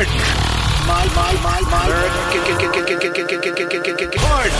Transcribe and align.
Pardon. 0.00 0.16
My, 0.88 1.04
my, 1.14 1.32
my, 1.42 1.60
my 1.68 1.84
American. 1.84 2.40
Pardon. 4.18 4.56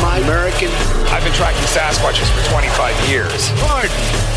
My 0.00 0.18
American. 0.18 0.68
I've 1.10 1.24
been 1.24 1.32
tracking 1.32 1.64
Sasquatches 1.64 2.30
for 2.30 2.48
25 2.48 3.08
years. 3.08 3.50
Pardon. 3.58 3.90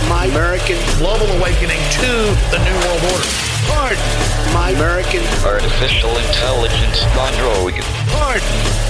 My 0.10 0.26
American. 0.26 0.78
Global 0.98 1.28
awakening 1.38 1.78
to 2.02 2.34
the 2.50 2.58
New 2.66 2.74
World 2.88 3.04
Order. 3.14 3.47
Pardon. 3.68 3.98
My 4.54 4.72
American. 4.72 5.22
Artificial 5.46 6.10
intelligence 6.18 7.04
android. 7.16 7.84
Pardon. 8.12 8.48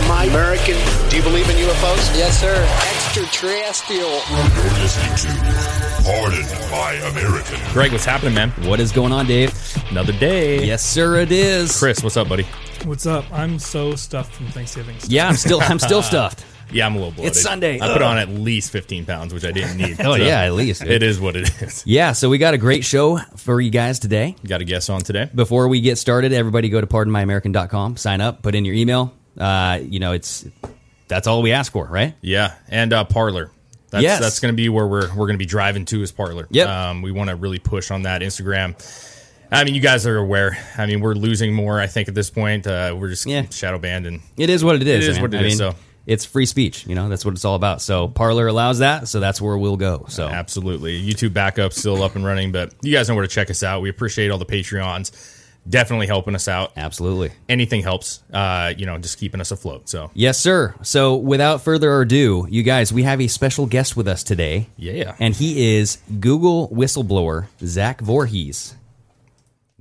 My 0.08 0.26
American. 0.26 0.76
Do 1.10 1.18
you 1.18 1.24
believe 1.24 1.50
in 1.50 1.56
UFOs? 1.58 2.18
Yes, 2.18 2.40
sir. 2.40 2.56
Extraterrestrial. 2.94 4.22
You're 4.30 4.78
listening 4.82 5.16
to 5.18 5.68
Pardon 6.04 6.46
My 6.72 6.94
American. 7.10 7.60
Greg, 7.74 7.92
what's 7.92 8.06
happening, 8.06 8.34
man? 8.34 8.50
What 8.68 8.80
is 8.80 8.92
going 8.92 9.12
on, 9.12 9.26
Dave? 9.26 9.54
Another 9.90 10.14
day. 10.14 10.66
Yes, 10.66 10.84
sir, 10.86 11.18
it 11.18 11.32
is. 11.32 11.78
Chris, 11.78 12.04
what's 12.04 12.18
up, 12.18 12.30
buddy? 12.30 12.48
What's 12.86 13.06
up? 13.06 13.26
I'm 13.34 13.60
so 13.60 13.96
stuffed 13.96 14.34
from 14.34 14.48
Thanksgiving. 14.48 14.98
Stuff. 15.00 15.12
Yeah, 15.12 15.28
I'm 15.28 15.36
still 15.36 15.60
I'm 15.62 15.80
still 15.80 16.02
stuffed. 16.04 16.46
Yeah, 16.72 16.86
I'm 16.86 16.96
a 16.96 16.98
little 16.98 17.12
bloated. 17.12 17.32
It's 17.32 17.42
Sunday. 17.42 17.76
I 17.80 17.88
put 17.94 18.02
Ugh. 18.02 18.02
on 18.02 18.18
at 18.18 18.30
least 18.30 18.72
15 18.72 19.06
pounds, 19.06 19.34
which 19.34 19.46
I 19.46 19.52
didn't 19.52 19.78
need. 19.78 19.98
Oh, 20.06 20.16
yeah, 20.16 20.42
at 20.42 20.54
least. 20.54 20.84
It 20.84 21.02
is 21.04 21.20
what 21.20 21.36
it 21.36 21.50
is. 21.62 21.84
Yeah, 21.88 22.12
so 22.12 22.30
we 22.30 22.38
got 22.38 22.54
a 22.54 22.58
great 22.58 22.84
show 22.84 23.18
for 23.38 23.62
you 23.62 23.70
guys 23.70 24.00
today. 24.00 24.36
Got 24.46 24.62
a 24.62 24.66
guest 24.66 24.90
on 24.90 25.02
today? 25.02 25.30
Before 25.34 25.68
we 25.68 25.80
get 25.82 25.98
started, 25.98 26.34
everybody 26.34 26.70
go 26.70 26.82
to 26.82 26.88
pardonmyamerican.com, 26.88 27.98
sign 27.98 28.20
up, 28.22 28.42
put 28.42 28.54
in 28.56 28.66
your 28.66 28.76
email. 28.76 29.14
Uh, 29.38 29.80
you 29.82 30.00
know, 30.00 30.12
it's 30.14 30.46
that's 31.08 31.28
all 31.28 31.42
we 31.42 31.52
ask 31.54 31.72
for, 31.72 31.86
right? 31.86 32.16
Yeah, 32.22 32.56
and 32.68 32.92
uh, 32.92 33.04
Parler. 33.06 33.52
That's, 33.90 34.04
Yes. 34.04 34.20
that's 34.20 34.40
going 34.42 34.54
to 34.54 34.56
be 34.58 34.68
where 34.68 34.86
we're 34.86 35.08
we're 35.10 35.28
going 35.28 35.36
to 35.36 35.38
be 35.38 35.46
driving 35.46 35.86
to 35.86 36.02
is 36.02 36.12
Parler. 36.12 36.48
Yep. 36.52 36.68
Um, 36.68 37.02
we 37.02 37.12
want 37.12 37.30
to 37.30 37.36
really 37.38 37.60
push 37.60 37.90
on 37.92 38.02
that 38.04 38.22
Instagram. 38.22 38.76
I 39.50 39.64
mean, 39.64 39.76
you 39.76 39.80
guys 39.82 40.06
are 40.06 40.18
aware. 40.18 40.58
I 40.78 40.86
mean, 40.88 41.00
we're 41.00 41.14
losing 41.14 41.54
more. 41.54 41.80
I 41.80 41.88
think 41.88 42.10
at 42.10 42.16
this 42.16 42.30
point, 42.30 42.68
uh, 42.68 42.94
we're 43.00 43.08
just 43.08 43.26
Yeah. 43.26 43.46
shadow 43.50 43.78
banned, 43.80 44.06
and 44.06 44.20
It 44.36 44.50
is 44.50 44.62
what 44.64 44.76
it 44.76 44.86
is. 44.86 45.06
It 45.06 45.10
is 45.12 45.16
man. 45.16 45.22
what 45.22 45.34
it 45.34 45.38
I 45.38 45.40
is, 45.46 45.48
mean, 45.48 45.58
so. 45.72 45.76
It's 46.08 46.24
free 46.24 46.46
speech. 46.46 46.88
You 46.88 46.96
know, 46.96 47.10
that's 47.10 47.26
what 47.26 47.34
it's 47.34 47.44
all 47.44 47.56
about. 47.56 47.82
So 47.82 48.08
Parler 48.08 48.48
allows 48.48 48.80
that, 48.80 49.10
so 49.10 49.20
that's 49.20 49.42
where 49.42 49.58
we'll 49.58 49.76
go. 49.76 50.06
So 50.08 50.26
absolutely, 50.26 51.00
YouTube 51.06 51.34
backup 51.34 51.74
still 51.74 52.02
up 52.02 52.16
and 52.16 52.26
running, 52.26 52.54
but 52.54 52.74
you 52.82 52.94
guys 52.94 53.10
know 53.10 53.16
where 53.16 53.28
to 53.28 53.34
check 53.34 53.50
us 53.52 53.62
out. 53.62 53.82
We 53.82 53.90
appreciate 53.90 54.32
all 54.32 54.38
the 54.38 54.46
Patreons, 54.46 55.12
definitely 55.70 56.08
helping 56.08 56.34
us 56.34 56.48
out. 56.48 56.72
absolutely. 56.78 57.32
Anything 57.50 57.84
helps. 57.84 58.24
Uh, 58.32 58.74
you 58.78 58.86
know, 58.86 58.98
just 58.98 59.20
keeping 59.20 59.42
us 59.42 59.52
afloat. 59.52 59.90
So 59.90 60.10
Yes, 60.14 60.40
sir. 60.40 60.74
So 60.82 61.18
without 61.18 61.62
further 61.62 62.00
ado, 62.02 62.48
you 62.50 62.64
guys, 62.64 62.94
we 62.94 63.04
have 63.04 63.20
a 63.20 63.28
special 63.28 63.66
guest 63.66 63.98
with 63.98 64.08
us 64.08 64.24
today. 64.24 64.70
Yeah. 64.78 65.14
And 65.20 65.36
he 65.36 65.76
is 65.76 65.98
Google 66.22 66.70
whistleblower 66.70 67.48
Zach 67.60 68.00
Vorhies. 68.02 68.76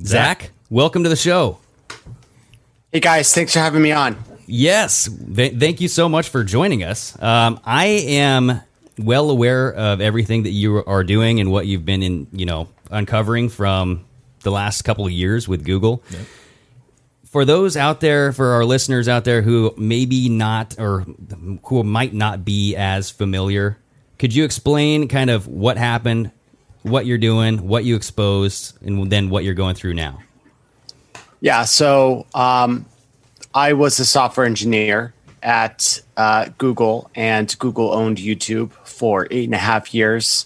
Zach, 0.02 0.50
welcome 0.70 1.04
to 1.04 1.08
the 1.08 1.14
show. 1.14 1.58
Hey 2.90 2.98
guys, 2.98 3.32
thanks 3.32 3.52
for 3.52 3.60
having 3.60 3.80
me 3.82 3.92
on. 3.92 4.16
Yes, 4.46 5.08
th- 5.08 5.58
thank 5.58 5.80
you 5.80 5.88
so 5.88 6.08
much 6.08 6.28
for 6.28 6.44
joining 6.44 6.84
us. 6.84 7.20
Um, 7.20 7.60
I 7.64 7.86
am 7.86 8.60
well 8.98 9.30
aware 9.30 9.72
of 9.72 10.00
everything 10.00 10.44
that 10.44 10.50
you 10.50 10.84
are 10.84 11.04
doing 11.04 11.40
and 11.40 11.50
what 11.50 11.66
you've 11.66 11.84
been 11.84 12.02
in, 12.02 12.26
you 12.32 12.46
know, 12.46 12.68
uncovering 12.90 13.48
from 13.48 14.04
the 14.40 14.50
last 14.50 14.82
couple 14.82 15.04
of 15.04 15.12
years 15.12 15.48
with 15.48 15.64
Google. 15.64 16.02
For 17.24 17.44
those 17.44 17.76
out 17.76 18.00
there, 18.00 18.32
for 18.32 18.52
our 18.52 18.64
listeners 18.64 19.08
out 19.08 19.24
there 19.24 19.42
who 19.42 19.74
maybe 19.76 20.28
not 20.28 20.78
or 20.78 21.04
who 21.64 21.82
might 21.82 22.14
not 22.14 22.44
be 22.44 22.76
as 22.76 23.10
familiar, 23.10 23.76
could 24.18 24.34
you 24.34 24.44
explain 24.44 25.08
kind 25.08 25.28
of 25.28 25.46
what 25.46 25.76
happened, 25.76 26.30
what 26.82 27.04
you're 27.04 27.18
doing, 27.18 27.66
what 27.68 27.84
you 27.84 27.96
exposed, 27.96 28.78
and 28.82 29.10
then 29.10 29.28
what 29.28 29.44
you're 29.44 29.54
going 29.54 29.74
through 29.74 29.94
now? 29.94 30.20
Yeah, 31.40 31.64
so 31.64 32.26
um, 32.32 32.86
I 33.56 33.72
was 33.72 33.98
a 33.98 34.04
software 34.04 34.44
engineer 34.44 35.14
at 35.42 36.02
uh, 36.18 36.50
Google, 36.58 37.10
and 37.14 37.58
Google 37.58 37.90
owned 37.90 38.18
YouTube 38.18 38.70
for 38.84 39.26
eight 39.30 39.46
and 39.46 39.54
a 39.54 39.58
half 39.58 39.94
years. 39.94 40.44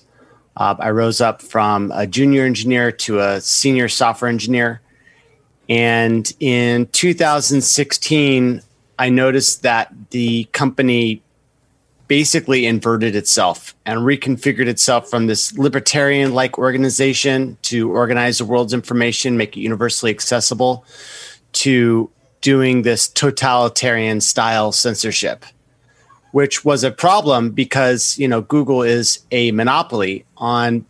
Uh, 0.57 0.77
I 0.79 0.91
rose 0.91 1.21
up 1.21 1.43
from 1.43 1.91
a 1.93 2.07
junior 2.07 2.45
engineer 2.45 2.93
to 2.93 3.19
a 3.19 3.41
senior 3.41 3.89
software 3.89 4.29
engineer. 4.29 4.81
And 5.69 6.33
in 6.39 6.87
2016, 6.87 8.63
I 8.97 9.09
noticed 9.09 9.63
that 9.63 9.93
the 10.11 10.45
company 10.53 11.21
basically 12.07 12.65
inverted 12.65 13.17
itself 13.17 13.75
and 13.85 14.01
reconfigured 14.03 14.69
itself 14.69 15.11
from 15.11 15.27
this 15.27 15.53
libertarian 15.59 16.33
like 16.33 16.59
organization 16.59 17.59
to 17.63 17.91
organize 17.91 18.39
the 18.39 18.45
world's 18.45 18.73
information, 18.73 19.37
make 19.37 19.57
it 19.57 19.61
universally 19.63 20.13
accessible, 20.13 20.85
to 21.55 22.09
doing 22.41 22.83
this 22.83 23.09
totalitarian 23.09 24.21
style 24.21 24.73
censorship, 24.73 25.45
which 26.33 26.65
was 26.65 26.85
a 26.85 26.91
problem 26.91 27.51
because, 27.51 28.19
you 28.19 28.29
know, 28.29 28.41
Google 28.41 28.83
is 28.83 29.21
a 29.31 29.51
monopoly 29.53 30.25
on 30.37 30.85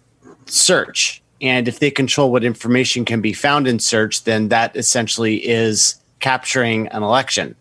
search. 0.46 1.22
And 1.40 1.66
if 1.68 1.78
they 1.78 1.90
control 1.90 2.30
what 2.30 2.44
information 2.44 3.04
can 3.04 3.20
be 3.20 3.32
found 3.32 3.66
in 3.66 3.78
search, 3.78 4.24
then 4.24 4.48
that 4.48 4.76
essentially 4.76 5.36
is 5.36 5.97
capturing 6.20 6.86
an 6.88 7.02
election. 7.02 7.56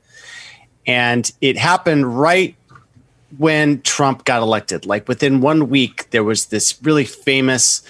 And 0.85 1.31
it 1.42 1.57
happened 1.57 2.19
right 2.19 2.56
when 3.38 3.81
Trump 3.81 4.25
got 4.25 4.42
elected. 4.42 4.85
Like 4.85 5.07
within 5.07 5.39
one 5.39 5.69
week, 5.69 6.09
there 6.09 6.24
was 6.24 6.47
this 6.47 6.77
really 6.81 7.06
famous 7.06 7.81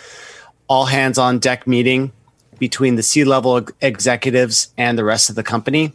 all 0.68 0.86
hands 0.86 1.18
on 1.18 1.40
deck 1.40 1.66
meeting 1.66 2.12
between 2.60 2.96
the 2.96 3.04
C 3.04 3.24
level 3.24 3.66
executives 3.82 4.74
and 4.78 4.98
the 4.98 5.04
rest 5.04 5.30
of 5.30 5.36
the 5.36 5.44
company. 5.44 5.94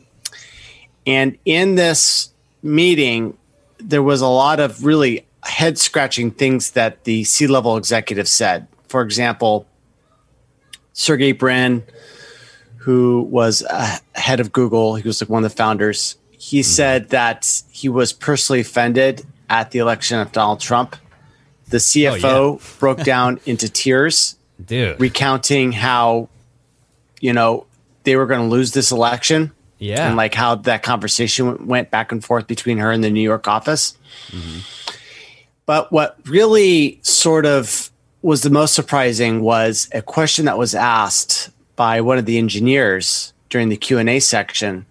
And 1.07 1.39
in 1.45 1.75
this 1.75 2.31
meeting, 2.63 3.37
there 3.79 4.03
was 4.03 4.21
a 4.21 4.27
lot 4.27 4.61
of 4.61 4.85
really 4.85 5.27
head 5.43 5.79
scratching 5.79 6.31
things 6.31 6.73
that 6.73 7.05
the 7.05 7.25
C 7.25 7.47
level 7.47 7.77
executives 7.77 8.31
said. 8.31 8.67
For 8.89 9.03
example, 9.03 9.67
Sergey 10.95 11.33
Brin, 11.33 11.83
who 12.79 13.23
was 13.23 13.63
uh, 13.69 13.99
head 14.15 14.41
of 14.41 14.53
Google, 14.53 14.95
he 14.95 15.07
was 15.07 15.21
like 15.21 15.29
one 15.29 15.45
of 15.45 15.51
the 15.51 15.57
founders. 15.57 16.17
He 16.31 16.63
said 16.63 17.09
that 17.11 17.63
he 17.71 17.89
was 17.89 18.13
personally 18.13 18.61
offended 18.61 19.25
at 19.49 19.71
the 19.71 19.79
election 19.79 20.19
of 20.19 20.33
Donald 20.33 20.61
Trump. 20.61 20.97
The 21.69 21.79
CFO 21.79 22.79
broke 22.79 23.03
down 23.03 23.41
into 23.47 23.69
tears, 23.69 24.37
Dude. 24.65 25.01
recounting 25.01 25.73
how, 25.73 26.29
you 27.25 27.33
know, 27.33 27.65
they 28.03 28.17
were 28.17 28.27
going 28.27 28.43
to 28.43 28.55
lose 28.55 28.73
this 28.73 28.93
election. 28.93 29.51
Yeah. 29.79 30.07
And 30.07 30.15
like 30.15 30.35
how 30.35 30.57
that 30.57 30.83
conversation 30.83 31.67
went 31.67 31.91
back 31.91 32.13
and 32.13 32.23
forth 32.23 32.47
between 32.47 32.77
her 32.77 32.93
and 32.93 33.03
the 33.03 33.09
New 33.09 33.23
York 33.23 33.49
office. 33.49 33.97
Mm-hmm. 34.29 34.59
But 35.65 35.91
what 35.91 36.19
really 36.27 37.01
sort 37.01 37.47
of 37.47 37.91
was 38.21 38.43
the 38.43 38.51
most 38.51 38.75
surprising 38.75 39.41
was 39.41 39.89
a 39.93 40.03
question 40.03 40.45
that 40.45 40.59
was 40.59 40.75
asked 40.75 41.49
by 41.77 42.03
one 42.03 42.19
of 42.19 42.27
the 42.27 42.37
engineers 42.37 43.33
during 43.49 43.71
the 43.71 43.79
Q&A 43.79 44.21
section. 44.21 44.85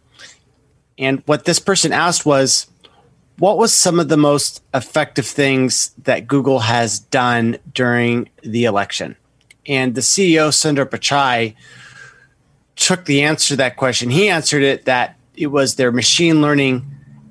And 0.98 1.22
what 1.28 1.46
this 1.46 1.60
person 1.60 1.94
asked 1.94 2.26
was 2.26 2.66
what 3.38 3.60
was 3.60 3.72
some 3.72 4.00
of 4.00 4.10
the 4.10 4.18
most 4.18 4.64
effective 4.74 5.28
things 5.28 5.92
that 6.04 6.28
Google 6.28 6.60
has 6.60 6.98
done 6.98 7.60
during 7.76 8.30
the 8.42 8.66
election? 8.66 9.18
And 9.68 9.94
the 9.94 10.02
CEO 10.02 10.50
Sundar 10.50 10.86
Pichai 10.86 11.54
took 12.76 13.06
the 13.06 13.24
answer 13.24 13.50
to 13.50 13.56
that 13.58 13.78
question. 13.78 14.10
He 14.10 14.30
answered 14.30 14.64
it 14.64 14.86
that 14.86 15.18
it 15.36 15.48
was 15.48 15.76
their 15.76 15.92
machine 15.92 16.42
learning 16.42 16.86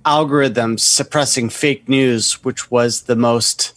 algorithms 0.04 0.80
suppressing 0.80 1.48
fake 1.48 1.88
news, 1.88 2.42
which 2.44 2.70
was 2.70 3.02
the 3.02 3.16
most 3.16 3.72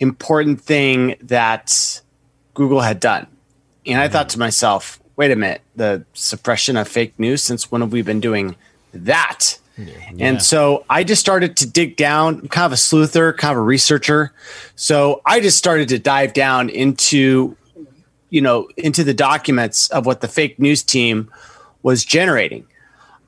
important 0.00 0.60
thing 0.60 1.16
that 1.20 2.00
Google 2.54 2.80
had 2.80 3.00
done. 3.00 3.26
And 3.86 4.00
I 4.00 4.08
thought 4.08 4.30
to 4.30 4.38
myself, 4.38 5.00
wait 5.16 5.30
a 5.30 5.36
minute, 5.36 5.60
the 5.76 6.04
suppression 6.14 6.76
of 6.76 6.88
fake 6.88 7.18
news, 7.18 7.42
since 7.42 7.70
when 7.70 7.80
have 7.80 7.92
we 7.92 8.02
been 8.02 8.20
doing 8.20 8.56
that? 8.92 9.58
And 10.18 10.42
so 10.42 10.84
I 10.88 11.04
just 11.04 11.20
started 11.20 11.56
to 11.58 11.66
dig 11.68 11.96
down, 11.96 12.40
I'm 12.40 12.48
kind 12.48 12.66
of 12.66 12.72
a 12.72 12.76
sleuther, 12.76 13.36
kind 13.36 13.52
of 13.52 13.58
a 13.58 13.62
researcher. 13.62 14.32
So 14.76 15.20
I 15.26 15.40
just 15.40 15.58
started 15.58 15.88
to 15.90 15.98
dive 15.98 16.32
down 16.32 16.68
into, 16.68 17.56
you 18.34 18.40
know, 18.40 18.68
into 18.76 19.04
the 19.04 19.14
documents 19.14 19.88
of 19.90 20.06
what 20.06 20.20
the 20.20 20.26
fake 20.26 20.58
news 20.58 20.82
team 20.82 21.30
was 21.84 22.04
generating. 22.04 22.66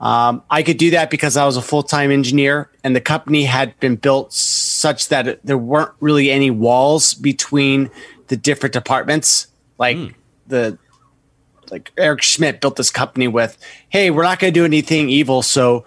Um, 0.01 0.43
I 0.49 0.63
could 0.63 0.75
do 0.77 0.89
that 0.91 1.09
because 1.09 1.37
I 1.37 1.45
was 1.45 1.55
a 1.55 1.61
full 1.61 1.81
time 1.81 2.11
engineer 2.11 2.69
and 2.83 2.93
the 2.93 2.99
company 2.99 3.45
had 3.45 3.79
been 3.79 3.95
built 3.95 4.33
such 4.33 5.07
that 5.07 5.27
it, 5.29 5.45
there 5.45 5.57
weren't 5.57 5.93
really 6.01 6.29
any 6.29 6.51
walls 6.51 7.13
between 7.13 7.89
the 8.27 8.35
different 8.35 8.73
departments. 8.73 9.47
Like 9.77 9.97
the, 10.47 10.77
like 11.71 11.93
Eric 11.97 12.21
Schmidt 12.21 12.59
built 12.59 12.75
this 12.75 12.91
company 12.91 13.29
with, 13.29 13.57
hey, 13.87 14.11
we're 14.11 14.23
not 14.23 14.39
going 14.39 14.53
to 14.53 14.59
do 14.59 14.65
anything 14.65 15.09
evil. 15.09 15.41
So 15.41 15.85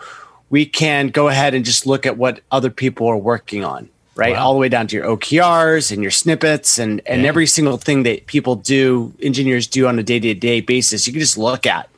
we 0.48 0.64
can 0.64 1.08
go 1.08 1.28
ahead 1.28 1.52
and 1.52 1.62
just 1.62 1.84
look 1.84 2.06
at 2.06 2.16
what 2.16 2.40
other 2.50 2.70
people 2.70 3.06
are 3.06 3.18
working 3.18 3.66
on, 3.66 3.90
right? 4.20 4.34
Wow. 4.34 4.44
All 4.46 4.52
the 4.52 4.60
way 4.60 4.68
down 4.68 4.86
to 4.88 4.96
your 4.96 5.06
OKRs 5.06 5.90
and 5.90 6.02
your 6.02 6.10
snippets 6.12 6.78
and, 6.78 7.00
and 7.06 7.22
Yeah. 7.22 7.28
every 7.28 7.46
single 7.46 7.76
thing 7.78 8.04
that 8.04 8.26
people 8.26 8.54
do, 8.54 9.12
engineers 9.22 9.66
do 9.66 9.88
on 9.88 9.98
a 9.98 10.02
day 10.02 10.20
to 10.20 10.34
day 10.34 10.60
basis, 10.60 11.06
you 11.06 11.12
can 11.12 11.20
just 11.20 11.36
look 11.38 11.66
at. 11.66 11.88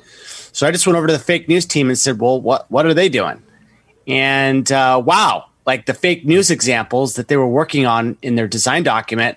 So 0.52 0.66
I 0.66 0.70
just 0.70 0.86
went 0.86 0.96
over 0.96 1.06
to 1.08 1.12
the 1.12 1.19
fake 1.19 1.48
news 1.48 1.66
team 1.66 1.88
and 1.88 1.98
said, 1.98 2.20
well, 2.20 2.40
what, 2.40 2.70
what 2.70 2.86
are 2.86 2.94
they 2.94 3.08
doing? 3.08 3.42
And 4.06 4.70
uh, 4.70 5.02
wow, 5.04 5.46
like 5.66 5.86
the 5.86 5.94
fake 5.94 6.24
news 6.24 6.50
examples 6.50 7.14
that 7.14 7.28
they 7.28 7.36
were 7.36 7.46
working 7.48 7.86
on 7.86 8.16
in 8.22 8.36
their 8.36 8.48
design 8.48 8.82
document 8.82 9.36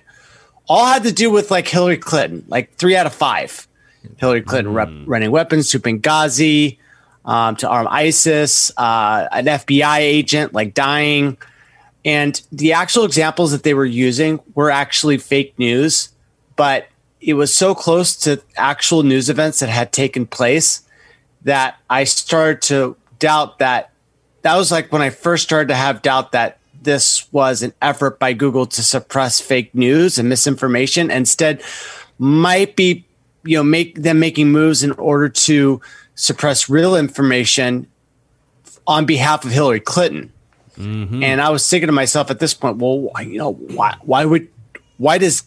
all 0.68 0.86
had 0.86 1.02
to 1.04 1.12
do 1.12 1.30
with 1.30 1.50
like 1.50 1.68
Hillary 1.68 1.96
Clinton, 1.96 2.44
like 2.48 2.74
three 2.74 2.96
out 2.96 3.06
of 3.06 3.14
five. 3.14 3.66
Hillary 4.18 4.42
Clinton 4.42 4.72
rep- 4.74 4.90
running 5.06 5.30
weapons 5.30 5.70
to 5.70 5.80
Benghazi, 5.80 6.78
um, 7.24 7.56
to 7.56 7.68
arm 7.68 7.88
ISIS, 7.90 8.70
uh, 8.76 9.26
an 9.32 9.46
FBI 9.46 9.98
agent 9.98 10.52
like 10.54 10.74
dying. 10.74 11.36
And 12.06 12.40
the 12.52 12.72
actual 12.72 13.04
examples 13.04 13.50
that 13.50 13.64
they 13.64 13.74
were 13.74 13.84
using 13.84 14.38
were 14.54 14.70
actually 14.70 15.18
fake 15.18 15.58
news, 15.58 16.10
but 16.54 16.86
it 17.20 17.34
was 17.34 17.52
so 17.52 17.74
close 17.74 18.14
to 18.18 18.40
actual 18.56 19.02
news 19.02 19.28
events 19.28 19.58
that 19.58 19.68
had 19.68 19.92
taken 19.92 20.24
place 20.24 20.82
that 21.42 21.78
I 21.90 22.04
started 22.04 22.62
to 22.62 22.96
doubt 23.18 23.58
that. 23.58 23.90
That 24.42 24.54
was 24.54 24.70
like 24.70 24.92
when 24.92 25.02
I 25.02 25.10
first 25.10 25.42
started 25.42 25.66
to 25.68 25.74
have 25.74 26.02
doubt 26.02 26.30
that 26.30 26.60
this 26.80 27.30
was 27.32 27.62
an 27.62 27.72
effort 27.82 28.20
by 28.20 28.32
Google 28.32 28.66
to 28.66 28.82
suppress 28.84 29.40
fake 29.40 29.74
news 29.74 30.16
and 30.16 30.28
misinformation. 30.28 31.10
Instead, 31.10 31.60
might 32.20 32.76
be 32.76 33.04
you 33.44 33.56
know 33.56 33.64
make 33.64 34.00
them 34.00 34.20
making 34.20 34.52
moves 34.52 34.84
in 34.84 34.92
order 34.92 35.28
to 35.28 35.80
suppress 36.14 36.68
real 36.68 36.94
information 36.94 37.88
on 38.86 39.06
behalf 39.06 39.44
of 39.44 39.50
Hillary 39.50 39.80
Clinton. 39.80 40.32
Mm-hmm. 40.76 41.22
And 41.22 41.40
I 41.40 41.50
was 41.50 41.68
thinking 41.68 41.86
to 41.88 41.92
myself 41.92 42.30
at 42.30 42.38
this 42.38 42.54
point, 42.54 42.78
well, 42.78 42.98
why, 43.00 43.22
you 43.22 43.38
know, 43.38 43.52
why 43.52 43.94
why 44.02 44.24
would 44.24 44.48
why 44.98 45.18
does 45.18 45.44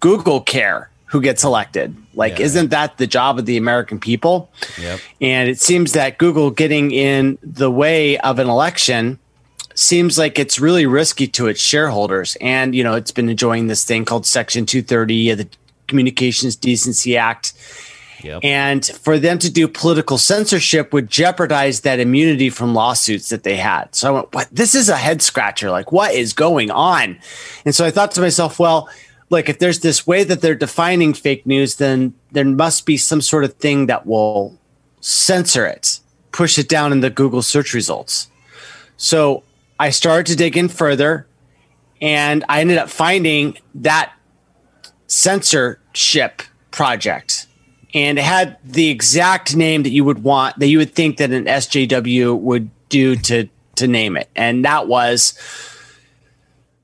Google 0.00 0.40
care 0.40 0.90
who 1.06 1.20
gets 1.20 1.42
elected? 1.44 1.96
Like, 2.14 2.38
Yeah. 2.38 2.46
isn't 2.46 2.70
that 2.70 2.98
the 2.98 3.06
job 3.06 3.38
of 3.38 3.46
the 3.46 3.56
American 3.56 3.98
people? 3.98 4.50
Yep. 4.80 5.00
And 5.20 5.48
it 5.48 5.60
seems 5.60 5.92
that 5.92 6.18
Google 6.18 6.50
getting 6.50 6.90
in 6.90 7.38
the 7.42 7.70
way 7.70 8.18
of 8.18 8.38
an 8.38 8.48
election 8.48 9.18
seems 9.74 10.18
like 10.18 10.38
it's 10.38 10.58
really 10.58 10.86
risky 10.86 11.26
to 11.28 11.46
its 11.46 11.60
shareholders. 11.60 12.36
And, 12.40 12.74
you 12.74 12.82
know, 12.82 12.94
it's 12.94 13.12
been 13.12 13.28
enjoying 13.28 13.68
this 13.68 13.84
thing 13.84 14.04
called 14.04 14.26
Section 14.26 14.66
230 14.66 15.30
of 15.30 15.38
the 15.38 15.48
Communications 15.86 16.56
Decency 16.56 17.16
Act. 17.16 17.52
Yep. 18.22 18.40
And 18.44 18.84
for 18.84 19.18
them 19.18 19.38
to 19.38 19.50
do 19.50 19.68
political 19.68 20.18
censorship 20.18 20.92
would 20.92 21.08
jeopardize 21.08 21.80
that 21.80 22.00
immunity 22.00 22.50
from 22.50 22.74
lawsuits 22.74 23.28
that 23.28 23.44
they 23.44 23.56
had. 23.56 23.94
So 23.94 24.08
I 24.08 24.10
went, 24.10 24.34
what? 24.34 24.48
This 24.50 24.74
is 24.74 24.88
a 24.88 24.96
head 24.96 25.22
scratcher. 25.22 25.70
Like, 25.70 25.92
what 25.92 26.12
is 26.12 26.32
going 26.32 26.70
on? 26.70 27.18
And 27.64 27.74
so 27.74 27.84
I 27.84 27.90
thought 27.90 28.10
to 28.12 28.20
myself, 28.20 28.58
well, 28.58 28.88
look, 29.30 29.48
if 29.48 29.58
there's 29.58 29.80
this 29.80 30.06
way 30.06 30.24
that 30.24 30.40
they're 30.40 30.54
defining 30.54 31.14
fake 31.14 31.46
news, 31.46 31.76
then 31.76 32.14
there 32.32 32.44
must 32.44 32.86
be 32.86 32.96
some 32.96 33.20
sort 33.20 33.44
of 33.44 33.54
thing 33.54 33.86
that 33.86 34.06
will 34.06 34.58
censor 35.00 35.66
it, 35.66 36.00
push 36.32 36.58
it 36.58 36.68
down 36.68 36.92
in 36.92 37.00
the 37.00 37.10
Google 37.10 37.42
search 37.42 37.72
results. 37.72 38.28
So 38.96 39.44
I 39.78 39.90
started 39.90 40.26
to 40.26 40.36
dig 40.36 40.56
in 40.56 40.68
further 40.68 41.26
and 42.00 42.44
I 42.48 42.60
ended 42.60 42.78
up 42.78 42.88
finding 42.88 43.58
that 43.76 44.12
censorship 45.06 46.42
project. 46.70 47.46
And 47.94 48.18
it 48.18 48.24
had 48.24 48.58
the 48.64 48.90
exact 48.90 49.56
name 49.56 49.82
that 49.84 49.90
you 49.90 50.04
would 50.04 50.22
want, 50.22 50.58
that 50.58 50.66
you 50.66 50.78
would 50.78 50.94
think 50.94 51.16
that 51.18 51.30
an 51.30 51.46
SJW 51.46 52.38
would 52.38 52.70
do 52.88 53.16
to, 53.16 53.48
to 53.76 53.88
name 53.88 54.16
it. 54.16 54.28
And 54.36 54.64
that 54.64 54.88
was 54.88 55.38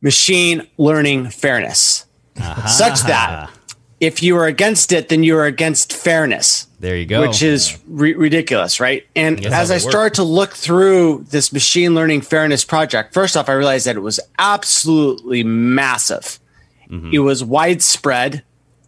machine 0.00 0.66
learning 0.78 1.30
fairness, 1.30 2.06
such 2.66 3.02
that 3.02 3.50
if 4.00 4.22
you 4.22 4.36
are 4.36 4.46
against 4.46 4.92
it, 4.92 5.08
then 5.08 5.22
you 5.22 5.36
are 5.36 5.46
against 5.46 5.92
fairness 5.92 6.66
There 6.80 6.96
you 6.96 7.06
go. 7.06 7.20
which 7.22 7.42
is 7.42 7.78
ri- 7.86 8.14
ridiculous, 8.14 8.80
right? 8.80 9.06
And 9.16 9.40
Yes, 9.40 9.52
as 9.52 9.70
I 9.70 9.78
started 9.78 10.14
to 10.14 10.24
look 10.24 10.52
through 10.52 11.24
this 11.30 11.52
machine 11.52 11.94
learning 11.94 12.22
fairness 12.22 12.64
project, 12.64 13.14
first 13.14 13.36
off, 13.36 13.48
I 13.48 13.52
realized 13.52 13.86
that 13.86 13.96
it 13.96 14.00
was 14.00 14.20
absolutely 14.38 15.42
massive. 15.42 16.38
Mm-hmm. 16.90 17.10
It 17.12 17.20
was 17.20 17.42
widespread, 17.42 18.42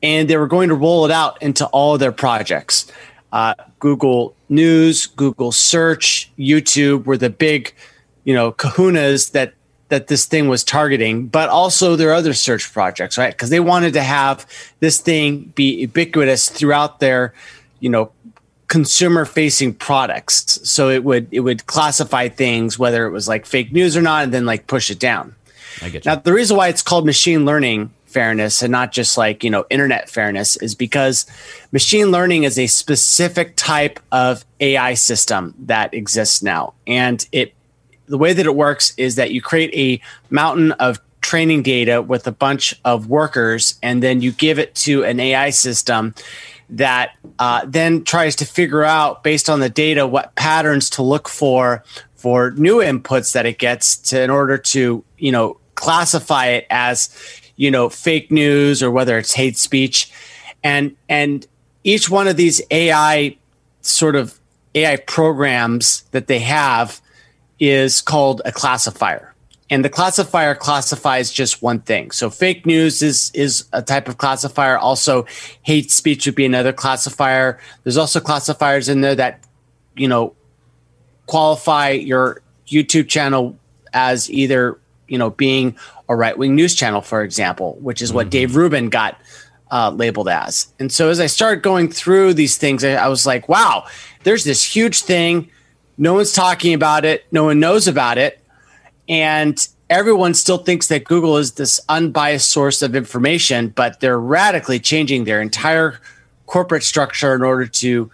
and 0.07 0.31
they 0.31 0.37
were 0.37 0.47
going 0.47 0.69
to 0.69 0.75
roll 0.77 1.05
it 1.05 1.11
out 1.11 1.43
into 1.43 1.67
all 1.67 1.95
of 1.95 2.01
their 2.01 2.13
projects. 2.13 2.91
Uh, 3.33 3.55
Google 3.81 4.37
News, 4.49 5.07
Google 5.07 5.51
Search, 5.51 6.31
YouTube 6.39 7.07
were 7.07 7.17
the 7.17 7.29
big, 7.29 7.75
you 8.23 8.33
know, 8.33 8.53
kahunas 8.53 9.33
that 9.33 9.55
that 9.89 10.07
this 10.07 10.27
thing 10.27 10.49
was 10.49 10.65
targeting, 10.65 11.27
but 11.27 11.49
also 11.49 11.97
their 11.97 12.13
other 12.13 12.35
search 12.35 12.73
projects, 12.73 13.19
right? 13.19 13.33
Because 13.33 13.51
they 13.51 13.61
wanted 13.61 13.93
to 13.95 14.03
have 14.03 14.47
this 14.81 15.01
thing 15.01 15.53
be 15.55 15.75
ubiquitous 15.81 16.49
throughout 16.49 16.99
their, 16.99 17.35
you 17.79 17.89
know, 17.89 18.11
consumer 18.67 19.25
facing 19.25 19.75
products. 19.75 20.61
So 20.69 20.89
it 20.89 21.03
would 21.03 21.27
it 21.33 21.41
would 21.41 21.67
classify 21.67 22.29
things 22.29 22.79
whether 22.79 23.07
it 23.07 23.11
was 23.11 23.27
like 23.27 23.45
fake 23.45 23.73
news 23.73 23.97
or 23.97 24.03
not, 24.03 24.23
and 24.23 24.33
then 24.33 24.47
like 24.47 24.69
push 24.69 24.89
it 24.89 25.01
down. 25.01 25.35
I 25.83 25.89
get 25.89 26.05
you. 26.05 26.13
Now, 26.13 26.15
the 26.15 26.33
reason 26.33 26.57
why 26.57 26.69
it's 26.69 26.83
called 26.83 27.05
machine 27.05 27.45
learning 27.45 27.91
fairness 28.17 28.63
and 28.63 28.73
not 28.73 28.93
just 28.93 29.19
like, 29.19 29.45
you 29.45 29.51
know, 29.51 29.67
internet 29.69 30.09
fairness 30.09 30.57
is 30.57 30.75
because 30.75 31.27
machine 31.71 32.11
learning 32.11 32.45
is 32.45 32.59
a 32.59 32.67
specific 32.67 33.55
type 33.57 34.01
of 34.11 34.43
AI 34.59 34.95
system 34.95 35.53
that 35.59 35.93
exists 35.93 36.43
now. 36.43 36.73
And 36.87 37.29
it 37.31 37.53
the 38.07 38.17
way 38.17 38.33
that 38.33 38.47
it 38.47 38.57
works 38.57 38.95
is 38.97 39.17
that 39.17 39.33
you 39.33 39.43
create 39.43 39.71
a 39.75 40.01
mountain 40.31 40.73
of 40.73 40.99
training 41.21 41.63
data 41.63 42.01
with 42.01 42.27
a 42.27 42.33
bunch 42.33 42.75
of 42.87 43.07
workers 43.07 43.79
and 43.83 44.03
then 44.03 44.23
you 44.23 44.33
give 44.33 44.59
it 44.59 44.75
to 44.77 45.05
an 45.05 45.21
AI 45.21 45.51
system 45.51 46.15
that 46.71 47.11
uh, 47.39 47.67
then 47.67 48.03
tries 48.03 48.35
to 48.37 48.47
figure 48.47 48.83
out 48.83 49.23
based 49.23 49.51
on 49.51 49.61
the 49.61 49.69
data 49.69 50.07
what 50.07 50.35
patterns 50.37 50.89
to 50.89 51.03
look 51.03 51.29
for 51.29 51.85
for 52.15 52.53
new 52.53 52.77
inputs 52.77 53.35
that 53.35 53.45
it 53.45 53.59
gets 53.59 53.99
to 53.99 54.23
in 54.23 54.31
order 54.31 54.57
to 54.57 55.05
you 55.19 55.33
know 55.33 55.59
classify 55.75 56.47
it 56.47 56.67
as 56.71 57.11
you 57.57 57.71
know 57.71 57.89
fake 57.89 58.31
news 58.31 58.83
or 58.83 58.91
whether 58.91 59.19
it's 59.19 59.35
hate 59.35 59.57
speech 59.57 60.11
and 60.63 60.95
and 61.09 61.47
each 61.85 62.11
one 62.11 62.29
of 62.29 62.37
these 62.37 62.61
AI 62.71 63.37
sort 63.81 64.17
of 64.17 64.39
AI 64.75 64.97
programs 64.97 66.03
that 66.11 66.27
they 66.27 66.41
have 66.41 67.01
is 67.59 68.01
called 68.01 68.43
a 68.45 68.53
classifier 68.53 69.35
and 69.69 69.85
the 69.85 69.89
classifier 69.89 70.55
classifies 70.55 71.33
just 71.33 71.61
one 71.61 71.81
thing. 71.81 72.13
So 72.13 72.31
fake 72.31 72.67
news 72.67 73.03
is 73.03 73.31
is 73.35 73.65
a 73.73 73.83
type 73.83 74.09
of 74.09 74.19
classifier. 74.19 74.79
Also, 74.79 75.27
hate 75.63 75.91
speech 75.91 76.27
would 76.27 76.37
be 76.37 76.45
another 76.45 76.73
classifier. 76.73 77.59
There's 77.83 77.97
also 77.97 78.21
classifiers 78.21 78.89
in 78.89 79.01
there 79.01 79.17
that 79.17 79.45
you 79.97 80.07
know 80.07 80.35
qualify 81.27 81.91
your 81.91 82.43
YouTube 82.69 83.09
channel 83.09 83.59
as 83.93 84.31
either 84.31 84.79
you 85.09 85.19
know 85.19 85.31
being 85.31 85.77
a 86.09 86.17
right 86.17 86.37
wing 86.37 86.55
news 86.55 86.75
channel, 86.75 87.01
for 87.01 87.23
example, 87.23 87.77
which 87.81 88.03
is 88.03 88.13
what 88.13 88.25
mm-hmm. 88.25 88.31
Dave 88.31 88.57
Rubin 88.57 88.89
got 88.89 89.21
uh, 89.71 89.91
labeled 89.91 90.29
as. 90.29 90.69
And 90.79 90.93
so 90.93 91.09
as 91.09 91.19
I 91.19 91.27
started 91.27 91.63
going 91.63 91.91
through 91.91 92.35
these 92.35 92.57
things, 92.57 92.85
I, 92.85 92.93
I 92.93 93.09
was 93.09 93.27
like, 93.27 93.49
wow, 93.49 93.87
there's 94.23 94.45
this 94.45 94.63
huge 94.63 95.03
thing. 95.03 95.51
No 95.99 96.15
one's 96.15 96.33
talking 96.33 96.75
about 96.75 97.05
it. 97.05 97.25
No 97.33 97.45
one 97.45 97.59
knows 97.59 97.89
about 97.89 98.19
it 98.19 98.41
and 99.09 99.69
everyone 99.89 100.35
still 100.35 100.59
thinks 100.59 100.89
that 100.89 101.05
Google 101.05 101.37
is 101.37 101.53
this 101.53 101.81
unbiased 101.89 102.51
source 102.51 102.83
of 102.83 102.97
information, 102.97 103.69
but 103.69 104.01
they're 104.01 104.19
radically 104.19 104.81
changing 104.81 105.25
their 105.25 105.41
entire 105.41 106.01
corporate 106.47 106.83
structure 106.83 107.35
in 107.35 107.43
order 107.43 107.67
to 107.67 108.11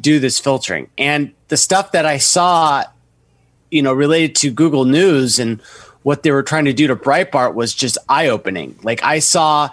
do 0.00 0.18
this 0.18 0.38
filtering. 0.38 0.88
And 0.98 1.32
the 1.48 1.56
stuff 1.56 1.92
that 1.92 2.06
I 2.06 2.18
saw, 2.18 2.84
you 3.70 3.82
know, 3.82 3.92
related 3.92 4.36
to 4.36 4.50
Google 4.50 4.84
News 4.84 5.38
and 5.38 5.60
what 6.06 6.22
they 6.22 6.30
were 6.30 6.44
trying 6.44 6.66
to 6.66 6.72
do 6.72 6.86
to 6.86 6.94
Breitbart 6.94 7.54
was 7.54 7.74
just 7.74 7.98
eye 8.08 8.28
opening. 8.28 8.78
Like 8.84 9.02
I 9.02 9.18
saw 9.18 9.70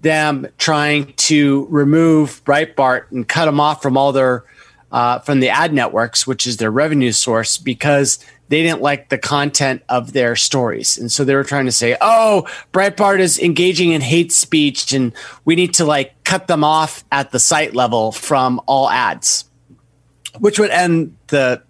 them 0.00 0.46
trying 0.56 1.12
to 1.14 1.66
remove 1.70 2.44
Breitbart 2.44 3.10
and 3.10 3.28
cut 3.28 3.46
them 3.46 3.58
off 3.58 3.82
from 3.82 3.96
all 3.96 4.12
their 4.12 4.44
uh, 4.92 5.18
from 5.18 5.40
the 5.40 5.48
ad 5.48 5.74
networks, 5.74 6.24
which 6.24 6.46
is 6.46 6.58
their 6.58 6.70
revenue 6.70 7.10
source, 7.10 7.58
because 7.58 8.24
they 8.46 8.62
didn't 8.62 8.80
like 8.80 9.08
the 9.08 9.18
content 9.18 9.82
of 9.88 10.12
their 10.12 10.36
stories. 10.36 10.98
And 10.98 11.10
so 11.10 11.24
they 11.24 11.34
were 11.34 11.42
trying 11.42 11.66
to 11.66 11.72
say, 11.72 11.96
oh, 12.00 12.46
Breitbart 12.72 13.18
is 13.18 13.40
engaging 13.40 13.90
in 13.90 14.02
hate 14.02 14.30
speech 14.30 14.92
and 14.92 15.12
we 15.44 15.56
need 15.56 15.74
to 15.74 15.84
like 15.84 16.22
cut 16.22 16.46
them 16.46 16.62
off 16.62 17.02
at 17.10 17.32
the 17.32 17.40
site 17.40 17.74
level 17.74 18.12
from 18.12 18.60
all 18.66 18.88
ads, 18.88 19.46
which 20.38 20.60
would 20.60 20.70
end 20.70 21.16
the, 21.26 21.60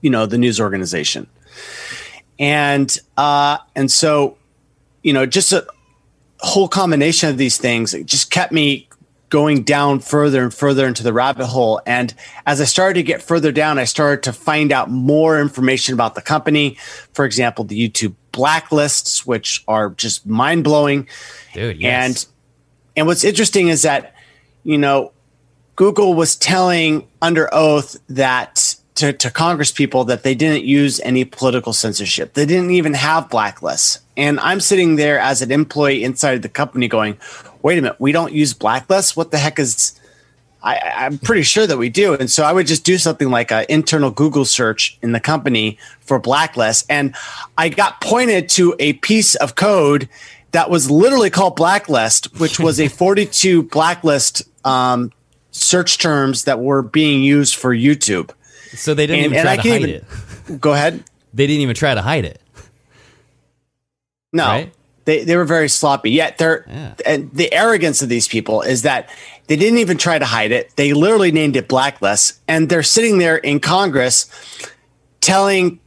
you 0.00 0.10
know, 0.10 0.26
the 0.26 0.38
news 0.38 0.60
organization. 0.60 1.28
And, 2.42 2.98
uh, 3.16 3.58
and 3.76 3.90
so, 3.90 4.36
you 5.02 5.12
know, 5.12 5.26
just 5.26 5.52
a 5.52 5.64
whole 6.40 6.68
combination 6.68 7.30
of 7.30 7.38
these 7.38 7.56
things 7.56 7.94
just 8.04 8.30
kept 8.30 8.52
me 8.52 8.88
going 9.28 9.62
down 9.62 10.00
further 10.00 10.42
and 10.42 10.52
further 10.52 10.86
into 10.86 11.02
the 11.02 11.12
rabbit 11.12 11.46
hole. 11.46 11.80
And 11.86 12.12
as 12.44 12.60
I 12.60 12.64
started 12.64 12.94
to 12.94 13.02
get 13.02 13.22
further 13.22 13.50
down, 13.50 13.78
I 13.78 13.84
started 13.84 14.24
to 14.24 14.32
find 14.32 14.72
out 14.72 14.90
more 14.90 15.40
information 15.40 15.94
about 15.94 16.16
the 16.16 16.20
company. 16.20 16.76
For 17.14 17.24
example, 17.24 17.64
the 17.64 17.88
YouTube 17.88 18.14
blacklists, 18.32 19.24
which 19.24 19.64
are 19.68 19.90
just 19.90 20.26
mind 20.26 20.64
blowing. 20.64 21.08
Dude, 21.54 21.80
yes. 21.80 21.92
And 22.06 22.26
and 22.96 23.06
what's 23.06 23.24
interesting 23.24 23.68
is 23.68 23.82
that, 23.82 24.14
you 24.64 24.76
know, 24.76 25.12
Google 25.76 26.12
was 26.12 26.36
telling 26.36 27.08
under 27.22 27.48
oath 27.54 27.96
that 28.10 28.74
to, 28.96 29.12
to 29.12 29.30
Congress 29.30 29.72
people 29.72 30.04
that 30.04 30.22
they 30.22 30.34
didn't 30.34 30.64
use 30.64 31.00
any 31.00 31.24
political 31.24 31.72
censorship. 31.72 32.34
They 32.34 32.46
didn't 32.46 32.70
even 32.70 32.94
have 32.94 33.28
blacklists. 33.28 34.00
And 34.16 34.38
I'm 34.40 34.60
sitting 34.60 34.96
there 34.96 35.18
as 35.18 35.40
an 35.40 35.50
employee 35.50 36.04
inside 36.04 36.42
the 36.42 36.48
company 36.48 36.88
going, 36.88 37.16
wait 37.62 37.78
a 37.78 37.82
minute, 37.82 37.96
we 37.98 38.12
don't 38.12 38.32
use 38.32 38.52
blacklists? 38.52 39.16
What 39.16 39.30
the 39.30 39.38
heck 39.38 39.58
is 39.58 39.98
I, 40.62 41.06
am 41.06 41.18
pretty 41.18 41.42
sure 41.42 41.66
that 41.66 41.76
we 41.76 41.88
do. 41.88 42.14
And 42.14 42.30
so 42.30 42.44
I 42.44 42.52
would 42.52 42.66
just 42.66 42.84
do 42.84 42.96
something 42.98 43.30
like 43.30 43.50
an 43.50 43.66
internal 43.68 44.10
Google 44.10 44.44
search 44.44 44.98
in 45.02 45.12
the 45.12 45.20
company 45.20 45.78
for 46.00 46.18
blacklist. 46.18 46.86
And 46.88 47.14
I 47.58 47.68
got 47.68 48.00
pointed 48.00 48.48
to 48.50 48.76
a 48.78 48.94
piece 48.94 49.34
of 49.34 49.54
code 49.54 50.08
that 50.52 50.70
was 50.70 50.90
literally 50.90 51.30
called 51.30 51.56
blacklist, 51.56 52.38
which 52.38 52.60
was 52.60 52.78
a 52.78 52.88
42 52.88 53.64
blacklist 53.64 54.42
um, 54.64 55.10
search 55.50 55.98
terms 55.98 56.44
that 56.44 56.60
were 56.60 56.82
being 56.82 57.22
used 57.22 57.56
for 57.56 57.74
YouTube. 57.74 58.30
So 58.74 58.94
they 58.94 59.06
didn't 59.06 59.24
and, 59.24 59.32
even 59.32 59.44
try 59.44 59.56
to 59.56 59.62
hide 59.62 59.82
even, 59.82 59.90
it. 59.90 60.60
Go 60.60 60.72
ahead. 60.72 61.04
They 61.34 61.46
didn't 61.46 61.62
even 61.62 61.74
try 61.74 61.94
to 61.94 62.02
hide 62.02 62.24
it. 62.24 62.40
No. 64.32 64.46
Right? 64.46 64.72
They, 65.04 65.24
they 65.24 65.36
were 65.36 65.44
very 65.44 65.68
sloppy. 65.68 66.10
Yet 66.10 66.38
they're 66.38 66.64
yeah. 66.68 66.94
and 67.04 67.30
the 67.32 67.52
arrogance 67.52 68.02
of 68.02 68.08
these 68.08 68.28
people 68.28 68.62
is 68.62 68.82
that 68.82 69.10
they 69.48 69.56
didn't 69.56 69.78
even 69.78 69.98
try 69.98 70.18
to 70.18 70.24
hide 70.24 70.52
it. 70.52 70.74
They 70.76 70.92
literally 70.92 71.32
named 71.32 71.56
it 71.56 71.68
blacklist, 71.68 72.40
and 72.46 72.68
they're 72.68 72.84
sitting 72.84 73.18
there 73.18 73.36
in 73.36 73.58
Congress 73.58 74.30
telling, 75.20 75.80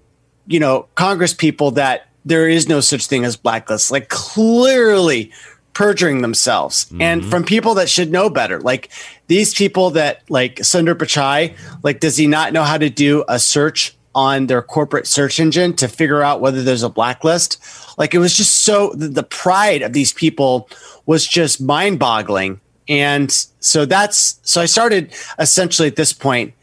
you 0.48 0.60
know, 0.60 0.88
Congress 0.96 1.34
people 1.34 1.72
that 1.72 2.08
there 2.26 2.50
is 2.50 2.68
no 2.68 2.82
such 2.82 3.08
thing 3.08 3.24
as 3.24 3.38
blacklist. 3.38 3.90
Like 3.90 4.10
clearly 4.10 5.32
perjuring 5.76 6.24
themselves, 6.24 6.86
mm-hmm. 6.86 7.02
and 7.02 7.24
from 7.24 7.44
people 7.44 7.76
that 7.76 7.88
should 7.88 8.12
know 8.12 8.32
better. 8.32 8.60
Like 8.60 8.90
these 9.28 9.54
people 9.54 9.92
that 9.92 10.24
like 10.30 10.56
Sundar 10.56 10.96
Pichai, 10.96 11.56
like 11.84 12.00
does 12.00 12.18
he 12.18 12.26
not 12.26 12.52
know 12.52 12.64
how 12.64 12.80
to 12.80 12.90
do 12.90 13.24
a 13.28 13.38
search 13.38 13.96
on 14.16 14.48
their 14.48 14.62
corporate 14.62 15.06
search 15.06 15.40
engine 15.40 15.76
to 15.76 15.90
figure 15.90 16.24
out 16.24 16.40
whether 16.40 16.64
there's 16.64 16.84
a 16.84 16.90
blacklist. 16.90 17.62
Like 17.98 18.14
it 18.14 18.20
was 18.20 18.36
just 18.36 18.62
so 18.62 18.94
the, 18.96 19.10
the 19.10 19.24
pride 19.24 19.82
of 19.82 19.92
these 19.94 20.14
people 20.14 20.70
was 21.06 21.28
just 21.28 21.62
mind 21.62 22.00
boggling. 22.00 22.62
And 22.88 23.30
so 23.60 23.86
that's 23.86 24.40
so 24.44 24.62
I 24.62 24.66
started 24.66 25.14
essentially 25.38 25.90
at 25.90 25.98
this 25.98 26.14
point 26.14 26.54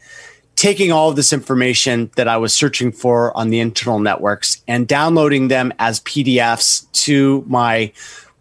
taking 0.55 0.91
all 0.91 1.09
of 1.09 1.15
this 1.15 1.33
information 1.33 2.11
that 2.15 2.27
I 2.27 2.37
was 2.37 2.53
searching 2.53 2.91
for 2.91 3.35
on 3.37 3.49
the 3.49 3.59
internal 3.59 3.99
networks 3.99 4.63
and 4.67 4.87
downloading 4.87 5.47
them 5.47 5.73
as 5.79 5.99
PDFs 6.01 6.91
to 7.03 7.43
my 7.47 7.91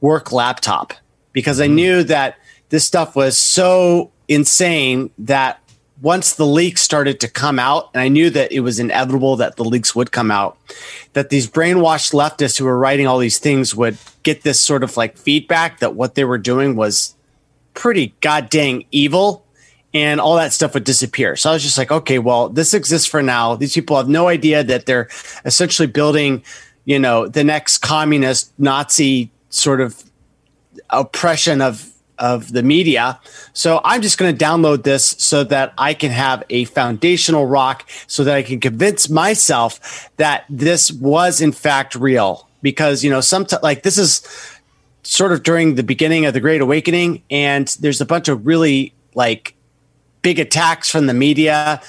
work 0.02 0.32
laptop 0.32 0.92
because 1.32 1.60
I 1.60 1.66
mm-hmm. 1.66 1.74
knew 1.74 2.04
that 2.04 2.36
this 2.68 2.84
stuff 2.84 3.16
was 3.16 3.38
so 3.38 4.10
insane 4.28 5.10
that 5.18 5.58
once 6.02 6.34
the 6.34 6.46
leaks 6.46 6.82
started 6.82 7.20
to 7.20 7.28
come 7.28 7.60
out, 7.60 7.88
and 7.94 8.00
I 8.02 8.08
knew 8.08 8.28
that 8.30 8.50
it 8.50 8.60
was 8.60 8.80
inevitable 8.80 9.36
that 9.36 9.56
the 9.56 9.64
leaks 9.64 9.94
would 9.94 10.10
come 10.10 10.32
out, 10.32 10.58
that 11.12 11.30
these 11.30 11.48
brainwashed 11.48 12.12
leftists 12.12 12.58
who 12.58 12.64
were 12.64 12.76
writing 12.76 13.06
all 13.06 13.18
these 13.18 13.38
things 13.38 13.74
would 13.74 13.96
get 14.24 14.42
this 14.42 14.60
sort 14.60 14.82
of 14.82 14.96
like 14.96 15.16
feedback 15.16 15.78
that 15.78 15.94
what 15.94 16.16
they 16.16 16.24
were 16.24 16.38
doing 16.38 16.74
was 16.74 17.14
pretty 17.74 18.14
goddamn 18.20 18.82
evil 18.90 19.46
and 19.94 20.20
all 20.20 20.36
that 20.36 20.52
stuff 20.52 20.74
would 20.74 20.84
disappear. 20.84 21.36
So 21.36 21.50
I 21.50 21.52
was 21.52 21.62
just 21.62 21.78
like, 21.78 21.92
okay, 21.92 22.18
well, 22.18 22.48
this 22.48 22.74
exists 22.74 23.06
for 23.06 23.22
now. 23.22 23.54
These 23.54 23.74
people 23.74 23.96
have 23.96 24.08
no 24.08 24.26
idea 24.26 24.64
that 24.64 24.86
they're 24.86 25.08
essentially 25.44 25.86
building, 25.86 26.42
you 26.84 26.98
know, 26.98 27.28
the 27.28 27.44
next 27.44 27.78
communist 27.78 28.52
Nazi 28.58 29.30
sort 29.52 29.80
of 29.80 30.02
oppression 30.90 31.60
of 31.60 31.92
of 32.18 32.52
the 32.52 32.62
media. 32.62 33.18
So 33.52 33.80
I'm 33.84 34.00
just 34.00 34.16
going 34.16 34.36
to 34.36 34.44
download 34.44 34.84
this 34.84 35.04
so 35.18 35.42
that 35.44 35.74
I 35.76 35.92
can 35.92 36.12
have 36.12 36.44
a 36.50 36.64
foundational 36.66 37.46
rock 37.46 37.88
so 38.06 38.22
that 38.24 38.36
I 38.36 38.42
can 38.42 38.60
convince 38.60 39.08
myself 39.08 40.08
that 40.18 40.44
this 40.48 40.92
was 40.92 41.40
in 41.40 41.50
fact 41.52 41.94
real. 41.96 42.48
Because, 42.62 43.02
you 43.02 43.10
know, 43.10 43.20
sometimes 43.20 43.62
like 43.64 43.82
this 43.82 43.98
is 43.98 44.22
sort 45.02 45.32
of 45.32 45.42
during 45.42 45.74
the 45.74 45.82
beginning 45.82 46.26
of 46.26 46.32
the 46.32 46.38
Great 46.38 46.60
Awakening, 46.60 47.24
and 47.28 47.66
there's 47.80 48.00
a 48.00 48.06
bunch 48.06 48.28
of 48.28 48.46
really 48.46 48.94
like 49.14 49.56
big 50.22 50.38
attacks 50.38 50.88
from 50.88 51.06
the 51.06 51.14
media 51.14 51.82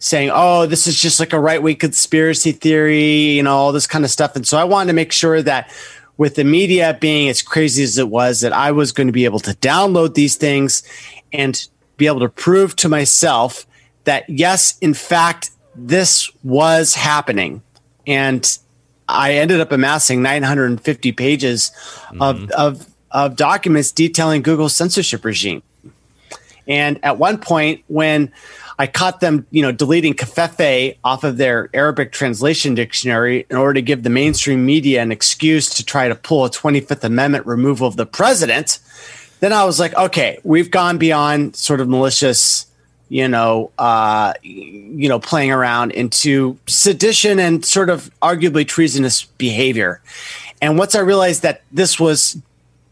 saying, 0.00 0.30
oh, 0.32 0.66
this 0.66 0.88
is 0.88 1.00
just 1.00 1.20
like 1.20 1.32
a 1.32 1.38
right 1.40 1.62
wing 1.62 1.76
conspiracy 1.76 2.50
theory, 2.50 3.30
you 3.30 3.42
know, 3.42 3.56
all 3.56 3.72
this 3.72 3.86
kind 3.86 4.04
of 4.04 4.10
stuff. 4.10 4.34
And 4.34 4.46
so 4.46 4.58
I 4.58 4.64
wanted 4.64 4.88
to 4.88 4.92
make 4.94 5.12
sure 5.12 5.40
that 5.42 5.72
with 6.16 6.34
the 6.34 6.44
media 6.44 6.96
being 7.00 7.28
as 7.28 7.42
crazy 7.42 7.82
as 7.82 7.98
it 7.98 8.08
was, 8.08 8.40
that 8.40 8.52
I 8.52 8.72
was 8.72 8.92
going 8.92 9.06
to 9.06 9.12
be 9.12 9.24
able 9.24 9.40
to 9.40 9.52
download 9.52 10.14
these 10.14 10.36
things 10.36 10.82
and 11.32 11.68
be 11.96 12.06
able 12.06 12.20
to 12.20 12.28
prove 12.28 12.76
to 12.76 12.88
myself 12.88 13.66
that, 14.04 14.28
yes, 14.28 14.78
in 14.78 14.94
fact, 14.94 15.50
this 15.74 16.30
was 16.42 16.94
happening. 16.94 17.62
And 18.06 18.58
I 19.08 19.34
ended 19.34 19.60
up 19.60 19.72
amassing 19.72 20.22
950 20.22 21.12
pages 21.12 21.70
mm-hmm. 22.06 22.22
of, 22.22 22.50
of, 22.52 22.86
of 23.10 23.36
documents 23.36 23.92
detailing 23.92 24.42
Google's 24.42 24.74
censorship 24.74 25.24
regime. 25.24 25.62
And 26.66 26.98
at 27.04 27.18
one 27.18 27.38
point, 27.38 27.84
when 27.88 28.32
I 28.78 28.86
caught 28.86 29.20
them, 29.20 29.46
you 29.50 29.62
know, 29.62 29.72
deleting 29.72 30.14
Covfefe 30.14 30.96
off 31.02 31.24
of 31.24 31.38
their 31.38 31.70
Arabic 31.72 32.12
translation 32.12 32.74
dictionary 32.74 33.46
in 33.48 33.56
order 33.56 33.74
to 33.74 33.82
give 33.82 34.02
the 34.02 34.10
mainstream 34.10 34.66
media 34.66 35.02
an 35.02 35.10
excuse 35.10 35.70
to 35.70 35.84
try 35.84 36.08
to 36.08 36.14
pull 36.14 36.44
a 36.44 36.50
25th 36.50 37.02
Amendment 37.04 37.46
removal 37.46 37.86
of 37.86 37.96
the 37.96 38.04
president. 38.04 38.78
Then 39.40 39.52
I 39.52 39.64
was 39.64 39.80
like, 39.80 39.94
okay, 39.94 40.38
we've 40.44 40.70
gone 40.70 40.98
beyond 40.98 41.56
sort 41.56 41.80
of 41.80 41.88
malicious, 41.88 42.66
you 43.08 43.28
know, 43.28 43.70
uh, 43.78 44.34
you 44.42 45.08
know, 45.08 45.20
playing 45.20 45.52
around 45.52 45.92
into 45.92 46.58
sedition 46.66 47.38
and 47.38 47.64
sort 47.64 47.88
of 47.88 48.10
arguably 48.20 48.66
treasonous 48.66 49.24
behavior. 49.24 50.02
And 50.60 50.78
once 50.78 50.94
I 50.94 51.00
realized 51.00 51.42
that 51.42 51.62
this 51.72 51.98
was 51.98 52.36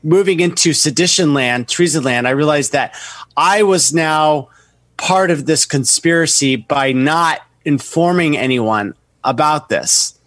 moving 0.03 0.41
into 0.41 0.73
sedition 0.73 1.35
land, 1.35 1.69
treason 1.69 2.05
land, 2.05 2.29
I 2.29 2.31
realized 2.31 2.73
that 2.73 2.95
I 3.37 3.63
was 3.63 3.93
now 3.93 4.49
part 4.97 5.31
of 5.31 5.47
this 5.47 5.65
conspiracy 5.65 6.57
by 6.57 6.93
not 6.93 7.41
informing 7.65 8.37
anyone 8.37 8.95
about 9.23 9.69
this. 9.69 10.19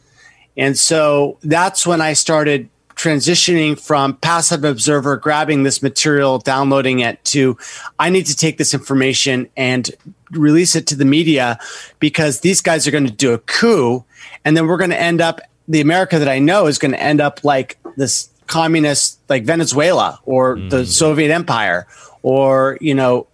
And 0.55 0.77
so 0.77 1.37
that's 1.43 1.85
when 1.85 2.01
I 2.01 2.13
started 2.13 2.69
transitioning 2.95 3.79
from 3.79 4.15
passive 4.15 4.63
observer, 4.63 5.17
grabbing 5.17 5.61
this 5.63 5.83
material, 5.83 6.39
downloading 6.39 6.99
it 6.99 7.23
to 7.25 7.55
I 7.99 8.09
need 8.09 8.25
to 8.25 8.35
take 8.35 8.57
this 8.57 8.73
information 8.73 9.49
and 9.55 9.89
release 10.31 10.75
it 10.75 10.87
to 10.87 10.95
the 10.95 11.05
media 11.05 11.59
because 11.99 12.39
these 12.39 12.59
guys 12.59 12.87
are 12.87 12.91
going 12.91 13.05
to 13.05 13.13
do 13.13 13.33
a 13.33 13.37
coup. 13.37 14.03
And 14.43 14.57
then 14.57 14.65
we're 14.65 14.77
going 14.77 14.89
to 14.89 14.99
end 14.99 15.21
up, 15.21 15.41
the 15.67 15.81
America 15.81 16.17
that 16.17 16.27
I 16.27 16.39
know 16.39 16.65
is 16.65 16.79
going 16.79 16.91
to 16.91 17.01
end 17.01 17.21
up 17.21 17.43
like 17.43 17.77
this 17.97 18.29
communist, 18.47 19.19
like 19.29 19.43
Venezuela 19.43 20.19
or 20.25 20.57
mm. 20.57 20.69
the 20.69 20.85
Soviet 20.85 21.31
Empire 21.31 21.85
or, 22.23 22.77
you 22.81 22.95
know, 22.95 23.27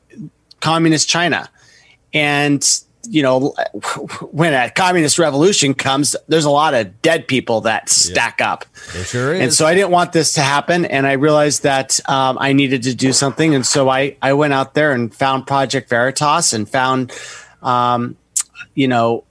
communist 0.63 1.09
China. 1.09 1.49
And 2.13 2.63
you 3.09 3.21
know, 3.21 3.49
when 4.31 4.53
a 4.53 4.69
communist 4.69 5.19
revolution 5.19 5.73
comes, 5.73 6.15
there's 6.29 6.45
a 6.45 6.49
lot 6.49 6.73
of 6.73 7.01
dead 7.01 7.27
people 7.27 7.59
that 7.61 7.89
stack 7.89 8.37
yeah. 8.39 8.53
up. 8.53 8.65
It 8.95 9.05
sure 9.07 9.33
is. 9.33 9.41
And 9.41 9.53
so 9.53 9.65
I 9.65 9.73
didn't 9.73 9.91
want 9.91 10.13
this 10.13 10.31
to 10.35 10.41
happen. 10.41 10.85
And 10.85 11.05
I 11.05 11.13
realized 11.13 11.63
that 11.63 11.99
um, 12.09 12.37
I 12.39 12.53
needed 12.53 12.83
to 12.83 12.95
do 12.95 13.11
something. 13.11 13.53
And 13.53 13.65
so 13.65 13.89
I, 13.89 14.15
I 14.21 14.31
went 14.31 14.53
out 14.53 14.73
there 14.73 14.93
and 14.93 15.13
found 15.13 15.45
Project 15.45 15.89
Veritas 15.89 16.53
and 16.53 16.69
found, 16.69 17.11
um, 17.61 18.15
you 18.73 18.87
know, 18.87 19.25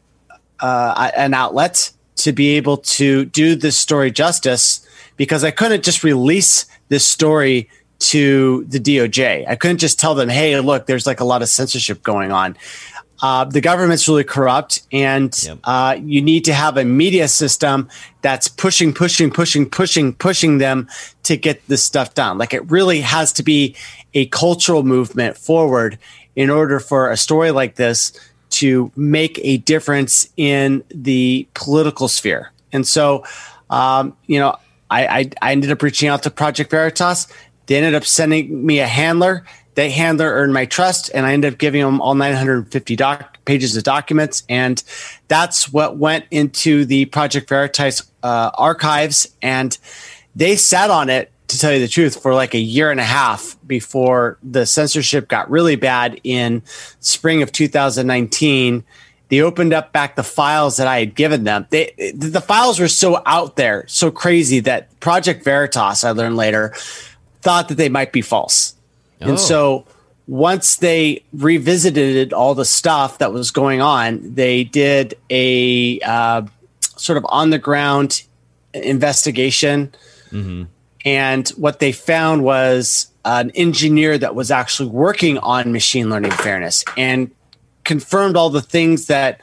uh, 0.60 1.10
an 1.16 1.32
outlet 1.32 1.92
to 2.16 2.32
be 2.32 2.50
able 2.58 2.76
to 2.76 3.24
do 3.24 3.56
this 3.56 3.78
story 3.78 4.10
justice 4.10 4.86
because 5.16 5.44
I 5.44 5.50
couldn't 5.50 5.82
just 5.82 6.04
release 6.04 6.66
this 6.90 7.06
story 7.06 7.70
to 8.10 8.64
the 8.64 8.78
DOJ. 8.78 9.48
I 9.48 9.56
couldn't 9.56 9.78
just 9.78 9.98
tell 9.98 10.14
them, 10.14 10.28
hey, 10.28 10.58
look, 10.60 10.86
there's 10.86 11.06
like 11.06 11.20
a 11.20 11.24
lot 11.24 11.42
of 11.42 11.48
censorship 11.48 12.02
going 12.02 12.32
on 12.32 12.56
uh, 13.22 13.44
the 13.44 13.60
government's 13.60 14.08
really 14.08 14.24
corrupt, 14.24 14.82
and 14.90 15.32
yep. 15.44 15.58
uh, 15.62 15.96
you 16.02 16.20
need 16.20 16.44
to 16.44 16.52
have 16.52 16.76
a 16.76 16.84
media 16.84 17.28
system 17.28 17.88
that's 18.20 18.48
pushing, 18.48 18.92
pushing, 18.92 19.30
pushing, 19.30 19.70
pushing, 19.70 20.12
pushing 20.12 20.58
them 20.58 20.88
to 21.22 21.36
get 21.36 21.64
this 21.68 21.84
stuff 21.84 22.14
done. 22.14 22.36
Like 22.36 22.52
it 22.52 22.68
really 22.68 23.00
has 23.00 23.32
to 23.34 23.44
be 23.44 23.76
a 24.12 24.26
cultural 24.26 24.82
movement 24.82 25.38
forward 25.38 25.98
in 26.34 26.50
order 26.50 26.80
for 26.80 27.10
a 27.10 27.16
story 27.16 27.52
like 27.52 27.76
this 27.76 28.12
to 28.50 28.90
make 28.96 29.38
a 29.44 29.58
difference 29.58 30.28
in 30.36 30.82
the 30.90 31.46
political 31.54 32.08
sphere. 32.08 32.50
And 32.72 32.84
so, 32.86 33.24
um, 33.70 34.16
you 34.26 34.40
know, 34.40 34.56
I, 34.90 35.06
I, 35.06 35.30
I 35.40 35.52
ended 35.52 35.70
up 35.70 35.80
reaching 35.80 36.08
out 36.08 36.24
to 36.24 36.30
Project 36.30 36.70
Veritas. 36.70 37.28
They 37.66 37.76
ended 37.76 37.94
up 37.94 38.04
sending 38.04 38.64
me 38.64 38.80
a 38.80 38.86
handler 38.86 39.44
that 39.74 39.90
handler 39.90 40.26
earned 40.26 40.52
my 40.52 40.66
trust, 40.66 41.10
and 41.14 41.24
I 41.24 41.32
ended 41.32 41.54
up 41.54 41.58
giving 41.58 41.82
them 41.82 42.00
all 42.00 42.14
950 42.14 42.96
doc- 42.96 43.44
pages 43.44 43.76
of 43.76 43.84
documents. 43.84 44.42
And 44.48 44.82
that's 45.28 45.72
what 45.72 45.96
went 45.96 46.26
into 46.30 46.84
the 46.84 47.06
Project 47.06 47.48
Veritas 47.48 48.02
uh, 48.22 48.50
archives. 48.54 49.34
And 49.40 49.76
they 50.36 50.56
sat 50.56 50.90
on 50.90 51.08
it, 51.08 51.30
to 51.48 51.58
tell 51.58 51.72
you 51.72 51.80
the 51.80 51.88
truth, 51.88 52.22
for 52.22 52.34
like 52.34 52.54
a 52.54 52.58
year 52.58 52.90
and 52.90 53.00
a 53.00 53.04
half 53.04 53.56
before 53.66 54.38
the 54.42 54.64
censorship 54.64 55.28
got 55.28 55.50
really 55.50 55.76
bad 55.76 56.18
in 56.24 56.62
spring 57.00 57.42
of 57.42 57.52
2019 57.52 58.84
they 59.32 59.40
opened 59.40 59.72
up 59.72 59.94
back 59.94 60.14
the 60.14 60.22
files 60.22 60.76
that 60.76 60.86
I 60.86 60.98
had 60.98 61.14
given 61.14 61.44
them. 61.44 61.66
They, 61.70 62.12
the 62.14 62.42
files 62.42 62.78
were 62.78 62.86
so 62.86 63.22
out 63.24 63.56
there, 63.56 63.86
so 63.88 64.10
crazy 64.10 64.60
that 64.60 65.00
Project 65.00 65.42
Veritas, 65.42 66.04
I 66.04 66.10
learned 66.10 66.36
later, 66.36 66.74
thought 67.42 67.68
that 67.68 67.76
they 67.76 67.88
might 67.88 68.12
be 68.12 68.22
false. 68.22 68.74
Oh. 69.20 69.30
And 69.30 69.40
so 69.40 69.84
once 70.26 70.76
they 70.76 71.22
revisited 71.32 72.32
all 72.32 72.54
the 72.54 72.64
stuff 72.64 73.18
that 73.18 73.32
was 73.32 73.50
going 73.50 73.80
on, 73.80 74.34
they 74.34 74.64
did 74.64 75.14
a 75.30 76.00
uh, 76.00 76.42
sort 76.96 77.18
of 77.18 77.26
on 77.28 77.50
the 77.50 77.58
ground 77.58 78.22
investigation. 78.72 79.92
Mm-hmm. 80.30 80.64
And 81.04 81.48
what 81.50 81.80
they 81.80 81.92
found 81.92 82.44
was 82.44 83.08
an 83.24 83.50
engineer 83.50 84.16
that 84.18 84.34
was 84.34 84.50
actually 84.50 84.88
working 84.88 85.38
on 85.38 85.72
machine 85.72 86.10
learning 86.10 86.30
fairness 86.32 86.84
and 86.96 87.30
confirmed 87.84 88.36
all 88.36 88.50
the 88.50 88.62
things 88.62 89.06
that 89.06 89.40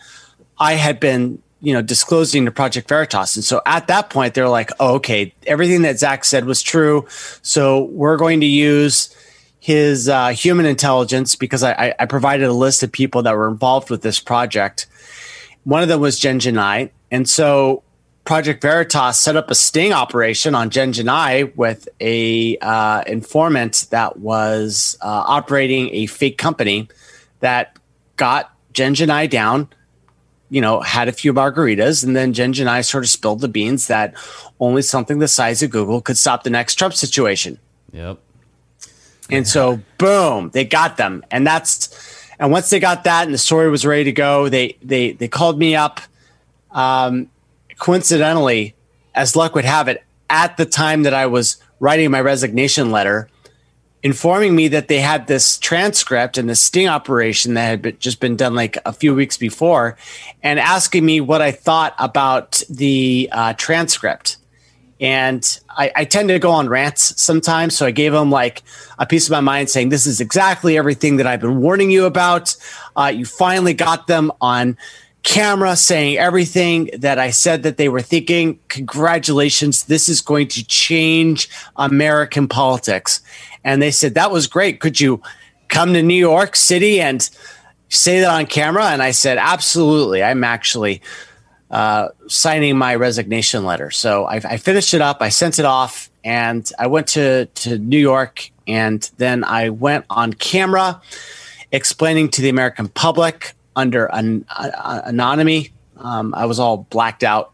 I 0.57 0.73
had 0.73 0.99
been, 0.99 1.41
you 1.61 1.73
know, 1.73 1.81
disclosing 1.81 2.45
to 2.45 2.51
Project 2.51 2.88
Veritas. 2.88 3.36
And 3.36 3.43
so 3.43 3.62
at 3.65 3.88
that 3.88 4.10
point, 4.10 4.34
they're 4.34 4.49
like, 4.49 4.71
oh, 4.79 4.95
okay, 4.95 5.34
everything 5.45 5.81
that 5.81 5.99
Zach 5.99 6.23
said 6.23 6.45
was 6.45 6.62
true. 6.62 7.05
So 7.41 7.84
we're 7.86 8.17
going 8.17 8.39
to 8.41 8.45
use 8.45 9.13
his 9.60 10.07
uh, 10.07 10.29
human 10.29 10.65
intelligence 10.65 11.36
because 11.36 11.63
I, 11.63 11.93
I, 11.99 12.05
provided 12.05 12.47
a 12.47 12.53
list 12.53 12.81
of 12.81 12.91
people 12.93 13.23
that 13.23 13.36
were 13.36 13.49
involved 13.49 13.89
with 13.89 14.01
this 14.01 14.17
project. 14.19 14.88
One 15.65 15.81
of 15.81 15.89
them 15.89 15.99
was 15.99 16.17
Jen 16.17 16.39
Gennai. 16.39 16.91
And 17.12 17.27
so 17.27 17.84
Project 18.23 18.62
Veritas 18.62 19.17
set 19.17 19.36
up 19.36 19.51
a 19.51 19.55
sting 19.55 19.91
operation 19.91 20.55
on 20.55 20.69
Jen 20.69 20.93
Gennai 20.93 21.55
with 21.57 21.89
a 21.99 22.57
uh, 22.60 23.03
informant 23.07 23.88
that 23.89 24.19
was 24.19 24.97
uh, 25.01 25.07
operating 25.07 25.89
a 25.93 26.05
fake 26.05 26.38
company 26.38 26.88
that 27.39 27.77
got 28.15 28.53
Jen 28.71 28.93
Gennai 28.93 29.29
down, 29.29 29.67
you 30.49 30.62
know, 30.62 30.81
had 30.81 31.07
a 31.07 31.12
few 31.12 31.33
margaritas, 31.33 32.03
and 32.03 32.15
then 32.15 32.33
Jen 32.33 32.53
Gennai 32.53 32.83
sort 32.83 33.03
of 33.03 33.09
spilled 33.09 33.41
the 33.41 33.47
beans 33.47 33.88
that 33.88 34.13
only 34.59 34.81
something 34.81 35.19
the 35.19 35.27
size 35.27 35.62
of 35.62 35.69
Google 35.69 36.01
could 36.01 36.17
stop 36.17 36.43
the 36.43 36.49
next 36.49 36.75
Trump 36.75 36.93
situation. 36.93 37.59
Yep. 37.91 38.17
And 39.31 39.47
so, 39.47 39.79
boom, 39.97 40.49
they 40.53 40.65
got 40.65 40.97
them. 40.97 41.23
And 41.29 41.45
that's, 41.45 41.89
and 42.39 42.51
once 42.51 42.69
they 42.69 42.79
got 42.79 43.03
that 43.03 43.25
and 43.25 43.33
the 43.33 43.38
story 43.38 43.69
was 43.69 43.85
ready 43.85 44.05
to 44.05 44.12
go, 44.12 44.49
they, 44.49 44.75
they, 44.81 45.12
they 45.12 45.27
called 45.27 45.59
me 45.59 45.75
up. 45.75 46.01
Um, 46.71 47.29
coincidentally, 47.77 48.75
as 49.13 49.35
luck 49.35 49.53
would 49.53 49.65
have 49.65 49.88
it, 49.88 50.03
at 50.29 50.57
the 50.57 50.65
time 50.65 51.03
that 51.03 51.13
I 51.13 51.27
was 51.27 51.57
writing 51.79 52.09
my 52.12 52.21
resignation 52.21 52.91
letter, 52.91 53.29
informing 54.01 54.55
me 54.55 54.69
that 54.69 54.88
they 54.88 54.99
had 54.99 55.27
this 55.27 55.57
transcript 55.57 56.38
and 56.38 56.49
the 56.49 56.55
sting 56.55 56.88
operation 56.88 57.55
that 57.55 57.65
had 57.65 57.81
been, 57.81 57.97
just 57.99 58.19
been 58.19 58.35
done 58.35 58.55
like 58.55 58.77
a 58.85 58.93
few 58.93 59.13
weeks 59.13 59.38
before, 59.38 59.97
and 60.41 60.59
asking 60.59 61.05
me 61.05 61.21
what 61.21 61.41
I 61.41 61.51
thought 61.51 61.95
about 61.99 62.62
the 62.69 63.29
uh, 63.31 63.53
transcript. 63.53 64.38
And 65.01 65.59
I, 65.69 65.91
I, 65.95 66.05
tend 66.05 66.27
to 66.27 66.39
go 66.39 66.51
on 66.51 66.67
rants 66.67 67.21
sometimes. 67.21 67.77
So 67.77 67.85
I 67.85 67.91
gave 67.91 68.13
him 68.13 68.29
like 68.29 68.63
a 68.97 69.05
piece 69.05 69.27
of 69.27 69.31
my 69.31 69.39
mind 69.39 69.69
saying, 69.69 69.89
This 69.89 70.05
is 70.05 70.19
exactly 70.19 70.77
everything 70.77 71.17
that 71.17 71.27
I've 71.27 71.39
been 71.39 71.62
warning 71.62 71.89
you 71.89 72.05
about. 72.05 72.53
Uh, 72.97 73.05
you 73.15 73.25
finally 73.25 73.73
got 73.73 74.07
them 74.07 74.29
on 74.41 74.77
camera 75.23 75.75
saying 75.75 76.17
everything 76.17 76.89
that 76.97 77.19
I 77.19 77.29
said 77.31 77.63
that 77.63 77.77
they 77.77 77.89
were 77.89 78.01
thinking. 78.01 78.59
Congratulations. 78.69 79.83
This 79.85 80.09
is 80.09 80.21
going 80.21 80.47
to 80.49 80.65
change 80.65 81.49
American 81.75 82.47
politics. 82.47 83.21
And 83.63 83.82
they 83.82 83.91
said, 83.91 84.15
That 84.15 84.32
was 84.32 84.48
great. 84.48 84.80
Could 84.80 85.00
you 85.00 85.22
come 85.67 85.93
to 85.93 86.02
New 86.02 86.13
York 86.15 86.56
City 86.56 87.02
and 87.02 87.28
say 87.89 88.22
that 88.22 88.30
on 88.30 88.45
camera? 88.45 88.86
And 88.86 89.02
I 89.02 89.12
said, 89.12 89.38
Absolutely. 89.38 90.24
I'm 90.24 90.43
actually 90.43 91.02
uh, 91.72 92.10
signing 92.28 92.78
my 92.78 92.95
resignation 92.95 93.63
letter. 93.63 93.91
So 93.91 94.26
I, 94.26 94.36
I, 94.36 94.58
finished 94.58 94.95
it 94.95 95.02
up, 95.02 95.22
I 95.22 95.30
sent 95.30 95.60
it 95.60 95.65
off, 95.65 96.10
and 96.24 96.67
I 96.80 96.88
went 96.88 97.08
to, 97.10 97.45
to 97.45 97.78
New 97.78 98.00
York. 98.00 98.50
And 98.67 99.08
then 99.17 99.43
I 99.43 99.69
went 99.69 100.06
on 100.10 100.34
camera 100.34 101.02
explaining 101.72 102.30
to 102.30 102.41
the 102.41 102.50
American 102.50 102.88
public 102.88 103.54
under 103.76 104.06
an, 104.06 104.45
uh, 104.50 105.02
anonymity. 105.06 105.72
Um, 105.98 106.34
I 106.36 106.45
was 106.45 106.60
all 106.60 106.78
blacked 106.89 107.24
out 107.24 107.52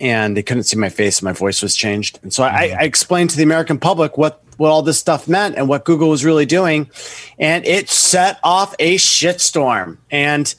and 0.00 0.36
they 0.36 0.42
couldn't 0.42 0.64
see 0.64 0.76
my 0.76 0.88
face. 0.88 1.22
My 1.22 1.32
voice 1.32 1.62
was 1.62 1.74
changed. 1.74 2.18
And 2.22 2.32
so 2.32 2.44
I, 2.44 2.76
I 2.78 2.82
explained 2.82 3.30
to 3.30 3.36
the 3.36 3.42
American 3.42 3.78
public 3.78 4.16
what, 4.16 4.42
what 4.58 4.70
all 4.70 4.82
this 4.82 4.98
stuff 4.98 5.26
meant 5.26 5.56
and 5.56 5.68
what 5.68 5.84
Google 5.84 6.10
was 6.10 6.24
really 6.24 6.44
doing. 6.44 6.90
And 7.38 7.64
it 7.64 7.88
set 7.88 8.38
off 8.44 8.74
a 8.78 8.96
shitstorm. 8.96 9.96
And 10.10 10.54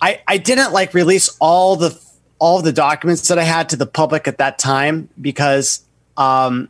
I, 0.00 0.22
I 0.26 0.38
didn't 0.38 0.72
like 0.72 0.94
release 0.94 1.36
all 1.40 1.76
the 1.76 2.00
all 2.40 2.62
the 2.62 2.72
documents 2.72 3.26
that 3.28 3.38
I 3.38 3.42
had 3.42 3.70
to 3.70 3.76
the 3.76 3.86
public 3.86 4.28
at 4.28 4.38
that 4.38 4.60
time 4.60 5.08
because 5.20 5.84
um, 6.16 6.68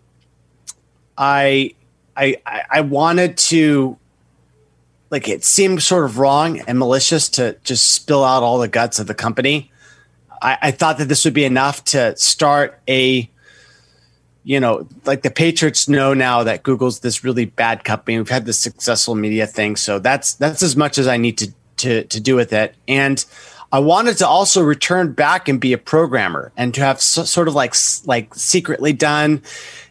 I, 1.17 1.75
I 2.17 2.37
I 2.71 2.81
wanted 2.81 3.37
to 3.39 3.99
like 5.11 5.29
it 5.29 5.45
seemed 5.45 5.83
sort 5.83 6.05
of 6.05 6.19
wrong 6.19 6.61
and 6.61 6.79
malicious 6.79 7.29
to 7.31 7.59
just 7.65 7.89
spill 7.89 8.25
out 8.25 8.43
all 8.43 8.59
the 8.59 8.69
guts 8.69 8.99
of 8.99 9.07
the 9.07 9.15
company. 9.15 9.71
I, 10.41 10.59
I 10.63 10.71
thought 10.71 10.97
that 10.99 11.09
this 11.09 11.25
would 11.27 11.35
be 11.35 11.45
enough 11.45 11.85
to 11.87 12.17
start 12.17 12.81
a 12.89 13.31
you 14.49 14.59
know, 14.59 14.89
like 15.05 15.21
the 15.21 15.31
Patriots 15.31 15.91
know 15.91 16.15
now 16.15 16.43
that 16.43 16.63
Google's 16.63 17.01
this 17.01 17.23
really 17.23 17.45
bad 17.45 17.85
company. 17.85 18.17
We've 18.17 18.31
had 18.31 18.47
this 18.47 18.59
successful 18.59 19.15
media 19.15 19.47
thing, 19.47 19.77
so 19.77 19.99
that's 19.99 20.33
that's 20.33 20.63
as 20.63 20.75
much 20.75 20.97
as 20.97 21.07
I 21.07 21.19
need 21.19 21.37
to 21.37 21.53
to 21.77 22.05
to 22.05 22.19
do 22.19 22.35
with 22.35 22.55
it. 22.55 22.75
And 22.89 23.23
I 23.73 23.81
wanted 23.81 24.17
to 24.17 24.27
also 24.27 24.63
return 24.63 25.13
back 25.13 25.51
and 25.51 25.61
be 25.61 25.75
a 25.75 25.79
programmer 25.79 26.51
and 26.57 26.73
to 26.73 26.81
have 26.81 27.03
so, 27.03 27.25
sort 27.25 27.47
of 27.49 27.55
like 27.55 27.75
like 28.07 28.35
secretly 28.35 28.95
done 28.95 29.43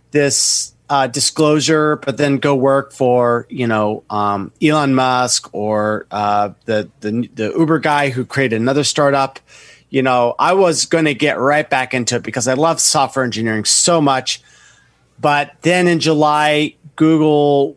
this 0.09 0.73
uh, 0.89 1.05
disclosure, 1.05 1.97
but 1.97 2.17
then 2.17 2.37
go 2.37 2.55
work 2.55 2.93
for 2.93 3.45
you 3.51 3.67
know 3.67 4.03
um, 4.09 4.51
Elon 4.59 4.95
Musk 4.95 5.53
or 5.53 6.07
uh, 6.09 6.49
the, 6.65 6.89
the 7.01 7.29
the 7.35 7.53
Uber 7.55 7.77
guy 7.77 8.09
who 8.09 8.25
created 8.25 8.59
another 8.59 8.83
startup. 8.83 9.37
you 9.91 10.01
know, 10.01 10.33
I 10.39 10.53
was 10.53 10.85
going 10.85 11.05
to 11.05 11.13
get 11.13 11.39
right 11.39 11.69
back 11.69 11.93
into 11.93 12.15
it 12.15 12.23
because 12.23 12.47
I 12.47 12.55
love 12.55 12.79
software 12.79 13.23
engineering 13.23 13.63
so 13.63 14.01
much. 14.01 14.41
But 15.19 15.55
then 15.61 15.87
in 15.87 15.99
July, 15.99 16.75
Google 16.95 17.75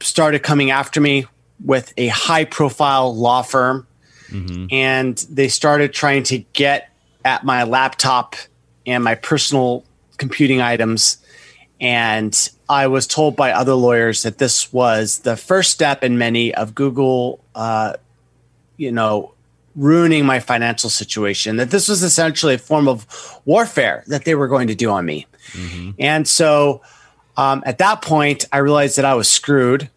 started 0.00 0.42
coming 0.42 0.70
after 0.70 1.00
me 1.00 1.26
with 1.64 1.92
a 1.96 2.08
high 2.08 2.44
profile 2.44 3.14
law 3.14 3.42
firm. 3.42 3.86
Mm-hmm. 4.28 4.66
And 4.70 5.16
they 5.30 5.48
started 5.48 5.92
trying 5.92 6.22
to 6.24 6.38
get 6.38 6.90
at 7.24 7.44
my 7.44 7.64
laptop 7.64 8.34
and 8.86 9.04
my 9.04 9.14
personal 9.14 9.84
computing 10.16 10.60
items. 10.60 11.18
And 11.80 12.36
I 12.68 12.86
was 12.86 13.06
told 13.06 13.36
by 13.36 13.52
other 13.52 13.74
lawyers 13.74 14.22
that 14.22 14.38
this 14.38 14.72
was 14.72 15.20
the 15.20 15.36
first 15.36 15.70
step 15.70 16.02
in 16.02 16.16
many 16.16 16.54
of 16.54 16.74
Google, 16.74 17.44
uh, 17.54 17.94
you 18.76 18.92
know, 18.92 19.34
ruining 19.74 20.24
my 20.24 20.38
financial 20.40 20.90
situation, 20.90 21.56
that 21.56 21.70
this 21.70 21.88
was 21.88 22.02
essentially 22.02 22.54
a 22.54 22.58
form 22.58 22.88
of 22.88 23.06
warfare 23.44 24.04
that 24.06 24.24
they 24.24 24.34
were 24.34 24.48
going 24.48 24.68
to 24.68 24.74
do 24.74 24.90
on 24.90 25.04
me. 25.04 25.26
Mm-hmm. 25.52 25.90
And 25.98 26.26
so 26.26 26.82
um, 27.36 27.62
at 27.66 27.78
that 27.78 28.02
point, 28.02 28.46
I 28.52 28.58
realized 28.58 28.96
that 28.96 29.04
I 29.04 29.14
was 29.14 29.30
screwed. 29.30 29.90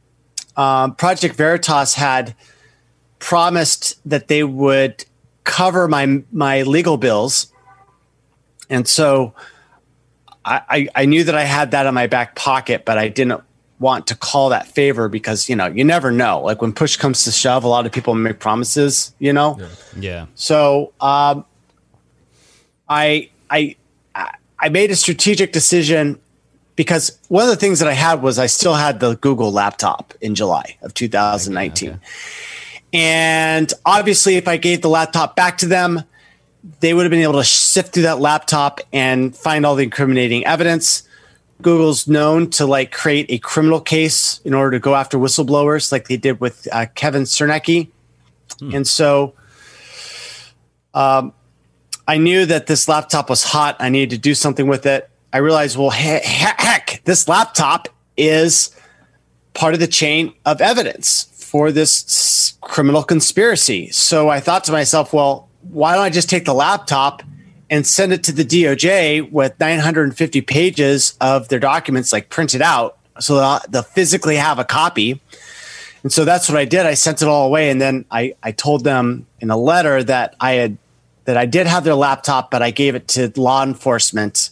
Um, 0.56 0.96
Project 0.96 1.36
Veritas 1.36 1.96
had 1.96 2.36
promised 3.20 4.00
that 4.10 4.28
they 4.28 4.44
would 4.44 5.06
cover 5.44 5.88
my 5.88 6.24
my 6.32 6.64
legal 6.64 6.98
bills, 6.98 7.52
and 8.70 8.88
so 8.88 9.34
I, 10.46 10.62
I, 10.70 10.88
I 10.96 11.06
knew 11.06 11.24
that 11.24 11.36
I 11.36 11.44
had 11.44 11.72
that 11.72 11.86
in 11.86 11.94
my 11.94 12.08
back 12.08 12.36
pocket, 12.36 12.86
but 12.86 12.98
I 12.98 13.10
didn't 13.10 13.42
want 13.80 14.08
to 14.08 14.16
call 14.16 14.50
that 14.50 14.68
favor 14.68 15.10
because 15.10 15.50
you 15.50 15.56
know 15.56 15.66
you 15.66 15.84
never 15.84 16.12
know 16.12 16.42
like 16.42 16.62
when 16.62 16.72
push 16.72 16.96
comes 16.96 17.26
to 17.26 17.32
shove 17.32 17.64
a 17.64 17.68
lot 17.68 17.86
of 17.86 17.92
people 17.92 18.16
make 18.16 18.40
promises 18.40 19.14
you 19.20 19.34
know 19.34 19.58
yeah, 19.60 19.68
yeah. 20.00 20.26
so 20.36 20.94
um 21.02 21.44
i 22.88 23.30
i 23.50 23.76
i 24.60 24.70
made 24.70 24.92
a 24.92 24.96
strategic 24.96 25.52
decision 25.52 26.20
because 26.76 27.18
one 27.28 27.44
of 27.44 27.50
the 27.50 27.56
things 27.56 27.80
that 27.80 27.88
i 27.88 27.94
had 27.94 28.22
was 28.22 28.40
i 28.40 28.46
still 28.46 28.76
had 28.76 29.00
the 29.00 29.16
google 29.18 29.52
laptop 29.52 30.14
in 30.22 30.36
july 30.36 30.78
of 30.82 30.94
2019 30.94 31.90
okay, 31.90 31.98
okay. 31.98 32.06
and 32.94 33.74
obviously 33.86 34.36
if 34.36 34.48
i 34.48 34.58
gave 34.58 34.82
the 34.82 34.90
laptop 34.90 35.36
back 35.36 35.58
to 35.58 35.66
them 35.66 36.04
they 36.80 36.94
would 36.94 37.04
have 37.04 37.12
been 37.12 37.22
able 37.22 37.34
to 37.34 37.44
sift 37.44 37.94
through 37.94 38.04
that 38.04 38.20
laptop 38.20 38.80
and 38.92 39.36
find 39.36 39.66
all 39.66 39.76
the 39.76 39.84
incriminating 39.84 40.46
evidence 40.46 41.04
Google's 41.62 42.08
known 42.08 42.50
to 42.52 42.66
like 42.66 42.92
create 42.92 43.28
a 43.30 43.38
criminal 43.38 43.80
case 43.80 44.40
in 44.44 44.54
order 44.54 44.72
to 44.72 44.80
go 44.80 44.96
after 44.96 45.18
whistleblowers, 45.18 45.92
like 45.92 46.08
they 46.08 46.18
did 46.18 46.40
with 46.40 46.68
uh, 46.72 46.86
Kevin 46.96 47.24
Cernekee. 47.24 47.90
Hmm. 48.60 48.76
And 48.76 48.88
so, 48.88 49.34
um, 50.94 51.34
I 52.08 52.18
knew 52.18 52.46
that 52.46 52.68
this 52.68 52.88
laptop 52.88 53.30
was 53.30 53.44
hot. 53.44 53.76
I 53.80 53.90
needed 53.90 54.12
to 54.12 54.18
do 54.18 54.36
something 54.36 54.68
with 54.68 54.86
it. 54.86 55.10
I 55.34 55.38
realized, 55.40 55.78
well, 55.78 55.90
he- 55.90 56.20
heck, 56.24 57.02
this 57.04 57.28
laptop 57.28 57.90
is 58.16 58.70
part 59.54 59.74
of 59.74 59.80
the 59.80 59.88
chain 59.88 60.34
of 60.46 60.62
evidence 60.62 61.28
for 61.34 61.72
this 61.72 62.54
criminal 62.62 63.04
conspiracy. 63.04 63.90
So 63.92 64.30
I 64.30 64.40
thought 64.40 64.64
to 64.66 64.72
myself, 64.72 65.14
well, 65.14 65.50
why 65.62 65.96
don't 65.96 66.04
I 66.04 66.10
just 66.10 66.30
take 66.30 66.46
the 66.46 66.54
laptop 66.54 67.24
and 67.70 67.88
send 67.88 68.14
it 68.14 68.24
to 68.24 68.32
the 68.32 68.46
DOJ 68.46 69.32
with 69.32 69.60
950 69.60 70.42
pages 70.42 71.18
of 71.20 71.48
their 71.48 71.60
documents 71.60 72.14
like 72.14 72.30
printed 72.30 72.62
out 72.62 72.98
so 73.20 73.36
they'll, 73.36 73.60
they'll, 73.70 73.84
physically 73.84 74.36
have 74.36 74.60
a 74.60 74.66
copy. 74.66 75.22
And 76.04 76.12
so 76.12 76.26
that's 76.26 76.50
what 76.50 76.58
I 76.58 76.66
did. 76.66 76.86
I 76.86 76.94
sent 76.94 77.22
it 77.22 77.28
all 77.28 77.48
away 77.48 77.70
and 77.70 77.82
then 77.82 78.06
I, 78.12 78.36
I 78.44 78.52
told 78.52 78.84
them 78.84 79.26
in 79.40 79.50
a 79.50 79.58
letter 79.58 80.04
that 80.04 80.36
I 80.40 80.54
had 80.54 80.78
that 81.26 81.38
I 81.38 81.46
did 81.46 81.68
have 81.68 81.84
their 81.84 81.96
laptop, 81.96 82.52
but 82.52 82.62
I 82.62 82.72
gave 82.72 82.96
it 82.96 83.08
to 83.10 83.32
law 83.36 83.64
enforcement 83.64 84.52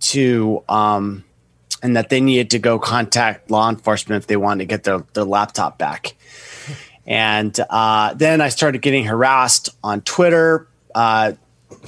to 0.00 0.64
um, 0.68 1.24
and 1.82 1.96
that 1.96 2.08
they 2.08 2.20
needed 2.20 2.50
to 2.50 2.58
go 2.58 2.78
contact 2.78 3.50
law 3.50 3.68
enforcement 3.68 4.22
if 4.22 4.26
they 4.26 4.36
wanted 4.36 4.60
to 4.60 4.66
get 4.66 4.84
their, 4.84 5.04
their 5.14 5.24
laptop 5.24 5.78
back. 5.78 6.14
And 7.06 7.58
uh, 7.70 8.14
then 8.14 8.40
I 8.40 8.50
started 8.50 8.82
getting 8.82 9.04
harassed 9.04 9.70
on 9.82 10.02
Twitter. 10.02 10.68
Uh, 10.94 11.32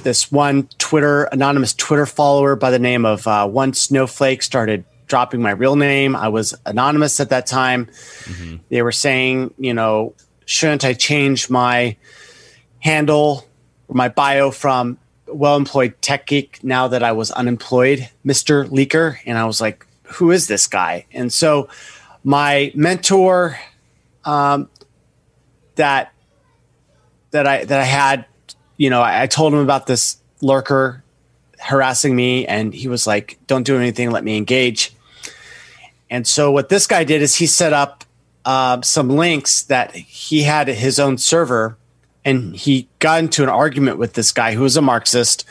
this 0.03 0.33
one 0.33 0.69
Twitter 0.79 1.25
anonymous 1.25 1.75
Twitter 1.75 2.07
follower 2.07 2.57
by 2.57 2.71
the 2.71 2.79
name 2.79 3.05
of 3.05 3.27
uh, 3.27 3.47
One 3.47 3.75
Snowflake 3.75 4.43
started 4.43 4.85
dropping 5.07 5.43
my 5.43 5.51
real 5.51 5.77
name. 5.77 6.17
I 6.17 6.29
was 6.29 6.55
anonymous 6.65 7.21
at 7.21 7.29
that 7.29 7.47
time. 7.47 7.87
Mm-hmm. 7.87 8.57
They 8.71 8.83
were 8.83 8.93
saying, 8.93 9.53
you 9.59 9.75
know, 9.75 10.15
shouldn't 10.47 10.85
I 10.85 10.95
change 10.95 11.51
my 11.51 11.97
handle 12.81 13.45
my 13.89 14.09
bio 14.09 14.51
from 14.51 14.99
well 15.27 15.57
employed 15.57 15.95
tech 16.01 16.27
geek 16.27 16.63
now 16.63 16.89
that 16.89 17.03
I 17.03 17.13
was 17.13 17.31
unemployed, 17.31 18.09
Mr. 18.25 18.69
Leaker? 18.69 19.19
And 19.27 19.39
I 19.39 19.45
was 19.45 19.61
like, 19.61 19.87
who 20.05 20.31
is 20.31 20.47
this 20.47 20.67
guy? 20.67 21.07
And 21.13 21.33
so 21.33 21.69
my 22.25 22.73
mentor 22.75 23.59
um, 24.25 24.69
that 25.77 26.13
that 27.31 27.47
I 27.47 27.65
that 27.65 27.81
I 27.81 27.85
had 27.85 28.27
you 28.77 28.91
know, 28.91 29.01
I, 29.01 29.23
I 29.23 29.27
told 29.29 29.53
him 29.53 29.61
about 29.61 29.87
this 29.87 30.17
lurker 30.41 31.05
harassing 31.61 32.17
me, 32.17 32.47
and 32.47 32.75
he 32.75 32.89
was 32.89 33.07
like, 33.07 33.39
"Don't 33.47 33.65
do 33.65 33.77
anything. 33.79 34.11
Let 34.11 34.25
me 34.25 34.37
engage." 34.37 34.93
And 36.11 36.27
so 36.27 36.51
what 36.51 36.69
this 36.69 36.87
guy 36.87 37.05
did 37.05 37.23
is 37.23 37.37
he 37.37 37.47
set 37.47 37.73
up 37.73 38.05
uh, 38.45 38.83
some 38.83 39.09
links 39.09 39.63
that 39.65 39.95
he 39.95 40.43
had 40.43 40.69
his 40.69 40.99
own 40.99 41.17
server, 41.17 41.79
and 42.25 42.55
he 42.55 42.89
got 42.99 43.21
into 43.21 43.43
an 43.43 43.49
argument 43.49 43.99
with 43.99 44.15
this 44.15 44.33
guy 44.33 44.55
who 44.55 44.63
was 44.63 44.77
a 44.77 44.83
Marxist, 44.83 45.45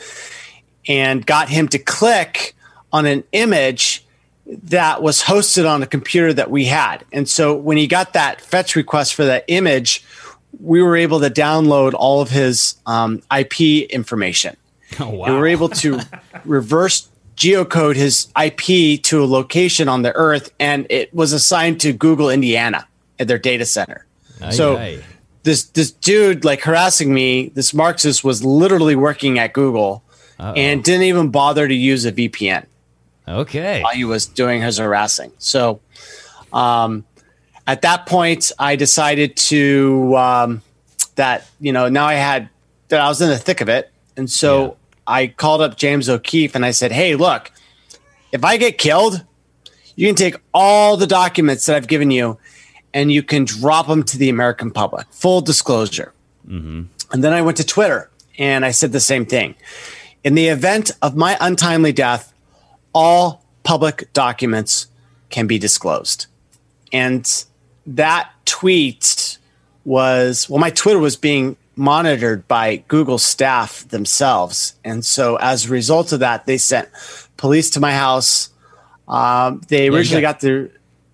and 0.88 1.24
got 1.24 1.48
him 1.48 1.68
to 1.68 1.78
click 1.78 2.54
on 2.92 3.06
an 3.06 3.24
image 3.32 4.04
that 4.46 5.02
was 5.02 5.22
hosted 5.22 5.68
on 5.68 5.82
a 5.82 5.86
computer 5.86 6.32
that 6.32 6.50
we 6.50 6.64
had. 6.64 7.04
And 7.12 7.28
so 7.28 7.54
when 7.54 7.76
he 7.76 7.86
got 7.86 8.12
that 8.12 8.40
fetch 8.40 8.76
request 8.76 9.14
for 9.14 9.24
that 9.24 9.44
image, 9.48 10.04
we 10.60 10.82
were 10.82 10.96
able 10.96 11.20
to 11.20 11.30
download 11.30 11.94
all 11.94 12.20
of 12.20 12.30
his 12.30 12.76
um, 12.86 13.22
IP 13.36 13.88
information. 13.90 14.56
Oh, 15.00 15.08
wow. 15.08 15.24
And 15.24 15.34
we 15.36 15.40
were 15.40 15.46
able 15.46 15.70
to 15.70 16.00
reverse 16.44 17.08
geocode 17.34 17.96
his 17.96 18.28
IP 18.38 19.02
to 19.04 19.24
a 19.24 19.26
location 19.26 19.88
on 19.88 20.02
the 20.02 20.14
earth, 20.14 20.52
and 20.60 20.86
it 20.90 21.14
was 21.14 21.32
assigned 21.32 21.80
to 21.80 21.94
Google 21.94 22.28
Indiana 22.28 22.86
at 23.18 23.26
their 23.26 23.38
data 23.38 23.64
center. 23.64 24.04
Aye, 24.42 24.50
so 24.50 24.76
aye. 24.76 25.02
This 25.42 25.64
this 25.64 25.90
dude 25.90 26.44
like 26.44 26.62
harassing 26.62 27.12
me, 27.12 27.48
this 27.48 27.74
Marxist 27.74 28.24
was 28.24 28.44
literally 28.44 28.96
working 28.96 29.38
at 29.38 29.52
Google 29.52 30.02
Uh-oh. 30.38 30.52
and 30.54 30.82
didn't 30.82 31.02
even 31.02 31.30
bother 31.30 31.66
to 31.66 31.74
use 31.74 32.04
a 32.04 32.12
VPN. 32.12 32.66
Okay. 33.26 33.82
While 33.82 33.94
he 33.94 34.04
was 34.04 34.26
doing 34.26 34.62
his 34.62 34.78
harassing. 34.78 35.32
So 35.38 35.80
um 36.52 37.04
at 37.66 37.82
that 37.82 38.06
point, 38.06 38.50
I 38.58 38.76
decided 38.76 39.36
to 39.36 40.16
um, 40.16 40.62
that 41.14 41.48
you 41.60 41.72
know 41.72 41.88
now 41.88 42.06
I 42.06 42.14
had 42.14 42.48
that 42.88 43.00
I 43.00 43.08
was 43.08 43.20
in 43.20 43.28
the 43.28 43.38
thick 43.38 43.60
of 43.60 43.68
it, 43.68 43.90
and 44.16 44.30
so 44.30 44.64
yeah. 44.64 44.70
I 45.06 45.26
called 45.28 45.60
up 45.60 45.76
James 45.76 46.08
O'Keefe 46.08 46.54
and 46.54 46.64
I 46.64 46.72
said, 46.72 46.92
"Hey, 46.92 47.14
look, 47.14 47.50
if 48.32 48.44
I 48.44 48.56
get 48.56 48.78
killed, 48.78 49.24
you 49.94 50.08
can 50.08 50.16
take 50.16 50.36
all 50.52 50.96
the 50.96 51.06
documents 51.06 51.66
that 51.66 51.76
I've 51.76 51.88
given 51.88 52.10
you, 52.10 52.38
and 52.94 53.12
you 53.12 53.22
can 53.22 53.44
drop 53.44 53.86
them 53.86 54.02
to 54.04 54.18
the 54.18 54.28
American 54.28 54.70
public. 54.70 55.06
Full 55.10 55.40
disclosure." 55.40 56.12
Mm-hmm. 56.46 56.82
And 57.12 57.24
then 57.24 57.32
I 57.32 57.42
went 57.42 57.56
to 57.58 57.64
Twitter 57.64 58.10
and 58.38 58.64
I 58.64 58.70
said 58.70 58.92
the 58.92 59.00
same 59.00 59.26
thing. 59.26 59.54
In 60.24 60.34
the 60.34 60.48
event 60.48 60.90
of 61.02 61.16
my 61.16 61.36
untimely 61.40 61.92
death, 61.92 62.32
all 62.94 63.44
public 63.62 64.12
documents 64.12 64.86
can 65.30 65.46
be 65.46 65.58
disclosed. 65.58 66.26
And 66.92 67.44
that 67.86 68.30
tweet 68.44 69.38
was 69.84 70.48
well, 70.48 70.60
my 70.60 70.70
Twitter 70.70 70.98
was 70.98 71.16
being 71.16 71.56
monitored 71.74 72.46
by 72.48 72.76
Google 72.88 73.18
staff 73.18 73.88
themselves, 73.88 74.74
and 74.84 75.04
so 75.04 75.36
as 75.36 75.66
a 75.66 75.68
result 75.70 76.12
of 76.12 76.20
that, 76.20 76.46
they 76.46 76.58
sent 76.58 76.88
police 77.36 77.70
to 77.70 77.80
my 77.80 77.92
house. 77.92 78.50
Um, 79.08 79.62
they 79.68 79.86
yeah, 79.86 79.96
originally 79.96 80.22
got, 80.22 80.34
got, 80.34 80.40
the 80.40 80.70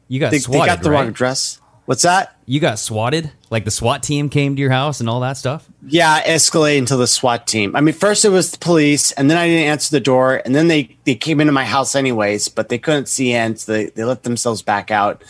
you 0.08 0.20
got 0.20 0.30
they, 0.30 0.40
swatted, 0.40 0.62
they 0.62 0.66
got 0.66 0.82
the 0.82 0.90
right? 0.90 1.00
wrong 1.00 1.08
address. 1.08 1.57
What's 1.88 2.02
that? 2.02 2.36
You 2.44 2.60
got 2.60 2.78
swatted? 2.78 3.30
Like 3.48 3.64
the 3.64 3.70
SWAT 3.70 4.02
team 4.02 4.28
came 4.28 4.54
to 4.56 4.60
your 4.60 4.70
house 4.70 5.00
and 5.00 5.08
all 5.08 5.20
that 5.20 5.38
stuff? 5.38 5.66
Yeah, 5.86 6.22
escalated 6.22 6.80
until 6.80 6.98
the 6.98 7.06
SWAT 7.06 7.46
team. 7.46 7.74
I 7.74 7.80
mean, 7.80 7.94
first 7.94 8.26
it 8.26 8.28
was 8.28 8.50
the 8.50 8.58
police, 8.58 9.10
and 9.12 9.30
then 9.30 9.38
I 9.38 9.46
didn't 9.46 9.68
answer 9.68 9.90
the 9.90 10.00
door, 10.00 10.42
and 10.44 10.54
then 10.54 10.68
they, 10.68 10.98
they 11.04 11.14
came 11.14 11.40
into 11.40 11.52
my 11.52 11.64
house 11.64 11.94
anyways, 11.94 12.48
but 12.48 12.68
they 12.68 12.76
couldn't 12.76 13.08
see 13.08 13.32
in, 13.32 13.56
so 13.56 13.72
they, 13.72 13.86
they 13.86 14.04
let 14.04 14.22
themselves 14.22 14.60
back 14.60 14.90
out 14.90 15.24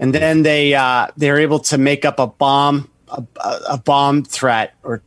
and 0.00 0.14
then 0.14 0.42
they 0.42 0.74
uh, 0.74 1.08
they 1.16 1.30
were 1.30 1.38
able 1.38 1.60
to 1.60 1.78
make 1.78 2.04
up 2.04 2.18
a 2.18 2.26
bomb 2.26 2.90
a, 3.08 3.22
a 3.68 3.78
bomb 3.78 4.24
threat 4.24 4.74
or 4.82 5.02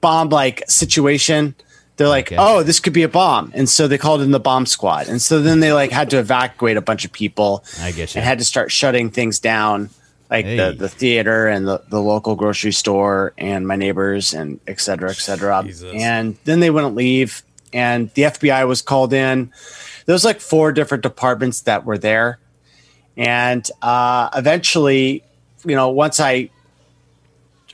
bomb 0.00 0.30
like 0.30 0.68
situation. 0.68 1.54
They're 1.96 2.08
like, 2.08 2.28
okay. 2.28 2.36
oh, 2.38 2.62
this 2.62 2.80
could 2.80 2.94
be 2.94 3.02
a 3.02 3.10
bomb, 3.10 3.52
and 3.54 3.68
so 3.68 3.86
they 3.86 3.98
called 3.98 4.22
in 4.22 4.30
the 4.30 4.40
bomb 4.40 4.64
squad, 4.64 5.08
and 5.08 5.20
so 5.20 5.42
then 5.42 5.60
they 5.60 5.74
like 5.74 5.90
had 5.90 6.08
to 6.10 6.18
evacuate 6.18 6.78
a 6.78 6.80
bunch 6.80 7.04
of 7.04 7.12
people. 7.12 7.62
I 7.78 7.92
guess 7.92 8.16
and 8.16 8.24
had 8.24 8.38
to 8.38 8.44
start 8.44 8.72
shutting 8.72 9.10
things 9.10 9.38
down. 9.38 9.90
Like 10.30 10.44
Hey. 10.44 10.56
the, 10.56 10.72
the 10.72 10.88
theater 10.88 11.48
and 11.48 11.66
the, 11.66 11.82
the 11.88 12.00
local 12.00 12.36
grocery 12.36 12.72
store 12.72 13.32
and 13.36 13.66
my 13.66 13.76
neighbors 13.76 14.32
and 14.32 14.60
et 14.66 14.80
cetera, 14.80 15.10
et 15.10 15.16
cetera. 15.16 15.64
And 15.94 16.36
then 16.44 16.60
they 16.60 16.70
wouldn't 16.70 16.94
leave. 16.94 17.42
And 17.72 18.10
the 18.14 18.22
FBI 18.22 18.66
was 18.66 18.80
called 18.82 19.12
in. 19.12 19.52
There 20.06 20.12
was 20.12 20.24
like 20.24 20.40
four 20.40 20.72
different 20.72 21.02
departments 21.02 21.62
that 21.62 21.84
were 21.84 21.98
there. 21.98 22.38
And 23.16 23.68
uh, 23.82 24.30
eventually, 24.34 25.24
you 25.64 25.74
know, 25.76 25.90
once 25.90 26.20
I 26.20 26.50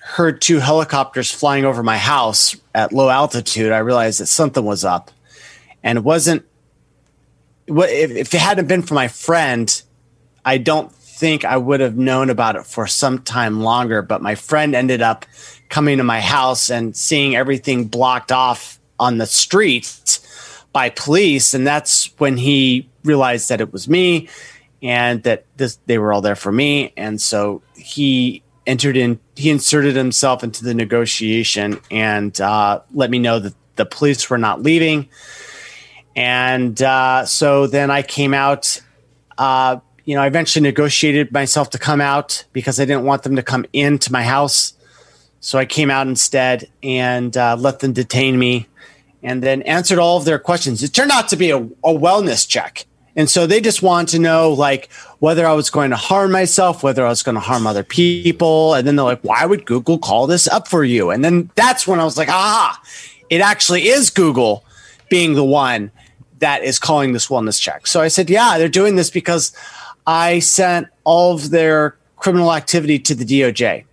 heard 0.01 0.41
two 0.41 0.59
helicopters 0.59 1.31
flying 1.31 1.65
over 1.65 1.83
my 1.83 1.99
house 1.99 2.57
at 2.75 2.93
low 2.93 3.09
altitude, 3.11 3.73
I 3.73 3.79
realized 3.79 4.21
that 4.21 4.27
something 4.27 4.65
was 4.65 4.85
up. 4.85 5.11
And 5.83 5.99
it 5.99 6.05
wasn't, 6.05 6.45
what 7.67 7.91
if, 7.91 8.11
if 8.11 8.35
it 8.35 8.41
hadn't 8.41 8.67
been 8.67 8.83
for 8.83 8.95
my 8.95 9.09
friend, 9.09 9.83
I 10.45 10.59
don't 10.59 10.93
think 11.17 11.47
I 11.47 11.57
would 11.57 11.81
have 11.81 11.97
known 11.97 12.29
about 12.29 12.57
it 12.57 12.67
for 12.67 12.87
some 12.87 13.21
time 13.21 13.61
longer. 13.61 14.03
But 14.03 14.21
my 14.21 14.35
friend 14.35 14.75
ended 14.75 15.01
up 15.01 15.25
coming 15.71 15.97
to 15.99 16.05
my 16.05 16.21
house 16.21 16.71
and 16.71 16.95
seeing 16.95 17.35
everything 17.35 17.87
blocked 17.87 18.31
off 18.31 18.79
on 18.99 19.19
the 19.19 19.27
street 19.27 20.21
by 20.73 20.91
police. 20.91 21.55
And 21.55 21.67
that's 21.67 22.13
when 22.19 22.37
he 22.37 22.89
realized 23.03 23.49
that 23.49 23.63
it 23.63 23.73
was 23.73 23.89
me 23.89 24.29
and 24.83 25.23
that 25.23 25.47
this, 25.57 25.79
they 25.87 25.97
were 25.97 26.13
all 26.13 26.21
there 26.21 26.37
for 26.37 26.53
me. 26.53 26.93
And 26.99 27.21
so 27.21 27.63
he 27.75 28.43
entered 28.67 28.97
in, 28.97 29.19
he 29.37 29.49
inserted 29.49 29.97
himself 29.97 30.45
into 30.45 30.65
the 30.65 30.75
negotiation 30.75 31.81
and 31.91 32.39
uh, 32.41 32.81
let 32.93 33.11
me 33.11 33.19
know 33.19 33.39
that 33.39 33.55
the 33.77 33.87
police 33.87 34.29
were 34.29 34.39
not 34.39 34.63
leaving. 34.63 35.09
And 36.15 36.81
uh, 36.83 37.25
so 37.25 37.67
then 37.67 37.91
I 37.91 38.03
came 38.03 38.35
out. 38.35 38.83
Uh, 39.39 39.81
you 40.07 40.15
know, 40.15 40.23
I 40.23 40.29
eventually 40.29 40.63
negotiated 40.63 41.33
myself 41.33 41.69
to 41.71 41.79
come 41.79 42.01
out 42.01 42.45
because 42.53 42.81
I 42.81 42.85
didn't 42.85 43.05
want 43.05 43.25
them 43.25 43.37
to 43.37 43.43
come 43.43 43.67
into 43.73 44.11
my 44.11 44.23
house. 44.23 44.73
So 45.41 45.59
I 45.59 45.67
came 45.67 45.91
out 45.91 46.07
instead 46.07 46.71
and 46.83 47.37
uh, 47.37 47.57
let 47.59 47.81
them 47.81 47.93
detain 47.93 48.39
me 48.39 48.69
and 49.23 49.43
then 49.43 49.63
answered 49.63 49.99
all 49.99 50.17
of 50.17 50.25
their 50.25 50.39
questions. 50.39 50.83
It 50.83 50.95
turned 50.95 51.11
out 51.11 51.29
to 51.31 51.37
be 51.37 51.51
a, 51.51 51.59
a 51.59 51.93
wellness 51.93 52.49
check. 52.49 52.87
And 53.17 53.29
so 53.29 53.47
they 53.47 53.61
just 53.61 53.83
wanted 53.83 54.13
to 54.13 54.19
know, 54.21 54.53
like, 54.53 54.93
whether 55.19 55.47
I 55.47 55.55
was 55.55 55.71
going 55.71 55.91
to 55.91 55.97
harm 55.97 56.31
myself, 56.31 56.83
whether 56.83 57.05
I 57.05 57.09
was 57.09 57.23
going 57.23 57.35
to 57.35 57.41
harm 57.41 57.67
other 57.67 57.83
people. 57.83 58.75
And 58.75 58.87
then 58.87 58.95
they're 58.95 59.07
like, 59.07 59.23
why 59.23 59.45
would 59.45 59.65
Google 59.65 59.99
call 59.99 60.27
this 60.27 60.47
up 60.47 60.69
for 60.69 60.85
you? 60.85 61.11
And 61.11 61.25
then 61.25 61.51
that's 61.55 61.87
when 61.87 61.99
I 61.99 62.05
was 62.05 62.17
like, 62.17 62.29
aha, 62.29 62.81
it 63.31 63.41
actually 63.41 63.89
is 63.89 64.11
Google 64.11 64.65
being 65.09 65.35
the 65.35 65.45
one 65.45 65.91
that 66.39 66.63
is 66.63 66.79
calling 66.79 67.15
this 67.15 67.29
wellness 67.29 67.61
check. 67.61 67.87
So 67.87 68.03
I 68.03 68.09
said, 68.09 68.29
yeah, 68.29 68.59
they're 68.59 68.69
doing 68.69 68.97
this 68.97 69.11
because 69.11 69.53
I 70.07 70.39
sent 70.39 70.89
all 71.05 71.35
of 71.35 71.51
their 71.51 71.97
criminal 72.17 72.53
activity 72.53 72.99
to 73.01 73.15
the 73.15 73.25
DOJ. 73.25 73.85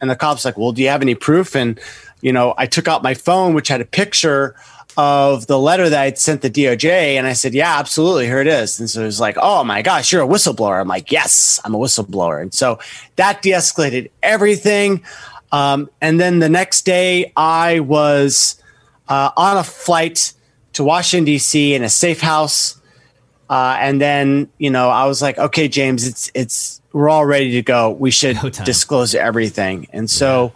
And 0.00 0.10
the 0.10 0.16
cop's 0.16 0.44
like, 0.44 0.56
well, 0.56 0.72
do 0.72 0.82
you 0.82 0.88
have 0.88 1.02
any 1.02 1.14
proof? 1.14 1.54
And, 1.56 1.78
you 2.20 2.32
know, 2.32 2.54
I 2.56 2.66
took 2.66 2.88
out 2.88 3.02
my 3.02 3.14
phone, 3.14 3.54
which 3.54 3.68
had 3.68 3.80
a 3.80 3.84
picture 3.84 4.54
of 4.96 5.46
the 5.46 5.58
letter 5.58 5.88
that 5.88 6.00
I'd 6.00 6.18
sent 6.18 6.42
the 6.42 6.50
DOJ. 6.50 6.90
And 7.16 7.26
I 7.26 7.32
said, 7.32 7.54
yeah, 7.54 7.78
absolutely. 7.78 8.26
Here 8.26 8.40
it 8.40 8.46
is. 8.46 8.80
And 8.80 8.90
so 8.90 9.02
it 9.02 9.06
was 9.06 9.20
like, 9.20 9.36
oh 9.40 9.64
my 9.64 9.82
gosh, 9.82 10.12
you're 10.12 10.22
a 10.22 10.26
whistleblower. 10.26 10.80
I'm 10.80 10.88
like, 10.88 11.12
yes, 11.12 11.60
I'm 11.64 11.74
a 11.74 11.78
whistleblower. 11.78 12.42
And 12.42 12.52
so 12.52 12.78
that 13.16 13.42
de 13.42 13.50
escalated 13.50 14.10
everything. 14.22 15.02
Um, 15.52 15.88
and 16.00 16.20
then 16.20 16.40
the 16.40 16.48
next 16.48 16.84
day, 16.84 17.32
I 17.36 17.80
was 17.80 18.60
uh, 19.08 19.30
on 19.36 19.56
a 19.56 19.64
flight 19.64 20.32
to 20.74 20.84
Washington, 20.84 21.24
D.C. 21.24 21.74
in 21.74 21.82
a 21.82 21.88
safe 21.88 22.20
house. 22.20 22.77
Uh, 23.50 23.76
and 23.80 24.00
then, 24.00 24.50
you 24.58 24.70
know, 24.70 24.90
I 24.90 25.06
was 25.06 25.22
like, 25.22 25.38
okay, 25.38 25.68
James, 25.68 26.06
it's, 26.06 26.30
it's, 26.34 26.82
we're 26.92 27.08
all 27.08 27.24
ready 27.24 27.52
to 27.52 27.62
go. 27.62 27.90
We 27.90 28.10
should 28.10 28.36
disclose 28.64 29.14
everything. 29.14 29.86
And 29.92 30.10
so 30.10 30.52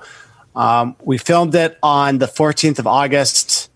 um, 0.55 0.97
we 1.03 1.19
filmed 1.19 1.55
it 1.55 1.79
on 1.83 2.19
the 2.19 2.27
14th 2.27 2.79
of 2.79 2.87
August. 2.87 3.71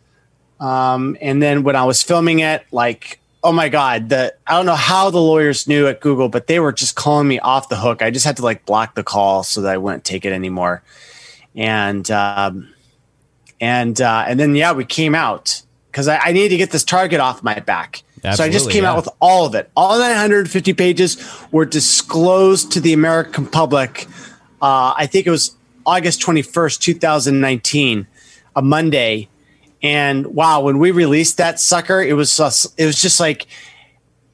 Um, 0.60 1.16
and 1.20 1.42
then 1.42 1.62
when 1.62 1.76
I 1.76 1.84
was 1.84 2.02
filming 2.02 2.40
it, 2.40 2.64
like, 2.72 3.20
oh 3.42 3.52
my 3.52 3.68
God, 3.68 4.08
the, 4.10 4.34
I 4.46 4.54
don't 4.54 4.66
know 4.66 4.74
how 4.74 5.10
the 5.10 5.20
lawyers 5.20 5.66
knew 5.66 5.86
at 5.86 6.00
Google, 6.00 6.28
but 6.28 6.46
they 6.46 6.60
were 6.60 6.72
just 6.72 6.94
calling 6.94 7.28
me 7.28 7.38
off 7.38 7.68
the 7.68 7.76
hook. 7.76 8.02
I 8.02 8.10
just 8.10 8.26
had 8.26 8.36
to 8.36 8.42
like 8.42 8.66
block 8.66 8.94
the 8.94 9.04
call 9.04 9.44
so 9.44 9.62
that 9.62 9.72
I 9.72 9.78
wouldn't 9.78 10.04
take 10.04 10.24
it 10.24 10.32
anymore. 10.32 10.82
And, 11.54 12.10
um, 12.10 12.74
and, 13.60 13.98
uh, 13.98 14.24
and 14.26 14.38
then, 14.38 14.54
yeah, 14.54 14.72
we 14.72 14.84
came 14.84 15.14
out 15.14 15.62
because 15.90 16.08
I, 16.08 16.18
I 16.18 16.32
needed 16.32 16.50
to 16.50 16.56
get 16.58 16.70
this 16.70 16.84
target 16.84 17.20
off 17.20 17.42
my 17.42 17.60
back. 17.60 18.02
So 18.22 18.44
I 18.44 18.48
just 18.48 18.70
came 18.70 18.82
yeah. 18.82 18.90
out 18.90 18.96
with 18.96 19.08
all 19.20 19.46
of 19.46 19.54
it. 19.54 19.70
All 19.76 19.98
950 19.98 20.72
pages 20.72 21.16
were 21.52 21.64
disclosed 21.64 22.72
to 22.72 22.80
the 22.80 22.92
American 22.92 23.46
public. 23.46 24.06
Uh, 24.60 24.94
I 24.96 25.06
think 25.06 25.26
it 25.26 25.30
was 25.30 25.54
August 25.84 26.20
21st, 26.22 26.80
2019, 26.80 28.06
a 28.56 28.62
Monday. 28.62 29.28
And 29.82 30.26
wow, 30.26 30.62
when 30.62 30.78
we 30.78 30.90
released 30.90 31.36
that 31.36 31.60
sucker, 31.60 32.00
it 32.00 32.14
was 32.14 32.36
just, 32.36 32.78
it 32.78 32.86
was 32.86 33.00
just 33.00 33.20
like 33.20 33.46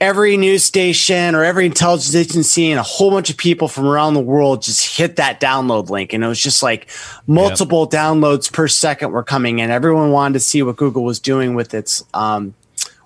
every 0.01 0.37
news 0.37 0.65
station 0.65 1.35
or 1.35 1.45
every 1.45 1.67
intelligence 1.67 2.15
agency 2.15 2.71
and 2.71 2.81
a 2.81 2.83
whole 2.83 3.11
bunch 3.11 3.31
of 3.31 3.37
people 3.37 3.69
from 3.69 3.87
around 3.87 4.15
the 4.15 4.21
world 4.21 4.61
just 4.63 4.97
hit 4.97 5.17
that 5.17 5.41
download 5.41 5.91
link. 5.91 6.13
And 6.13 6.25
it 6.25 6.27
was 6.27 6.41
just 6.41 6.63
like 6.63 6.89
multiple 7.27 7.89
downloads 7.89 8.53
per 8.53 8.67
second 8.67 9.13
were 9.13 9.23
coming 9.23 9.61
in. 9.61 9.71
Everyone 9.71 10.11
wanted 10.11 10.35
to 10.35 10.41
see 10.41 10.63
what 10.63 10.77
Google 10.77 11.05
was 11.05 11.21
doing 11.21 11.55
with 11.55 11.73
its 11.73 12.05
um, 12.15 12.55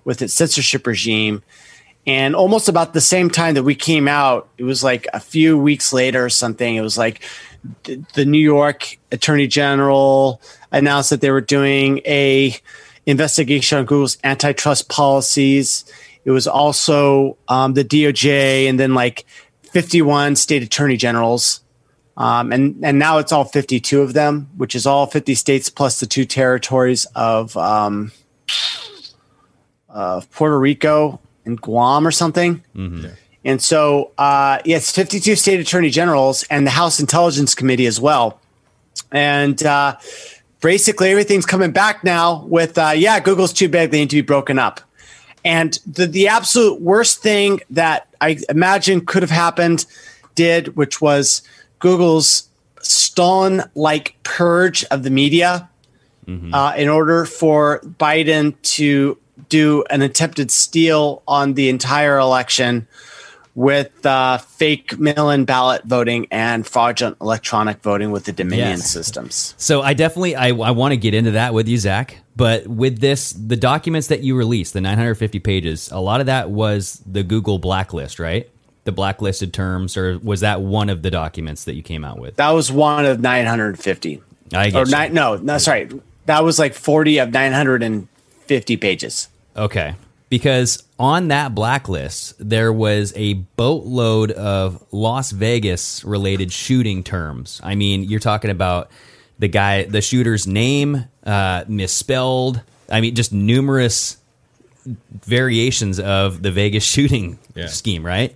with 0.06 0.22
its 0.22 0.32
censorship 0.32 0.86
regime. 0.86 1.42
And 2.06 2.36
almost 2.36 2.68
about 2.68 2.94
the 2.94 3.00
same 3.00 3.28
time 3.28 3.54
that 3.54 3.64
we 3.64 3.74
came 3.74 4.06
out, 4.06 4.48
it 4.56 4.62
was 4.62 4.84
like 4.84 5.08
a 5.12 5.20
few 5.20 5.58
weeks 5.58 5.92
later 5.92 6.24
or 6.24 6.30
something. 6.30 6.76
It 6.76 6.80
was 6.80 6.96
like 6.96 7.20
th- 7.82 8.00
the 8.14 8.24
New 8.24 8.38
York 8.38 8.96
Attorney 9.10 9.48
General 9.48 10.40
announced 10.70 11.10
that 11.10 11.20
they 11.20 11.32
were 11.32 11.40
doing 11.40 11.98
a 12.06 12.54
investigation 13.06 13.78
on 13.78 13.84
Google's 13.84 14.18
antitrust 14.22 14.88
policies. 14.88 15.84
It 16.24 16.30
was 16.30 16.46
also 16.46 17.36
um, 17.48 17.74
the 17.74 17.84
DOJ 17.84 18.68
and 18.68 18.78
then 18.78 18.94
like 18.94 19.26
51 19.72 20.36
state 20.36 20.62
attorney 20.62 20.96
generals. 20.96 21.60
Um, 22.16 22.52
and, 22.52 22.82
and 22.84 22.98
now 22.98 23.18
it's 23.18 23.32
all 23.32 23.44
52 23.44 24.00
of 24.00 24.12
them, 24.12 24.48
which 24.56 24.76
is 24.76 24.86
all 24.86 25.06
50 25.06 25.34
states 25.34 25.68
plus 25.68 25.98
the 25.98 26.06
two 26.06 26.24
territories 26.24 27.04
of 27.16 27.56
um, 27.56 28.12
uh, 29.96 30.20
Puerto 30.30 30.58
Rico 30.58 31.18
and 31.44 31.60
Guam 31.60 32.06
or 32.06 32.10
something. 32.10 32.62
And 33.44 33.62
so, 33.62 34.12
uh, 34.18 34.58
yeah, 34.64 34.76
it's 34.76 34.90
52 34.92 35.36
state 35.36 35.60
attorney 35.60 35.90
generals 35.90 36.42
and 36.50 36.66
the 36.66 36.70
House 36.70 37.00
Intelligence 37.00 37.54
Committee 37.54 37.86
as 37.86 38.00
well. 38.00 38.40
And 39.10 39.62
uh, 39.64 39.96
basically, 40.60 41.10
everything's 41.10 41.46
coming 41.46 41.70
back 41.70 42.04
now 42.04 42.44
with, 42.44 42.76
uh, 42.76 42.92
yeah, 42.94 43.20
Google's 43.20 43.52
too 43.52 43.68
big. 43.68 43.90
They 43.90 44.00
need 44.00 44.10
to 44.10 44.16
be 44.16 44.22
broken 44.22 44.58
up. 44.58 44.80
And 45.44 45.78
the, 45.86 46.06
the 46.06 46.28
absolute 46.28 46.80
worst 46.80 47.22
thing 47.22 47.60
that 47.70 48.08
I 48.20 48.38
imagine 48.48 49.06
could 49.06 49.22
have 49.22 49.30
happened 49.30 49.86
did, 50.34 50.76
which 50.76 51.00
was 51.00 51.42
Google's 51.78 52.48
Stalin 52.82 53.62
like 53.76 54.16
purge 54.24 54.84
of 54.90 55.04
the 55.04 55.10
media 55.10 55.68
uh, 56.52 56.74
in 56.76 56.88
order 56.88 57.24
for 57.24 57.80
Biden 57.80 58.60
to 58.62 59.16
do 59.48 59.84
an 59.90 60.02
attempted 60.02 60.50
steal 60.50 61.22
on 61.26 61.54
the 61.54 61.68
entire 61.68 62.18
election 62.18 62.86
with 63.54 64.04
uh, 64.04 64.36
fake 64.36 64.98
mail-in 64.98 65.46
ballot 65.46 65.82
voting 65.84 66.26
and 66.30 66.66
fraudulent 66.66 67.16
electronic 67.22 67.80
voting 67.82 68.10
with 68.10 68.24
the 68.24 68.32
Dominion 68.32 68.68
Yes. 68.70 68.90
systems. 68.90 69.54
So 69.56 69.80
I 69.80 69.94
definitely 69.94 70.36
I, 70.36 70.48
I 70.48 70.72
want 70.72 70.92
to 70.92 70.96
get 70.98 71.14
into 71.14 71.30
that 71.32 71.54
with 71.54 71.66
you, 71.66 71.78
Zach. 71.78 72.18
But 72.36 72.66
with 72.66 72.98
this, 73.00 73.32
the 73.32 73.56
documents 73.56 74.08
that 74.08 74.20
you 74.22 74.36
released, 74.36 74.74
the 74.74 74.82
950 74.82 75.38
pages, 75.38 75.90
a 75.90 75.98
lot 76.00 76.20
of 76.20 76.26
that 76.26 76.50
was 76.50 77.00
the 77.06 77.22
Google 77.22 77.58
blacklist, 77.58 78.18
right? 78.18 78.46
The 78.84 78.92
blacklisted 78.92 79.54
terms, 79.54 79.96
or 79.96 80.18
was 80.18 80.40
that 80.40 80.60
one 80.60 80.90
of 80.90 81.00
the 81.00 81.10
documents 81.10 81.64
that 81.64 81.74
you 81.76 81.82
came 81.82 82.04
out 82.04 82.18
with? 82.18 82.36
That 82.36 82.50
was 82.50 82.70
one 82.70 83.06
of 83.06 83.20
950. 83.20 84.22
I 84.52 84.66
or 84.66 84.70
get 84.70 84.86
you. 84.86 84.90
nine, 84.92 85.14
no, 85.14 85.36
no, 85.36 85.56
sorry. 85.56 85.88
That 86.26 86.44
was 86.44 86.58
like 86.58 86.74
40 86.74 87.18
of 87.18 87.32
950 87.32 88.76
pages. 88.76 89.28
Okay. 89.56 89.94
Because 90.28 90.82
on 90.98 91.28
that 91.28 91.54
blacklist, 91.54 92.34
there 92.38 92.72
was 92.72 93.12
a 93.16 93.34
boatload 93.34 94.32
of 94.32 94.84
Las 94.92 95.30
Vegas 95.30 96.04
related 96.04 96.52
shooting 96.52 97.04
terms. 97.04 97.60
I 97.62 97.76
mean, 97.76 98.02
you're 98.02 98.18
talking 98.20 98.50
about 98.50 98.90
the 99.38 99.46
guy, 99.48 99.84
the 99.84 100.00
shooter's 100.02 100.46
name, 100.46 101.04
uh, 101.24 101.64
misspelled. 101.68 102.60
I 102.90 103.00
mean, 103.00 103.14
just 103.14 103.32
numerous 103.32 104.16
variations 105.24 105.98
of 106.00 106.42
the 106.42 106.50
Vegas 106.50 106.84
shooting 106.92 107.38
Yeah. 107.54 107.66
scheme, 107.66 108.04
right? 108.04 108.34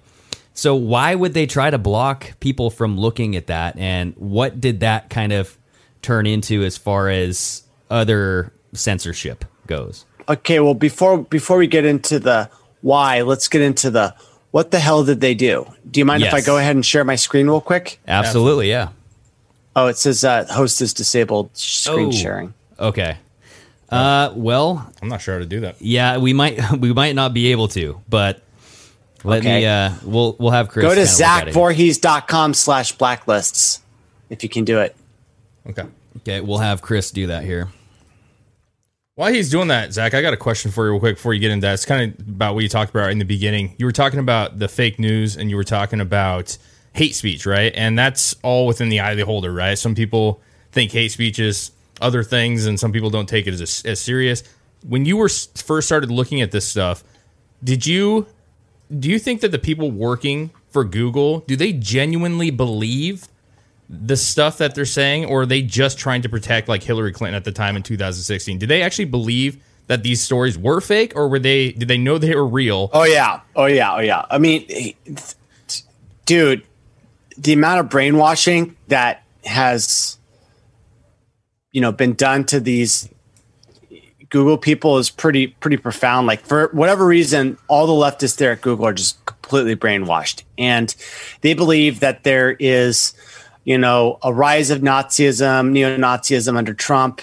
So, 0.54 0.74
why 0.74 1.14
would 1.14 1.32
they 1.32 1.46
try 1.46 1.70
to 1.70 1.78
block 1.78 2.38
people 2.40 2.70
from 2.70 2.98
looking 2.98 3.34
at 3.36 3.46
that? 3.46 3.78
And 3.78 4.14
what 4.16 4.60
did 4.60 4.80
that 4.80 5.08
kind 5.10 5.32
of 5.32 5.56
turn 6.02 6.26
into 6.26 6.62
as 6.64 6.76
far 6.76 7.08
as 7.08 7.62
other 7.90 8.52
censorship 8.72 9.44
goes? 9.66 10.04
Okay, 10.30 10.60
well 10.60 10.74
before 10.74 11.18
before 11.18 11.56
we 11.58 11.66
get 11.66 11.84
into 11.84 12.18
the 12.18 12.48
why, 12.82 13.22
let's 13.22 13.48
get 13.48 13.62
into 13.62 13.90
the 13.90 14.14
what 14.52 14.70
the 14.70 14.78
hell 14.78 15.04
did 15.04 15.20
they 15.20 15.34
do? 15.34 15.66
Do 15.90 16.00
you 16.00 16.04
mind 16.04 16.22
if 16.22 16.32
I 16.32 16.40
go 16.40 16.56
ahead 16.58 16.74
and 16.76 16.84
share 16.86 17.04
my 17.04 17.16
screen 17.16 17.46
real 17.48 17.60
quick? 17.60 17.98
Absolutely, 18.06 18.68
yeah. 18.70 18.88
Oh, 19.76 19.86
it 19.86 19.96
says 19.98 20.24
uh, 20.24 20.46
host 20.50 20.80
is 20.80 20.92
disabled 20.94 21.50
screen 21.56 22.08
Oh. 22.08 22.12
sharing. 22.12 22.54
Okay. 22.78 23.16
Uh, 23.88 24.32
well, 24.36 24.92
I'm 25.02 25.08
not 25.08 25.20
sure 25.20 25.34
how 25.34 25.40
to 25.40 25.46
do 25.46 25.60
that. 25.60 25.76
yeah, 25.80 26.18
we 26.18 26.32
might 26.32 26.60
we 26.78 26.92
might 26.92 27.14
not 27.16 27.34
be 27.34 27.50
able 27.52 27.68
to, 27.68 28.00
but 28.08 28.40
let 29.24 29.40
Okay. 29.40 29.60
me. 29.60 29.66
Uh, 29.66 29.90
we'll 30.04 30.36
we'll 30.38 30.52
have 30.52 30.68
Chris 30.68 30.84
Go 30.84 30.90
to 30.90 30.94
kinda 30.94 31.10
look 31.12 31.20
at 31.22 31.48
it. 31.48 31.54
zachvorhies.com 31.54 32.54
slash 32.54 32.96
blacklists 32.96 33.80
if 34.28 34.42
you 34.44 34.48
can 34.48 34.64
do 34.64 34.78
it. 34.80 34.94
Okay. 35.68 35.84
Okay, 36.18 36.40
we'll 36.40 36.58
have 36.58 36.82
Chris 36.82 37.10
do 37.10 37.26
that 37.28 37.42
here. 37.44 37.68
While 39.16 39.32
he's 39.32 39.50
doing 39.50 39.68
that, 39.68 39.92
Zach, 39.92 40.14
I 40.14 40.22
got 40.22 40.32
a 40.32 40.36
question 40.36 40.70
for 40.70 40.86
you 40.86 40.92
real 40.92 41.00
quick 41.00 41.16
before 41.16 41.34
you 41.34 41.40
get 41.40 41.50
into 41.50 41.66
that. 41.66 41.74
It's 41.74 41.84
kind 41.84 42.14
of 42.14 42.28
about 42.28 42.54
what 42.54 42.62
you 42.62 42.68
talked 42.68 42.90
about 42.90 43.10
in 43.10 43.18
the 43.18 43.24
beginning. 43.24 43.74
You 43.76 43.86
were 43.86 43.92
talking 43.92 44.20
about 44.20 44.58
the 44.58 44.68
fake 44.68 44.98
news 44.98 45.36
and 45.36 45.50
you 45.50 45.56
were 45.56 45.64
talking 45.64 46.00
about 46.00 46.56
hate 46.92 47.14
speech, 47.14 47.44
right? 47.44 47.72
And 47.74 47.98
that's 47.98 48.36
all 48.42 48.66
within 48.66 48.88
the 48.88 49.00
eye 49.00 49.10
of 49.12 49.18
the 49.18 49.24
holder, 49.24 49.52
right? 49.52 49.76
Some 49.76 49.94
people 49.94 50.40
think 50.72 50.92
hate 50.92 51.10
speech 51.10 51.38
is 51.38 51.72
other 52.00 52.22
things 52.22 52.66
and 52.66 52.78
some 52.78 52.92
people 52.92 53.10
don't 53.10 53.28
take 53.28 53.46
it 53.46 53.54
as, 53.54 53.82
as 53.84 54.00
serious. 54.00 54.42
When 54.86 55.04
you 55.04 55.16
were 55.16 55.28
first 55.28 55.88
started 55.88 56.10
looking 56.10 56.40
at 56.40 56.52
this 56.52 56.66
stuff, 56.66 57.04
did 57.62 57.86
you 57.86 58.26
do 58.98 59.08
you 59.08 59.18
think 59.18 59.40
that 59.42 59.52
the 59.52 59.58
people 59.58 59.90
working 59.90 60.50
for 60.70 60.84
Google, 60.84 61.40
do 61.40 61.56
they 61.56 61.72
genuinely 61.72 62.50
believe 62.50 63.28
the 63.92 64.16
stuff 64.16 64.58
that 64.58 64.76
they're 64.76 64.84
saying, 64.84 65.24
or 65.24 65.42
are 65.42 65.46
they 65.46 65.62
just 65.62 65.98
trying 65.98 66.22
to 66.22 66.28
protect 66.28 66.68
like 66.68 66.82
Hillary 66.82 67.12
Clinton 67.12 67.34
at 67.34 67.44
the 67.44 67.50
time 67.50 67.74
in 67.74 67.82
2016? 67.82 68.58
Did 68.58 68.68
they 68.68 68.82
actually 68.82 69.06
believe 69.06 69.60
that 69.88 70.04
these 70.04 70.22
stories 70.22 70.56
were 70.56 70.80
fake, 70.80 71.12
or 71.16 71.28
were 71.28 71.40
they? 71.40 71.72
Did 71.72 71.88
they 71.88 71.98
know 71.98 72.16
they 72.16 72.34
were 72.36 72.46
real? 72.46 72.90
Oh 72.92 73.02
yeah, 73.02 73.40
oh 73.56 73.66
yeah, 73.66 73.94
oh 73.94 73.98
yeah. 73.98 74.24
I 74.30 74.38
mean, 74.38 74.94
dude, 76.24 76.62
the 77.36 77.52
amount 77.52 77.80
of 77.80 77.88
brainwashing 77.88 78.76
that 78.86 79.24
has, 79.44 80.18
you 81.72 81.80
know, 81.80 81.90
been 81.90 82.12
done 82.12 82.44
to 82.44 82.60
these 82.60 83.08
Google 84.28 84.56
people 84.56 84.98
is 84.98 85.10
pretty 85.10 85.48
pretty 85.48 85.76
profound. 85.76 86.28
Like 86.28 86.42
for 86.42 86.68
whatever 86.68 87.04
reason, 87.04 87.58
all 87.66 87.88
the 87.88 87.92
leftists 87.92 88.36
there 88.36 88.52
at 88.52 88.60
Google 88.60 88.86
are 88.86 88.92
just 88.92 89.24
completely 89.26 89.74
brainwashed, 89.74 90.44
and 90.56 90.94
they 91.40 91.54
believe 91.54 91.98
that 91.98 92.22
there 92.22 92.52
is, 92.60 93.12
you 93.64 93.78
know, 93.78 94.18
a 94.22 94.32
rise 94.32 94.70
of 94.70 94.80
Nazism, 94.80 95.70
neo-Nazism 95.70 96.56
under 96.56 96.74
Trump, 96.74 97.20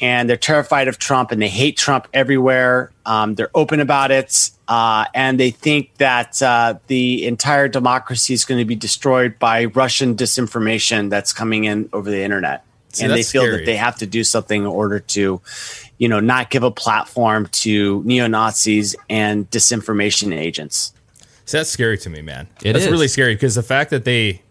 and 0.00 0.28
they're 0.28 0.36
terrified 0.36 0.88
of 0.88 0.98
Trump 0.98 1.30
and 1.30 1.40
they 1.40 1.48
hate 1.48 1.76
Trump 1.76 2.08
everywhere. 2.14 2.90
Um, 3.04 3.34
they're 3.34 3.50
open 3.54 3.80
about 3.80 4.10
it, 4.10 4.50
uh, 4.66 5.04
and 5.14 5.38
they 5.38 5.50
think 5.50 5.94
that 5.98 6.42
uh, 6.42 6.74
the 6.86 7.26
entire 7.26 7.68
democracy 7.68 8.32
is 8.32 8.44
going 8.44 8.58
to 8.58 8.64
be 8.64 8.74
destroyed 8.74 9.38
by 9.38 9.66
Russian 9.66 10.16
disinformation 10.16 11.10
that's 11.10 11.32
coming 11.32 11.64
in 11.64 11.88
over 11.92 12.10
the 12.10 12.22
internet. 12.22 12.64
See, 12.92 13.04
and 13.04 13.12
they 13.12 13.22
feel 13.22 13.42
scary. 13.42 13.58
that 13.58 13.66
they 13.66 13.76
have 13.76 13.96
to 13.98 14.06
do 14.06 14.24
something 14.24 14.62
in 14.62 14.66
order 14.66 14.98
to, 14.98 15.40
you 15.98 16.08
know, 16.08 16.18
not 16.18 16.50
give 16.50 16.64
a 16.64 16.72
platform 16.72 17.46
to 17.52 18.02
neo 18.04 18.26
Nazis 18.26 18.96
and 19.08 19.48
disinformation 19.50 20.36
agents. 20.36 20.92
So 21.44 21.58
that's 21.58 21.70
scary 21.70 21.98
to 21.98 22.10
me, 22.10 22.20
man. 22.22 22.48
It 22.64 22.72
that's 22.72 22.86
is. 22.86 22.90
really 22.90 23.08
scary 23.08 23.34
because 23.34 23.54
the 23.54 23.62
fact 23.62 23.90
that 23.90 24.04
they 24.04 24.42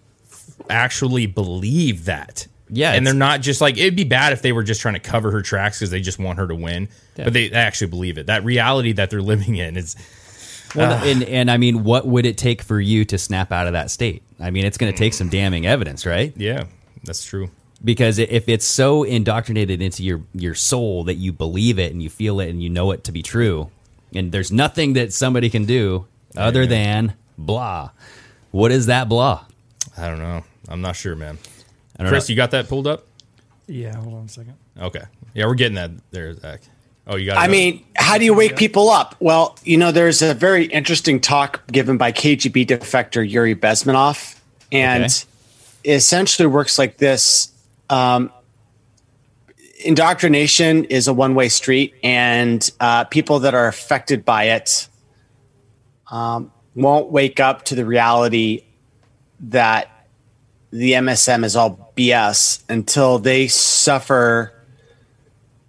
actually 0.69 1.26
believe 1.26 2.06
that. 2.06 2.48
Yeah, 2.72 2.93
and 2.93 3.06
they're 3.06 3.13
not 3.15 3.41
just 3.41 3.62
like 3.62 3.78
it'd 3.78 3.95
be 3.95 4.04
bad 4.04 4.32
if 4.32 4.41
they 4.43 4.52
were 4.52 4.62
just 4.63 4.80
trying 4.82 4.93
to 4.93 5.00
cover 5.00 5.32
her 5.32 5.41
tracks 5.41 5.80
because 5.80 5.89
they 5.89 6.02
just 6.02 6.19
want 6.19 6.38
her 6.38 6.48
to 6.48 6.54
win, 6.56 6.88
Yeah. 7.17 7.24
but 7.26 7.34
they 7.34 7.52
actually 7.52 7.88
believe 7.88 8.17
it. 8.19 8.28
That 8.28 8.43
reality 8.43 8.91
that 8.93 9.10
they're 9.10 9.22
living 9.34 9.56
in 9.56 9.76
is 9.76 9.95
Well, 10.76 11.00
Ah. 11.02 11.04
and 11.04 11.24
and 11.24 11.50
I 11.50 11.58
mean, 11.58 11.84
what 11.84 12.06
would 12.08 12.28
it 12.28 12.38
take 12.38 12.62
for 12.62 12.80
you 12.80 13.06
to 13.06 13.17
snap 13.17 13.52
out 13.52 13.65
of 13.65 13.74
that 13.74 13.89
state? 13.89 14.22
I 14.39 14.52
mean, 14.52 14.65
it's 14.65 14.78
going 14.78 14.91
to 14.91 14.98
take 14.98 15.13
some 15.15 15.30
damning 15.30 15.65
evidence, 15.65 16.06
right? 16.06 16.32
yeah, 16.38 16.65
that's 17.04 17.26
true. 17.26 17.50
Because 17.84 18.19
if 18.19 18.48
it's 18.48 18.65
so 18.65 19.04
indoctrinated 19.04 19.82
into 19.82 20.04
your 20.04 20.22
your 20.34 20.54
soul 20.54 21.06
that 21.06 21.15
you 21.15 21.32
believe 21.34 21.80
it 21.80 21.91
and 21.91 22.04
you 22.04 22.10
feel 22.12 22.39
it 22.39 22.50
and 22.50 22.62
you 22.62 22.69
know 22.69 22.91
it 22.91 23.04
to 23.06 23.12
be 23.12 23.24
true, 23.24 23.72
and 24.13 24.32
there's 24.32 24.52
nothing 24.52 24.93
that 24.93 25.12
somebody 25.12 25.50
can 25.50 25.65
do 25.65 26.06
other 26.38 26.67
than 26.67 27.13
blah. 27.36 27.89
What 28.52 28.72
is 28.72 28.86
that 28.86 29.10
blah? 29.10 29.45
I 29.98 30.08
don't 30.08 30.19
know. 30.19 30.43
I'm 30.69 30.82
not 30.82 30.95
sure, 30.95 31.15
man. 31.15 31.38
I 31.97 32.03
don't 32.03 32.12
Chris, 32.12 32.29
know. 32.29 32.34
you 32.34 32.38
got 32.38 32.51
that 32.51 32.69
pulled 32.69 32.88
up? 32.88 33.05
Yeah, 33.67 33.95
hold 33.95 34.13
on 34.15 34.25
a 34.25 34.29
second. 34.29 34.53
Okay. 34.79 35.01
Yeah, 35.34 35.45
we're 35.47 35.55
getting 35.55 35.75
that 35.75 35.91
there, 36.12 36.34
Zach. 36.34 36.62
Oh, 37.08 37.15
you 37.17 37.25
got. 37.25 37.38
it 37.38 37.39
I 37.41 37.45
up? 37.45 37.51
mean, 37.51 37.86
how 37.95 38.17
do 38.17 38.25
you 38.25 38.34
wake 38.34 38.55
people 38.55 38.89
up? 38.89 39.15
Well, 39.19 39.58
you 39.63 39.77
know, 39.77 39.91
there's 39.91 40.21
a 40.21 40.34
very 40.34 40.65
interesting 40.65 41.19
talk 41.19 41.65
given 41.67 41.97
by 41.97 42.12
KGB 42.12 42.67
defector 42.67 43.27
Yuri 43.27 43.55
Bezmenov, 43.55 44.39
and 44.71 45.03
Okay. 45.05 45.13
it 45.84 45.95
essentially 45.95 46.45
works 46.47 46.77
like 46.77 46.97
this. 46.97 47.51
Um, 47.89 48.32
indoctrination 49.84 50.86
is 50.86 51.08
a 51.08 51.13
one 51.13 51.36
way 51.36 51.49
street, 51.49 51.93
and 52.03 52.69
uh, 52.79 53.05
people 53.05 53.39
that 53.39 53.53
are 53.53 53.67
affected 53.67 54.23
by 54.25 54.45
it 54.45 54.88
um, 56.12 56.51
won't 56.75 57.10
wake 57.12 57.39
up 57.39 57.65
to 57.65 57.75
the 57.75 57.86
reality 57.86 58.63
that 59.41 59.98
the 60.71 60.93
MSM 60.93 61.43
is 61.43 61.55
all 61.55 61.91
BS 61.95 62.63
until 62.69 63.19
they 63.19 63.47
suffer 63.47 64.53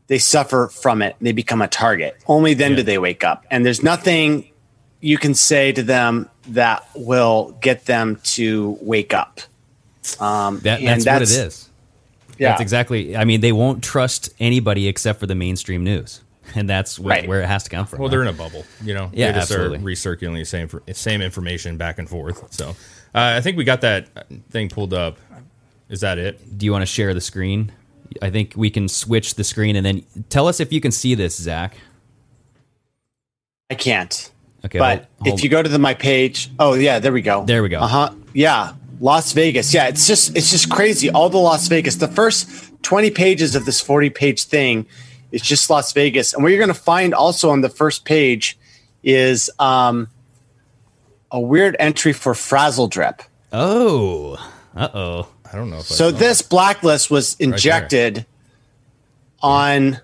they 0.09 0.19
suffer 0.19 0.67
from 0.67 1.03
it. 1.03 1.15
They 1.21 1.31
become 1.31 1.63
a 1.63 1.69
target. 1.69 2.17
Only 2.27 2.53
then 2.55 2.75
do 2.75 2.83
they 2.83 2.99
wake 2.99 3.23
up. 3.23 3.45
And 3.49 3.65
there's 3.65 3.81
nothing 3.85 4.51
you 5.01 5.19
can 5.19 5.35
say 5.35 5.71
to 5.71 5.85
them 5.85 6.29
that 6.49 6.85
will 6.97 7.57
get 7.61 7.87
them 7.87 8.17
to 8.25 8.77
wake 8.83 9.15
up. 9.15 9.39
Um, 10.19 10.59
That, 10.65 10.81
and 10.81 11.01
that's, 11.01 11.31
what 11.31 11.41
it 11.41 11.47
is. 11.47 11.69
Yeah. 12.39 12.49
That's 12.49 12.61
exactly. 12.61 13.17
I 13.17 13.25
mean, 13.25 13.41
they 13.41 13.53
won't 13.53 13.85
trust 13.85 14.31
anybody 14.41 14.89
except 14.89 15.21
for 15.21 15.27
the 15.27 15.37
mainstream 15.37 15.85
news, 15.85 16.23
and 16.57 16.69
that's 16.69 16.97
wh- 16.97 17.05
Right. 17.05 17.29
where 17.29 17.41
it 17.43 17.47
has 17.47 17.63
to 17.65 17.71
come 17.71 17.87
from. 17.87 18.01
Well, 18.01 18.09
they're 18.09 18.23
in 18.23 18.29
a 18.29 18.33
bubble, 18.33 18.65
you 18.83 18.95
know. 18.95 19.11
Yeah, 19.13 19.31
they 19.31 19.39
just 19.39 19.53
absolutely. 19.53 19.79
are 19.79 19.81
recirculating 19.83 20.39
the 20.39 20.45
same 20.45 20.69
same 20.93 21.23
information 21.23 21.77
back 21.77 21.99
and 22.01 22.09
forth. 22.09 22.53
So, 22.53 22.75
uh, 23.15 23.35
I 23.37 23.41
think 23.41 23.57
we 23.57 23.65
got 23.65 23.81
that 23.83 24.09
thing 24.51 24.69
pulled 24.69 24.95
up. 24.95 25.19
Is 25.89 26.01
that 26.01 26.19
it? 26.19 26.57
Do 26.59 26.67
you 26.67 26.73
want 26.73 26.83
to 26.83 26.87
share 26.87 27.13
the 27.15 27.21
screen? 27.21 27.73
I 28.23 28.31
think 28.31 28.55
we 28.57 28.71
can 28.71 28.89
switch 28.89 29.35
the 29.35 29.45
screen 29.45 29.77
and 29.77 29.85
then 29.87 30.05
tell 30.29 30.49
us 30.49 30.61
if 30.61 30.73
you 30.73 30.81
can 30.81 30.93
see 30.93 31.15
this, 31.15 31.37
Zach. 31.41 31.77
I 33.71 33.75
can't. 33.75 34.31
Okay, 34.65 34.79
but 34.79 34.99
hold- 34.99 35.07
hold- 35.29 35.39
if 35.39 35.45
you 35.45 35.49
go 35.51 35.63
to 35.63 35.69
the 35.69 35.79
my 35.79 35.95
page, 35.95 36.51
oh 36.59 36.75
yeah, 36.75 36.99
there 36.99 37.13
we 37.13 37.23
go. 37.23 37.45
There 37.45 37.63
we 37.63 37.69
go. 37.69 37.81
Uh 37.81 37.87
huh. 37.87 38.15
Yeah, 38.35 38.75
Las 39.01 39.33
Vegas. 39.33 39.73
Yeah, 39.73 39.89
it's 39.89 40.07
just 40.07 40.37
it's 40.37 40.51
just 40.51 40.71
crazy. 40.71 41.11
All 41.11 41.31
the 41.31 41.39
Las 41.39 41.67
Vegas. 41.69 41.97
The 41.97 42.09
first 42.09 42.83
twenty 42.83 43.11
pages 43.11 43.55
of 43.55 43.65
this 43.65 43.81
forty 43.81 44.11
page 44.11 44.45
thing 44.45 44.87
is 45.33 45.41
just 45.43 45.71
Las 45.71 45.93
Vegas, 45.93 46.35
and 46.35 46.43
what 46.43 46.51
you're 46.51 46.59
going 46.59 46.69
to 46.69 46.75
find 46.75 47.15
also 47.15 47.51
on 47.51 47.61
the 47.63 47.69
first 47.69 48.05
page 48.05 48.59
is 49.03 49.49
um, 49.59 50.09
a 51.33 51.41
weird 51.41 51.77
entry 51.79 52.13
for 52.13 52.35
Frazzle 52.35 52.89
Drip. 52.89 53.23
oh, 53.53 54.35
uh 54.77 54.89
oh. 54.95 55.29
I 55.53 55.57
don't 55.57 55.69
know 55.71 55.79
if 55.79 55.87
So 55.87 56.11
saw 56.13 56.17
this 56.17 56.43
blacklist 56.43 57.11
was 57.11 57.35
there. 57.35 57.49
injected 57.51 58.25
on, 59.43 59.99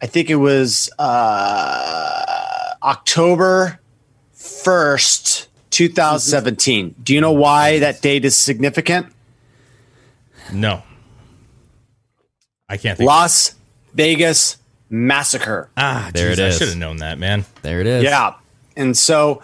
I 0.00 0.06
think 0.06 0.30
it 0.30 0.36
was 0.36 0.88
uh, 0.98 2.74
October 2.82 3.78
first, 4.32 5.48
two 5.70 5.88
thousand 5.90 6.30
seventeen. 6.30 6.94
Do 7.02 7.12
you 7.14 7.20
know 7.20 7.32
why 7.32 7.78
that 7.80 8.00
date 8.00 8.24
is 8.24 8.34
significant? 8.36 9.06
No, 10.52 10.82
I 12.68 12.76
can't 12.78 12.96
think. 12.96 13.06
Las 13.08 13.54
Vegas 13.94 14.56
massacre. 14.88 15.68
ah, 15.76 16.10
There 16.14 16.30
geez, 16.30 16.38
it 16.38 16.46
I 16.46 16.50
should 16.52 16.68
have 16.68 16.78
known 16.78 16.96
that, 16.98 17.18
man. 17.18 17.44
There 17.62 17.80
it 17.80 17.86
is. 17.86 18.02
Yeah. 18.04 18.34
And 18.76 18.96
so 18.96 19.42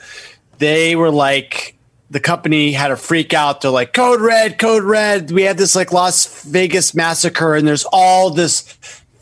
they 0.59 0.97
were 0.97 1.11
like, 1.11 1.77
the 2.11 2.21
company 2.21 2.73
had 2.73 2.91
a 2.91 2.97
freak 2.97 3.35
out. 3.35 3.61
They're 3.61 3.71
like, 3.71 3.93
code 3.93 4.21
red, 4.21 4.59
code 4.59 4.85
red. 4.85 5.31
We 5.31 5.43
had 5.43 5.59
this 5.59 5.77
like 5.77 5.93
Las 5.93 6.45
Vegas 6.45 6.95
massacre, 6.95 7.55
and 7.55 7.67
there's 7.67 7.85
all 7.93 8.31
this 8.31 8.61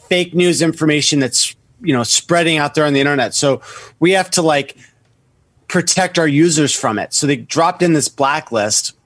fake 0.09 0.35
news 0.35 0.63
information 0.63 1.21
that's, 1.21 1.55
you 1.81 1.93
know, 1.93 2.05
spreading 2.05 2.59
out 2.59 2.75
there 2.75 2.85
on 2.85 2.93
the 2.93 3.01
internet. 3.01 3.35
So 3.35 3.61
we 3.99 4.13
have 4.13 4.31
to 4.33 4.43
like 4.43 4.77
protect 5.69 6.19
our 6.19 6.29
users 6.29 6.73
from 6.73 6.99
it. 6.99 7.13
So 7.13 7.27
they 7.27 7.37
dropped 7.37 7.83
in 7.83 7.93
this 7.93 8.09
blacklist, 8.09 8.97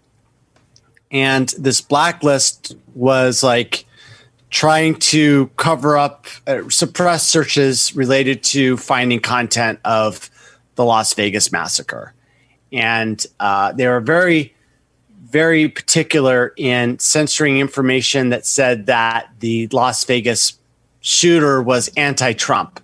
and 1.10 1.48
this 1.58 1.80
blacklist 1.80 2.76
was 2.94 3.42
like, 3.42 3.86
trying 4.50 4.96
to 4.96 5.46
cover 5.56 5.96
up, 5.96 6.26
uh, 6.48 6.68
suppress 6.68 7.26
searches 7.26 7.94
related 7.94 8.42
to 8.42 8.76
finding 8.76 9.20
content 9.20 9.78
of 9.84 10.28
the 10.74 10.84
Las 10.84 11.14
Vegas 11.14 11.52
massacre. 11.52 12.12
And 12.72 13.24
uh, 13.38 13.72
they 13.72 13.86
were 13.86 14.00
very, 14.00 14.54
very 15.24 15.68
particular 15.68 16.52
in 16.56 16.98
censoring 16.98 17.58
information 17.58 18.30
that 18.30 18.46
said 18.46 18.86
that 18.86 19.30
the 19.40 19.68
Las 19.68 20.04
Vegas 20.04 20.58
shooter 21.00 21.62
was 21.62 21.88
anti 21.96 22.32
Trump. 22.32 22.80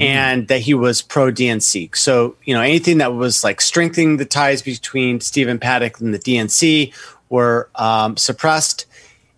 and 0.00 0.48
that 0.48 0.60
he 0.60 0.72
was 0.72 1.02
pro 1.02 1.30
DNC. 1.30 1.94
So, 1.94 2.34
you 2.44 2.54
know, 2.54 2.62
anything 2.62 2.96
that 2.98 3.14
was 3.14 3.44
like 3.44 3.60
strengthening 3.60 4.16
the 4.16 4.24
ties 4.24 4.62
between 4.62 5.20
Stephen 5.20 5.58
Paddock 5.58 6.00
and 6.00 6.14
the 6.14 6.18
DNC 6.18 6.94
were 7.28 7.68
um, 7.74 8.16
suppressed, 8.16 8.86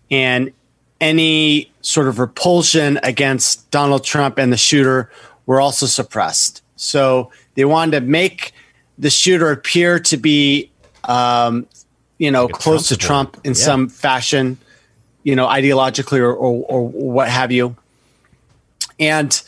and 0.09 0.53
any 1.01 1.71
sort 1.81 2.07
of 2.07 2.19
repulsion 2.19 2.99
against 3.03 3.69
Donald 3.71 4.03
Trump 4.03 4.37
and 4.37 4.51
the 4.51 4.57
shooter 4.57 5.09
were 5.45 5.59
also 5.59 5.85
suppressed. 5.85 6.63
So 6.75 7.31
they 7.55 7.65
wanted 7.65 7.99
to 7.99 8.05
make 8.05 8.53
the 8.99 9.09
shooter 9.09 9.49
appear 9.51 9.99
to 9.99 10.17
be, 10.17 10.69
um, 11.05 11.65
you 12.17 12.29
know, 12.31 12.47
close 12.47 12.89
to 12.89 12.97
Trump 12.97 13.37
in 13.43 13.51
Yeah. 13.51 13.63
some 13.65 13.89
fashion, 13.89 14.57
you 15.23 15.35
know, 15.35 15.47
ideologically 15.47 16.19
or, 16.19 16.33
or, 16.33 16.65
or 16.67 16.87
what 16.87 17.29
have 17.29 17.51
you. 17.51 17.75
And 18.99 19.41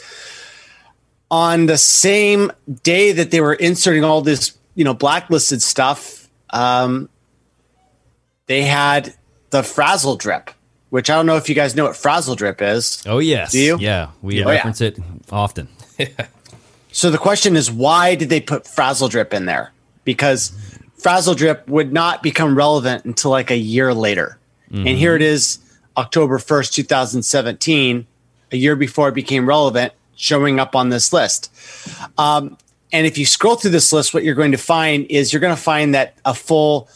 on 1.29 1.65
the 1.65 1.77
same 1.77 2.51
day 2.83 3.11
that 3.11 3.31
they 3.31 3.41
were 3.41 3.53
inserting 3.53 4.03
all 4.03 4.21
this, 4.21 4.57
you 4.75 4.83
know, 4.85 4.93
blacklisted 4.93 5.61
stuff, 5.61 6.29
um, 6.51 7.09
they 8.47 8.63
had 8.63 9.13
the 9.49 9.63
frazzle 9.63 10.15
drip, 10.15 10.51
which 10.89 11.09
I 11.09 11.15
don't 11.15 11.25
know 11.25 11.35
if 11.35 11.49
you 11.49 11.55
guys 11.55 11.75
know 11.75 11.85
what 11.85 11.95
frazzle 11.97 12.35
drip 12.35 12.61
is. 12.61 13.03
Oh 13.05 13.19
yes. 13.19 13.51
Do 13.51 13.59
you? 13.59 13.77
Yeah, 13.79 14.09
we 14.21 14.39
Yeah. 14.39 14.45
Oh, 14.45 14.49
yeah. 14.49 14.55
reference 14.55 14.81
it 14.81 14.97
often. 15.31 15.67
So 16.91 17.09
the 17.09 17.17
question 17.17 17.55
is, 17.55 17.71
why 17.71 18.15
did 18.15 18.29
they 18.29 18.41
put 18.41 18.67
frazzle 18.67 19.07
drip 19.07 19.33
in 19.33 19.45
there? 19.45 19.71
Because 20.03 20.51
frazzle 20.97 21.35
drip 21.35 21.67
would 21.67 21.93
not 21.93 22.21
become 22.21 22.57
relevant 22.57 23.05
until 23.05 23.31
like 23.31 23.49
a 23.49 23.57
year 23.57 23.93
later. 23.93 24.37
And 24.87 24.97
here 24.97 25.15
it 25.15 25.21
is, 25.21 25.59
October 25.97 26.37
1st, 26.37 26.71
2017, 26.73 28.07
a 28.51 28.57
year 28.57 28.75
before 28.75 29.09
it 29.09 29.15
became 29.15 29.47
relevant, 29.47 29.93
showing 30.15 30.59
up 30.59 30.75
on 30.75 30.89
this 30.89 31.11
list. 31.11 31.51
Um, 32.17 32.57
and 32.93 33.05
if 33.05 33.17
you 33.17 33.25
scroll 33.25 33.55
through 33.55 33.71
this 33.71 33.91
list, 33.91 34.13
what 34.13 34.23
you're 34.23 34.35
going 34.35 34.51
to 34.51 34.57
find 34.57 35.05
is 35.09 35.33
you're 35.33 35.39
going 35.39 35.55
to 35.55 35.61
find 35.61 35.93
that 35.95 36.15
a 36.23 36.33
full 36.33 36.89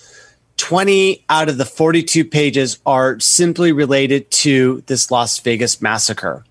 20 0.58 1.26
out 1.30 1.50
of 1.50 1.58
the 1.58 1.66
42 1.66 2.24
pages 2.26 2.80
are 2.86 3.20
simply 3.20 3.72
related 3.72 4.30
to 4.32 4.84
this 4.88 5.12
Las 5.12 5.39
Vegas 5.39 5.82
massacre. 5.82 6.46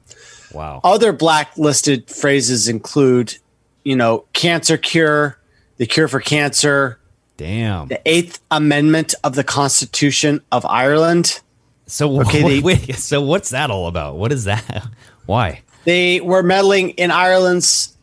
Wow. 0.54 0.80
Other 0.84 1.12
blacklisted 1.12 2.08
phrases 2.08 2.68
include, 2.68 3.36
you 3.82 3.96
know, 3.96 4.24
cancer 4.32 4.76
cure, 4.78 5.38
the 5.76 5.86
cure 5.86 6.08
for 6.08 6.20
cancer, 6.20 6.98
Damn. 7.36 7.88
the 7.88 8.00
Eighth 8.06 8.40
Amendment 8.50 9.14
of 9.24 9.34
the 9.34 9.44
Constitution 9.44 10.40
of 10.52 10.64
Ireland. 10.64 11.40
So 11.86 12.20
Okay, 12.22 12.42
they- 12.48 12.60
wait, 12.60 12.94
so 12.96 13.20
what's 13.20 13.50
that 13.50 13.70
all 13.70 13.88
about? 13.88 14.16
What 14.16 14.32
is 14.32 14.44
that? 14.44 14.86
Why? 15.26 15.62
They 15.84 16.20
were 16.20 16.42
meddling 16.42 16.90
in 16.90 17.10
Ireland's 17.10 17.94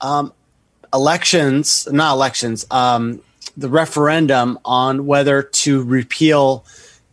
um, 0.00 0.32
elections, 0.92 1.88
not 1.90 2.12
elections, 2.14 2.66
um, 2.70 3.20
the 3.56 3.68
referendum 3.68 4.58
on 4.64 5.06
whether 5.06 5.42
to 5.42 5.82
repeal 5.84 6.64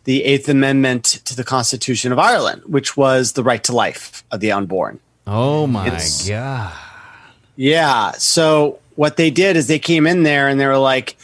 the 0.06 0.24
Eighth 0.24 0.50
Amendment 0.50 1.06
to 1.26 1.36
the 1.36 1.44
Constitution 1.44 2.12
of 2.12 2.20
Ireland, 2.20 2.64
which 2.66 2.98
was 2.98 3.34
the 3.34 3.44
right 3.44 3.64
to 3.64 3.74
life 3.74 4.24
of 4.32 4.40
the 4.42 4.52
unborn. 4.52 5.00
Oh 5.26 5.66
my 5.68 5.88
It's- 5.88 6.28
god. 6.28 6.74
Yeah. 7.56 8.12
So 8.18 8.80
what 8.96 9.16
they 9.18 9.30
did 9.30 9.56
is 9.56 9.68
they 9.68 9.80
came 9.80 10.06
in 10.08 10.24
there 10.24 10.48
and 10.48 10.60
they 10.60 10.66
were 10.68 10.78
like, 10.78 11.16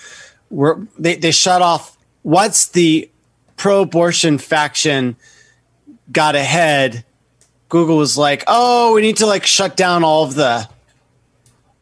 we're, 0.49 0.77
they, 0.97 1.15
they 1.15 1.32
shut 1.32 1.61
off 1.61 1.97
once 2.23 2.67
the 2.67 3.09
pro 3.57 3.82
abortion 3.82 4.38
faction 4.38 5.15
got 6.11 6.36
ahead. 6.36 7.03
Google 7.67 7.97
was 7.97 8.17
like, 8.17 8.43
oh, 8.47 8.93
we 8.93 9.01
need 9.01 9.17
to 9.17 9.25
like 9.25 9.45
shut 9.45 9.75
down 9.75 10.03
all 10.03 10.23
of 10.23 10.36
the, 10.36 10.67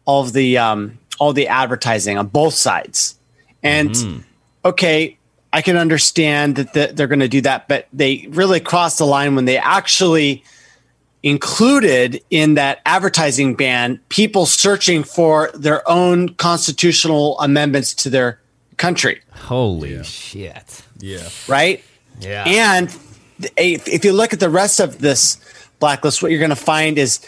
all 0.06 0.24
of 0.24 0.34
the, 0.34 0.58
um, 0.58 0.98
all 1.20 1.34
the 1.34 1.48
advertising 1.48 2.18
on 2.18 2.28
both 2.28 2.54
sides. 2.54 3.16
And 3.64 4.24
okay, 4.64 5.18
I 5.54 5.62
can 5.62 5.78
understand 5.78 6.58
that 6.58 6.74
the, 6.74 6.92
they're 6.94 7.08
going 7.08 7.20
to 7.20 7.28
do 7.28 7.42
that, 7.42 7.68
but 7.68 7.88
they 7.94 8.28
really 8.30 8.60
crossed 8.60 8.98
the 8.98 9.06
line 9.06 9.36
when 9.36 9.46
they 9.46 9.58
actually 9.58 10.44
included 11.24 12.22
in 12.30 12.54
that 12.56 12.80
advertising 12.86 13.56
ban 13.56 14.00
people 14.10 14.46
searching 14.46 15.04
for 15.04 15.50
their 15.54 15.88
own 15.90 16.30
constitutional 16.36 17.40
amendments 17.40 17.94
to 17.94 18.10
their 18.10 18.40
country, 18.78 19.22
Holy 19.32 20.04
shit. 20.04 20.84
Yeah. 21.00 21.28
right? 21.48 21.84
Yeah. 22.20 22.44
And 22.46 22.90
if 23.58 23.88
if 23.88 24.06
you 24.06 24.14
look 24.14 24.34
at 24.34 24.40
the 24.40 24.50
rest 24.50 24.80
of 24.80 25.00
this 25.00 25.40
blacklist, 25.80 26.22
what 26.22 26.32
you're 26.32 26.40
going 26.40 26.50
to 26.50 26.56
find 26.56 26.98
is 26.98 27.20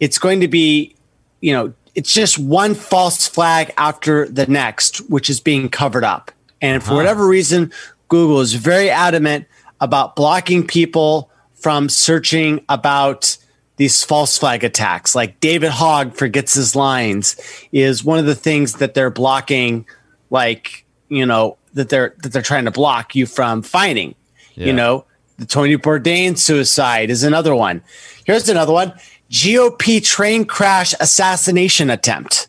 it's 0.00 0.18
going 0.18 0.40
to 0.40 0.48
be, 0.48 0.94
you 1.40 1.52
know, 1.52 1.72
it's 1.94 2.12
just 2.12 2.38
one 2.38 2.74
false 2.74 3.26
flag 3.26 3.72
after 3.76 4.28
the 4.28 4.46
next, 4.46 4.98
which 5.10 5.28
is 5.28 5.40
being 5.40 5.68
covered 5.68 6.04
up. 6.04 6.30
And 6.60 6.82
for 6.82 6.92
ah. 6.92 6.96
whatever 6.96 7.26
reason, 7.26 7.72
Google 8.08 8.40
is 8.40 8.54
very 8.54 8.90
adamant 8.90 9.46
about 9.80 10.16
blocking 10.16 10.66
people 10.66 11.30
from 11.54 11.88
searching 11.88 12.64
about 12.68 13.36
these 13.76 14.04
false 14.04 14.36
flag 14.36 14.62
attacks. 14.62 15.14
Like 15.14 15.40
David 15.40 15.70
Hogg 15.70 16.14
forgets 16.14 16.54
his 16.54 16.76
lines 16.76 17.36
is 17.72 18.04
one 18.04 18.18
of 18.18 18.26
the 18.26 18.34
things 18.34 18.74
that 18.74 18.94
they're 18.94 19.10
blocking, 19.10 19.86
like, 20.28 20.84
you 21.08 21.24
know, 21.24 21.56
that 21.74 21.88
they're 21.88 22.14
that 22.18 22.32
they're 22.32 22.42
trying 22.42 22.66
to 22.66 22.70
block 22.70 23.14
you 23.14 23.26
from 23.26 23.62
finding. 23.62 24.14
Yeah. 24.54 24.66
You 24.66 24.72
know, 24.74 25.04
the 25.38 25.46
Tony 25.46 25.76
Bourdain 25.76 26.36
suicide 26.36 27.08
is 27.08 27.22
another 27.22 27.54
one. 27.54 27.82
Here's 28.26 28.48
another 28.48 28.72
one. 28.72 28.92
GOP 29.30 30.04
train 30.04 30.44
crash 30.44 30.92
assassination 31.00 31.88
attempt. 31.88 32.48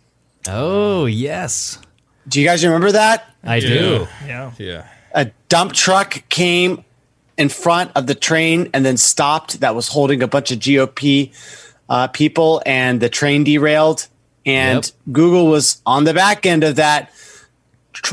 Oh 0.49 1.05
yes. 1.05 1.79
Do 2.27 2.41
you 2.41 2.45
guys 2.47 2.63
remember 2.65 2.91
that? 2.91 3.30
I 3.43 3.59
do. 3.59 4.07
Yeah. 4.25 4.51
Yeah. 4.57 4.87
a 5.13 5.31
dump 5.49 5.73
truck 5.73 6.23
came 6.29 6.83
in 7.37 7.49
front 7.49 7.91
of 7.95 8.07
the 8.07 8.15
train 8.15 8.69
and 8.73 8.85
then 8.85 8.97
stopped 8.97 9.59
that 9.61 9.73
was 9.75 9.87
holding 9.87 10.21
a 10.21 10.27
bunch 10.27 10.51
of 10.51 10.59
GOP 10.59 11.31
uh, 11.89 12.07
people 12.07 12.61
and 12.65 13.01
the 13.01 13.09
train 13.09 13.43
derailed. 13.43 14.07
And 14.45 14.85
Yep. 14.85 15.13
Google 15.13 15.47
was 15.47 15.81
on 15.85 16.03
the 16.03 16.13
back 16.13 16.45
end 16.45 16.63
of 16.63 16.75
that, 16.77 17.11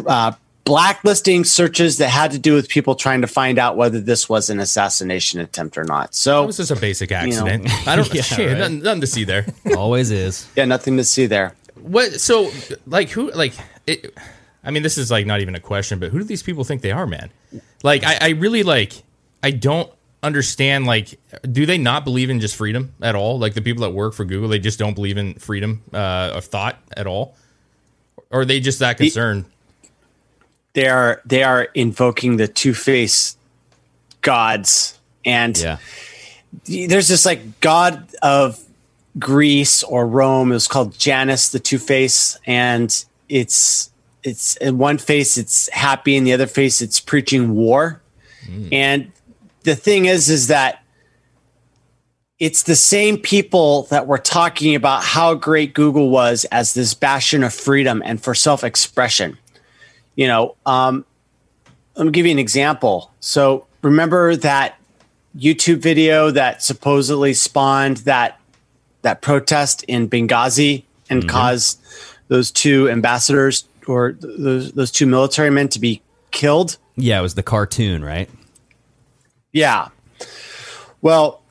uh, 0.07 0.33
blacklisting 0.65 1.45
searches 1.45 1.97
that 1.99 2.09
had 2.09 2.31
to 2.33 2.39
do 2.39 2.55
with 2.55 2.69
people 2.69 2.95
trying 2.95 3.23
to 3.23 3.27
find 3.27 3.59
out 3.59 3.77
whether 3.77 4.01
this 4.01 4.29
was 4.29 4.51
an 4.51 4.61
assassination 4.61 5.41
attempt 5.41 5.79
or 5.79 5.85
not. 5.85 6.09
That 6.09 6.15
So, 6.15 6.45
was 6.47 6.59
just 6.59 6.71
a 6.71 6.77
basic 6.77 7.11
know. 7.11 7.17
accident. 7.17 7.69
I 7.89 7.97
don't. 7.97 8.13
Yeah, 8.13 8.23
shit, 8.23 8.49
right. 8.51 8.59
nothing, 8.59 8.83
nothing 8.83 9.01
to 9.01 9.07
see 9.07 9.25
there. 9.25 9.47
Always 9.77 10.11
is. 10.11 10.47
yeah, 10.57 10.67
nothing 10.67 10.97
to 10.99 11.05
see 11.05 11.25
there. 11.27 11.55
What? 11.81 12.21
So, 12.21 12.51
like, 12.87 13.09
who? 13.11 13.31
Like, 13.33 13.55
it, 13.87 14.13
I 14.65 14.71
mean, 14.71 14.83
this 14.83 14.99
is 14.99 15.11
like 15.11 15.25
not 15.27 15.41
even 15.41 15.55
a 15.55 15.61
question, 15.61 15.99
but 15.99 16.11
who 16.11 16.19
do 16.19 16.25
these 16.25 16.43
people 16.43 16.65
think 16.65 16.83
they 16.83 16.91
are, 16.93 17.07
man? 17.07 17.31
Like, 17.83 18.05
I, 18.05 18.19
I 18.21 18.29
really 18.31 18.63
like. 18.63 18.93
I 19.43 19.51
don't 19.53 19.91
understand. 20.23 20.85
Like, 20.87 21.19
do 21.51 21.65
they 21.65 21.79
not 21.79 22.05
believe 22.05 22.29
in 22.29 22.41
just 22.41 22.57
freedom 22.57 22.93
at 23.01 23.15
all? 23.15 23.39
Like 23.39 23.55
the 23.55 23.63
people 23.63 23.83
that 23.83 23.91
work 23.91 24.15
for 24.15 24.25
Google, 24.25 24.49
they 24.49 24.59
just 24.59 24.79
don't 24.79 24.95
believe 24.95 25.17
in 25.17 25.35
freedom 25.35 25.83
uh, 25.95 26.33
of 26.35 26.45
thought 26.45 26.79
at 26.97 27.07
all, 27.07 27.37
or 28.31 28.41
are 28.41 28.45
they 28.45 28.59
just 28.61 28.81
that 28.81 28.97
concerned? 28.99 29.45
They 30.75 30.89
are 30.89 31.23
they 31.25 31.43
are 31.45 31.69
invoking 31.75 32.37
the 32.37 32.47
two 32.49 32.75
face 32.75 33.37
gods 34.21 34.99
and 35.25 35.57
Yeah. 35.57 35.79
there's 36.65 37.09
this 37.09 37.25
like 37.25 37.61
god 37.61 38.09
of 38.23 38.61
Greece 39.19 39.83
or 39.83 40.07
Rome. 40.07 40.51
It 40.51 40.55
was 40.55 40.69
called 40.69 40.97
Janus, 40.99 41.49
the 41.49 41.59
Two 41.59 41.79
Face, 41.79 42.39
and 42.47 43.05
it's 43.29 43.91
it's 44.23 44.57
in 44.57 44.79
one 44.79 44.99
face 44.99 45.39
it's 45.39 45.69
happy, 45.71 46.17
in 46.17 46.25
the 46.25 46.33
other 46.33 46.47
face 46.47 46.83
it's 46.83 47.01
preaching 47.01 47.55
war. 47.55 48.01
And 48.73 49.13
the 49.63 49.77
thing 49.77 50.07
is, 50.07 50.29
is 50.29 50.49
that 50.49 50.83
it's 52.39 52.63
the 52.63 52.77
same 52.77 53.19
people 53.19 53.83
that 53.85 54.07
were 54.07 54.19
talking 54.19 54.75
about 54.75 55.03
how 55.03 55.35
great 55.35 55.75
Google 55.75 56.09
was 56.11 56.45
as 56.47 56.75
this 56.75 56.95
bastion 56.95 57.43
of 57.43 57.53
freedom 57.53 58.03
and 58.05 58.23
for 58.23 58.35
self 58.35 58.63
expression. 58.63 59.39
You 60.15 60.29
know, 60.29 60.57
um, 60.65 61.05
let 61.97 62.07
me 62.07 62.13
give 62.13 62.27
you 62.27 62.33
an 62.33 62.39
example. 62.39 63.13
So 63.21 63.67
remember 63.83 64.37
that 64.37 64.79
YouTube 65.37 65.79
video 65.79 66.31
that 66.31 66.63
supposedly 66.63 67.35
spawned 67.35 67.99
that 67.99 68.41
that 69.03 69.21
protest 69.21 69.85
in 69.85 70.09
Benghazi 70.09 70.85
and 71.11 71.29
caused 71.29 71.81
those 72.29 72.51
two 72.51 72.89
ambassadors 72.91 73.68
or 73.89 74.13
those 74.21 74.73
those 74.73 74.91
two 74.91 75.07
military 75.07 75.51
men 75.51 75.69
to 75.69 75.81
be 75.81 76.03
killed. 76.31 76.77
Yeah, 76.97 77.19
it 77.19 77.23
was 77.23 77.35
the 77.35 77.43
cartoon, 77.43 78.05
right? 78.05 78.29
Yeah. 79.53 79.89
Well, 81.01 81.43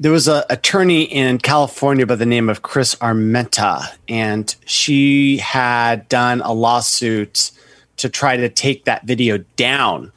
there 0.00 0.12
was 0.12 0.28
a 0.28 0.46
attorney 0.48 1.02
in 1.02 1.38
California 1.38 2.06
by 2.06 2.14
the 2.14 2.26
name 2.26 2.48
of 2.48 2.62
Cris 2.62 2.94
Armenta, 2.96 3.84
and 4.08 4.54
she 4.64 5.38
had 5.38 6.08
done 6.08 6.40
a 6.40 6.52
lawsuit 6.52 7.50
to 7.96 8.08
try 8.08 8.36
to 8.36 8.48
take 8.48 8.84
that 8.84 9.04
video 9.04 9.38
down. 9.56 10.12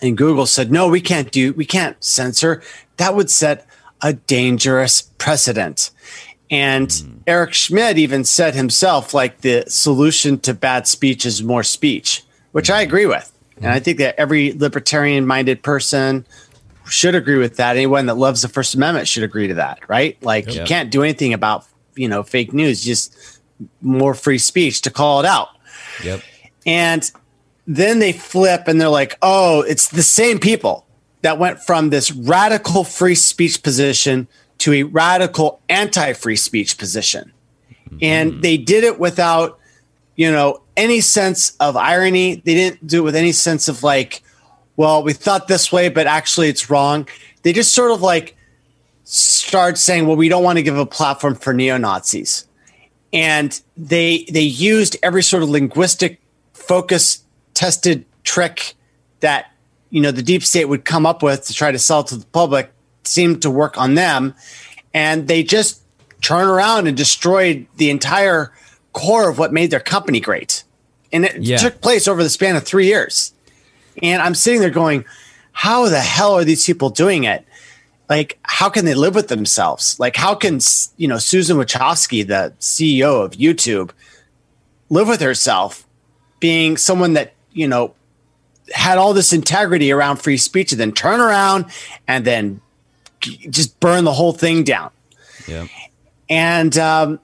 And 0.00 0.16
Google 0.16 0.46
said, 0.46 0.70
"No, 0.70 0.88
we 0.88 1.00
can't 1.00 1.30
do. 1.30 1.52
We 1.52 1.64
can't 1.64 2.02
censor. 2.02 2.62
That 2.96 3.14
would 3.14 3.30
set 3.30 3.66
a 4.00 4.12
dangerous 4.12 5.02
precedent." 5.18 5.90
And 6.50 6.92
hmm. 6.92 7.18
Eric 7.26 7.54
Schmidt 7.54 7.98
even 7.98 8.24
said 8.24 8.54
himself, 8.54 9.14
like 9.14 9.40
the 9.42 9.64
solution 9.68 10.38
to 10.40 10.54
bad 10.54 10.86
speech 10.86 11.24
is 11.24 11.42
more 11.42 11.62
speech, 11.62 12.24
which 12.52 12.70
I 12.70 12.82
hmm. 12.82 12.88
agree 12.88 13.06
with. 13.06 13.32
And 13.56 13.66
I 13.66 13.78
hmm. 13.78 13.84
think 13.84 13.98
that 13.98 14.16
every 14.18 14.52
libertarian 14.52 15.26
minded 15.26 15.62
person 15.62 16.26
should 16.86 17.14
agree 17.14 17.38
with 17.38 17.56
that. 17.56 17.76
Anyone 17.76 18.06
that 18.06 18.16
loves 18.16 18.42
the 18.42 18.48
First 18.48 18.74
Amendment 18.74 19.06
should 19.06 19.22
agree 19.22 19.48
to 19.48 19.54
that, 19.54 19.80
right? 19.88 20.20
Like 20.22 20.52
you 20.52 20.64
can't 20.64 20.90
do 20.90 21.02
anything 21.02 21.32
about, 21.32 21.64
you 21.94 22.08
know, 22.08 22.22
fake 22.22 22.52
news, 22.52 22.82
just 22.82 23.40
more 23.80 24.14
free 24.14 24.38
speech 24.38 24.82
to 24.82 24.90
call 24.90 25.20
it 25.20 25.26
out. 25.26 25.48
Yep. 26.02 26.22
And 26.66 27.10
then 27.66 28.00
they 28.00 28.12
flip 28.12 28.66
and 28.66 28.80
they're 28.80 28.88
like, 28.88 29.16
oh, 29.22 29.62
it's 29.62 29.88
the 29.88 30.02
same 30.02 30.40
people 30.40 30.86
that 31.22 31.38
went 31.38 31.60
from 31.60 31.90
this 31.90 32.10
radical 32.10 32.84
free 32.84 33.14
speech 33.14 33.62
position 33.62 34.26
to 34.60 34.72
a 34.72 34.82
radical 34.84 35.60
anti 35.68 36.12
free 36.12 36.36
speech 36.36 36.78
position. 36.78 37.32
Mm-hmm. 37.84 37.98
And 38.02 38.32
mm-hmm. 38.32 38.40
they 38.40 38.56
did 38.56 38.84
it 38.84 38.98
without, 38.98 39.58
you 40.16 40.30
know, 40.30 40.62
any 40.76 41.00
sense 41.00 41.56
of 41.60 41.76
irony. 41.76 42.36
They 42.36 42.54
didn't 42.54 42.86
do 42.86 43.00
it 43.00 43.04
with 43.04 43.16
any 43.16 43.32
sense 43.32 43.68
of 43.68 43.82
like, 43.82 44.22
well, 44.76 45.02
we 45.02 45.12
thought 45.12 45.48
this 45.48 45.70
way, 45.70 45.88
but 45.88 46.06
actually 46.06 46.48
it's 46.48 46.70
wrong. 46.70 47.08
They 47.42 47.52
just 47.52 47.74
sort 47.74 47.90
of 47.90 48.00
like 48.00 48.36
start 49.04 49.76
saying, 49.76 50.06
well, 50.06 50.16
we 50.16 50.28
don't 50.28 50.44
want 50.44 50.58
to 50.58 50.62
give 50.62 50.78
a 50.78 50.86
platform 50.86 51.34
for 51.34 51.52
neo 51.52 51.76
Nazis 51.76 52.46
and 53.12 53.60
they 53.76 54.24
they 54.30 54.42
used 54.42 54.96
every 55.02 55.22
sort 55.22 55.42
of 55.42 55.48
linguistic 55.48 56.20
focus 56.52 57.24
tested 57.54 58.04
trick 58.22 58.74
that 59.20 59.52
you 59.90 60.00
know 60.00 60.10
the 60.10 60.22
deep 60.22 60.42
state 60.42 60.66
would 60.66 60.84
come 60.84 61.06
up 61.06 61.22
with 61.22 61.44
to 61.46 61.54
try 61.54 61.72
to 61.72 61.78
sell 61.78 62.04
to 62.04 62.16
the 62.16 62.26
public 62.26 62.72
seemed 63.04 63.42
to 63.42 63.50
work 63.50 63.78
on 63.78 63.94
them 63.94 64.34
and 64.92 65.28
they 65.28 65.42
just 65.42 65.80
turned 66.20 66.50
around 66.50 66.86
and 66.86 66.96
destroyed 66.96 67.66
the 67.76 67.90
entire 67.90 68.52
core 68.92 69.28
of 69.30 69.38
what 69.38 69.52
made 69.52 69.70
their 69.70 69.80
company 69.80 70.20
great. 70.20 70.64
And 71.12 71.24
it 71.24 71.40
Yeah. 71.42 71.56
took 71.56 71.80
place 71.80 72.06
over 72.06 72.22
the 72.22 72.28
span 72.30 72.56
of 72.56 72.64
3 72.64 72.86
years. 72.86 73.32
And 74.02 74.22
i'm 74.22 74.34
sitting 74.34 74.60
there 74.60 74.70
going 74.70 75.04
how 75.52 75.88
the 75.88 76.00
hell 76.00 76.34
are 76.34 76.44
these 76.44 76.64
people 76.64 76.90
doing 76.90 77.24
it? 77.24 77.44
Like 78.08 78.38
how 78.42 78.68
can 78.68 78.84
they 78.84 78.94
live 78.94 79.14
with 79.14 79.28
themselves? 79.28 79.98
Like 79.98 80.16
how 80.16 80.34
can 80.34 80.60
you 80.96 81.08
know 81.08 81.18
susan 81.18 81.56
Wojcicki 81.56 82.26
the 82.26 82.52
ceo 82.60 83.24
of 83.24 83.32
youtube 83.32 83.90
live 84.88 85.08
with 85.08 85.20
herself 85.20 85.86
being 86.40 86.76
someone 86.76 87.12
that 87.14 87.32
you 87.52 87.68
know 87.68 87.94
had 88.72 88.98
all 88.98 89.12
this 89.12 89.32
integrity 89.32 89.90
around 89.90 90.16
free 90.18 90.36
speech 90.36 90.70
and 90.72 90.80
then 90.80 90.92
turn 90.92 91.20
around 91.20 91.66
and 92.06 92.24
then 92.24 92.60
just 93.20 93.78
burn 93.80 94.04
the 94.04 94.12
whole 94.12 94.32
thing 94.32 94.64
down 94.64 94.90
Yep. 95.46 95.68
and 96.28 96.78
um, 96.78 97.20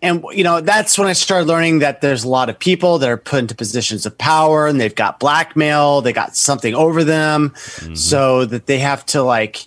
and 0.00 0.24
you 0.32 0.44
know 0.44 0.60
that's 0.60 0.96
when 0.98 1.08
I 1.08 1.12
started 1.12 1.46
learning 1.48 1.80
that 1.80 2.00
there's 2.00 2.24
a 2.24 2.28
lot 2.28 2.48
of 2.48 2.58
people 2.58 2.98
that 2.98 3.08
are 3.08 3.16
put 3.16 3.40
into 3.40 3.54
positions 3.54 4.06
of 4.06 4.16
power 4.16 4.66
and 4.66 4.80
they've 4.80 4.94
got 4.94 5.18
blackmail, 5.18 6.00
they 6.00 6.12
got 6.12 6.36
something 6.36 6.74
over 6.74 7.04
them, 7.04 7.54
so 7.94 8.44
that 8.44 8.66
they 8.66 8.78
have 8.78 9.04
to 9.06 9.22
like 9.22 9.66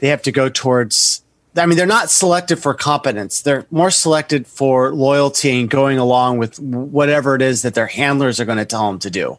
they 0.00 0.08
have 0.08 0.22
to 0.22 0.32
go 0.32 0.48
towards. 0.48 1.22
I 1.56 1.66
mean, 1.66 1.76
they're 1.76 1.86
not 1.86 2.10
selected 2.10 2.56
for 2.60 2.72
competence; 2.72 3.42
they're 3.42 3.66
more 3.70 3.90
selected 3.90 4.46
for 4.46 4.94
loyalty 4.94 5.60
and 5.60 5.68
going 5.68 5.98
along 5.98 6.38
with 6.38 6.58
whatever 6.60 7.34
it 7.34 7.42
is 7.42 7.62
that 7.62 7.74
their 7.74 7.88
handlers 7.88 8.40
are 8.40 8.44
going 8.44 8.58
to 8.58 8.64
tell 8.64 8.86
them 8.90 8.98
to 9.00 9.10
do. 9.10 9.38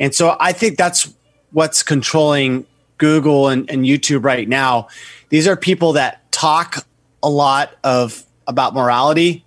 And 0.00 0.14
so 0.14 0.36
I 0.40 0.52
think 0.52 0.76
that's 0.76 1.12
what's 1.52 1.82
controlling 1.82 2.66
Google 3.04 3.48
and, 3.48 3.68
and 3.70 3.84
YouTube 3.84 4.24
right 4.24 4.48
now. 4.48 4.88
These 5.28 5.46
are 5.46 5.56
people 5.56 5.92
that 5.92 6.32
talk 6.32 6.86
a 7.22 7.28
lot 7.28 7.76
of 7.84 8.24
about 8.46 8.72
morality, 8.72 9.44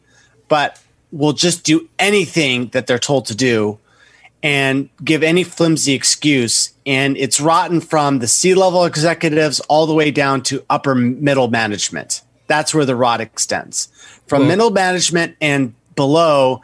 but 0.48 0.80
will 1.12 1.34
just 1.34 1.64
do 1.64 1.90
anything 1.98 2.68
that 2.68 2.86
they're 2.86 3.00
told 3.00 3.26
to 3.26 3.36
do 3.36 3.80
and 4.44 4.90
give 5.04 5.24
any 5.24 5.44
flimsy 5.44 5.94
excuse. 5.94 6.74
And 6.86 7.18
it's 7.18 7.42
rotten 7.42 7.82
from 7.82 8.20
the 8.20 8.28
C 8.28 8.54
level 8.54 8.86
executives 8.86 9.60
all 9.62 9.88
the 9.88 9.96
way 9.96 10.12
down 10.12 10.44
to 10.44 10.64
upper 10.70 10.94
middle 10.94 11.48
management. 11.48 12.22
That's 12.46 12.76
where 12.76 12.86
the 12.86 12.96
rot 12.96 13.22
extends. 13.22 13.90
From 14.28 14.42
Well- 14.42 14.50
middle 14.50 14.72
management 14.72 15.36
and 15.42 15.74
below, 15.96 16.62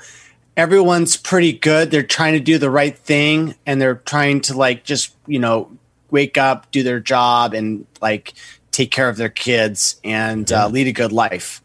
everyone's 0.56 1.18
pretty 1.18 1.54
good. 1.54 1.90
They're 1.90 2.04
trying 2.04 2.34
to 2.34 2.40
do 2.40 2.60
the 2.60 2.70
right 2.70 2.96
thing 2.96 3.56
and 3.66 3.82
they're 3.82 4.02
trying 4.06 4.42
to 4.42 4.54
like 4.56 4.84
just, 4.84 5.12
you 5.26 5.40
know, 5.40 5.72
wake 6.14 6.38
up, 6.38 6.72
do 6.72 6.84
their 6.84 7.02
job 7.02 7.54
and 7.54 7.86
like 8.02 8.34
take 8.72 8.92
care 8.92 9.10
of 9.10 9.18
their 9.18 9.30
kids 9.30 10.00
and 10.04 10.50
uh, 10.52 10.70
lead 10.70 10.88
a 10.88 10.94
good 10.94 11.12
life. 11.12 11.62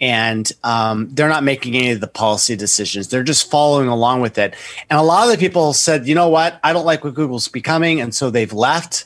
And 0.00 0.50
um, 0.64 1.10
they're 1.12 1.28
not 1.28 1.44
making 1.44 1.76
any 1.76 1.90
of 1.90 2.00
the 2.00 2.08
policy 2.08 2.56
decisions. 2.56 3.08
They're 3.08 3.22
just 3.22 3.50
following 3.50 3.88
along 3.88 4.20
with 4.22 4.38
it. 4.38 4.54
And 4.88 4.98
a 4.98 5.02
lot 5.02 5.26
of 5.26 5.30
the 5.30 5.38
people 5.38 5.74
said, 5.74 6.08
you 6.08 6.14
know 6.14 6.28
what? 6.28 6.58
I 6.64 6.72
don't 6.72 6.86
like 6.86 7.04
what 7.04 7.14
Google's 7.14 7.48
becoming. 7.48 8.00
And 8.00 8.14
so 8.14 8.30
they've 8.30 8.52
left 8.52 9.04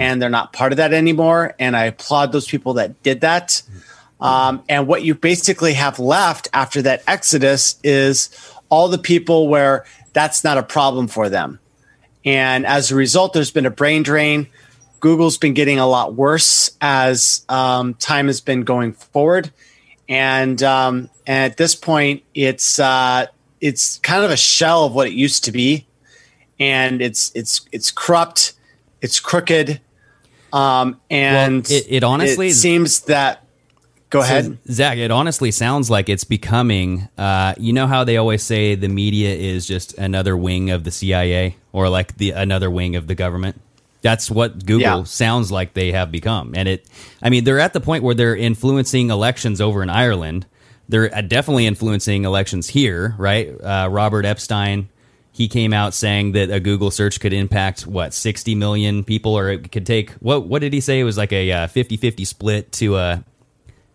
and 0.00 0.20
they're 0.20 0.28
not 0.28 0.52
part 0.52 0.72
of 0.72 0.76
that 0.78 0.92
anymore. 0.92 1.54
And 1.58 1.76
I 1.76 1.84
applaud 1.84 2.32
those 2.32 2.46
people 2.46 2.74
that 2.74 3.02
did 3.02 3.20
that. 3.22 3.62
Um, 4.20 4.62
and 4.68 4.86
what 4.86 5.02
you 5.02 5.14
basically 5.14 5.74
have 5.74 5.98
left 5.98 6.48
after 6.52 6.82
that 6.82 7.04
exodus 7.06 7.78
is 7.84 8.30
all 8.68 8.88
the 8.88 8.98
people 8.98 9.48
where 9.48 9.86
that's 10.12 10.42
not 10.44 10.58
a 10.58 10.62
problem 10.62 11.06
for 11.06 11.28
them. 11.28 11.60
And 12.28 12.66
as 12.66 12.90
a 12.90 12.94
result, 12.94 13.32
there's 13.32 13.50
been 13.50 13.64
a 13.64 13.70
brain 13.70 14.02
drain. 14.02 14.48
Google's 15.00 15.38
been 15.38 15.54
getting 15.54 15.78
a 15.78 15.86
lot 15.86 16.14
worse 16.14 16.76
as 16.80 17.44
um, 17.48 17.94
time 17.94 18.26
has 18.26 18.42
been 18.42 18.64
going 18.64 18.92
forward. 18.92 19.50
And, 20.10 20.62
um, 20.62 21.08
and 21.26 21.50
at 21.50 21.56
this 21.56 21.74
point, 21.74 22.24
it's 22.34 22.78
uh, 22.78 23.26
it's 23.62 23.98
kind 24.00 24.24
of 24.24 24.30
a 24.30 24.36
shell 24.36 24.84
of 24.84 24.92
what 24.94 25.06
it 25.06 25.12
used 25.14 25.44
to 25.44 25.52
be, 25.52 25.86
and 26.60 27.00
it's 27.02 27.32
it's 27.34 27.66
it's 27.72 27.90
corrupt, 27.90 28.52
it's 29.02 29.20
crooked, 29.20 29.80
um, 30.52 31.00
and 31.10 31.66
Well, 31.68 31.78
it- 31.78 31.86
it 31.88 32.04
honestly- 32.04 32.50
seems 32.52 33.00
that. 33.00 33.42
Go 34.10 34.20
So, 34.20 34.24
ahead. 34.26 34.58
Zach. 34.70 34.96
It 34.98 35.10
honestly 35.10 35.50
sounds 35.50 35.90
like 35.90 36.08
it's 36.08 36.24
becoming. 36.24 37.08
Uh, 37.18 37.54
you 37.58 37.72
know 37.72 37.86
how 37.86 38.04
they 38.04 38.16
always 38.16 38.42
say 38.42 38.74
the 38.74 38.88
media 38.88 39.34
is 39.34 39.66
just 39.66 39.96
another 39.98 40.36
wing 40.36 40.70
of 40.70 40.84
the 40.84 40.90
CIA 40.90 41.56
or 41.72 41.88
like 41.88 42.16
the 42.16 42.30
another 42.30 42.70
wing 42.70 42.96
of 42.96 43.06
the 43.06 43.14
government. 43.14 43.60
That's 44.00 44.30
what 44.30 44.64
Google 44.64 44.80
Yeah. 45.00 45.02
sounds 45.04 45.50
like 45.52 45.74
they 45.74 45.92
have 45.92 46.10
become, 46.10 46.52
and 46.56 46.68
it. 46.68 46.86
I 47.20 47.30
mean, 47.30 47.44
they're 47.44 47.58
at 47.60 47.72
the 47.72 47.80
point 47.80 48.02
where 48.04 48.14
they're 48.14 48.36
influencing 48.36 49.10
elections 49.10 49.60
over 49.60 49.82
in 49.82 49.90
Ireland. 49.90 50.46
They're 50.88 51.14
uh, 51.14 51.20
definitely 51.20 51.66
influencing 51.66 52.24
elections 52.24 52.68
here, 52.68 53.14
right? 53.18 53.48
Uh, 53.60 53.88
Robert 53.90 54.24
Epstein. 54.24 54.88
He 55.32 55.46
came 55.48 55.72
out 55.72 55.94
saying 55.94 56.32
that 56.32 56.50
a 56.50 56.58
Google 56.58 56.90
search 56.90 57.20
could 57.20 57.32
impact 57.32 57.86
what 57.86 58.14
60 58.14 58.54
million 58.54 59.04
people, 59.04 59.36
or 59.38 59.50
it 59.50 59.70
could 59.70 59.84
take 59.84 60.10
what? 60.12 60.46
What 60.46 60.60
did 60.62 60.72
he 60.72 60.80
say? 60.80 60.98
It 61.00 61.04
was 61.04 61.18
like 61.18 61.32
a 61.32 61.52
uh, 61.52 61.66
50-50 61.68 62.26
split 62.26 62.72
to 62.72 62.96
a 62.96 63.24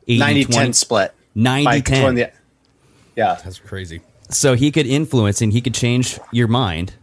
80 0.08 0.20
90 0.20 0.44
20 0.46 0.66
10 0.66 0.74
split. 0.74 1.14
90 1.36 1.66
by 1.66 1.72
10. 1.80 1.84
controlling 1.84 2.16
the- 2.16 2.32
yeah. 3.16 3.40
That's 3.44 3.60
crazy. 3.60 4.02
So 4.30 4.56
he 4.56 4.72
could 4.72 4.88
influence 4.88 5.42
and 5.42 5.52
he 5.54 5.62
could 5.62 5.74
change 5.74 6.20
your 6.32 6.48
mind 6.48 6.94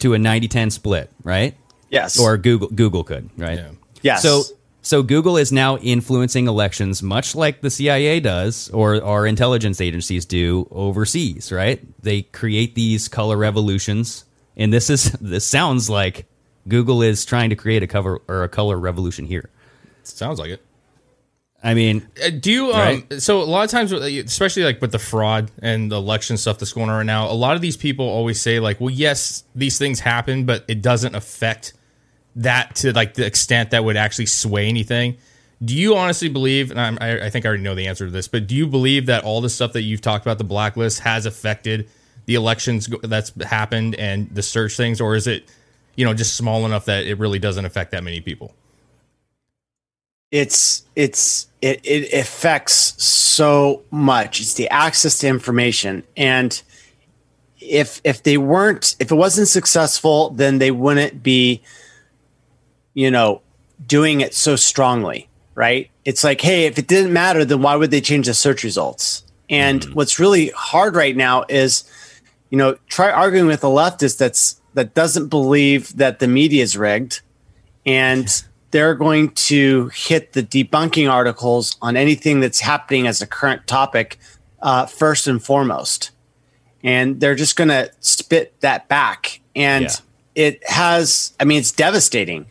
to 0.00 0.12
a 0.14 0.18
90-10 0.18 0.70
split, 0.72 1.10
right? 1.22 1.54
Yes. 1.88 2.18
Or 2.18 2.36
Google 2.36 2.68
Google 2.68 3.04
could, 3.04 3.30
right? 3.38 3.58
Yeah. 3.58 3.70
Yes. 4.02 4.22
So 4.22 4.42
so 4.82 5.02
Google 5.02 5.36
is 5.36 5.50
now 5.52 5.78
influencing 5.78 6.46
elections 6.48 7.02
much 7.02 7.34
like 7.34 7.60
the 7.60 7.70
CIA 7.70 8.20
does 8.20 8.68
or 8.70 9.02
our 9.02 9.26
intelligence 9.26 9.80
agencies 9.80 10.24
do 10.26 10.68
overseas, 10.70 11.50
right? 11.50 11.80
They 12.02 12.22
create 12.22 12.74
these 12.74 13.08
color 13.08 13.36
revolutions 13.36 14.24
and 14.56 14.72
this 14.72 14.90
is 14.90 15.12
this 15.20 15.46
sounds 15.46 15.88
like 15.88 16.26
Google 16.68 17.00
is 17.02 17.24
trying 17.24 17.50
to 17.50 17.56
create 17.56 17.82
a 17.82 17.86
cover 17.86 18.20
or 18.28 18.42
a 18.42 18.48
color 18.48 18.76
revolution 18.78 19.24
here. 19.24 19.48
Sounds 20.02 20.38
like 20.38 20.50
it. 20.50 20.62
I 21.66 21.74
mean, 21.74 22.06
Uh, 22.24 22.30
Do 22.30 22.52
you? 22.52 22.72
Um, 22.72 22.78
Right. 23.10 23.20
So 23.20 23.42
a 23.42 23.44
lot 23.44 23.64
of 23.64 23.70
times, 23.70 23.90
especially 23.90 24.62
like 24.62 24.80
with 24.80 24.92
the 24.92 25.00
fraud 25.00 25.50
and 25.60 25.90
the 25.90 25.96
election 25.96 26.36
stuff 26.36 26.58
that's 26.58 26.72
going 26.72 26.88
on 26.88 26.96
right 26.96 27.06
now, 27.06 27.28
a 27.28 27.34
lot 27.34 27.56
of 27.56 27.60
these 27.60 27.76
people 27.76 28.06
always 28.08 28.40
say 28.40 28.60
like, 28.60 28.80
"Well, 28.80 28.90
yes, 28.90 29.42
these 29.56 29.76
things 29.76 29.98
happen, 29.98 30.44
but 30.44 30.64
it 30.68 30.80
doesn't 30.80 31.16
affect 31.16 31.72
that 32.36 32.76
to 32.76 32.92
like 32.92 33.14
the 33.14 33.26
extent 33.26 33.70
that 33.70 33.84
would 33.84 33.96
actually 33.96 34.26
sway 34.26 34.68
anything." 34.68 35.16
Do 35.64 35.74
you 35.74 35.96
honestly 35.96 36.28
believe? 36.28 36.70
And 36.70 36.80
I'm, 36.80 36.98
I, 37.00 37.26
I 37.26 37.30
think 37.30 37.44
I 37.44 37.48
already 37.48 37.64
know 37.64 37.74
the 37.74 37.88
answer 37.88 38.04
to 38.04 38.12
this, 38.12 38.28
but 38.28 38.46
do 38.46 38.54
you 38.54 38.66
believe 38.68 39.06
that 39.06 39.24
all 39.24 39.40
the 39.40 39.50
stuff 39.50 39.72
that 39.72 39.82
you've 39.82 40.02
talked 40.02 40.24
about, 40.24 40.38
the 40.38 40.44
blacklist, 40.44 41.00
has 41.00 41.26
affected 41.26 41.88
the 42.26 42.34
elections 42.36 42.88
that's 43.02 43.32
happened 43.42 43.96
and 43.96 44.28
the 44.32 44.42
search 44.42 44.76
things, 44.76 45.00
or 45.00 45.16
is 45.16 45.26
it, 45.26 45.48
you 45.96 46.04
know, 46.04 46.14
just 46.14 46.36
small 46.36 46.64
enough 46.66 46.84
that 46.84 47.06
it 47.06 47.18
really 47.18 47.38
doesn't 47.40 47.64
affect 47.64 47.90
that 47.90 48.04
many 48.04 48.20
people? 48.20 48.54
It's 50.30 50.84
it's 50.94 51.48
it, 51.62 51.80
it 51.84 52.12
affects 52.12 53.02
so 53.02 53.82
much 53.90 54.40
it's 54.40 54.54
the 54.54 54.68
access 54.68 55.18
to 55.18 55.28
information 55.28 56.02
and 56.16 56.62
if 57.60 58.00
if 58.04 58.22
they 58.22 58.36
weren't 58.36 58.96
if 58.98 59.10
it 59.10 59.14
wasn't 59.14 59.48
successful 59.48 60.30
then 60.30 60.58
they 60.58 60.70
wouldn't 60.70 61.22
be 61.22 61.62
you 62.94 63.10
know 63.10 63.40
doing 63.86 64.20
it 64.20 64.34
so 64.34 64.56
strongly 64.56 65.28
right? 65.56 65.90
It's 66.04 66.22
like, 66.22 66.40
hey, 66.40 66.66
if 66.66 66.78
it 66.78 66.86
didn't 66.86 67.12
matter, 67.12 67.44
then 67.44 67.62
why 67.62 67.74
would 67.74 67.90
they 67.90 68.00
change 68.00 68.26
the 68.26 68.34
search 68.34 68.62
results? 68.62 69.24
And 69.50 69.80
mm-hmm. 69.80 69.94
what's 69.94 70.20
really 70.20 70.50
hard 70.50 70.94
right 70.94 71.16
now 71.16 71.44
is, 71.48 71.90
you 72.50 72.58
know, 72.58 72.76
try 72.88 73.10
arguing 73.10 73.46
with 73.46 73.64
a 73.64 73.68
leftist 73.68 74.18
that's 74.18 74.60
that 74.74 74.94
doesn't 74.94 75.28
believe 75.28 75.96
that 75.96 76.18
the 76.18 76.28
media 76.28 76.62
is 76.62 76.76
rigged, 76.76 77.22
and 77.86 78.44
they're 78.70 78.94
going 78.94 79.30
to 79.30 79.88
hit 79.94 80.32
the 80.32 80.42
debunking 80.42 81.10
articles 81.10 81.76
on 81.80 81.96
anything 81.96 82.40
that's 82.40 82.60
happening 82.60 83.06
as 83.06 83.22
a 83.22 83.26
current 83.26 83.66
topic 83.66 84.18
uh, 84.62 84.86
first 84.86 85.26
and 85.26 85.42
foremost, 85.42 86.10
and 86.82 87.20
they're 87.20 87.34
just 87.34 87.56
going 87.56 87.68
to 87.68 87.90
spit 88.00 88.54
that 88.60 88.88
back, 88.88 89.40
and 89.54 89.84
Yeah. 89.84 89.96
it 90.34 90.68
has. 90.68 91.32
I 91.38 91.44
mean, 91.44 91.58
it's 91.58 91.72
devastating. 91.72 92.46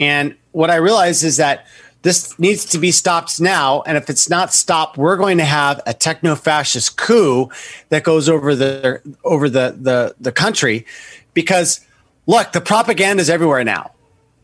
And 0.00 0.34
what 0.52 0.70
I 0.70 0.76
realize 0.76 1.22
is 1.22 1.36
that 1.36 1.66
this 2.02 2.38
needs 2.38 2.64
to 2.66 2.78
be 2.78 2.90
stopped 2.90 3.40
now. 3.40 3.82
And 3.86 3.96
if 3.96 4.10
it's 4.10 4.28
not 4.28 4.52
stopped, 4.52 4.98
we're 4.98 5.16
going 5.16 5.38
to 5.38 5.44
have 5.44 5.80
a 5.86 5.94
techno-fascist 5.94 6.96
coup 6.98 7.48
that 7.88 8.02
goes 8.02 8.28
over 8.28 8.54
the 8.54 9.00
over 9.24 9.48
the 9.48 9.76
the, 9.80 10.14
the 10.20 10.32
country. 10.32 10.84
Because 11.32 11.80
look, 12.26 12.52
the 12.52 12.60
propaganda 12.60 13.20
is 13.20 13.30
everywhere 13.30 13.64
now. 13.64 13.92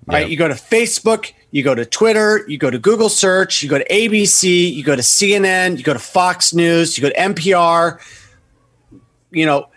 Right? 0.06 0.28
You 0.28 0.36
go 0.36 0.48
to 0.48 0.54
Facebook, 0.54 1.32
you 1.50 1.62
go 1.62 1.74
to 1.74 1.84
Twitter, 1.84 2.44
you 2.48 2.58
go 2.58 2.70
to 2.70 2.78
Google 2.78 3.08
search, 3.08 3.62
you 3.62 3.68
go 3.68 3.78
to 3.78 3.88
ABC, 3.88 4.72
you 4.72 4.82
go 4.82 4.96
to 4.96 5.02
CNN, 5.02 5.76
you 5.76 5.84
go 5.84 5.92
to 5.92 5.98
Fox 5.98 6.54
News, 6.54 6.96
you 6.96 7.02
go 7.02 7.10
to 7.10 7.16
NPR. 7.16 8.00
You 9.30 9.46
know, 9.46 9.68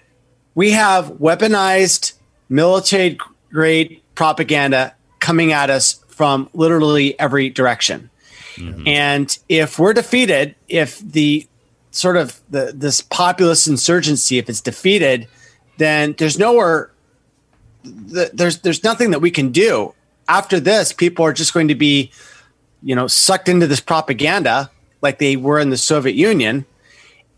we 0.56 0.72
have 0.72 1.08
weaponized 1.14 2.14
military 2.50 3.18
grade 3.52 4.02
propaganda 4.16 4.96
coming 5.20 5.52
at 5.52 5.70
us 5.70 6.04
from 6.08 6.50
literally 6.54 7.20
every 7.20 7.50
direction. 7.50 8.10
Mm-hmm. 8.56 8.88
And 8.88 9.38
if 9.50 9.80
we're 9.80 9.94
defeated, 9.94 10.56
if 10.68 11.00
the 11.00 11.48
sort 11.92 12.18
of 12.18 12.40
the 12.50 12.72
this 12.76 13.02
populist 13.02 13.68
insurgency, 13.68 14.38
if 14.38 14.50
it's 14.50 14.62
defeated, 14.62 15.28
then 15.78 16.14
there's 16.18 16.38
nowhere 16.38 16.92
th- 17.84 18.32
there's 18.34 18.60
there's 18.60 18.84
nothing 18.84 19.12
that 19.12 19.20
we 19.20 19.32
can 19.32 19.52
do. 19.52 19.94
After 20.28 20.60
this, 20.60 20.94
people 20.94 21.26
are 21.26 21.34
just 21.34 21.54
going 21.54 21.68
to 21.68 21.76
be, 21.76 22.12
you 22.82 22.96
know, 22.96 23.08
sucked 23.08 23.50
into 23.50 23.68
this 23.68 23.80
propaganda 23.80 24.72
like 25.02 25.20
they 25.20 25.36
were 25.36 25.60
in 25.60 25.70
the 25.70 25.78
Soviet 25.78 26.16
Union. 26.16 26.66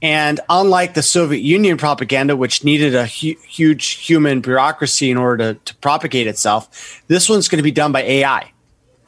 And 0.01 0.39
unlike 0.49 0.93
the 0.93 1.01
Soviet 1.01 1.41
Union 1.41 1.77
propaganda, 1.77 2.35
which 2.35 2.63
needed 2.63 2.93
a 2.93 3.07
hu- 3.07 3.39
huge 3.47 3.91
human 3.91 4.41
bureaucracy 4.41 5.09
in 5.09 5.17
order 5.17 5.53
to, 5.53 5.59
to 5.59 5.75
propagate 5.77 6.27
itself, 6.27 7.01
this 7.07 7.27
one's 7.27 7.47
going 7.47 7.57
to 7.57 7.63
be 7.63 7.71
done 7.71 7.91
by 7.91 8.01
AI. 8.01 8.51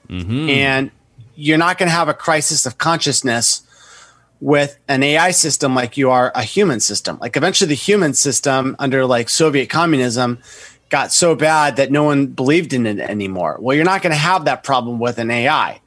Mm-hmm. 0.10 0.50
And 0.50 0.92
you're 1.36 1.58
not 1.58 1.78
going 1.78 1.88
to 1.88 1.94
have 1.94 2.08
a 2.08 2.14
crisis 2.14 2.66
of 2.66 2.78
consciousness 2.80 3.62
with 4.40 4.78
an 4.88 5.04
AI 5.04 5.32
system 5.32 5.76
like 5.76 5.98
you 5.98 6.10
are 6.10 6.32
a 6.36 6.44
human 6.44 6.80
system. 6.80 7.18
Like 7.20 7.38
eventually, 7.38 7.68
the 7.68 7.76
human 7.76 8.14
system 8.14 8.76
under 8.80 9.06
like 9.06 9.30
Soviet 9.30 9.70
communism 9.70 10.40
got 10.90 11.12
so 11.12 11.36
bad 11.36 11.76
that 11.78 11.92
no 11.92 12.04
one 12.04 12.28
believed 12.28 12.74
in 12.74 12.86
it 12.86 13.00
anymore. 13.00 13.58
Well, 13.60 13.76
you're 13.76 13.86
not 13.86 14.02
going 14.02 14.12
to 14.12 14.18
have 14.18 14.46
that 14.46 14.64
problem 14.64 15.00
with 15.00 15.18
an 15.18 15.30
AI. 15.30 15.82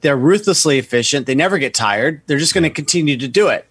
They're 0.00 0.16
ruthlessly 0.16 0.78
efficient. 0.78 1.26
They 1.26 1.34
never 1.34 1.58
get 1.58 1.72
tired. 1.72 2.22
They're 2.26 2.38
just 2.38 2.52
going 2.52 2.64
to 2.64 2.70
continue 2.70 3.16
to 3.16 3.28
do 3.28 3.48
it. 3.48 3.66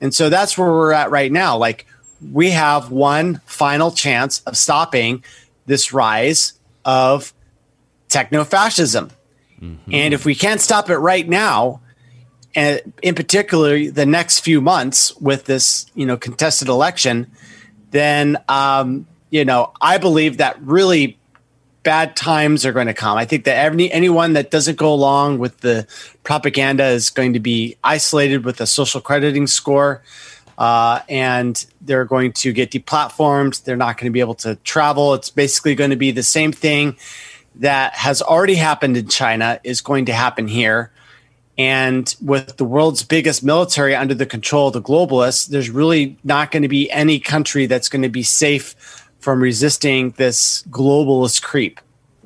And 0.00 0.14
so 0.14 0.28
that's 0.28 0.56
where 0.56 0.68
we're 0.68 0.92
at 0.92 1.10
right 1.10 1.32
now. 1.32 1.56
Like 1.56 1.86
we 2.32 2.50
have 2.50 2.90
one 2.90 3.40
final 3.46 3.90
chance 3.90 4.40
of 4.40 4.56
stopping 4.56 5.24
this 5.66 5.92
rise 5.92 6.52
of 6.84 7.34
techno 8.08 8.44
fascism. 8.44 9.10
And 9.92 10.14
if 10.14 10.24
we 10.24 10.34
can't 10.34 10.60
stop 10.60 10.90
it 10.90 10.98
right 10.98 11.26
now, 11.28 11.80
and 12.54 12.92
in 13.02 13.14
particular 13.14 13.90
the 13.90 14.06
next 14.06 14.40
few 14.40 14.60
months 14.60 15.16
with 15.16 15.44
this, 15.46 15.86
you 15.94 16.06
know, 16.06 16.16
contested 16.16 16.68
election, 16.68 17.30
then 17.90 18.36
um, 18.48 19.06
you 19.30 19.44
know, 19.44 19.72
I 19.80 19.98
believe 19.98 20.38
that 20.38 20.60
really 20.62 21.18
bad 21.82 22.16
times 22.16 22.66
are 22.66 22.72
going 22.72 22.88
to 22.88 22.94
come. 22.94 23.16
I 23.16 23.24
think 23.24 23.44
that 23.44 23.72
any 23.72 23.90
anyone 23.92 24.32
that 24.32 24.50
doesn't 24.50 24.76
go 24.76 24.92
along 24.92 25.38
with 25.38 25.58
the 25.60 25.86
propaganda 26.24 26.86
is 26.86 27.10
going 27.10 27.32
to 27.34 27.40
be 27.40 27.76
isolated 27.84 28.44
with 28.44 28.60
a 28.60 28.66
social 28.66 29.00
crediting 29.00 29.46
score. 29.46 30.02
Uh, 30.58 31.00
and 31.08 31.66
they're 31.82 32.04
going 32.04 32.32
to 32.32 32.52
get 32.52 32.70
deplatformed. 32.70 33.62
They're 33.64 33.76
not 33.76 33.98
going 33.98 34.06
to 34.06 34.12
be 34.12 34.20
able 34.20 34.34
to 34.36 34.56
travel. 34.56 35.14
It's 35.14 35.30
basically 35.30 35.74
going 35.74 35.90
to 35.90 35.96
be 35.96 36.10
the 36.10 36.22
same 36.22 36.50
thing 36.50 36.96
that 37.56 37.94
has 37.94 38.22
already 38.22 38.54
happened 38.54 38.96
in 38.96 39.08
China 39.08 39.60
is 39.64 39.80
going 39.80 40.06
to 40.06 40.12
happen 40.12 40.48
here. 40.48 40.90
And 41.58 42.14
with 42.20 42.58
the 42.58 42.64
world's 42.64 43.02
biggest 43.02 43.42
military 43.42 43.94
under 43.94 44.14
the 44.14 44.26
control 44.26 44.68
of 44.68 44.74
the 44.74 44.82
globalists, 44.82 45.46
there's 45.48 45.70
really 45.70 46.18
not 46.22 46.50
going 46.50 46.62
to 46.62 46.68
be 46.68 46.90
any 46.90 47.18
country 47.18 47.66
that's 47.66 47.88
going 47.88 48.02
to 48.02 48.10
be 48.10 48.22
safe 48.22 48.75
from 49.26 49.42
resisting 49.42 50.12
this 50.12 50.62
globalist 50.70 51.42
creep. 51.42 51.80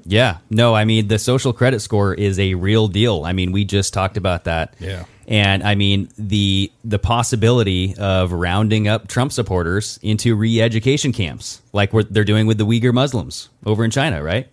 Yeah. 0.05 0.37
No, 0.51 0.75
I 0.75 0.85
mean, 0.85 1.09
the 1.09 1.19
social 1.19 1.55
credit 1.55 1.81
score 1.81 2.13
is 2.13 2.39
a 2.39 2.53
real 2.57 2.89
deal. 2.89 3.25
I 3.25 3.33
mean, 3.33 3.53
we 3.53 3.65
just 3.65 3.95
talked 3.95 4.19
about 4.19 4.45
that. 4.45 4.75
Yeah. 4.79 5.07
And 5.27 5.63
I 5.63 5.77
mean, 5.77 6.11
the 6.19 6.71
the 6.85 6.99
possibility 6.99 7.95
of 7.97 8.33
rounding 8.33 8.87
up 8.87 9.09
Trump 9.09 9.33
supporters 9.33 9.99
into 10.03 10.35
re-education 10.35 11.13
camps, 11.13 11.63
like 11.73 11.95
what 11.95 12.13
they're 12.13 12.23
doing 12.23 12.47
with 12.47 12.59
the 12.59 12.67
Uyghur 12.67 12.93
Muslims 12.93 13.49
over 13.65 13.83
in 13.83 13.91
China, 13.91 14.23
right? 14.23 14.47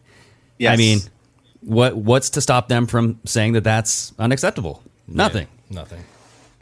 Yes. 0.57 0.71
I 0.71 0.77
mean, 0.77 0.99
what 1.59 1.97
what's 1.97 2.29
to 2.29 2.39
stop 2.39 2.69
them 2.69 2.87
from 2.87 3.19
saying 3.25 3.53
that 3.53 3.65
that's 3.65 4.13
unacceptable? 4.17 4.81
Nothing. 5.05 5.47
Nothing. 5.69 6.05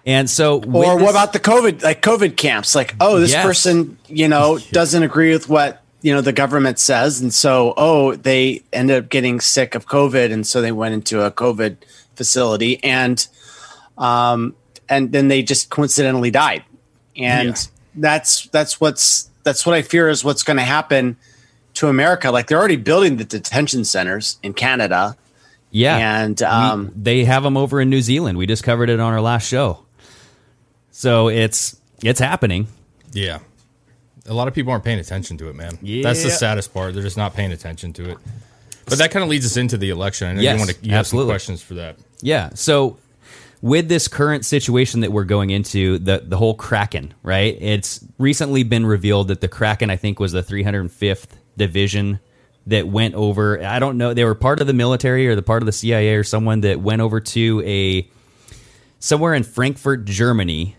And 0.06 0.30
so, 0.30 0.58
Or 0.58 0.68
what 0.96 1.00
this- 1.00 1.10
about 1.10 1.34
the 1.34 1.40
COVID, 1.40 1.82
like 1.84 2.02
COVID 2.02 2.36
camps? 2.38 2.76
Like, 2.76 2.96
oh, 3.00 3.20
this 3.20 3.32
Yes. 3.32 3.44
person, 3.46 3.98
you 4.08 4.28
know, 4.28 4.60
doesn't 4.72 5.02
agree 5.02 5.32
with 5.32 5.50
what 5.50 5.82
you 6.02 6.14
know 6.14 6.22
the 6.22 6.32
government 6.34 6.78
says, 6.78 7.20
and 7.22 7.34
so 7.34 7.74
oh, 7.78 8.14
they 8.16 8.62
ended 8.72 8.98
up 9.04 9.10
getting 9.10 9.40
sick 9.42 9.74
of 9.74 9.88
COVID, 9.88 10.32
and 10.32 10.46
so 10.46 10.62
they 10.62 10.72
went 10.72 10.94
into 10.94 11.24
a 11.26 11.32
COVID 11.32 11.78
facility, 12.16 12.84
and 12.84 13.26
um, 13.98 14.54
and 14.88 15.12
then 15.12 15.28
they 15.30 15.42
just 15.42 15.70
coincidentally 15.72 16.30
died, 16.30 16.64
and 17.18 17.50
Yeah. 17.50 17.54
that's 17.96 18.46
that's 18.52 18.80
what's 18.80 19.30
that's 19.44 19.66
what 19.66 19.74
I 19.76 19.82
fear 19.82 20.10
is 20.10 20.24
what's 20.24 20.44
going 20.44 20.58
to 20.58 20.64
happen 20.64 21.18
to 21.76 21.88
America. 21.88 22.30
Like 22.32 22.46
they're 22.48 22.60
already 22.60 22.76
building 22.76 23.18
the 23.18 23.24
detention 23.26 23.84
centers 23.86 24.38
in 24.44 24.54
Canada. 24.54 25.18
Yeah, 25.72 25.98
and 26.24 26.40
We- 26.40 26.46
um, 26.46 26.92
they 26.96 27.26
have 27.26 27.42
them 27.42 27.58
over 27.58 27.82
in 27.82 27.90
New 27.90 28.02
Zealand. 28.02 28.38
We 28.38 28.46
just 28.46 28.64
covered 28.64 28.90
it 28.92 29.00
on 29.00 29.12
our 29.12 29.22
last 29.22 29.48
show. 29.48 29.80
So 30.98 31.28
it's 31.28 31.76
it's 32.02 32.22
happening. 32.22 32.68
Yeah. 33.12 33.40
A 34.28 34.34
lot 34.34 34.48
of 34.48 34.54
people 34.54 34.72
aren't 34.72 34.86
paying 34.86 35.00
attention 35.00 35.38
to 35.40 35.50
it, 35.50 35.54
man. 35.56 35.78
That's 36.02 36.24
the 36.24 36.32
saddest 36.32 36.74
part. 36.74 36.94
They're 36.94 37.04
just 37.04 37.18
not 37.18 37.34
paying 37.34 37.52
attention 37.52 37.92
to 37.94 38.12
it. 38.12 38.18
But 38.86 39.00
that 39.00 39.12
kind 39.12 39.22
of 39.22 39.30
leads 39.30 39.46
us 39.46 39.58
into 39.58 39.78
the 39.78 39.90
election. 39.90 40.28
I 40.28 40.34
know 40.34 40.42
Yes, 40.42 40.54
you 40.54 40.60
want 40.60 40.70
to 40.72 40.86
you 40.86 40.92
have 40.92 41.06
some 41.06 41.18
absolutely. 41.20 41.32
questions 41.32 41.62
for 41.62 41.74
that. 41.74 41.98
Yeah. 42.22 42.52
So 42.54 42.98
with 43.62 43.90
this 43.90 44.08
current 44.08 44.46
situation 44.46 45.02
that 45.02 45.12
we're 45.12 45.26
going 45.26 45.50
into, 45.50 46.00
the 46.00 46.24
the 46.26 46.38
whole 46.38 46.56
Kraken, 46.56 47.14
right? 47.24 47.58
It's 47.60 48.00
recently 48.18 48.64
been 48.64 48.86
revealed 48.86 49.28
that 49.28 49.42
the 49.42 49.50
Kraken, 49.50 49.90
I 49.90 49.98
think, 49.98 50.22
was 50.22 50.32
the 50.32 50.44
305th 50.44 51.28
division 51.58 52.22
that 52.68 52.88
went 52.88 53.16
over. 53.16 53.62
I 53.62 53.80
don't 53.80 53.98
know. 53.98 54.14
They 54.14 54.24
were 54.24 54.34
part 54.34 54.62
of 54.62 54.68
the 54.68 54.74
military 54.74 55.28
or 55.28 55.36
the 55.36 55.44
part 55.44 55.62
of 55.62 55.66
the 55.66 55.74
CIA 55.74 56.16
or 56.16 56.24
someone 56.24 56.62
that 56.62 56.80
went 56.80 57.02
over 57.02 57.20
to 57.20 57.62
a 57.66 58.08
somewhere 59.00 59.34
in 59.34 59.44
Frankfurt, 59.44 60.06
Germany, 60.06 60.78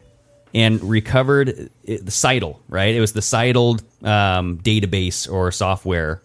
and 0.56 0.82
recovered 0.82 1.68
the 1.84 2.10
Scytl, 2.10 2.56
right? 2.70 2.94
It 2.94 3.00
was 3.00 3.12
the 3.12 3.20
Scytl 3.20 3.78
um, 4.02 4.56
database 4.58 5.30
or 5.30 5.52
software 5.52 6.22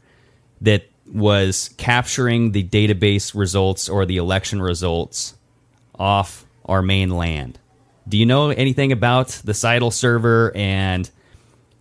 that 0.61 0.86
was 1.05 1.69
capturing 1.75 2.53
the 2.53 2.63
database 2.63 3.36
results 3.36 3.89
or 3.89 4.05
the 4.05 4.15
election 4.15 4.61
results 4.61 5.36
off 5.99 6.45
our 6.63 6.82
main 6.82 7.09
land. 7.09 7.59
Do 8.07 8.17
you 8.17 8.25
know 8.25 8.51
anything 8.51 8.93
about 8.93 9.27
the 9.43 9.51
Scytl 9.51 9.91
server 9.91 10.55
and 10.55 11.11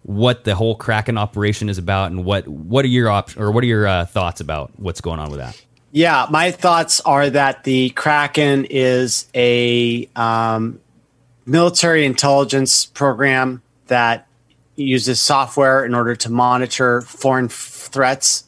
what 0.02 0.42
the 0.42 0.56
whole 0.56 0.74
Kraken 0.74 1.16
operation 1.18 1.68
is 1.68 1.78
about, 1.78 2.10
and 2.10 2.24
what 2.24 2.48
what 2.48 2.84
are 2.84 2.88
your 2.88 3.10
op- 3.10 3.38
or 3.38 3.52
what 3.52 3.62
are 3.62 3.68
your 3.68 3.86
uh, 3.86 4.06
thoughts 4.06 4.40
about 4.40 4.72
what's 4.76 5.00
going 5.00 5.20
on 5.20 5.30
with 5.30 5.38
that? 5.38 5.62
Yeah, 5.92 6.26
my 6.30 6.50
thoughts 6.50 7.00
are 7.02 7.30
that 7.30 7.62
the 7.62 7.90
Kraken 7.90 8.64
is 8.64 9.28
a 9.34 10.08
um, 10.16 10.80
military 11.50 12.04
intelligence 12.04 12.86
program 12.86 13.60
that 13.88 14.28
uses 14.76 15.20
software 15.20 15.84
in 15.84 15.94
order 15.94 16.14
to 16.14 16.30
monitor 16.30 17.00
foreign 17.00 17.46
f- 17.46 17.88
threats 17.90 18.44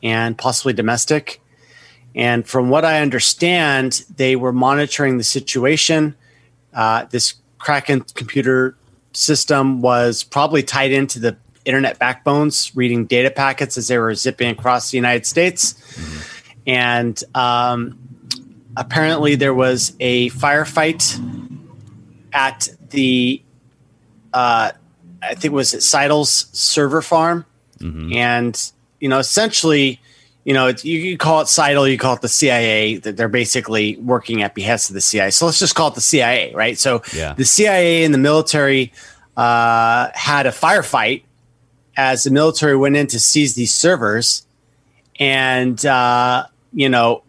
and 0.00 0.38
possibly 0.38 0.72
domestic. 0.72 1.40
And 2.14 2.46
from 2.46 2.70
what 2.70 2.84
I 2.84 3.00
understand, 3.00 4.04
they 4.14 4.36
were 4.36 4.52
monitoring 4.52 5.18
the 5.18 5.24
situation. 5.24 6.14
Uh, 6.72 7.06
this 7.10 7.34
Kraken 7.58 8.02
computer 8.14 8.76
system 9.12 9.82
was 9.82 10.22
probably 10.22 10.62
tied 10.62 10.92
into 10.92 11.18
the 11.18 11.36
internet 11.64 11.98
backbones, 11.98 12.74
reading 12.76 13.06
data 13.06 13.30
packets 13.30 13.76
as 13.76 13.88
they 13.88 13.98
were 13.98 14.14
zipping 14.14 14.50
across 14.50 14.92
the 14.92 14.96
United 14.96 15.26
States. 15.26 15.74
And 16.64 17.20
um, 17.34 17.98
apparently 18.76 19.34
there 19.34 19.52
was 19.52 19.94
a 19.98 20.30
firefight 20.30 21.18
at 22.32 22.68
the 22.90 23.42
uh, 24.32 24.70
I 25.22 25.28
think 25.34 25.44
it 25.46 25.52
was 25.52 25.74
at 25.74 25.80
Scytl's 25.82 26.46
server 26.52 27.02
farm, 27.02 27.44
and 28.14 28.72
you 29.00 29.08
know 29.08 29.18
essentially, 29.18 30.00
you 30.44 30.54
know 30.54 30.68
it's, 30.68 30.84
you 30.84 31.10
can 31.12 31.18
call 31.18 31.40
it 31.40 31.44
Scytl, 31.46 31.90
you 31.90 31.98
call 31.98 32.14
it 32.14 32.20
the 32.20 32.28
CIA. 32.28 32.96
That 32.98 33.16
they're 33.16 33.28
basically 33.28 33.96
working 33.96 34.42
at 34.42 34.54
behest 34.54 34.90
of 34.90 34.94
the 34.94 35.00
CIA. 35.00 35.30
So 35.30 35.46
let's 35.46 35.58
just 35.58 35.74
call 35.74 35.88
it 35.88 35.94
the 35.94 36.00
CIA, 36.00 36.54
right? 36.54 36.78
So 36.78 37.02
Yeah. 37.14 37.34
the 37.34 37.44
CIA 37.44 38.04
and 38.04 38.12
the 38.14 38.18
military 38.18 38.92
uh, 39.36 40.10
had 40.14 40.46
a 40.46 40.50
firefight 40.50 41.22
as 41.96 42.24
the 42.24 42.30
military 42.30 42.76
went 42.76 42.96
in 42.96 43.06
to 43.08 43.18
seize 43.20 43.54
these 43.54 43.74
servers, 43.74 44.46
and 45.18 45.84
uh, 45.84 46.46
you 46.72 46.88
know 46.88 47.22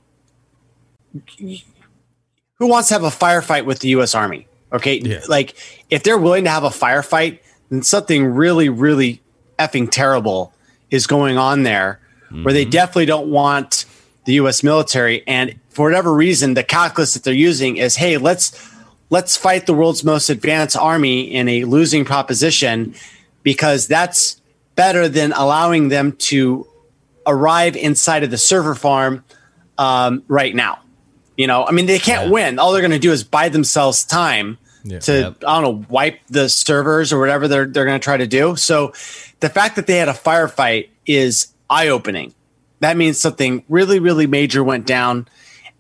who 2.58 2.68
wants 2.68 2.90
to 2.90 2.94
have 2.94 3.04
a 3.04 3.08
firefight 3.10 3.66
with 3.66 3.80
the 3.80 3.90
U.S. 3.90 4.14
Army? 4.16 4.48
Okay, 4.74 5.00
like 5.28 5.56
if 5.90 6.04
they're 6.04 6.18
willing 6.18 6.46
to 6.46 6.50
have 6.50 6.64
a 6.64 6.70
firefight, 6.70 7.40
then 7.70 7.84
something 7.84 8.26
really, 8.26 8.70
really 8.70 9.22
effing 9.60 9.90
terrible 9.90 10.54
is 10.90 11.08
going 11.08 11.38
on 11.38 11.64
there, 11.64 12.00
where 12.44 12.54
they 12.54 12.66
definitely 12.66 13.06
don't 13.06 13.30
want 13.30 13.86
the 14.26 14.34
U.S. 14.34 14.64
military. 14.64 15.24
And 15.28 15.60
for 15.70 15.86
whatever 15.88 16.14
reason, 16.14 16.54
the 16.54 16.64
calculus 16.64 17.14
that 17.14 17.24
they're 17.24 17.34
using 17.34 17.78
is, 17.78 17.96
hey, 17.96 18.18
let's 18.18 18.70
let's 19.10 19.36
fight 19.36 19.66
the 19.66 19.74
world's 19.74 20.04
most 20.04 20.30
advanced 20.30 20.78
army 20.78 21.22
in 21.22 21.50
a 21.50 21.66
losing 21.66 22.06
proposition 22.06 22.96
because 23.44 23.88
that's 23.88 24.42
better 24.76 25.10
than 25.10 25.34
allowing 25.34 25.90
them 25.90 26.14
to 26.14 26.66
arrive 27.28 27.76
inside 27.76 28.24
of 28.24 28.32
the 28.32 28.38
server 28.38 28.76
farm 28.76 29.24
um, 29.78 30.24
right 30.28 30.56
now. 30.56 30.80
You 31.42 31.48
know, 31.48 31.66
I 31.66 31.72
mean, 31.72 31.88
they 31.88 31.98
can't 31.98 32.30
win. 32.32 32.60
All 32.60 32.72
they're 32.72 32.84
going 32.84 32.92
to 32.92 33.00
do 33.00 33.12
is 33.12 33.24
buy 33.24 33.50
themselves 33.50 34.04
time 34.04 34.60
to, 35.00 35.36
I 35.48 35.60
don't 35.60 35.64
know, 35.64 35.86
wipe 35.90 36.20
the 36.28 36.50
servers 36.50 37.12
or 37.12 37.20
whatever 37.20 37.48
they're, 37.48 37.66
they're 37.66 37.86
going 37.86 38.00
to 38.00 38.04
try 38.04 38.16
to 38.16 38.28
do. 38.28 38.56
So 38.56 38.94
the 39.40 39.50
fact 39.50 39.76
that 39.78 39.88
they 39.88 39.98
had 39.98 40.08
a 40.08 40.14
firefight 40.14 40.90
is 41.08 41.52
eye 41.68 41.88
opening. 41.88 42.36
That 42.82 42.96
means 42.96 43.18
something 43.20 43.64
really, 43.70 43.98
really 43.98 44.28
major 44.28 44.64
went 44.64 44.86
down. 44.86 45.28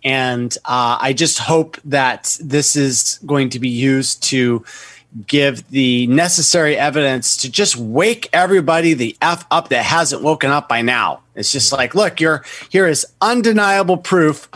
And 0.03 0.51
uh, 0.65 0.97
I 0.99 1.13
just 1.13 1.37
hope 1.37 1.77
that 1.85 2.39
this 2.41 2.75
is 2.75 3.19
going 3.23 3.51
to 3.51 3.59
be 3.59 3.69
used 3.69 4.23
to 4.23 4.65
give 5.27 5.69
the 5.69 6.07
necessary 6.07 6.75
evidence 6.75 7.37
to 7.37 7.51
just 7.51 7.75
wake 7.75 8.29
everybody 8.33 8.95
the 8.95 9.15
F 9.21 9.45
up 9.51 9.69
that 9.69 9.85
hasn't 9.85 10.23
woken 10.23 10.49
up 10.49 10.67
by 10.67 10.81
now. 10.81 11.21
It's 11.35 11.51
just 11.51 11.71
like, 11.71 11.93
look, 11.93 12.19
you're 12.19 12.43
here 12.69 12.87
is 12.87 13.05
undeniable 13.21 13.97
proof 13.97 14.49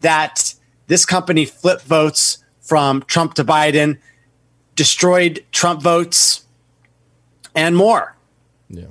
that 0.00 0.54
this 0.86 1.04
company 1.04 1.44
flipped 1.44 1.82
votes 1.84 2.38
from 2.60 3.02
Trump 3.02 3.34
to 3.34 3.44
Biden, 3.44 3.98
destroyed 4.76 5.44
Trump 5.52 5.82
votes, 5.82 6.44
and 7.54 7.76
more. 7.76 8.16
Yeah. 8.68 8.84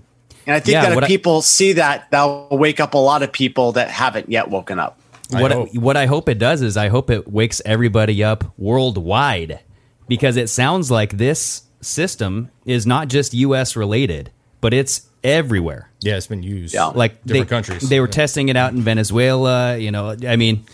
And 0.46 0.56
I 0.56 0.60
think 0.60 0.74
Yeah, 0.74 0.82
that 0.90 0.96
what 0.96 1.04
if 1.04 1.08
I- 1.08 1.08
people 1.08 1.42
see 1.42 1.74
that, 1.74 2.08
that'll 2.12 2.48
wake 2.52 2.80
up 2.80 2.94
a 2.94 2.98
lot 2.98 3.24
of 3.24 3.32
people 3.32 3.72
that 3.74 3.90
haven't 3.90 4.30
yet 4.32 4.50
woken 4.50 4.80
up. 4.80 5.00
what 5.32 5.52
I 5.52 5.56
what 5.76 5.96
I 5.96 6.08
hope 6.08 6.28
it 6.28 6.40
does 6.40 6.64
is 6.64 6.76
I 6.76 6.88
hope 6.88 7.12
it 7.12 7.32
wakes 7.32 7.62
everybody 7.64 8.24
up 8.24 8.52
worldwide 8.58 9.60
because 10.08 10.38
it 10.38 10.50
sounds 10.50 10.90
like 10.90 11.18
this 11.18 11.64
system 11.82 12.50
is 12.66 12.88
not 12.88 13.10
just 13.10 13.34
U.S. 13.36 13.76
related, 13.76 14.32
but 14.60 14.74
it's 14.74 15.04
everywhere. 15.24 15.92
Yeah, 16.02 16.18
it's 16.18 16.26
been 16.28 16.42
used. 16.42 16.74
Yeah. 16.74 16.86
like 16.88 17.24
different 17.26 17.48
they, 17.48 17.56
countries. 17.56 17.90
They 17.90 18.00
were 18.00 18.08
Yeah. 18.08 18.12
testing 18.12 18.50
it 18.50 18.56
out 18.58 18.74
in 18.74 18.82
Venezuela. 18.82 19.78
You 19.78 19.92
know, 19.92 20.16
I 20.28 20.36
mean, 20.36 20.66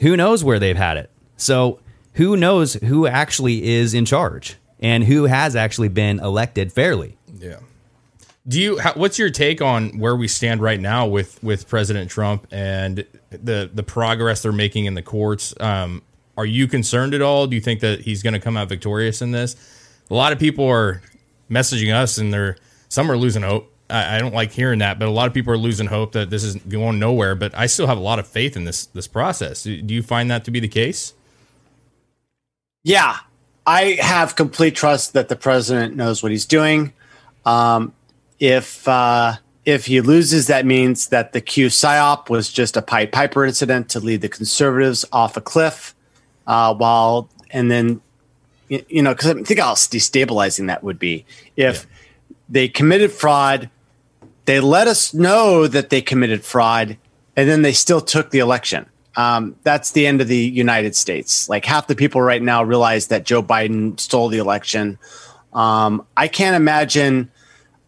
who 0.00 0.16
knows 0.16 0.42
where 0.42 0.58
they've 0.58 0.76
had 0.76 0.96
it? 0.96 1.10
So 1.36 1.80
who 2.14 2.36
knows 2.36 2.74
who 2.74 3.06
actually 3.06 3.68
is 3.68 3.94
in 3.94 4.04
charge 4.04 4.56
and 4.80 5.04
who 5.04 5.24
has 5.24 5.54
actually 5.54 5.88
been 5.88 6.18
elected 6.20 6.72
fairly? 6.72 7.16
Yeah. 7.38 7.60
Do 8.48 8.60
you? 8.60 8.80
What's 8.94 9.18
your 9.18 9.30
take 9.30 9.60
on 9.60 9.98
where 9.98 10.16
we 10.16 10.26
stand 10.26 10.60
right 10.60 10.80
now 10.80 11.06
with 11.06 11.42
with 11.42 11.68
President 11.68 12.10
Trump 12.10 12.46
and 12.50 13.04
the 13.30 13.70
the 13.72 13.82
progress 13.82 14.42
they're 14.42 14.52
making 14.52 14.86
in 14.86 14.94
the 14.94 15.02
courts? 15.02 15.54
Um, 15.60 16.02
are 16.36 16.46
you 16.46 16.66
concerned 16.66 17.12
at 17.12 17.20
all? 17.20 17.46
Do 17.46 17.54
you 17.54 17.60
think 17.60 17.80
that 17.80 18.00
he's 18.00 18.22
going 18.22 18.32
to 18.32 18.40
come 18.40 18.56
out 18.56 18.68
victorious 18.68 19.20
in 19.20 19.30
this? 19.30 19.56
A 20.08 20.14
lot 20.14 20.32
of 20.32 20.38
people 20.38 20.66
are 20.66 21.02
messaging 21.50 21.92
us, 21.94 22.16
and 22.16 22.32
they're 22.32 22.56
some 22.88 23.10
are 23.10 23.16
losing 23.16 23.42
hope. 23.42 23.69
I, 23.90 24.16
I 24.16 24.18
don't 24.18 24.34
like 24.34 24.52
hearing 24.52 24.78
that, 24.78 24.98
but 24.98 25.08
a 25.08 25.10
lot 25.10 25.26
of 25.26 25.34
people 25.34 25.52
are 25.52 25.58
losing 25.58 25.86
hope 25.86 26.12
that 26.12 26.30
this 26.30 26.44
is 26.44 26.56
going 26.56 26.98
nowhere. 26.98 27.34
But 27.34 27.54
I 27.54 27.66
still 27.66 27.86
have 27.86 27.98
a 27.98 28.02
lot 28.02 28.18
of 28.18 28.26
faith 28.26 28.56
in 28.56 28.64
this 28.64 28.86
this 28.86 29.06
process. 29.06 29.62
Do 29.64 29.72
you 29.72 30.02
find 30.02 30.30
that 30.30 30.44
to 30.44 30.50
be 30.50 30.60
the 30.60 30.68
case? 30.68 31.14
Yeah, 32.82 33.18
I 33.66 33.98
have 34.00 34.36
complete 34.36 34.74
trust 34.74 35.12
that 35.12 35.28
the 35.28 35.36
president 35.36 35.94
knows 35.96 36.22
what 36.22 36.32
he's 36.32 36.46
doing. 36.46 36.92
Um, 37.44 37.92
if 38.38 38.88
uh, 38.88 39.34
if 39.64 39.86
he 39.86 40.00
loses, 40.00 40.46
that 40.46 40.64
means 40.64 41.08
that 41.08 41.32
the 41.32 41.40
Q 41.40 41.66
psyop 41.66 42.30
was 42.30 42.50
just 42.50 42.76
a 42.76 42.82
Pied 42.82 43.12
Piper 43.12 43.44
incident 43.44 43.88
to 43.90 44.00
lead 44.00 44.22
the 44.22 44.28
conservatives 44.28 45.04
off 45.12 45.36
a 45.36 45.40
cliff. 45.40 45.94
Uh, 46.46 46.74
while 46.74 47.28
and 47.50 47.70
then 47.70 48.00
y- 48.70 48.84
you 48.88 49.02
know, 49.02 49.14
because 49.14 49.28
I 49.28 49.34
think 49.34 49.60
how 49.60 49.74
destabilizing 49.74 50.66
that 50.68 50.82
would 50.82 50.98
be 50.98 51.24
if 51.56 51.86
they 52.48 52.68
committed 52.68 53.12
fraud. 53.12 53.70
They 54.50 54.58
let 54.58 54.88
us 54.88 55.14
know 55.14 55.68
that 55.68 55.90
they 55.90 56.02
committed 56.02 56.44
fraud, 56.44 56.96
and 57.36 57.48
then 57.48 57.62
they 57.62 57.72
still 57.72 58.00
took 58.00 58.30
the 58.30 58.40
election. 58.40 58.84
Um, 59.14 59.54
that's 59.62 59.92
the 59.92 60.08
end 60.08 60.20
of 60.20 60.26
the 60.26 60.36
United 60.36 60.96
States. 60.96 61.48
Like 61.48 61.64
half 61.64 61.86
the 61.86 61.94
people 61.94 62.20
right 62.20 62.42
now 62.42 62.64
realize 62.64 63.06
that 63.06 63.22
Joe 63.22 63.44
Biden 63.44 64.00
stole 64.00 64.26
the 64.28 64.38
election. 64.38 64.98
Um, 65.52 66.04
I 66.16 66.26
can't 66.26 66.56
imagine 66.56 67.30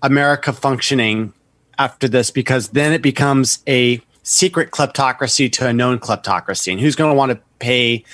America 0.02 0.52
functioning 0.52 1.32
after 1.80 2.06
this 2.06 2.30
because 2.30 2.68
then 2.68 2.92
it 2.92 3.02
becomes 3.02 3.58
a 3.66 4.00
secret 4.22 4.70
kleptocracy 4.70 5.50
to 5.54 5.66
a 5.66 5.72
known 5.72 5.98
kleptocracy. 5.98 6.70
And 6.70 6.80
who's 6.80 6.94
going 6.94 7.10
to 7.10 7.16
want 7.16 7.32
to 7.32 7.40
pay 7.58 8.04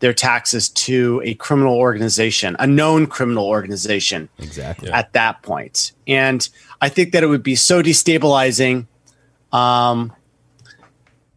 their 0.00 0.14
taxes 0.14 0.68
to 0.68 1.20
a 1.24 1.34
criminal 1.34 1.74
organization, 1.74 2.56
a 2.58 2.66
known 2.66 3.06
criminal 3.06 3.46
organization? 3.46 4.28
Exactly. 4.38 4.90
At 4.90 5.12
that 5.12 5.42
point. 5.42 5.92
And 6.06 6.48
I 6.80 6.88
think 6.88 7.12
that 7.12 7.22
it 7.22 7.26
would 7.26 7.42
be 7.42 7.56
so 7.56 7.82
destabilizing 7.82 8.86
um, 9.52 10.12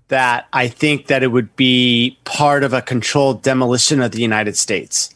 that 0.09 0.47
I 0.51 0.68
think 0.68 1.07
that 1.07 1.24
it 1.24 1.28
would 1.28 1.55
be 1.55 2.18
part 2.26 2.64
of 2.64 2.74
a 2.74 2.82
controlled 2.82 3.41
demolition 3.41 4.01
of 4.01 4.12
the 4.12 4.22
United 4.22 4.57
States. 4.57 5.09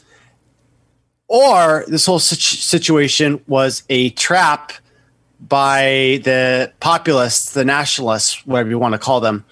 Or 1.28 1.84
this 1.88 2.06
whole 2.06 2.20
situ- 2.20 2.58
situation 2.58 3.44
was 3.48 3.84
a 3.90 4.12
trap 4.12 4.72
by 5.40 6.22
the 6.24 6.72
populists, 6.80 7.54
the 7.54 7.66
nationalists, 7.66 8.46
whatever 8.46 8.70
you 8.70 8.80
want 8.80 8.94
to 8.94 9.00
call 9.00 9.20
them, 9.20 9.44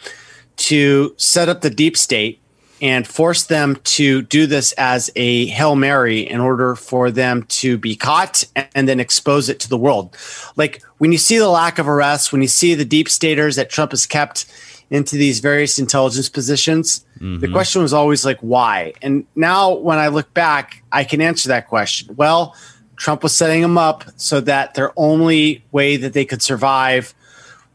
to 0.56 1.14
set 1.18 1.50
up 1.50 1.62
the 1.62 1.70
deep 1.70 1.98
state 1.98 2.40
and 2.84 3.08
force 3.08 3.44
them 3.44 3.78
to 3.86 4.24
do 4.24 4.46
this 4.46 4.74
as 4.74 5.10
a 5.16 5.46
Hail 5.46 5.74
Mary 5.78 6.20
in 6.20 6.42
order 6.42 6.76
for 6.76 7.10
them 7.10 7.44
to 7.44 7.78
be 7.78 7.96
caught 7.96 8.44
and 8.76 8.90
then 8.90 9.00
expose 9.00 9.48
it 9.48 9.62
to 9.62 9.70
the 9.70 9.78
world. 9.78 10.14
Like 10.58 10.84
when 10.98 11.14
you 11.14 11.18
see 11.18 11.38
the 11.38 11.48
lack 11.48 11.80
of 11.80 11.88
arrests, 11.88 12.34
when 12.34 12.42
you 12.42 12.48
see 12.50 12.76
the 12.76 12.84
deep 12.84 13.08
staters 13.08 13.56
that 13.56 13.70
Trump 13.70 13.92
has 13.92 14.06
kept 14.06 14.46
into 14.90 15.16
these 15.16 15.40
various 15.40 15.80
intelligence 15.80 16.28
positions, 16.28 17.06
the 17.22 17.48
Mhm. 17.48 17.54
question 17.54 17.82
was 17.82 17.94
always 17.94 18.26
like, 18.26 18.40
why? 18.42 18.92
And 19.02 19.26
now 19.34 19.72
when 19.72 19.98
I 19.98 20.10
look 20.10 20.34
back, 20.34 20.84
I 20.92 21.06
can 21.06 21.22
answer 21.22 21.48
that 21.48 21.70
question. 21.70 22.14
Well, 22.18 22.54
Trump 22.98 23.24
was 23.24 23.32
setting 23.32 23.62
them 23.62 23.78
up 23.78 24.04
so 24.18 24.42
that 24.42 24.74
their 24.74 24.92
only 24.98 25.64
way 25.72 25.96
that 25.96 26.12
they 26.12 26.26
could 26.26 26.42
survive 26.42 27.14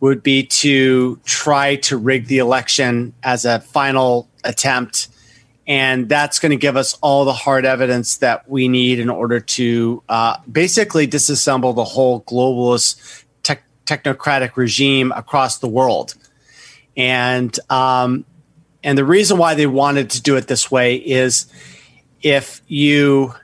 would 0.01 0.23
be 0.23 0.45
to 0.45 1.19
try 1.25 1.77
to 1.77 1.97
rig 1.97 2.27
the 2.27 2.39
election 2.39 3.13
as 3.23 3.45
a 3.45 3.61
final 3.61 4.29
attempt. 4.45 5.09
And 5.67 6.09
that's 6.09 6.39
going 6.39 6.51
to 6.51 6.57
give 6.57 6.77
us 6.77 6.97
all 7.03 7.25
the 7.25 7.33
hard 7.33 7.67
evidence 7.67 8.19
that 8.19 8.49
we 8.49 8.69
need 8.69 9.01
in 9.01 9.11
order 9.11 9.41
to 9.41 10.03
uh, 10.09 10.39
basically 10.51 11.07
disassemble 11.07 11.75
the 11.75 11.85
whole 11.85 12.23
globalist 12.23 13.25
tech 13.43 13.65
technocratic 13.85 14.57
regime 14.57 15.13
across 15.13 15.59
the 15.59 15.69
world. 15.69 16.15
And 16.97 17.59
um, 17.69 18.25
and 18.83 18.97
the 18.97 19.05
reason 19.05 19.37
why 19.37 19.55
they 19.55 19.67
wanted 19.67 20.11
to 20.11 20.23
do 20.23 20.37
it 20.37 20.47
this 20.47 20.71
way 20.71 20.97
is 20.97 21.47
if 22.23 22.63
you 22.67 23.35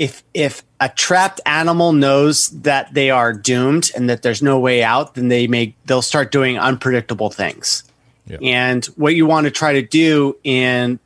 if 0.00 0.24
if 0.32 0.62
a 0.80 0.88
trapped 0.88 1.42
animal 1.44 1.92
knows 1.92 2.48
that 2.62 2.94
they 2.94 3.10
are 3.10 3.34
doomed 3.34 3.90
and 3.94 4.08
that 4.08 4.22
there's 4.22 4.42
no 4.42 4.58
way 4.58 4.82
out, 4.82 5.14
then 5.14 5.28
they 5.28 5.46
may 5.46 5.74
they'll 5.84 6.00
start 6.00 6.32
doing 6.32 6.58
unpredictable 6.58 7.28
things. 7.28 7.84
And 8.42 8.84
what 8.96 9.14
you 9.14 9.26
want 9.26 9.44
to 9.44 9.50
try 9.50 9.74
to 9.74 9.82
do 9.82 10.38
in 10.42 11.00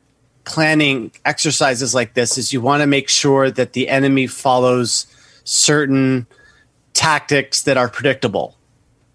planning 0.45 1.11
exercises 1.25 1.93
like 1.93 2.13
this 2.13 2.37
is 2.37 2.53
you 2.53 2.61
want 2.61 2.83
to 2.83 2.87
make 2.87 3.09
sure 3.09 3.51
that 3.51 3.73
the 3.73 3.89
enemy 3.89 4.27
follows 4.27 5.07
certain 5.43 6.25
tactics 6.93 7.63
that 7.63 7.75
are 7.75 7.89
predictable. 7.89 8.55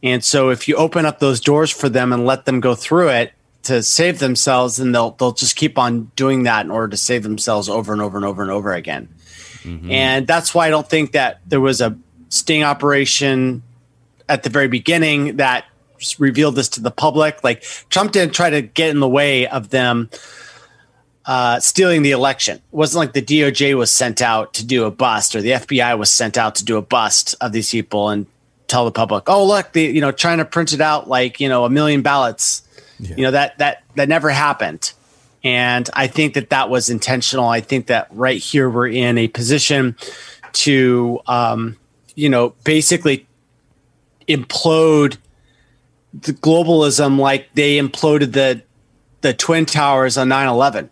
And 0.03 0.23
so 0.23 0.51
if 0.51 0.69
you 0.69 0.77
open 0.77 1.07
up 1.07 1.21
those 1.21 1.41
doors 1.41 1.71
for 1.71 1.89
them 1.89 2.13
and 2.13 2.27
let 2.27 2.45
them 2.45 2.61
go 2.61 2.75
through 2.75 3.09
it, 3.09 3.33
to 3.63 3.83
save 3.83 4.19
themselves, 4.19 4.77
then 4.77 4.93
they'll 4.93 5.13
they'll 5.13 5.33
just 5.33 5.57
keep 5.57 5.79
on 5.79 6.11
doing 6.17 6.45
that 6.45 6.65
in 6.65 6.71
order 6.71 6.89
to 6.89 6.97
save 6.97 7.23
themselves 7.23 7.69
over 7.69 7.93
and 7.93 8.03
over 8.03 8.17
and 8.17 8.25
over 8.25 8.43
and 8.43 8.51
over 8.51 8.73
again. 8.73 9.09
And 9.91 10.27
that's 10.27 10.55
why 10.55 10.67
I 10.67 10.71
don't 10.71 10.89
think 10.89 11.13
that 11.13 11.41
there 11.47 11.61
was 11.61 11.81
a 11.81 11.97
sting 12.29 12.63
operation 12.63 13.63
at 14.29 14.43
the 14.43 14.51
very 14.51 14.69
beginning 14.69 15.37
that 15.37 15.65
revealed 16.19 16.55
this 16.55 16.69
to 16.71 16.81
the 16.81 16.91
public. 16.91 17.43
Like 17.45 17.63
Trump 17.91 18.13
didn't 18.13 18.35
try 18.35 18.51
to 18.51 18.63
get 18.63 18.91
in 18.91 19.01
the 19.01 19.09
way 19.09 19.47
of 19.47 19.71
them 19.71 20.09
uh, 21.27 21.61
stealing 21.61 22.03
the 22.03 22.13
election. 22.13 22.57
It 22.57 22.63
wasn't 22.71 23.01
like 23.01 23.13
the 23.13 23.23
DOJ 23.23 23.77
was 23.77 23.91
sent 23.91 24.23
out 24.23 24.55
to 24.55 24.65
do 24.65 24.85
a 24.85 24.91
bust 24.91 25.37
or 25.37 25.43
the 25.43 25.51
FBI 25.51 25.99
was 25.99 26.11
sent 26.11 26.39
out 26.39 26.55
to 26.57 26.65
do 26.65 26.77
a 26.77 26.83
bust 26.83 27.35
of 27.41 27.53
these 27.53 27.71
people 27.71 28.09
and 28.09 28.27
tell 28.67 28.85
the 28.85 28.93
public, 28.93 29.29
"Oh, 29.29 29.47
look, 29.47 29.73
the 29.73 29.83
you 29.83 30.01
know 30.01 30.13
trying 30.13 30.39
to 30.39 30.45
print 30.45 30.73
it 30.73 30.81
out 30.81 31.09
like 31.09 31.41
you 31.41 31.49
know 31.49 31.65
a 31.65 31.71
million 31.71 32.03
ballots." 32.03 32.63
You 32.99 33.25
know 33.25 33.31
that 33.31 33.59
that 33.59 33.83
that 33.97 34.09
never 34.09 34.31
happened. 34.31 34.93
And 35.43 35.89
I 35.95 36.07
think 36.07 36.35
that 36.35 36.51
that 36.51 36.69
was 36.69 36.91
intentional. 36.91 37.49
I 37.49 37.61
think 37.61 37.87
that 37.87 38.09
right 38.11 38.41
here 38.41 38.69
we're 38.69 38.89
in 38.89 39.17
a 39.17 39.29
position 39.29 39.97
to, 40.53 41.21
um, 41.27 41.77
you 42.15 42.29
know, 42.29 42.55
basically 42.65 43.27
implode 44.29 45.17
the 46.13 46.33
globalism 46.33 47.19
like 47.19 47.49
they 47.55 47.79
imploded 47.79 48.33
the 48.33 48.63
the 49.23 49.35
twin 49.35 49.67
towers 49.67 50.17
on 50.17 50.29
9-11 50.29 50.89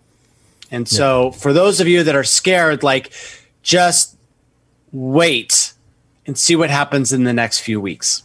and 0.70 0.86
so 0.88 1.30
for 1.32 1.52
those 1.52 1.80
of 1.80 1.88
you 1.88 2.04
that 2.04 2.14
are 2.14 2.24
scared 2.24 2.82
like 2.82 3.12
just 3.62 4.16
wait 4.92 5.72
and 6.26 6.38
see 6.38 6.56
what 6.56 6.70
happens 6.70 7.12
in 7.12 7.24
the 7.24 7.32
next 7.32 7.60
few 7.60 7.80
weeks. 7.80 8.22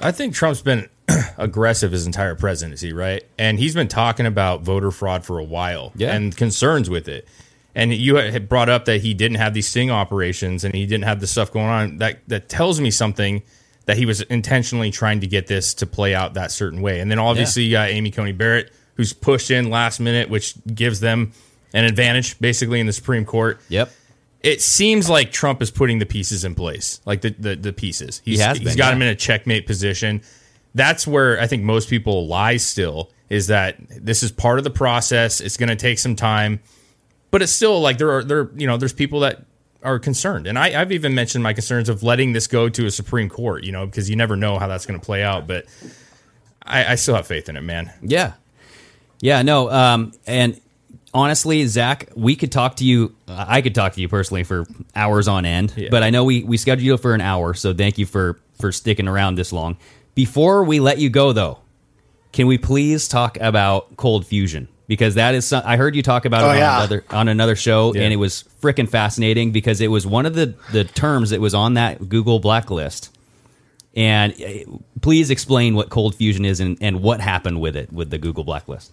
I 0.00 0.12
think 0.12 0.34
Trump's 0.34 0.60
been 0.62 0.88
aggressive 1.38 1.92
his 1.92 2.06
entire 2.06 2.34
presidency, 2.34 2.92
right? 2.92 3.24
And 3.38 3.58
he's 3.58 3.74
been 3.74 3.88
talking 3.88 4.26
about 4.26 4.62
voter 4.62 4.90
fraud 4.90 5.24
for 5.24 5.38
a 5.38 5.44
while 5.44 5.92
Yeah. 5.96 6.14
and 6.14 6.36
concerns 6.36 6.90
with 6.90 7.08
it. 7.08 7.26
And 7.74 7.92
you 7.92 8.16
had 8.16 8.48
brought 8.48 8.68
up 8.70 8.86
that 8.86 9.02
he 9.02 9.12
didn't 9.12 9.36
have 9.36 9.52
these 9.52 9.68
sting 9.68 9.90
operations 9.90 10.64
and 10.64 10.74
he 10.74 10.86
didn't 10.86 11.04
have 11.04 11.20
the 11.20 11.26
stuff 11.26 11.52
going 11.52 11.66
on. 11.66 11.98
That 11.98 12.26
that 12.28 12.48
tells 12.48 12.80
me 12.80 12.90
something 12.90 13.42
that 13.84 13.98
he 13.98 14.06
was 14.06 14.22
intentionally 14.22 14.90
trying 14.90 15.20
to 15.20 15.26
get 15.26 15.46
this 15.46 15.74
to 15.74 15.86
play 15.86 16.14
out 16.14 16.34
that 16.34 16.50
certain 16.50 16.80
way. 16.80 17.00
And 17.00 17.10
then 17.10 17.18
obviously 17.18 17.64
you 17.64 17.72
got 17.72 17.90
Amy 17.90 18.10
Coney 18.10 18.32
Barrett, 18.32 18.72
who's 18.94 19.12
pushed 19.12 19.50
in 19.50 19.70
last 19.70 20.00
minute, 20.00 20.28
which 20.30 20.54
gives 20.66 21.00
them 21.00 21.32
an 21.74 21.84
advantage 21.84 22.38
basically 22.40 22.80
in 22.80 22.86
the 22.86 22.92
Supreme 22.92 23.24
Court. 23.26 23.60
Yep. 23.68 23.90
It 24.42 24.62
seems 24.62 25.10
like 25.10 25.30
Trump 25.30 25.60
is 25.60 25.70
putting 25.70 25.98
the 25.98 26.06
pieces 26.06 26.44
in 26.44 26.54
place, 26.54 27.00
like 27.04 27.20
the 27.20 27.30
the, 27.38 27.56
the 27.56 27.72
pieces. 27.74 28.22
He's, 28.24 28.40
has 28.40 28.58
he's 28.58 28.74
got 28.74 28.88
yeah. 28.88 28.96
him 28.96 29.02
in 29.02 29.08
a 29.08 29.14
checkmate 29.14 29.66
position. 29.66 30.22
That's 30.76 31.06
where 31.06 31.40
I 31.40 31.46
think 31.46 31.62
most 31.64 31.88
people 31.90 32.26
lie 32.28 32.58
still 32.58 33.10
is 33.28 33.48
that 33.48 33.76
this 33.88 34.22
is 34.22 34.30
part 34.30 34.58
of 34.58 34.64
the 34.64 34.70
process. 34.70 35.40
It's 35.40 35.56
going 35.56 35.70
to 35.70 35.76
take 35.76 35.98
some 35.98 36.14
time, 36.14 36.60
but 37.30 37.42
it's 37.42 37.50
still 37.52 37.80
like 37.80 37.98
there 37.98 38.12
are 38.12 38.22
there 38.22 38.50
you 38.54 38.66
know 38.66 38.76
there's 38.76 38.92
people 38.92 39.20
that 39.20 39.44
are 39.82 39.98
concerned, 39.98 40.46
and 40.46 40.58
I, 40.58 40.80
I've 40.80 40.92
even 40.92 41.14
mentioned 41.14 41.42
my 41.42 41.52
concerns 41.52 41.88
of 41.88 42.02
letting 42.02 42.32
this 42.32 42.46
go 42.46 42.68
to 42.68 42.86
a 42.86 42.90
Supreme 42.90 43.28
Court, 43.28 43.64
you 43.64 43.72
know, 43.72 43.86
because 43.86 44.10
you 44.10 44.16
never 44.16 44.36
know 44.36 44.58
how 44.58 44.66
that's 44.68 44.84
going 44.84 44.98
to 45.00 45.04
play 45.04 45.22
out. 45.22 45.46
But 45.46 45.64
I, 46.64 46.92
I 46.92 46.94
still 46.96 47.14
have 47.14 47.26
faith 47.26 47.48
in 47.48 47.56
it, 47.56 47.62
man. 47.62 47.92
Yeah. 48.02 48.34
Yeah, 49.20 49.42
no. 49.42 49.70
Um, 49.70 50.12
and 50.26 50.60
honestly, 51.14 51.64
Zach, 51.66 52.10
we 52.14 52.36
could 52.36 52.52
talk 52.52 52.76
to 52.76 52.84
you. 52.84 53.14
I 53.28 53.62
could 53.62 53.74
talk 53.74 53.94
to 53.94 54.00
you 54.00 54.08
personally 54.08 54.44
for 54.44 54.66
hours 54.94 55.26
on 55.28 55.46
end, 55.46 55.72
Yeah. 55.76 55.88
but 55.90 56.02
I 56.02 56.10
know 56.10 56.24
we, 56.24 56.42
we 56.44 56.56
scheduled 56.58 56.84
you 56.84 56.96
for 56.98 57.14
an 57.14 57.20
hour. 57.22 57.54
So 57.54 57.72
thank 57.72 57.96
you 57.96 58.04
for, 58.06 58.38
for 58.60 58.72
sticking 58.72 59.08
around 59.08 59.36
this 59.36 59.52
long. 59.52 59.76
Before 60.16 60.64
we 60.64 60.80
let 60.80 60.98
you 60.98 61.10
go, 61.10 61.32
though, 61.32 61.58
can 62.32 62.46
we 62.48 62.56
please 62.58 63.06
talk 63.06 63.38
about 63.38 63.96
cold 63.96 64.26
fusion? 64.26 64.66
Because 64.88 65.16
that 65.16 65.34
is, 65.34 65.44
some, 65.46 65.62
I 65.66 65.76
heard 65.76 65.94
you 65.94 66.02
talk 66.02 66.24
about 66.24 66.42
Oh, 66.42 66.46
it 66.46 66.50
on 66.52 66.56
yeah. 66.58 66.76
another 66.78 67.04
on 67.10 67.28
another 67.28 67.54
show, 67.54 67.92
Yeah. 67.94 68.02
and 68.02 68.12
it 68.12 68.16
was 68.16 68.44
freaking 68.62 68.88
fascinating 68.88 69.52
because 69.52 69.80
it 69.80 69.88
was 69.88 70.06
one 70.06 70.24
of 70.26 70.34
the 70.34 70.54
the 70.72 70.84
terms 70.84 71.30
that 71.30 71.40
was 71.40 71.54
on 71.54 71.74
that 71.74 72.08
Google 72.08 72.38
blacklist. 72.40 73.12
And 73.94 74.32
uh, 74.34 74.78
please 75.02 75.30
explain 75.30 75.74
what 75.74 75.90
cold 75.90 76.14
fusion 76.14 76.44
is 76.44 76.60
and, 76.60 76.78
and 76.80 77.02
what 77.02 77.20
happened 77.20 77.60
with 77.60 77.76
it 77.76 77.92
with 77.92 78.10
the 78.10 78.18
Google 78.18 78.44
blacklist. 78.44 78.92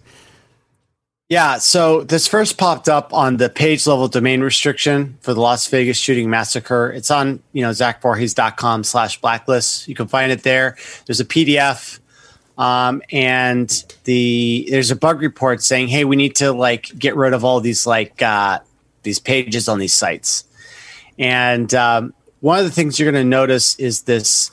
Yeah, 1.34 1.58
so 1.58 2.04
this 2.04 2.28
first 2.28 2.58
popped 2.58 2.88
up 2.88 3.12
on 3.12 3.38
the 3.38 3.48
page 3.48 3.88
level 3.88 4.06
domain 4.06 4.40
restriction 4.40 5.18
for 5.20 5.34
the 5.34 5.40
Las 5.40 5.66
Vegas 5.66 5.98
shooting 5.98 6.30
massacre. 6.30 6.92
It's 6.92 7.10
on, 7.10 7.42
you 7.52 7.62
know, 7.62 7.70
zachvorhies.com 7.70 8.84
slash 8.84 9.20
blacklist. 9.20 9.88
You 9.88 9.96
can 9.96 10.06
find 10.06 10.30
it 10.30 10.44
there. 10.44 10.76
There's 11.06 11.18
a 11.18 11.24
PDF. 11.24 11.98
Um, 12.56 13.02
and 13.10 13.68
the 14.04 14.68
there's 14.70 14.92
a 14.92 14.96
bug 14.96 15.22
report 15.22 15.60
saying, 15.60 15.88
hey, 15.88 16.04
we 16.04 16.14
need 16.14 16.36
to 16.36 16.52
like 16.52 16.96
get 16.96 17.16
rid 17.16 17.32
of 17.32 17.44
all 17.44 17.58
these 17.58 17.84
like 17.84 18.22
uh 18.22 18.60
these 19.02 19.18
pages 19.18 19.68
on 19.68 19.80
these 19.80 19.92
sites. 19.92 20.44
And 21.18 21.74
um, 21.74 22.14
one 22.42 22.60
of 22.60 22.64
the 22.64 22.70
things 22.70 23.00
you're 23.00 23.10
gonna 23.10 23.24
notice 23.24 23.74
is 23.80 24.02
this 24.02 24.52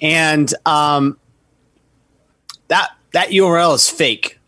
And 0.00 0.54
um, 0.64 1.18
that, 2.68 2.90
that 3.12 3.30
URL 3.30 3.74
is 3.74 3.88
fake. 3.88 4.38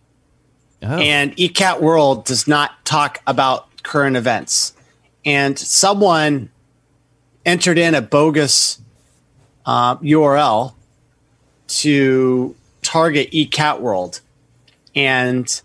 Oh. 0.83 0.99
And 0.99 1.37
eCat 1.37 1.81
World 1.81 2.25
does 2.25 2.47
not 2.47 2.85
talk 2.85 3.21
about 3.27 3.83
current 3.83 4.17
events. 4.17 4.75
And 5.25 5.59
someone 5.59 6.51
entered 7.45 7.79
in 7.79 7.95
a 7.95 8.03
bogus 8.03 8.81
uh, 9.67 9.97
URL 9.97 10.75
to 11.69 12.55
target 12.93 13.31
eCat 13.31 13.81
World, 13.81 14.21
and 14.95 15.63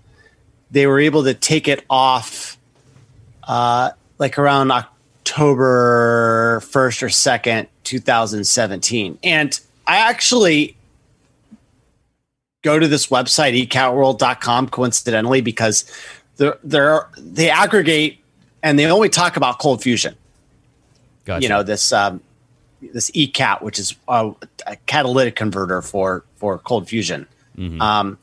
they 0.72 0.88
were 0.88 0.98
able 0.98 1.26
to 1.26 1.34
take 1.34 1.68
it 1.68 1.84
off 1.90 2.58
uh, 3.44 3.92
like 4.18 4.40
around 4.40 4.72
October 4.72 6.62
1st 6.64 7.04
or 7.04 7.08
2nd, 7.08 7.68
2017. 7.84 9.20
And 9.26 9.60
I 9.86 9.98
actually 9.98 10.78
go 12.62 12.80
to 12.80 12.88
this 12.88 13.08
website, 13.08 13.62
ecatworld.com, 13.68 14.70
coincidentally, 14.70 15.42
because 15.42 15.84
they're, 16.38 16.58
they're, 16.64 17.10
they 17.18 17.50
aggregate 17.50 18.20
and 18.64 18.80
they 18.80 18.86
only 18.86 19.10
talk 19.10 19.36
about 19.36 19.60
cold 19.60 19.82
fusion 19.84 20.16
Gotcha. 21.28 21.44
you 21.44 21.50
know 21.50 21.62
this 21.62 21.92
um, 21.92 22.22
this 22.82 23.10
ecat 23.12 23.62
which 23.62 23.80
is 23.80 23.96
a, 24.08 24.32
a 24.66 24.76
catalytic 24.86 25.36
converter 25.36 25.82
for 25.82 26.24
for 26.36 26.58
cold 26.60 26.88
fusion. 26.88 27.28
Um, 27.82 28.18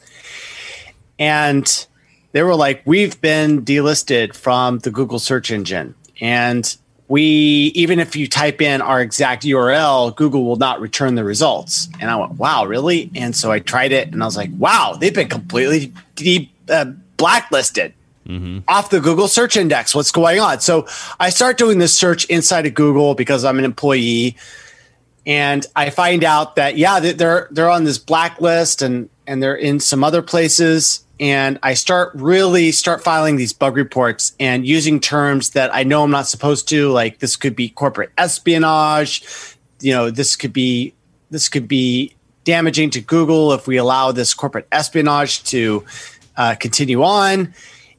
and 1.19 1.87
they 2.33 2.43
were 2.43 2.55
like 2.55 2.83
we've 2.85 3.21
been 3.21 3.65
delisted 3.65 4.35
from 4.35 4.79
the 4.81 4.91
google 4.91 5.19
search 5.19 5.51
engine. 5.51 5.95
And 6.21 6.77
we 7.09 7.23
even 7.75 7.99
if 7.99 8.17
you 8.17 8.27
type 8.27 8.63
in 8.63 8.81
our 8.81 9.01
exact 9.01 9.43
url 9.45 10.15
google 10.17 10.45
will 10.45 10.57
not 10.57 10.81
return 10.81 11.17
the 11.17 11.25
results. 11.25 11.89
And 12.01 12.11
i 12.11 12.17
went 12.17 12.33
wow 12.33 12.65
really? 12.65 13.11
And 13.15 13.35
so 13.35 13.51
i 13.51 13.59
tried 13.59 13.93
it 13.93 14.13
and 14.13 14.23
i 14.23 14.27
was 14.27 14.37
like 14.37 14.51
wow 14.59 14.97
they've 14.99 15.15
been 15.15 15.29
completely 15.29 15.93
de- 16.15 16.51
uh, 16.69 16.87
blacklisted 17.17 17.93
off 18.69 18.91
the 18.91 19.01
Google 19.01 19.29
search 19.29 19.57
index. 19.57 19.95
What's 19.95 20.11
going 20.13 20.41
on? 20.41 20.61
So 20.61 20.87
I 21.21 21.31
start 21.31 21.59
doing 21.59 21.79
this 21.79 21.97
search 21.97 22.25
inside 22.27 22.67
of 22.67 22.75
Google 22.75 23.15
because 23.15 23.45
I'm 23.45 23.59
an 23.59 23.65
employee, 23.65 24.37
and 25.27 25.67
I 25.77 25.91
find 25.91 26.25
out 26.25 26.57
that 26.57 26.77
yeah, 26.79 27.01
they- 27.01 27.13
they're 27.13 27.49
they're 27.51 27.71
on 27.71 27.85
this 27.85 27.99
blacklist 27.99 28.83
and 28.83 29.09
and 29.27 29.43
they're 29.43 29.55
in 29.57 29.81
some 29.81 30.05
other 30.05 30.23
places. 30.23 31.01
And 31.21 31.61
I 31.63 31.75
start 31.75 32.11
really 32.15 32.73
start 32.73 33.05
filing 33.05 33.37
these 33.37 33.53
bug 33.53 33.77
reports 33.77 34.33
and 34.41 34.67
using 34.67 34.99
terms 34.99 35.51
that 35.51 35.73
I 35.73 35.85
know 35.85 36.03
I'm 36.03 36.11
not 36.11 36.27
supposed 36.27 36.69
to. 36.71 36.91
Like 36.91 37.21
this 37.21 37.37
could 37.37 37.55
be 37.55 37.69
corporate 37.69 38.11
espionage. 38.19 39.23
You 39.81 39.93
know, 39.93 40.11
this 40.11 40.35
could 40.37 40.53
be 40.53 40.93
this 41.31 41.49
could 41.49 41.69
be 41.69 42.15
damaging 42.43 42.91
to 42.91 43.01
Google 43.01 43.53
if 43.53 43.67
we 43.67 43.77
allow 43.77 44.13
this 44.13 44.35
corporate 44.35 44.67
espionage 44.73 45.45
to 45.45 45.85
uh, 46.37 46.55
continue 46.57 47.03
on 47.03 47.55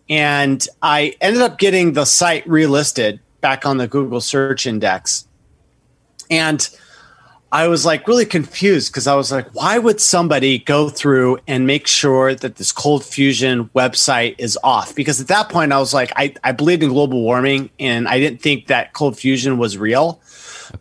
and 0.09 0.65
I 0.81 1.15
ended 1.21 1.41
up 1.41 1.57
getting 1.57 1.93
the 1.93 2.05
site 2.05 2.47
relisted 2.47 3.19
back 3.41 3.65
on 3.65 3.77
the 3.77 3.87
Google 3.87 4.21
search 4.21 4.67
index. 4.67 5.27
And 6.29 6.67
I 7.51 7.67
was 7.67 7.85
like 7.85 8.07
really 8.07 8.25
confused 8.25 8.91
because 8.91 9.07
I 9.07 9.15
was 9.15 9.31
like, 9.31 9.53
why 9.55 9.77
would 9.77 10.01
somebody 10.01 10.59
go 10.59 10.89
through 10.89 11.39
and 11.47 11.65
make 11.65 11.87
sure 11.87 12.35
that 12.35 12.55
this 12.55 12.71
cold 12.71 13.03
fusion 13.03 13.69
website 13.75 14.35
is 14.37 14.57
off? 14.63 14.93
Because 14.95 15.21
at 15.21 15.27
that 15.27 15.49
point, 15.49 15.71
I 15.71 15.79
was 15.79 15.93
like, 15.93 16.11
I, 16.15 16.33
I 16.43 16.51
believed 16.51 16.83
in 16.83 16.89
global 16.89 17.21
warming 17.21 17.69
and 17.79 18.07
I 18.07 18.19
didn't 18.19 18.41
think 18.41 18.67
that 18.67 18.93
cold 18.93 19.17
fusion 19.17 19.57
was 19.57 19.77
real. 19.77 20.19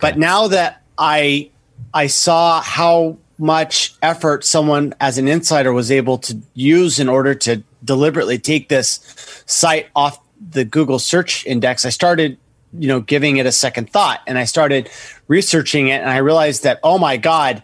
But 0.01 0.18
now 0.18 0.49
that 0.49 0.83
I 0.99 1.51
I 1.93 2.09
saw 2.09 2.61
how 2.61 3.18
much 3.39 3.95
effort 4.03 4.45
someone 4.45 4.95
as 5.01 5.18
an 5.18 5.29
insider 5.29 5.72
was 5.72 5.91
able 5.91 6.18
to 6.18 6.41
use 6.55 6.99
in 6.99 7.09
order 7.09 7.35
to 7.35 7.62
deliberately 7.85 8.39
take 8.39 8.68
this 8.68 9.43
site 9.47 9.89
off 9.95 10.18
the 10.51 10.64
Google 10.64 10.99
search 10.99 11.47
index, 11.47 11.85
I 11.85 11.91
started, 11.91 12.39
you 12.78 12.89
know, 12.89 13.01
giving 13.01 13.37
it 13.37 13.47
a 13.47 13.53
second 13.53 13.91
thought 13.91 14.20
and 14.26 14.39
I 14.39 14.45
started 14.45 14.91
researching 15.28 15.89
it 15.89 16.01
and 16.01 16.11
I 16.11 16.18
realized 16.18 16.64
that, 16.64 16.80
oh 16.82 16.99
my 16.99 17.16
God, 17.16 17.62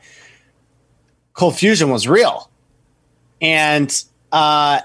cold 1.35 1.57
fusion 1.57 1.91
was 1.91 2.07
real. 2.09 2.51
And 3.41 4.05
uh 4.33 4.81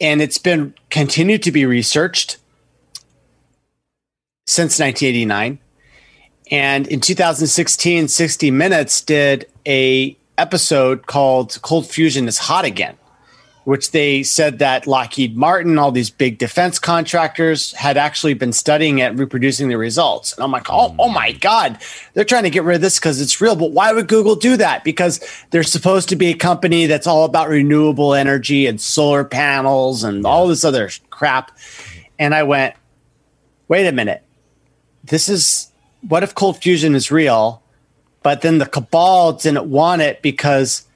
and 0.00 0.20
it's 0.20 0.38
been 0.38 0.74
continued 0.90 1.42
to 1.44 1.52
be 1.52 1.64
researched 1.66 2.38
since 4.46 4.78
1989. 4.78 5.58
And 6.50 6.86
in 6.88 7.00
2016, 7.00 8.08
60 8.08 8.50
Minutes 8.50 9.00
did 9.00 9.46
a 9.66 10.16
episode 10.36 11.06
called 11.06 11.58
Cold 11.62 11.86
Fusion 11.86 12.28
is 12.28 12.38
Hot 12.38 12.64
Again, 12.64 12.96
which 13.64 13.90
they 13.92 14.22
said 14.22 14.58
that 14.58 14.86
Lockheed 14.86 15.36
Martin, 15.36 15.78
all 15.78 15.90
these 15.90 16.10
big 16.10 16.38
defense 16.38 16.78
contractors 16.78 17.72
had 17.72 17.96
actually 17.96 18.34
been 18.34 18.52
studying 18.52 18.98
it 18.98 19.14
reproducing 19.14 19.68
the 19.68 19.76
results. 19.76 20.34
And 20.34 20.44
I'm 20.44 20.52
like, 20.52 20.66
oh, 20.70 20.94
oh 20.98 21.08
my 21.08 21.32
God, 21.32 21.78
they're 22.12 22.24
trying 22.24 22.42
to 22.44 22.50
get 22.50 22.64
rid 22.64 22.76
of 22.76 22.80
this 22.82 22.98
because 22.98 23.20
it's 23.20 23.40
real. 23.40 23.56
But 23.56 23.72
why 23.72 23.92
would 23.92 24.06
Google 24.06 24.36
do 24.36 24.56
that? 24.58 24.84
Because 24.84 25.20
they're 25.50 25.62
supposed 25.62 26.10
to 26.10 26.16
be 26.16 26.26
a 26.28 26.36
company 26.36 26.86
that's 26.86 27.06
all 27.06 27.24
about 27.24 27.48
renewable 27.48 28.14
energy 28.14 28.66
and 28.66 28.80
solar 28.80 29.24
panels 29.24 30.04
and 30.04 30.26
all 30.26 30.46
this 30.46 30.64
other 30.64 30.90
crap. 31.10 31.56
And 32.18 32.34
I 32.34 32.42
went, 32.42 32.74
wait 33.68 33.86
a 33.86 33.92
minute. 33.92 34.22
This 35.02 35.28
is 35.28 35.72
what 36.06 36.22
if 36.22 36.34
cold 36.34 36.62
fusion 36.62 36.94
is 36.94 37.10
real? 37.10 37.62
But 38.22 38.42
then 38.42 38.58
the 38.58 38.66
cabal 38.66 39.34
didn't 39.34 39.66
want 39.66 40.02
it 40.02 40.22
because 40.22 40.86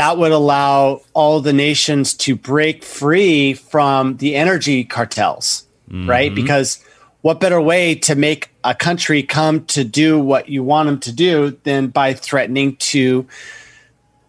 that 0.00 0.16
would 0.16 0.32
allow 0.32 1.02
all 1.12 1.42
the 1.42 1.52
nations 1.52 2.14
to 2.14 2.34
break 2.34 2.82
free 2.82 3.52
from 3.52 4.16
the 4.16 4.34
energy 4.34 4.82
cartels, 4.82 5.66
right? 6.08 6.34
Because 6.34 6.82
what 7.20 7.38
better 7.38 7.60
way 7.60 7.94
to 7.96 8.14
make 8.14 8.48
a 8.64 8.74
country 8.74 9.22
come 9.22 9.66
to 9.66 9.84
do 9.84 10.18
what 10.18 10.48
you 10.48 10.64
want 10.64 10.86
them 10.86 11.00
to 11.00 11.12
do 11.12 11.50
than 11.64 11.88
by 11.88 12.14
threatening 12.14 12.76
to 12.76 13.26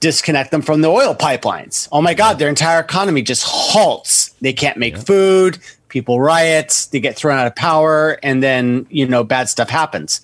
disconnect 0.01 0.51
them 0.51 0.61
from 0.61 0.81
the 0.81 0.89
oil 0.89 1.15
pipelines? 1.15 1.87
Oh 1.89 2.01
my 2.01 2.15
God, 2.15 2.37
their 2.37 2.49
entire 2.49 2.81
economy 2.81 3.21
just 3.21 3.45
halts. 3.47 4.35
They 4.41 4.51
can't 4.51 4.75
make 4.75 4.97
food, 4.97 5.57
people 5.87 6.19
riot, 6.19 6.89
they 6.91 6.99
get 6.99 7.15
thrown 7.15 7.39
out 7.39 7.47
of 7.47 7.55
power, 7.55 8.19
and 8.21 8.43
then, 8.43 8.87
you 8.89 9.07
know, 9.07 9.23
bad 9.23 9.47
stuff 9.47 9.69
happens. 9.69 10.19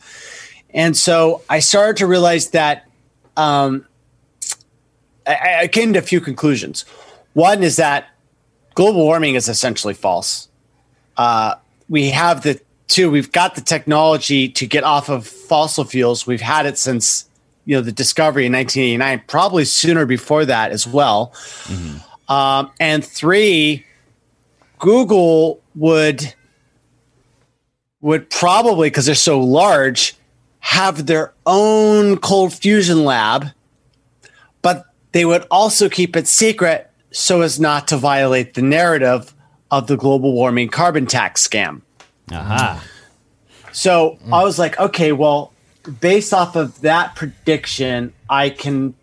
And 0.71 0.97
so 0.97 1.41
I 1.49 1.59
started 1.59 1.95
to 1.99 2.05
realize 2.05 2.49
that 2.49 2.85
um, 3.37 3.85
I, 5.27 5.59
I 5.61 5.67
came 5.67 5.93
to 5.93 5.99
a 5.99 6.03
few 6.03 6.21
conclusions. 6.21 6.85
One 7.33 7.63
is 7.63 7.75
that 7.75 8.09
global 8.73 9.03
warming 9.03 9.35
is 9.35 9.49
essentially 9.49 9.93
false. 9.93 10.47
Uh, 11.17 11.55
we 11.89 12.09
have 12.09 12.43
the 12.43 12.59
two. 12.87 13.09
We've 13.11 13.31
got 13.31 13.55
the 13.55 13.61
technology 13.61 14.49
to 14.49 14.65
get 14.65 14.83
off 14.83 15.09
of 15.09 15.27
fossil 15.27 15.83
fuels. 15.83 16.27
We've 16.27 16.41
had 16.41 16.65
it 16.65 16.77
since 16.77 17.27
you 17.65 17.75
know 17.75 17.81
the 17.81 17.91
discovery 17.91 18.45
in 18.45 18.53
1989, 18.53 19.23
probably 19.27 19.65
sooner 19.65 20.05
before 20.05 20.45
that 20.45 20.71
as 20.71 20.87
well. 20.87 21.33
Um, 22.27 22.71
and 22.79 23.03
three, 23.03 23.85
Google 24.79 25.61
would 25.75 26.33
would 28.01 28.29
probably 28.29 28.89
because 28.89 29.05
they're 29.05 29.15
so 29.15 29.39
large 29.39 30.15
have 30.59 31.05
their 31.05 31.33
own 31.45 32.17
cold 32.17 32.53
fusion 32.53 33.05
lab, 33.05 33.47
they 35.17 35.25
would 35.25 35.47
also 35.49 35.89
keep 35.89 36.15
it 36.15 36.27
secret 36.27 36.91
so 37.09 37.41
as 37.41 37.59
not 37.59 37.87
to 37.87 37.97
violate 37.97 38.53
the 38.53 38.61
narrative 38.61 39.33
of 39.71 39.87
the 39.87 39.97
global 39.97 40.31
warming 40.31 40.69
carbon 40.69 41.07
tax 41.07 41.45
scam. 41.47 41.81
Aha. 42.31 42.83
So 43.71 44.19
I 44.31 44.43
was 44.43 44.59
like, 44.59 44.79
okay, 44.79 45.13
well, 45.13 45.53
based 46.01 46.35
off 46.35 46.55
of 46.55 46.81
that 46.81 47.15
prediction, 47.15 48.13
I 48.29 48.51
can, 48.51 48.93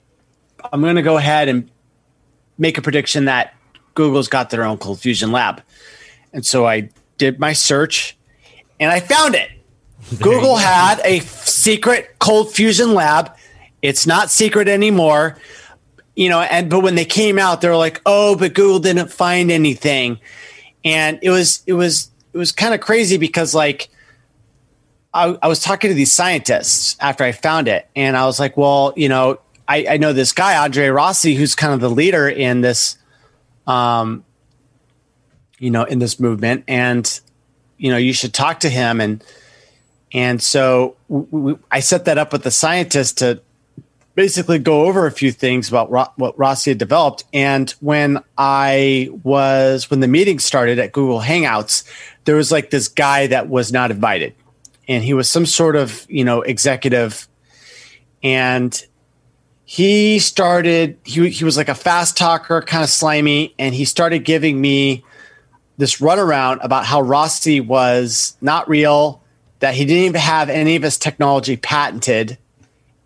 I'm 0.73 0.83
going 0.83 0.95
to 0.95 1.03
go 1.03 1.17
ahead 1.17 1.49
and 1.49 1.69
make 2.59 2.79
a 2.79 2.83
prediction 2.83 3.25
that 3.25 3.53
Google's 3.95 4.29
got 4.29 4.51
their 4.51 4.63
own 4.63 4.79
cold 4.79 5.01
fusion 5.01 5.33
lab. 5.33 5.63
And 6.33 6.47
so 6.47 6.65
I 6.65 6.91
did 7.19 7.41
my 7.41 7.55
search 7.55 8.17
and 8.79 8.93
I 8.93 9.01
found 9.01 9.35
it. 9.35 9.51
Google 10.21 10.55
had 10.55 11.01
a 11.05 11.19
secret 11.23 12.21
cold 12.21 12.53
fusion 12.53 12.95
lab. 12.95 13.35
It's 13.83 14.07
not 14.07 14.31
secret 14.31 14.69
anymore. 14.69 15.39
You 16.17 16.29
know, 16.29 16.41
and 16.41 16.71
but 16.71 16.81
when 16.81 16.95
they 16.95 17.05
came 17.05 17.39
out, 17.39 17.61
they 17.61 17.69
were 17.69 17.77
like, 17.77 18.01
"Oh, 18.07 18.37
but 18.37 18.55
Google 18.55 18.79
didn't 18.79 19.13
find 19.13 19.51
anything." 19.51 20.21
And 20.85 21.19
it 21.23 21.31
was 21.31 21.63
it 21.67 21.73
was 21.73 22.11
it 22.33 22.39
was 22.39 22.53
kind 22.53 22.75
of 22.75 22.81
crazy 22.81 23.17
because 23.17 23.55
like 23.55 23.89
I, 25.15 25.39
I 25.43 25.49
was 25.49 25.61
talking 25.61 25.91
to 25.91 25.95
these 25.95 26.13
scientists 26.13 26.97
after 27.01 27.25
I 27.25 27.33
found 27.33 27.69
it, 27.69 27.89
and 27.95 28.17
I 28.17 28.27
was 28.27 28.39
like, 28.39 28.57
"Well, 28.57 28.93
you 28.97 29.09
know, 29.09 29.41
I, 29.67 29.87
I 29.91 29.97
know 29.97 30.13
this 30.13 30.33
guy 30.33 30.57
Andre 30.63 30.89
Rossi, 30.89 31.35
who's 31.35 31.55
kind 31.55 31.73
of 31.73 31.81
the 31.81 31.91
leader 31.91 32.29
in 32.29 32.61
this, 32.61 32.99
um, 33.67 34.25
you 35.59 35.71
know, 35.71 35.85
in 35.85 36.01
this 36.01 36.19
movement, 36.19 36.65
and 36.67 37.21
you 37.79 37.91
know, 37.91 37.97
you 37.97 38.13
should 38.13 38.35
talk 38.35 38.61
to 38.61 38.69
him." 38.69 39.01
And 39.01 39.25
and 40.13 40.43
so 40.43 40.97
we, 41.09 41.57
I 41.71 41.81
set 41.81 42.05
that 42.05 42.19
up 42.19 42.33
with 42.33 42.43
the 42.43 42.51
scientist 42.51 43.19
to 43.19 43.41
basically 44.15 44.59
go 44.59 44.87
over 44.87 45.07
a 45.07 45.11
few 45.13 45.33
things 45.33 45.69
about 45.69 45.91
Ro- 45.91 46.13
what 46.17 46.39
Rossi 46.39 46.71
had 46.71 46.79
developed. 46.79 47.25
And 47.33 47.71
when 47.81 48.23
I 48.39 49.11
was, 49.23 49.91
when 49.91 50.01
the 50.01 50.09
meeting 50.09 50.39
started 50.39 50.79
at 50.79 50.93
Google 50.93 51.21
Hangouts, 51.21 51.85
there 52.25 52.37
was 52.37 52.53
like 52.53 52.71
this 52.71 52.89
guy 52.89 53.27
that 53.29 53.49
was 53.49 53.73
not 53.73 53.91
invited. 53.91 54.35
And 54.87 55.03
he 55.03 55.15
was 55.15 55.29
some 55.29 55.47
sort 55.47 55.77
of, 55.77 56.07
you 56.09 56.25
know, 56.25 56.43
executive. 56.43 57.27
And 58.23 58.85
he 59.65 60.19
started, 60.19 60.99
he, 61.05 61.31
he 61.31 61.45
was 61.45 61.57
like 61.57 61.69
a 61.69 61.75
fast 61.75 62.17
talker, 62.17 62.63
kind 62.63 62.85
of 62.85 62.91
slimy. 62.91 63.55
And 63.59 63.75
he 63.75 63.85
started 63.85 64.21
giving 64.21 64.61
me 64.61 65.05
this 65.77 65.97
runaround 65.97 66.59
about 66.63 66.85
how 66.85 67.01
Rossi 67.01 67.61
was 67.61 68.37
not 68.41 68.69
real, 68.69 69.23
that 69.59 69.75
he 69.75 69.85
didn't 69.85 70.05
even 70.05 70.21
have 70.21 70.49
any 70.49 70.77
of 70.77 70.83
his 70.83 70.99
technology 70.99 71.57
patented. 71.57 72.39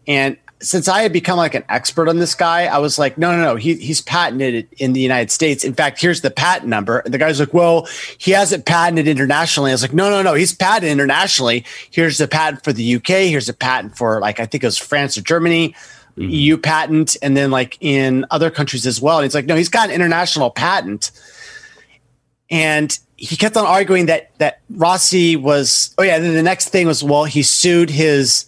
And 0.07 0.37
since 0.61 0.89
I 0.89 1.03
had 1.03 1.13
become 1.13 1.37
like 1.37 1.55
an 1.55 1.65
expert 1.69 2.09
on 2.09 2.19
this 2.19 2.35
guy, 2.35 2.67
I 2.67 2.79
was 2.79 2.99
like, 2.99 3.17
no, 3.17 3.35
no, 3.35 3.43
no, 3.43 3.57
he, 3.57 3.75
he's 3.77 4.01
patented 4.01 4.55
it 4.55 4.73
in 4.79 4.93
the 4.93 5.01
United 5.01 5.31
States. 5.31 5.63
In 5.63 5.75
fact, 5.75 6.01
here's 6.01 6.21
the 6.21 6.31
patent 6.31 6.69
number. 6.69 6.99
And 7.01 7.15
the 7.15 7.19
guy's 7.19 7.39
like, 7.39 7.55
well, 7.55 7.87
he 8.19 8.33
hasn't 8.33 8.65
patented 8.65 9.07
internationally. 9.07 9.71
I 9.71 9.75
was 9.75 9.83
like, 9.83 9.93
no, 9.93 10.11
no, 10.11 10.23
no, 10.23 10.35
he's 10.35 10.53
patented 10.53 10.91
internationally. 10.91 11.65
Here's 11.91 12.19
the 12.19 12.27
patent 12.27 12.65
for 12.65 12.73
the 12.73 12.97
UK. 12.97 13.29
Here's 13.29 13.49
a 13.49 13.55
patent 13.55 13.97
for 13.97 14.21
like, 14.21 14.41
I 14.41 14.47
think 14.47 14.65
it 14.65 14.67
was 14.67 14.79
France 14.79 15.17
or 15.17 15.23
Germany, 15.23 15.75
EU 16.17 16.57
patent, 16.57 17.17
and 17.23 17.37
then 17.37 17.51
like 17.53 17.79
in 17.81 18.27
other 18.31 18.51
countries 18.51 18.87
as 18.87 19.01
well. 19.01 19.19
And 19.19 19.25
he's 19.25 19.35
like, 19.35 19.47
no, 19.47 19.55
he's 19.55 19.69
got 19.69 19.91
an 19.91 19.95
international 19.95 20.51
patent. 20.51 21.13
And 22.51 22.99
he 23.17 23.37
kept 23.37 23.57
on 23.57 23.67
arguing 23.67 24.07
that 24.07 24.37
that 24.39 24.61
Rossi 24.71 25.37
was. 25.37 25.95
Oh 25.99 26.03
yeah. 26.03 26.19
Then 26.19 26.35
the 26.35 26.43
next 26.43 26.71
thing 26.71 26.87
was 26.87 27.05
well, 27.05 27.25
he 27.25 27.43
sued 27.43 27.91
his 27.91 28.47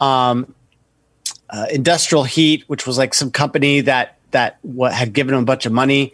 um, 0.00 0.54
uh, 1.50 1.66
Industrial 1.70 2.24
Heat, 2.24 2.64
which 2.68 2.86
was 2.86 2.98
like 2.98 3.14
some 3.14 3.30
company 3.30 3.80
that 3.82 4.18
that 4.30 4.58
what 4.62 4.92
had 4.92 5.12
given 5.12 5.34
him 5.34 5.42
a 5.42 5.46
bunch 5.46 5.66
of 5.66 5.72
money. 5.72 6.12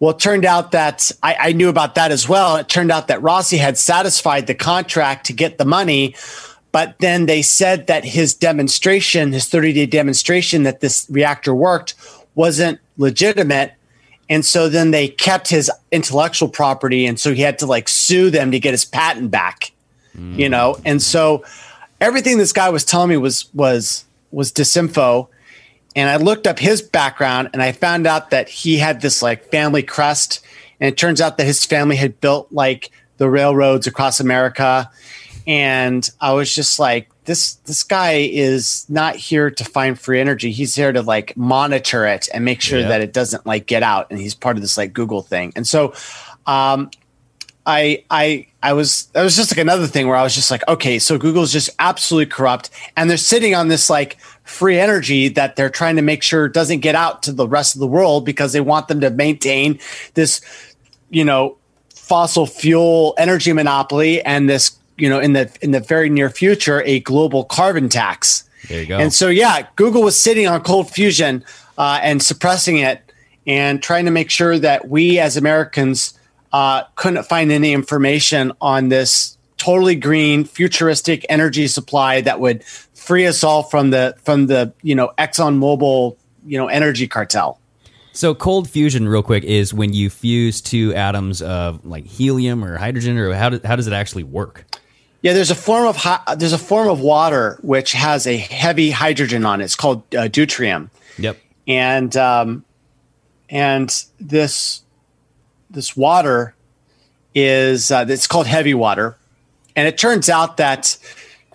Well, 0.00 0.10
it 0.10 0.18
turned 0.18 0.44
out 0.44 0.72
that 0.72 1.12
I, 1.22 1.36
I 1.38 1.52
knew 1.52 1.68
about 1.68 1.94
that 1.94 2.10
as 2.10 2.28
well. 2.28 2.56
It 2.56 2.68
turned 2.68 2.90
out 2.90 3.06
that 3.08 3.22
Rossi 3.22 3.56
had 3.56 3.78
satisfied 3.78 4.48
the 4.48 4.54
contract 4.54 5.26
to 5.26 5.32
get 5.32 5.58
the 5.58 5.64
money, 5.64 6.16
but 6.72 6.96
then 6.98 7.26
they 7.26 7.42
said 7.42 7.86
that 7.86 8.04
his 8.04 8.34
demonstration, 8.34 9.32
his 9.32 9.46
30 9.48 9.72
day 9.74 9.86
demonstration 9.86 10.64
that 10.64 10.80
this 10.80 11.06
reactor 11.08 11.54
worked, 11.54 11.94
wasn't 12.34 12.80
legitimate. 12.96 13.74
And 14.28 14.44
so 14.44 14.68
then 14.68 14.90
they 14.90 15.08
kept 15.08 15.48
his 15.48 15.70
intellectual 15.92 16.48
property. 16.48 17.06
And 17.06 17.20
so 17.20 17.34
he 17.34 17.42
had 17.42 17.58
to 17.60 17.66
like 17.66 17.88
sue 17.88 18.30
them 18.30 18.50
to 18.50 18.58
get 18.58 18.72
his 18.72 18.84
patent 18.84 19.30
back, 19.30 19.72
you 20.36 20.48
know? 20.48 20.78
And 20.84 21.02
so 21.02 21.44
everything 22.00 22.38
this 22.38 22.52
guy 22.52 22.70
was 22.70 22.84
telling 22.84 23.10
me 23.10 23.18
was, 23.18 23.52
was, 23.54 24.04
was 24.32 24.52
disinfo. 24.52 25.28
And 25.94 26.08
I 26.08 26.16
looked 26.16 26.46
up 26.46 26.58
his 26.58 26.80
background 26.82 27.50
and 27.52 27.62
I 27.62 27.72
found 27.72 28.06
out 28.06 28.30
that 28.30 28.48
he 28.48 28.78
had 28.78 29.00
this 29.02 29.22
like 29.22 29.50
family 29.50 29.82
crest. 29.82 30.40
And 30.80 30.88
it 30.88 30.96
turns 30.96 31.20
out 31.20 31.36
that 31.36 31.44
his 31.44 31.64
family 31.64 31.96
had 31.96 32.20
built 32.20 32.50
like 32.50 32.90
the 33.18 33.28
railroads 33.28 33.86
across 33.86 34.18
America. 34.18 34.90
And 35.46 36.08
I 36.20 36.32
was 36.32 36.52
just 36.54 36.78
like, 36.78 37.08
this 37.24 37.54
this 37.66 37.84
guy 37.84 38.28
is 38.32 38.84
not 38.88 39.14
here 39.14 39.48
to 39.48 39.64
find 39.64 39.96
free 39.98 40.18
energy. 40.20 40.50
He's 40.50 40.74
here 40.74 40.90
to 40.90 41.02
like 41.02 41.36
monitor 41.36 42.04
it 42.04 42.28
and 42.34 42.44
make 42.44 42.60
sure 42.60 42.80
Yeah. 42.80 42.88
that 42.88 43.00
it 43.00 43.12
doesn't 43.12 43.46
like 43.46 43.66
get 43.66 43.84
out. 43.84 44.08
And 44.10 44.18
he's 44.18 44.34
part 44.34 44.56
of 44.56 44.62
this 44.62 44.76
like 44.76 44.92
Google 44.92 45.22
thing. 45.22 45.52
And 45.54 45.66
so 45.66 45.94
um 46.46 46.90
I 47.66 48.04
I 48.10 48.46
I 48.62 48.72
was 48.72 49.06
that 49.06 49.22
was 49.22 49.36
just 49.36 49.52
like 49.52 49.58
another 49.58 49.86
thing 49.86 50.08
where 50.08 50.16
I 50.16 50.22
was 50.22 50.34
just 50.34 50.50
like, 50.50 50.66
okay, 50.68 50.98
so 50.98 51.18
Google's 51.18 51.52
just 51.52 51.70
absolutely 51.78 52.30
corrupt, 52.30 52.70
and 52.96 53.08
they're 53.08 53.16
sitting 53.16 53.54
on 53.54 53.68
this 53.68 53.88
like 53.88 54.18
free 54.44 54.78
energy 54.78 55.28
that 55.28 55.56
they're 55.56 55.70
trying 55.70 55.96
to 55.96 56.02
make 56.02 56.22
sure 56.22 56.48
doesn't 56.48 56.80
get 56.80 56.94
out 56.94 57.22
to 57.24 57.32
the 57.32 57.46
rest 57.46 57.74
of 57.74 57.80
the 57.80 57.86
world 57.86 58.24
because 58.24 58.52
they 58.52 58.60
want 58.60 58.88
them 58.88 59.00
to 59.00 59.10
maintain 59.10 59.78
this, 60.14 60.40
you 61.10 61.24
know, 61.24 61.56
fossil 61.94 62.46
fuel 62.46 63.14
energy 63.16 63.52
monopoly 63.52 64.20
and 64.22 64.50
this, 64.50 64.76
you 64.98 65.08
know, 65.08 65.20
in 65.20 65.32
the 65.32 65.50
in 65.60 65.70
the 65.70 65.80
very 65.80 66.10
near 66.10 66.30
future, 66.30 66.82
a 66.82 67.00
global 67.00 67.44
carbon 67.44 67.88
tax. 67.88 68.48
There 68.68 68.80
you 68.80 68.86
go. 68.86 68.98
And 68.98 69.12
so, 69.12 69.28
yeah, 69.28 69.66
Google 69.76 70.02
was 70.02 70.18
sitting 70.18 70.46
on 70.46 70.62
cold 70.62 70.90
fusion 70.90 71.44
uh, 71.78 72.00
and 72.02 72.22
suppressing 72.22 72.78
it 72.78 73.00
and 73.46 73.82
trying 73.82 74.04
to 74.04 74.10
make 74.10 74.30
sure 74.30 74.58
that 74.58 74.88
we 74.88 75.18
as 75.18 75.36
Americans 75.36 76.18
uh, 76.52 76.84
couldn't 76.96 77.24
find 77.24 77.50
any 77.50 77.72
information 77.72 78.52
on 78.60 78.88
this 78.88 79.36
totally 79.56 79.94
green, 79.94 80.44
futuristic 80.44 81.24
energy 81.28 81.66
supply 81.66 82.20
that 82.20 82.40
would 82.40 82.64
free 82.64 83.26
us 83.26 83.44
all 83.44 83.62
from 83.62 83.90
the 83.90 84.14
from 84.24 84.46
the 84.46 84.72
you 84.82 84.94
know 84.94 85.12
Exxon 85.18 85.58
Mobil 85.58 86.16
you 86.44 86.58
know 86.58 86.68
energy 86.68 87.06
cartel. 87.06 87.58
So 88.12 88.34
cold 88.34 88.68
fusion, 88.68 89.08
real 89.08 89.22
quick, 89.22 89.42
is 89.44 89.72
when 89.72 89.94
you 89.94 90.10
fuse 90.10 90.60
two 90.60 90.94
atoms 90.94 91.40
of 91.40 91.84
like 91.84 92.04
helium 92.04 92.62
or 92.62 92.76
hydrogen, 92.76 93.16
or 93.16 93.32
how, 93.32 93.48
do, 93.48 93.60
how 93.64 93.74
does 93.74 93.86
it 93.86 93.94
actually 93.94 94.24
work? 94.24 94.66
Yeah, 95.22 95.32
there's 95.32 95.50
a 95.50 95.54
form 95.54 95.86
of 95.86 95.96
hi- 95.96 96.34
there's 96.36 96.52
a 96.52 96.58
form 96.58 96.88
of 96.88 97.00
water 97.00 97.58
which 97.62 97.92
has 97.92 98.26
a 98.26 98.36
heavy 98.36 98.90
hydrogen 98.90 99.46
on 99.46 99.60
it. 99.60 99.64
It's 99.64 99.76
called 99.76 100.02
uh, 100.14 100.28
deuterium. 100.28 100.90
Yep. 101.16 101.38
And 101.66 102.14
um, 102.16 102.64
and 103.48 104.04
this 104.20 104.82
this 105.72 105.96
water 105.96 106.54
is 107.34 107.90
uh, 107.90 108.04
it's 108.08 108.26
called 108.26 108.46
heavy 108.46 108.74
water, 108.74 109.16
and 109.74 109.88
it 109.88 109.98
turns 109.98 110.28
out 110.28 110.58
that 110.58 110.96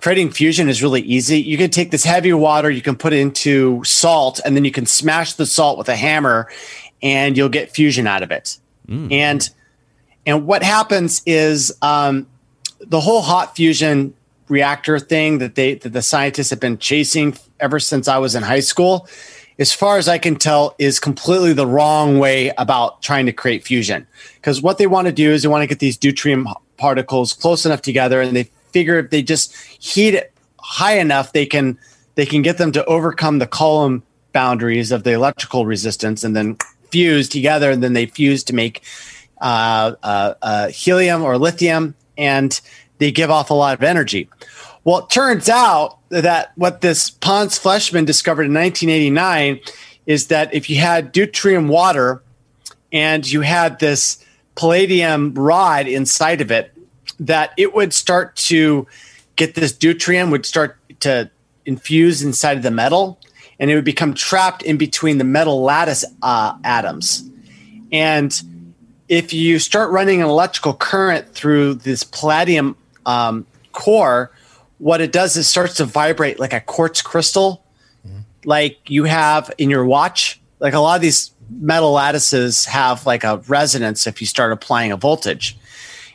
creating 0.02 0.32
fusion 0.32 0.70
is 0.70 0.84
really 0.84 1.02
easy. 1.02 1.40
You 1.42 1.58
can 1.58 1.70
take 1.70 1.92
this 1.92 2.04
heavy 2.04 2.34
water, 2.34 2.70
you 2.70 2.82
can 2.82 2.96
put 2.96 3.14
it 3.14 3.20
into 3.20 3.84
salt, 3.84 4.40
and 4.46 4.56
then 4.56 4.66
you 4.66 4.72
can 4.72 4.86
smash 4.86 5.34
the 5.34 5.46
salt 5.46 5.78
with 5.78 5.90
a 5.90 5.96
hammer, 5.96 6.50
and 7.02 7.38
you'll 7.38 7.50
get 7.50 7.72
fusion 7.72 8.08
out 8.08 8.24
of 8.24 8.32
it. 8.32 8.58
And 9.12 9.50
and 10.26 10.46
what 10.46 10.64
happens 10.64 11.22
is 11.26 11.76
um, 11.82 12.28
the 12.80 13.00
whole 13.00 13.22
hot 13.22 13.56
fusion 13.56 14.14
reactor 14.50 15.00
thing 15.00 15.40
that 15.40 15.56
they 15.56 15.76
that 15.76 15.94
the 15.94 16.02
scientists 16.02 16.50
have 16.50 16.60
been 16.60 16.78
chasing 16.78 17.36
ever 17.60 17.80
since 17.80 18.08
I 18.08 18.18
was 18.18 18.36
in 18.36 18.44
high 18.44 18.62
school, 18.62 19.08
as 19.60 19.74
far 19.74 19.98
as 19.98 20.08
I 20.08 20.18
can 20.18 20.36
tell, 20.36 20.76
is 20.78 21.00
completely 21.00 21.54
the 21.54 21.66
wrong 21.66 22.20
way 22.20 22.52
about 22.58 23.02
trying 23.02 23.26
to 23.26 23.32
create 23.32 23.64
fusion. 23.64 24.06
Because 24.36 24.62
what 24.62 24.78
they 24.78 24.88
want 24.88 25.08
to 25.08 25.14
do 25.14 25.32
is 25.32 25.42
they 25.42 25.48
want 25.48 25.64
to 25.64 25.68
get 25.68 25.80
these 25.80 25.98
deuterium 25.98 26.54
particles 26.78 27.34
close 27.34 27.66
enough 27.66 27.82
together, 27.82 28.22
and 28.22 28.36
they 28.36 28.44
figure 28.72 29.00
if 29.00 29.10
they 29.10 29.22
just 29.22 29.56
heat 29.56 30.14
it 30.14 30.32
high 30.60 30.98
enough, 31.00 31.34
they 31.34 31.46
can 31.46 31.78
they 32.16 32.26
can 32.26 32.42
get 32.42 32.58
them 32.58 32.72
to 32.72 32.84
overcome 32.86 33.40
the 33.40 33.48
Coulomb 33.48 34.04
boundaries 34.34 34.92
of 34.92 35.04
the 35.04 35.12
electrical 35.12 35.66
resistance, 35.66 36.24
and 36.24 36.36
then 36.36 36.58
fuse 36.92 37.28
together, 37.30 37.72
and 37.72 37.84
then 37.84 37.94
they 37.94 38.06
fuse 38.06 38.44
to 38.44 38.54
make 38.54 38.84
uh, 39.42 39.94
uh, 40.04 40.34
uh, 40.42 40.68
helium 40.70 41.24
or 41.24 41.38
lithium, 41.38 41.96
and 42.18 42.62
they 43.00 43.12
give 43.12 43.30
off 43.30 43.50
a 43.50 43.54
lot 43.54 43.74
of 43.74 43.84
energy. 43.84 44.30
Well, 44.88 45.00
it 45.00 45.10
turns 45.10 45.50
out 45.50 45.98
that 46.08 46.54
what 46.56 46.80
this 46.80 47.10
Pons 47.10 47.58
Fleischmann 47.58 48.06
discovered 48.06 48.44
in 48.44 48.54
1989 48.54 49.60
is 50.06 50.28
that 50.28 50.54
if 50.54 50.70
you 50.70 50.78
had 50.78 51.14
deuterium 51.14 51.68
water 51.68 52.24
and 52.94 53.30
you 53.30 53.42
had 53.42 53.80
this 53.80 54.24
palladium 54.56 55.34
rod 55.34 55.90
inside 55.90 56.40
of 56.40 56.52
it, 56.52 56.74
that 57.20 57.52
it 57.58 57.76
would 57.76 57.94
start 57.94 58.38
to 58.38 58.88
get 59.36 59.56
this 59.56 59.74
deuterium 59.74 60.32
would 60.32 60.46
start 60.46 60.78
to 61.02 61.30
infuse 61.66 62.24
inside 62.24 62.56
of 62.56 62.64
the 62.64 62.72
metal 62.72 63.20
and 63.60 63.70
it 63.70 63.76
would 63.76 63.84
become 63.84 64.14
trapped 64.14 64.64
in 64.64 64.78
between 64.78 65.18
the 65.18 65.26
metal 65.26 65.64
lattice 65.64 66.06
uh, 66.22 66.58
atoms. 66.64 67.30
And 67.92 68.42
if 69.10 69.34
you 69.34 69.60
start 69.60 69.92
running 69.92 70.22
an 70.22 70.30
electrical 70.30 70.74
current 70.74 71.34
through 71.34 71.74
this 71.74 72.06
palladium 72.06 72.78
um, 73.06 73.46
core, 73.74 74.32
what 74.80 75.02
it 75.02 75.12
does 75.12 75.36
is 75.38 75.50
starts 75.50 75.76
to 75.76 75.86
vibrate 75.86 76.40
like 76.40 76.54
a 76.54 76.62
quartz 76.62 77.02
crystal, 77.02 77.64
mm-hmm. 78.06 78.20
like 78.46 78.78
you 78.88 79.06
have 79.06 79.52
in 79.58 79.70
your 79.70 79.86
watch. 79.86 80.40
Like 80.60 80.74
a 80.74 80.80
lot 80.80 80.96
of 80.96 81.02
these 81.02 81.32
metal 81.50 81.92
lattices 81.92 82.66
have 82.66 83.06
like 83.06 83.24
a 83.24 83.38
resonance 83.48 84.08
if 84.08 84.22
you 84.22 84.28
start 84.28 84.52
applying 84.52 84.92
a 84.92 84.98
voltage. 84.98 85.58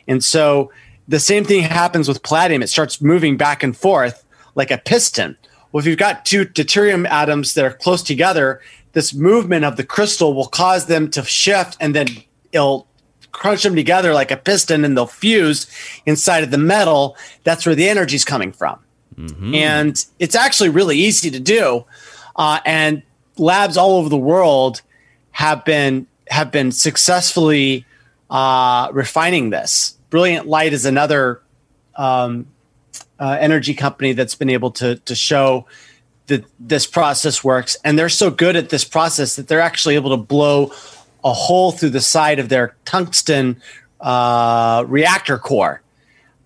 And 0.07 0.23
so 0.23 0.71
the 1.07 1.19
same 1.19 1.43
thing 1.43 1.63
happens 1.63 2.07
with 2.07 2.23
palladium. 2.23 2.61
It 2.61 2.67
starts 2.67 3.01
moving 3.01 3.37
back 3.37 3.63
and 3.63 3.75
forth 3.75 4.23
like 4.55 4.71
a 4.71 4.77
piston. 4.77 5.37
Well, 5.71 5.79
if 5.79 5.87
you've 5.87 5.97
got 5.97 6.25
two 6.25 6.45
deuterium 6.45 7.07
atoms 7.07 7.55
that 7.55 7.65
are 7.65 7.73
close 7.73 8.03
together, 8.03 8.61
this 8.93 9.13
movement 9.13 9.65
of 9.65 9.75
the 9.75 9.83
crystal 9.83 10.33
will 10.33 10.47
cause 10.47 10.85
them 10.85 11.09
to 11.11 11.23
shift 11.23 11.77
and 11.79 11.95
then 11.95 12.07
it'll 12.51 12.87
crunch 13.33 13.63
them 13.63 13.75
together 13.75 14.13
like 14.13 14.31
a 14.31 14.37
piston 14.37 14.85
and 14.85 14.95
they'll 14.95 15.05
fuse 15.05 15.67
inside 16.05 16.43
of 16.43 16.51
the 16.51 16.57
metal. 16.57 17.17
That's 17.43 17.65
where 17.65 17.75
the 17.75 17.89
energy 17.89 18.15
is 18.15 18.23
coming 18.23 18.53
from. 18.53 18.79
And 19.53 20.05
it's 20.19 20.35
actually 20.35 20.69
really 20.69 20.97
easy 20.97 21.29
to 21.31 21.39
do. 21.39 21.85
Uh, 22.35 22.59
and 22.65 23.03
labs 23.37 23.75
all 23.75 23.97
over 23.97 24.09
the 24.09 24.17
world 24.17 24.81
have 25.31 25.65
been 25.65 26.07
have 26.29 26.51
been 26.51 26.71
successfully 26.71 27.85
uh, 28.29 28.89
refining 28.93 29.49
this. 29.49 29.97
Brilliant 30.09 30.47
Light 30.47 30.73
is 30.73 30.85
another 30.85 31.41
um, 31.95 32.47
uh, 33.19 33.37
energy 33.39 33.73
company 33.73 34.13
that's 34.13 34.35
been 34.35 34.49
able 34.49 34.71
to 34.71 34.95
to 34.95 35.15
show 35.15 35.65
that 36.27 36.45
this 36.59 36.87
process 36.87 37.43
works, 37.43 37.75
and 37.83 37.99
they're 37.99 38.09
so 38.09 38.31
good 38.31 38.55
at 38.55 38.69
this 38.69 38.85
process 38.85 39.35
that 39.35 39.47
they're 39.47 39.59
actually 39.59 39.95
able 39.95 40.11
to 40.11 40.17
blow 40.17 40.71
a 41.23 41.33
hole 41.33 41.71
through 41.71 41.91
the 41.91 42.01
side 42.01 42.39
of 42.39 42.49
their 42.49 42.75
tungsten 42.85 43.61
uh, 44.01 44.83
reactor 44.87 45.37
core. 45.37 45.81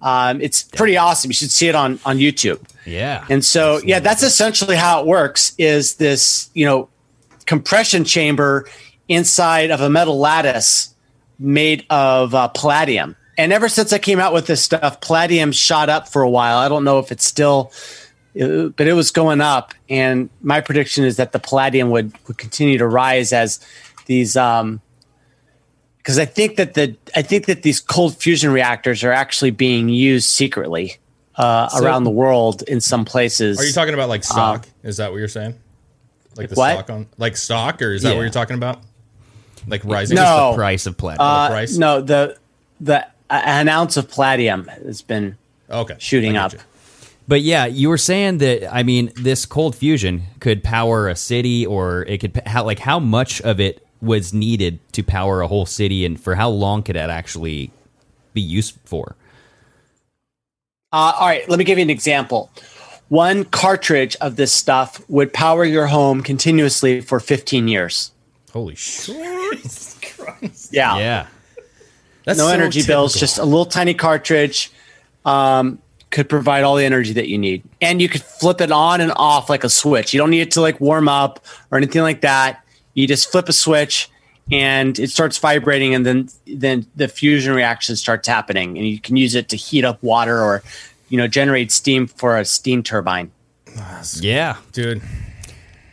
Um, 0.01 0.41
it's 0.41 0.63
pretty 0.63 0.95
awesome. 0.95 1.31
You 1.31 1.35
should 1.35 1.51
see 1.51 1.67
it 1.67 1.75
on 1.75 1.99
on 2.05 2.17
YouTube. 2.17 2.61
Yeah. 2.85 3.25
And 3.29 3.43
so, 3.43 3.81
yeah, 3.83 3.99
that's 3.99 4.23
essentially 4.23 4.75
how 4.75 5.01
it 5.01 5.07
works. 5.07 5.53
Is 5.57 5.95
this 5.95 6.49
you 6.53 6.65
know 6.65 6.89
compression 7.45 8.03
chamber 8.03 8.67
inside 9.07 9.71
of 9.71 9.81
a 9.81 9.89
metal 9.89 10.19
lattice 10.19 10.93
made 11.39 11.85
of 11.89 12.35
uh, 12.35 12.47
palladium? 12.49 13.15
And 13.39 13.53
ever 13.53 13.69
since 13.69 13.93
I 13.93 13.99
came 13.99 14.19
out 14.19 14.33
with 14.33 14.47
this 14.47 14.63
stuff, 14.63 15.01
palladium 15.01 15.51
shot 15.51 15.89
up 15.89 16.07
for 16.07 16.21
a 16.21 16.29
while. 16.29 16.57
I 16.57 16.69
don't 16.69 16.83
know 16.83 16.99
if 16.99 17.11
it's 17.11 17.25
still, 17.25 17.71
uh, 18.39 18.69
but 18.69 18.87
it 18.87 18.93
was 18.93 19.11
going 19.11 19.41
up. 19.41 19.73
And 19.89 20.29
my 20.41 20.61
prediction 20.61 21.05
is 21.05 21.17
that 21.17 21.31
the 21.31 21.39
palladium 21.39 21.89
would 21.89 22.13
would 22.27 22.37
continue 22.37 22.77
to 22.77 22.87
rise 22.87 23.33
as 23.33 23.59
these. 24.07 24.35
Um, 24.35 24.81
because 25.97 26.17
I 26.19 26.25
think 26.25 26.55
that 26.55 26.73
the 26.73 26.95
I 27.15 27.21
think 27.21 27.45
that 27.47 27.63
these 27.63 27.79
cold 27.81 28.15
fusion 28.17 28.51
reactors 28.51 29.03
are 29.03 29.11
actually 29.11 29.51
being 29.51 29.89
used 29.89 30.29
secretly 30.29 30.97
uh, 31.35 31.67
So- 31.67 31.83
around 31.83 32.05
the 32.05 32.09
world 32.11 32.63
in 32.63 32.79
some 32.81 33.03
places. 33.05 33.59
Are 33.59 33.65
you 33.65 33.73
talking 33.73 33.93
about 33.93 34.09
like 34.09 34.23
stock? 34.23 34.67
is 34.83 34.97
that 34.97 35.11
what 35.11 35.17
you're 35.17 35.27
saying? 35.27 35.55
Like 36.37 36.49
the 36.49 36.55
what? 36.55 36.73
stock 36.73 36.89
on 36.89 37.07
like 37.17 37.35
stock, 37.35 37.81
or 37.81 37.91
is 37.93 38.03
that 38.03 38.09
Yeah. 38.11 38.15
what 38.15 38.21
you're 38.21 38.31
talking 38.31 38.55
about? 38.55 38.81
Like 39.67 39.83
rising? 39.83 40.15
No. 40.15 40.51
the 40.51 40.57
price 40.57 40.85
of 40.85 40.95
platinum. 40.97 41.27
Uh, 41.27 41.49
price? 41.49 41.77
No, 41.77 42.01
the 42.01 42.37
the 42.79 43.05
an 43.29 43.67
ounce 43.67 43.97
of 43.97 44.09
platinum 44.09 44.67
has 44.67 45.01
been 45.01 45.37
okay, 45.69 45.95
shooting 45.99 46.37
up. 46.37 46.53
you. 46.53 46.59
But 47.27 47.41
yeah, 47.41 47.65
you 47.65 47.89
were 47.89 47.97
saying 47.97 48.37
that. 48.37 48.73
I 48.73 48.83
mean, 48.83 49.11
this 49.15 49.45
cold 49.45 49.75
fusion 49.75 50.23
could 50.39 50.63
power 50.63 51.09
a 51.09 51.15
city, 51.15 51.65
or 51.65 52.03
it 52.03 52.19
could 52.19 52.41
how 52.45 52.63
like 52.63 52.79
how 52.79 52.99
much 52.99 53.41
of 53.41 53.59
it 53.59 53.85
was 54.01 54.33
needed 54.33 54.79
to 54.93 55.03
power 55.03 55.41
a 55.41 55.47
whole 55.47 55.65
city, 55.65 56.05
and 56.05 56.19
for 56.19 56.35
how 56.35 56.49
long 56.49 56.83
could 56.83 56.95
that 56.95 57.09
actually 57.09 57.71
be 58.33 58.41
used 58.41 58.77
for? 58.85 59.15
Uh, 60.91 61.13
all 61.19 61.27
right, 61.27 61.47
let 61.49 61.59
me 61.59 61.65
give 61.65 61.77
you 61.77 61.83
an 61.83 61.89
example. 61.89 62.51
One 63.09 63.45
cartridge 63.45 64.15
of 64.21 64.35
this 64.35 64.51
stuff 64.51 65.01
would 65.09 65.33
power 65.33 65.63
your 65.63 65.87
home 65.87 66.21
continuously 66.21 67.01
for 67.01 67.19
15 67.19 67.67
years. 67.67 68.11
Holy 68.51 68.75
shit! 68.75 69.15
Yeah. 70.71 70.97
Yeah, 70.97 71.27
That's 72.25 72.37
no 72.39 72.47
so 72.47 72.53
energy 72.53 72.83
bills, 72.85 73.13
just 73.13 73.37
a 73.37 73.45
little 73.45 73.65
tiny 73.65 73.93
cartridge 73.93 74.71
um, 75.25 75.79
could 76.09 76.29
provide 76.29 76.63
all 76.63 76.75
the 76.75 76.85
energy 76.85 77.13
that 77.13 77.27
you 77.27 77.37
need. 77.37 77.63
And 77.81 78.01
you 78.01 78.09
could 78.09 78.23
flip 78.23 78.61
it 78.61 78.71
on 78.71 79.01
and 79.01 79.11
off 79.15 79.49
like 79.49 79.63
a 79.63 79.69
switch. 79.69 80.13
You 80.13 80.19
don't 80.19 80.29
need 80.29 80.41
it 80.41 80.51
to 80.51 80.61
like 80.61 80.79
warm 80.79 81.07
up 81.07 81.45
or 81.71 81.77
anything 81.77 82.01
like 82.01 82.21
that. 82.21 82.63
You 82.97 83.07
just 83.07 83.31
flip 83.31 83.47
a 83.47 83.53
switch 83.53 84.09
and 84.51 84.97
it 84.97 85.09
starts 85.11 85.37
vibrating 85.37 85.93
and 85.93 86.05
then 86.05 86.29
then 86.47 86.85
the 86.95 87.07
fusion 87.07 87.53
reaction 87.53 87.95
starts 87.95 88.27
happening 88.27 88.77
and 88.77 88.87
you 88.87 88.99
can 88.99 89.15
use 89.15 89.35
it 89.35 89.49
to 89.49 89.55
heat 89.55 89.85
up 89.85 90.01
water 90.01 90.41
or 90.41 90.63
you 91.09 91.17
know 91.17 91.27
generate 91.27 91.71
steam 91.71 92.07
for 92.07 92.37
a 92.37 92.45
steam 92.45 92.81
turbine. 92.81 93.31
yeah. 94.21 94.57
dude. 94.71 95.01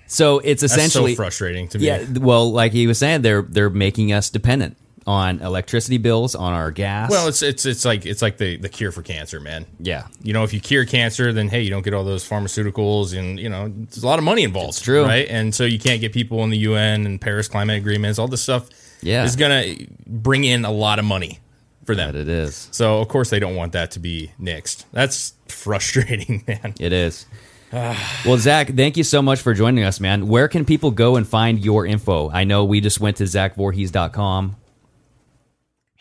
So 0.06 0.38
it's 0.38 0.62
That's 0.62 0.74
essentially 0.74 1.14
so 1.14 1.16
frustrating 1.16 1.68
to 1.68 1.78
me. 1.78 1.86
Yeah, 1.86 2.04
well, 2.20 2.50
like 2.50 2.72
he 2.72 2.86
was 2.86 2.98
saying, 2.98 3.22
they're 3.22 3.42
they're 3.42 3.70
making 3.70 4.12
us 4.12 4.30
dependent 4.30 4.76
on 5.06 5.40
electricity 5.40 5.98
bills, 5.98 6.34
on 6.34 6.52
our 6.54 6.70
gas. 6.70 7.10
Well, 7.10 7.28
it's 7.28 7.42
it's 7.42 7.66
it's 7.66 7.84
like 7.84 8.06
it's 8.06 8.22
like 8.22 8.38
the 8.38 8.56
the 8.56 8.68
cure 8.68 8.90
for 8.92 9.02
cancer, 9.02 9.38
man. 9.40 9.66
yeah, 9.78 10.06
You 10.22 10.32
know, 10.32 10.44
if 10.44 10.54
you 10.54 10.60
cure 10.60 10.84
cancer, 10.86 11.32
then 11.32 11.48
hey, 11.48 11.60
you 11.62 11.70
don't 11.70 11.82
get 11.84 11.92
all 11.94 12.04
those 12.04 12.26
pharmaceuticals, 12.28 13.16
and 13.18 13.38
you 13.38 13.48
know, 13.48 13.68
there's 13.68 14.02
a 14.02 14.06
lot 14.06 14.18
of 14.18 14.24
money 14.24 14.42
involved. 14.44 14.70
It's 14.70 14.80
true. 14.80 15.04
right? 15.04 15.26
And 15.28 15.54
so 15.54 15.64
you 15.64 15.78
can't 15.78 16.00
get 16.00 16.12
people 16.12 16.42
in 16.44 16.50
the 16.50 16.58
UN 16.58 17.04
and 17.06 17.20
Paris 17.20 17.48
climate 17.48 17.76
agreements. 17.76 18.18
All 18.18 18.28
this 18.28 18.42
stuff, 18.42 18.68
Yeah. 19.02 19.24
is 19.24 19.36
gonna 19.36 19.74
bring 20.06 20.44
in 20.44 20.64
a 20.64 20.72
lot 20.72 20.98
of 20.98 21.04
money 21.04 21.40
for 21.84 21.94
them. 21.94 22.08
but 22.12 22.18
it 22.18 22.28
is. 22.28 22.68
So 22.72 23.00
of 23.00 23.08
course 23.08 23.28
they 23.28 23.38
don't 23.40 23.56
want 23.56 23.72
that 23.72 23.90
to 23.92 23.98
be 24.00 24.32
nixed. 24.40 24.84
That's 24.92 25.34
frustrating, 25.48 26.44
man. 26.48 26.72
It 26.80 26.94
is. 26.94 27.26
well, 27.72 28.38
Zach, 28.38 28.68
thank 28.74 28.96
you 28.96 29.02
so 29.04 29.20
much 29.20 29.40
for 29.42 29.52
joining 29.52 29.84
us, 29.84 29.98
man. 30.00 30.28
Where 30.28 30.46
can 30.48 30.64
people 30.64 30.92
go 30.92 31.16
and 31.16 31.26
find 31.28 31.62
your 31.62 31.84
info? 31.84 32.30
I 32.30 32.44
know 32.44 32.64
we 32.64 32.80
just 32.80 33.00
went 33.00 33.16
to 33.18 33.24
zachvorhies.com. 33.24 34.56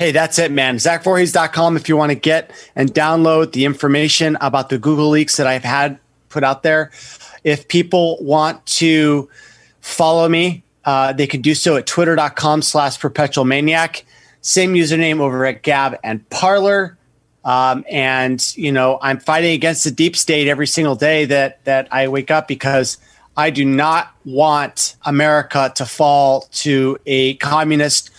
Hey, 0.03 0.11
that's 0.11 0.37
it, 0.37 0.51
man. 0.51 0.75
ZachVorhies.com 0.75 1.77
if 1.77 1.87
you 1.87 1.95
want 1.95 2.09
to 2.09 2.15
get 2.15 2.51
and 2.75 2.93
download 2.93 3.53
the 3.53 3.63
information 3.63 4.37
about 4.41 4.67
the 4.67 4.77
Google 4.77 5.07
leaks 5.07 5.37
that 5.37 5.47
I've 5.47 5.63
had 5.63 5.97
put 6.27 6.43
out 6.43 6.61
there. 6.61 6.91
If 7.45 7.69
people 7.69 8.17
want 8.19 8.65
to 8.65 9.29
follow 9.79 10.27
me, 10.27 10.65
uh, 10.83 11.13
they 11.13 11.25
can 11.25 11.39
do 11.39 11.55
so 11.55 11.77
at 11.77 11.85
twitter.com 11.85 12.63
slash 12.63 12.99
perpetual 12.99 13.45
maniac. 13.45 14.03
Same 14.41 14.73
username 14.73 15.21
over 15.21 15.45
at 15.45 15.61
Gab 15.63 15.97
and 16.03 16.29
Parler. 16.29 16.97
Um, 17.45 17.85
and 17.89 18.45
you 18.57 18.73
know, 18.73 18.99
I'm 19.01 19.21
fighting 19.21 19.53
against 19.53 19.85
the 19.85 19.91
deep 19.91 20.17
state 20.17 20.49
every 20.49 20.67
single 20.67 20.95
day 20.95 21.23
that 21.23 21.63
that 21.63 21.87
I 21.93 22.09
wake 22.09 22.29
up 22.29 22.49
because 22.49 22.97
I 23.37 23.51
do 23.51 23.63
not 23.63 24.13
want 24.25 24.97
America 25.03 25.71
to 25.75 25.85
fall 25.85 26.41
to 26.55 26.97
a 27.05 27.35
communist 27.35 28.09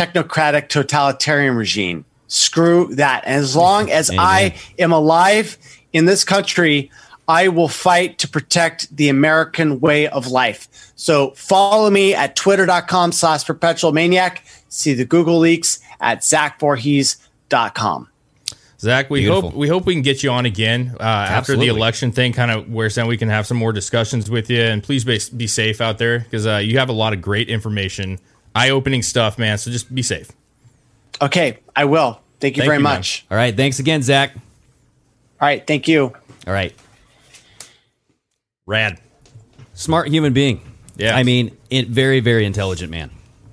technocratic 0.00 0.68
totalitarian 0.68 1.56
regime. 1.56 2.04
Screw 2.28 2.94
that. 2.94 3.24
And 3.26 3.36
as 3.36 3.56
long 3.56 3.90
as 3.90 4.10
I 4.16 4.54
am 4.78 4.92
alive 4.92 5.58
in 5.92 6.06
this 6.06 6.24
country, 6.24 6.90
I 7.26 7.48
will 7.48 7.68
fight 7.68 8.18
to 8.18 8.28
protect 8.28 8.96
the 8.96 9.08
American 9.08 9.80
way 9.80 10.08
of 10.08 10.28
life. 10.28 10.68
So 10.96 11.32
follow 11.32 11.90
me 11.90 12.14
at 12.14 12.36
twitter.com 12.36 13.12
slash 13.12 13.44
perpetual 13.44 13.92
maniac. 13.92 14.44
See 14.68 14.94
the 14.94 15.04
Google 15.04 15.38
leaks 15.38 15.80
at 16.00 16.20
zachvorhies.com. 16.20 18.08
Zach, 18.80 19.10
we 19.10 19.20
Beautiful. 19.20 19.50
hope 19.50 19.58
we 19.58 19.68
hope 19.68 19.84
we 19.84 19.92
can 19.92 20.02
get 20.02 20.22
you 20.22 20.30
on 20.30 20.46
again 20.46 20.96
uh, 20.98 21.02
after 21.02 21.54
the 21.54 21.66
election 21.66 22.12
thing 22.12 22.32
kind 22.32 22.50
of 22.50 22.70
wears 22.70 22.94
down. 22.94 23.08
We 23.08 23.18
can 23.18 23.28
have 23.28 23.46
some 23.46 23.58
more 23.58 23.74
discussions 23.74 24.30
with 24.30 24.48
you, 24.48 24.62
and 24.62 24.82
please 24.82 25.04
be, 25.04 25.20
be 25.36 25.46
safe 25.46 25.82
out 25.82 25.98
there 25.98 26.20
because 26.20 26.46
uh, 26.46 26.56
you 26.56 26.78
have 26.78 26.88
a 26.88 26.92
lot 26.94 27.12
of 27.12 27.20
great 27.20 27.50
information, 27.50 28.18
eye 28.54 28.70
opening 28.70 29.02
stuff, 29.02 29.38
man. 29.38 29.58
So 29.58 29.70
just 29.70 29.94
be 29.94 30.02
safe. 30.02 30.30
Okay, 31.22 31.58
I 31.76 31.84
will. 31.84 32.20
Thank 32.40 32.56
you 32.56 32.62
Thank 32.62 32.68
very 32.68 32.78
you, 32.78 32.84
man. 32.84 32.94
much. 32.96 33.26
All 33.30 33.36
right. 33.36 33.54
Thanks 33.54 33.78
again, 33.78 34.02
Zach. 34.02 34.32
All 34.34 34.40
right, 35.48 35.66
thank 35.66 35.88
you. 35.88 36.12
All 36.46 36.52
right. 36.52 36.74
Rad. 38.66 38.98
Smart 39.74 40.08
human 40.08 40.32
being. 40.32 40.60
Yeah. 40.96 41.16
I 41.16 41.22
mean, 41.22 41.56
it, 41.70 41.88
very, 41.88 42.20
very 42.20 42.44
intelligent 42.44 42.90
man. 42.90 43.10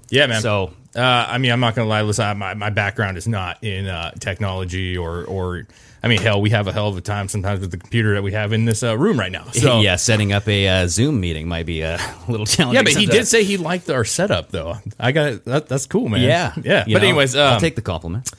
Yeah, 0.09 0.27
man. 0.27 0.41
So- 0.41 0.73
uh, 0.95 1.27
I 1.29 1.37
mean, 1.37 1.51
I'm 1.51 1.59
not 1.59 1.75
gonna 1.75 1.87
lie. 1.87 2.01
Listen, 2.01 2.25
I- 2.25 2.33
my 2.33 2.53
my 2.55 2.69
background 2.71 3.17
is 3.17 3.27
not 3.27 3.63
in 3.63 3.87
uh, 3.87 4.11
technology 4.19 4.97
or 4.97 5.25
or. 5.25 5.67
I 6.07 6.09
mean, 6.09 6.21
hell, 6.21 6.39
we 6.39 6.51
have 6.51 6.67
a 6.67 6.71
hell 6.71 6.87
of 6.87 6.95
a 6.95 7.01
time 7.01 7.27
sometimes 7.27 7.59
with 7.59 7.71
the 7.71 7.77
computer 7.77 8.13
that 8.13 8.23
we 8.23 8.31
have 8.31 8.53
in 8.53 8.63
this 8.63 8.81
uh, 8.81 8.97
room 8.97 9.19
right 9.19 9.31
now. 9.31 9.45
So 9.57 9.81
yeah, 9.81 9.97
setting 9.97 10.31
up 10.31 10.47
a 10.47 10.67
uh, 10.67 10.87
Zoom 10.87 11.19
meeting 11.19 11.49
might 11.49 11.65
be 11.65 11.81
a 11.81 11.99
little 12.29 12.45
challenging. 12.45 12.75
Yeah, 12.75 12.83
but 12.83 12.93
he 12.93 13.05
sometimes. 13.05 13.17
did 13.17 13.27
say 13.27 13.43
he 13.43 13.57
liked 13.57 13.89
our 13.89 14.05
setup, 14.05 14.51
though. 14.51 14.77
I 14.97 15.11
got 15.11 15.43
that. 15.43 15.67
That's 15.67 15.85
cool, 15.85 16.07
man. 16.07 16.21
Yeah. 16.21 16.53
yeah. 16.63 16.85
You 16.87 16.95
But 16.95 17.01
know, 17.01 17.09
anyways, 17.09 17.35
I'll 17.35 17.55
um, 17.55 17.59
take 17.59 17.75
the 17.75 17.81
compliment. 17.81 18.31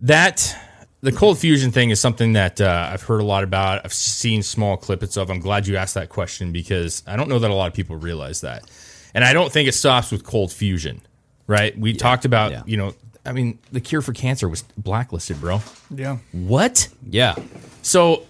that 0.00 0.56
the 1.02 1.12
cold 1.12 1.38
fusion 1.38 1.70
thing 1.70 1.90
is 1.90 2.00
something 2.00 2.32
that 2.32 2.60
uh, 2.60 2.88
I've 2.92 3.02
heard 3.02 3.20
a 3.20 3.24
lot 3.24 3.44
about. 3.44 3.82
I've 3.84 3.92
seen 3.92 4.42
small 4.42 4.76
clippets 4.76 5.16
of. 5.16 5.30
I'm 5.30 5.38
glad 5.38 5.68
you 5.68 5.76
asked 5.76 5.94
that 5.94 6.08
question 6.08 6.50
because 6.50 7.04
I 7.06 7.14
don't 7.14 7.28
know 7.28 7.38
that 7.38 7.50
a 7.50 7.54
lot 7.54 7.68
of 7.68 7.74
people 7.74 7.94
realize 7.94 8.40
that, 8.40 8.68
and 9.14 9.22
I 9.22 9.32
don't 9.32 9.52
think 9.52 9.68
it 9.68 9.74
stops 9.74 10.10
with 10.10 10.24
cold 10.24 10.50
fusion. 10.52 11.00
Right? 11.46 11.78
We 11.78 11.92
talked 11.92 12.24
about 12.24 12.50
yeah. 12.50 12.62
you 12.66 12.76
know. 12.76 12.94
I 13.26 13.32
mean, 13.32 13.58
the 13.72 13.80
cure 13.80 14.02
for 14.02 14.12
cancer 14.12 14.48
was 14.48 14.62
blacklisted, 14.76 15.40
bro. 15.40 15.60
Yeah. 15.90 16.18
What? 16.32 16.88
Yeah. 17.08 17.34
So 17.82 18.24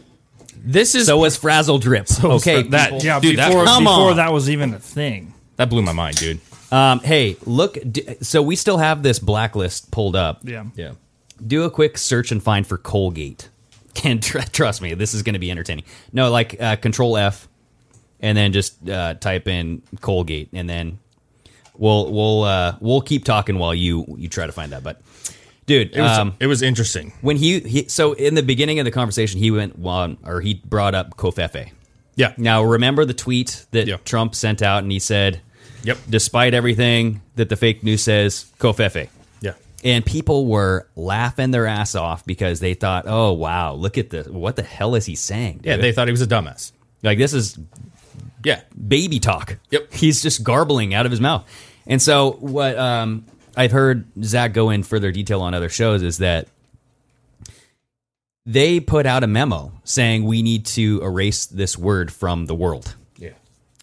this 0.56 0.94
is 0.94 1.06
So 1.06 1.18
was 1.18 1.36
Frazzle 1.36 1.78
Drip. 1.78 2.02
was 2.08 2.24
okay, 2.42 2.62
Fra- 2.62 2.70
that- 2.70 3.02
Yeah, 3.04 3.20
Dude, 3.20 3.38
that- 3.38 3.48
before, 3.48 3.64
Come 3.64 3.84
before 3.84 4.10
on. 4.10 4.16
that 4.16 4.32
was 4.32 4.48
even 4.50 4.72
a 4.74 4.78
thing. 4.78 5.34
that 5.56 5.68
blew 5.70 5.82
my 5.82 5.92
mind, 5.92 6.16
dude. 6.16 6.40
Um, 6.72 7.00
hey, 7.00 7.36
look. 7.46 7.76
D- 7.90 8.16
so 8.22 8.42
we 8.42 8.56
still 8.56 8.78
have 8.78 9.02
this 9.02 9.18
blacklist 9.18 9.90
pulled 9.90 10.16
up. 10.16 10.40
Yeah. 10.42 10.64
Yeah. 10.76 10.92
Do 11.44 11.64
a 11.64 11.70
quick 11.70 11.98
search 11.98 12.32
and 12.32 12.42
find 12.42 12.66
for 12.66 12.78
Colgate. 12.78 13.48
And 14.02 14.20
tr- 14.20 14.38
trust 14.50 14.82
me, 14.82 14.94
this 14.94 15.14
is 15.14 15.22
going 15.22 15.34
to 15.34 15.38
be 15.38 15.52
entertaining. 15.52 15.84
No, 16.12 16.28
like 16.30 16.60
uh, 16.60 16.74
Control 16.74 17.16
F, 17.16 17.46
and 18.18 18.36
then 18.36 18.52
just 18.52 18.88
uh, 18.88 19.14
type 19.14 19.46
in 19.46 19.82
Colgate, 20.00 20.48
and 20.52 20.68
then 20.68 20.98
we'll 21.76 22.12
we'll 22.12 22.42
uh, 22.44 22.76
we'll 22.80 23.01
keep 23.01 23.24
talking 23.24 23.59
while 23.59 23.74
you 23.74 24.05
you 24.18 24.28
try 24.28 24.46
to 24.46 24.52
find 24.52 24.72
that. 24.72 24.82
But 24.82 25.01
dude, 25.66 25.94
It 25.96 26.01
was 26.01 26.18
um, 26.18 26.34
it 26.40 26.46
was 26.46 26.62
interesting. 26.62 27.12
when 27.20 27.36
he, 27.36 27.60
he 27.60 27.88
so 27.88 28.12
in 28.12 28.34
the 28.34 28.42
beginning 28.42 28.78
of 28.78 28.84
the 28.84 28.90
conversation, 28.90 29.38
he 29.40 29.51
went 29.51 29.76
on 29.84 30.18
or 30.24 30.40
he 30.40 30.55
brought 30.55 30.94
up 30.94 31.16
Covfefe. 31.16 31.70
Yeah. 32.16 32.32
Now 32.36 32.62
remember 32.62 33.05
the 33.05 33.14
tweet 33.14 33.66
that 33.72 33.86
Yeah. 33.86 33.96
Trump 34.05 34.34
sent 34.34 34.62
out, 34.62 34.82
and 34.82 34.92
he 34.92 34.98
said, 35.01 35.40
Yep. 35.82 35.98
despite 36.09 36.55
everything 36.55 37.20
that 37.36 37.48
the 37.48 37.56
fake 37.56 37.82
news 37.82 38.02
says, 38.02 38.46
Covfefe. 38.59 39.09
Yeah. 39.40 39.55
And 39.84 40.06
people 40.06 40.46
were 40.46 40.86
laughing 40.96 41.51
their 41.51 41.66
ass 41.66 41.94
off 41.94 42.24
because 42.24 42.60
they 42.60 42.74
thought, 42.74 43.05
"Oh 43.06 43.32
wow, 43.32 43.74
look 43.74 43.98
at 43.98 44.10
this! 44.10 44.26
What 44.28 44.56
the 44.56 44.62
hell 44.62 44.94
is 44.94 45.05
he 45.06 45.14
saying?" 45.16 45.60
Yeah. 45.64 45.76
They 45.76 45.92
thought 45.92 46.06
he 46.09 46.12
was 46.12 46.22
a 46.22 46.26
dumbass. 46.26 46.72
like 47.02 47.18
this 47.18 47.34
is 47.34 47.59
Yeah. 48.44 48.60
baby 48.88 49.18
talk. 49.20 49.58
Yep. 49.70 49.92
He's 49.92 50.22
just 50.22 50.44
garbling 50.44 50.94
out 50.94 51.06
of 51.06 51.10
his 51.10 51.20
mouth. 51.20 51.44
And 51.86 52.00
so 52.00 52.32
what 52.40 52.78
um, 52.78 53.24
I've 53.56 53.72
heard 53.72 54.06
Zach 54.22 54.52
go 54.52 54.70
in 54.70 54.82
further 54.82 55.12
detail 55.12 55.40
on 55.42 55.54
other 55.54 55.68
shows 55.68 56.02
is 56.02 56.18
that 56.18 56.48
they 58.46 58.80
put 58.80 59.06
out 59.06 59.24
a 59.24 59.26
memo 59.26 59.72
saying 59.84 60.24
we 60.24 60.42
need 60.42 60.66
to 60.66 61.00
erase 61.02 61.46
this 61.46 61.78
word 61.78 62.12
from 62.12 62.46
the 62.46 62.54
world. 62.54 62.94
Yeah. 63.16 63.30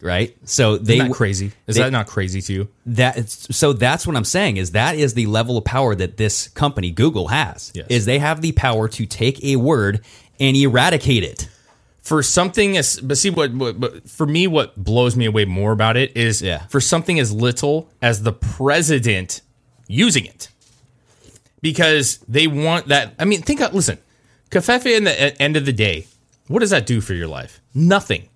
Right. 0.02 0.36
So 0.46 0.78
they 0.78 0.96
Isn't 0.96 1.10
that 1.10 1.16
crazy? 1.16 1.52
Is 1.68 1.76
they- 1.76 1.84
that 1.84 1.92
not 1.92 2.08
crazy 2.08 2.42
to 2.42 2.54
you? 2.54 2.68
that 2.88 3.30
so 3.30 3.74
that's 3.74 4.06
what 4.06 4.16
I'm 4.16 4.26
saying 4.26 4.58
is 4.58 4.72
that 4.72 4.96
is 4.96 5.14
the 5.14 5.26
level 5.26 5.58
of 5.58 5.66
power 5.66 5.96
that 5.96 6.18
this 6.18 6.48
company 6.50 6.92
Google 6.92 7.28
has. 7.30 7.72
Yes. 7.74 7.88
Is 7.90 8.06
they 8.06 8.20
have 8.20 8.42
the 8.42 8.52
power 8.52 8.88
to 8.90 9.06
take 9.06 9.44
a 9.44 9.56
word 9.56 10.02
and 10.40 10.56
eradicate 10.58 11.24
it. 11.24 11.50
For 12.02 12.24
something 12.24 12.78
as 12.78 13.00
but 13.00 13.18
see 13.18 13.30
what, 13.30 13.54
what, 13.54 13.78
what 13.78 14.10
for 14.10 14.26
me 14.26 14.48
what 14.48 14.76
blows 14.76 15.16
me 15.16 15.26
away 15.26 15.46
more 15.46 15.72
about 15.72 15.96
it 15.98 16.16
is 16.18 16.42
Yeah. 16.42 16.66
for 16.68 16.82
something 16.82 17.20
as 17.20 17.32
little 17.32 17.90
as 18.02 18.24
the 18.24 18.34
president 18.34 19.42
using 19.88 20.26
it 20.26 20.50
because 21.62 22.18
they 22.28 22.48
want 22.48 22.88
that 22.88 23.14
i 23.20 23.26
mean 23.26 23.42
think 23.42 23.60
listen 23.74 23.98
covfefe 24.50 24.86
in 24.98 25.04
the 25.04 25.22
at 25.22 25.40
end 25.40 25.56
of 25.58 25.66
the 25.66 25.74
day 25.74 26.08
what 26.48 26.60
does 26.60 26.70
that 26.72 26.86
do 26.86 27.02
for 27.02 27.14
your 27.14 27.28
life 27.28 27.62
nothing 27.74 28.28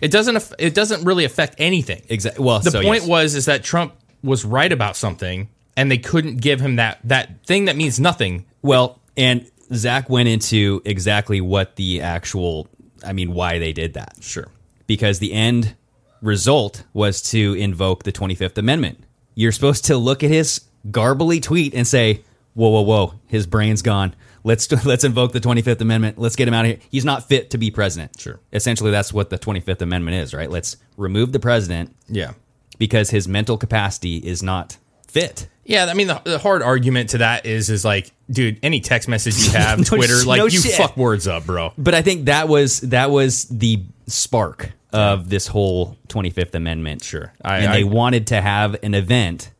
it 0.00 0.10
doesn't 0.10 0.52
it 0.58 0.74
doesn't 0.74 1.04
really 1.04 1.24
affect 1.24 1.54
anything 1.58 2.02
Exactly. 2.08 2.44
Well, 2.44 2.60
the 2.60 2.70
so, 2.70 2.82
point 2.82 3.02
yes. 3.02 3.08
was 3.08 3.34
is 3.34 3.44
that 3.46 3.62
trump 3.62 3.94
was 4.22 4.44
right 4.44 4.72
about 4.72 4.96
something 4.96 5.48
and 5.76 5.90
they 5.90 5.98
couldn't 5.98 6.36
give 6.36 6.60
him 6.60 6.76
that 6.76 6.98
that 7.04 7.44
thing 7.46 7.66
that 7.66 7.76
means 7.76 8.00
nothing 8.00 8.46
Well, 8.62 8.98
and 9.16 9.46
Zach 9.74 10.10
went 10.10 10.28
into 10.28 10.82
exactly 10.84 11.40
what 11.40 11.76
the 11.76 12.02
actual, 12.02 12.68
I 13.04 13.12
mean, 13.12 13.32
why 13.32 13.58
they 13.58 13.72
did 13.72 13.94
that. 13.94 14.16
sure 14.20 14.48
Because 14.86 15.18
the 15.18 15.32
end 15.32 15.74
result 16.20 16.84
was 16.92 17.22
to 17.30 17.54
invoke 17.54 18.04
the 18.04 18.12
25th 18.12 18.58
Amendment. 18.58 19.04
You're 19.34 19.52
supposed 19.52 19.86
to 19.86 19.96
look 19.96 20.22
at 20.22 20.30
his 20.30 20.62
garbly 20.90 21.42
tweet 21.42 21.74
and 21.74 21.86
say, 21.86 22.22
whoa, 22.54 22.68
whoa, 22.68 22.82
whoa, 22.82 23.14
his 23.26 23.46
brain's 23.46 23.82
gone. 23.82 24.14
Let's 24.44 24.70
let's 24.84 25.04
invoke 25.04 25.32
the 25.32 25.40
25th 25.40 25.80
Amendment. 25.80 26.18
Let's 26.18 26.36
get 26.36 26.48
him 26.48 26.54
out 26.54 26.64
of 26.64 26.72
here. 26.72 26.80
He's 26.90 27.04
not 27.04 27.28
fit 27.28 27.50
to 27.50 27.58
be 27.58 27.70
president. 27.70 28.18
Sure. 28.18 28.40
Essentially, 28.52 28.90
that's 28.90 29.12
what 29.12 29.30
the 29.30 29.38
25th 29.38 29.80
Amendment 29.80 30.16
is, 30.16 30.34
right? 30.34 30.50
Let's 30.50 30.76
remove 30.96 31.32
the 31.32 31.40
president 31.40 31.94
yeah 32.08 32.32
because 32.78 33.10
his 33.10 33.28
mental 33.28 33.56
capacity 33.56 34.16
is 34.16 34.42
not 34.42 34.76
fit. 35.12 35.48
Yeah, 35.64 35.84
I 35.86 35.94
mean 35.94 36.08
the, 36.08 36.20
the 36.24 36.38
hard 36.38 36.60
argument 36.62 37.10
to 37.10 37.18
that 37.18 37.46
is 37.46 37.70
is 37.70 37.84
like, 37.84 38.10
dude, 38.30 38.58
any 38.64 38.80
text 38.80 39.08
message 39.08 39.36
you 39.46 39.52
have, 39.58 39.78
No 39.78 39.84
Twitter, 39.84 40.16
like 40.26 40.38
no 40.38 40.46
you 40.46 40.60
shit. 40.60 40.74
fuck 40.74 40.96
words 40.96 41.28
up, 41.28 41.46
bro. 41.46 41.72
But 41.78 41.94
I 41.94 42.02
think 42.02 42.24
that 42.26 42.48
was 42.48 42.80
that 42.80 43.10
was 43.10 43.44
the 43.44 43.82
spark 44.06 44.72
of 44.92 45.28
this 45.30 45.46
whole 45.46 45.96
25th 46.08 46.54
Amendment. 46.54 47.02
Sure. 47.04 47.32
I- 47.44 47.58
and 47.58 47.68
I- 47.68 47.76
they 47.76 47.84
wanted 47.84 48.26
to 48.28 48.40
have 48.40 48.76
an 48.82 48.94
event 48.94 49.50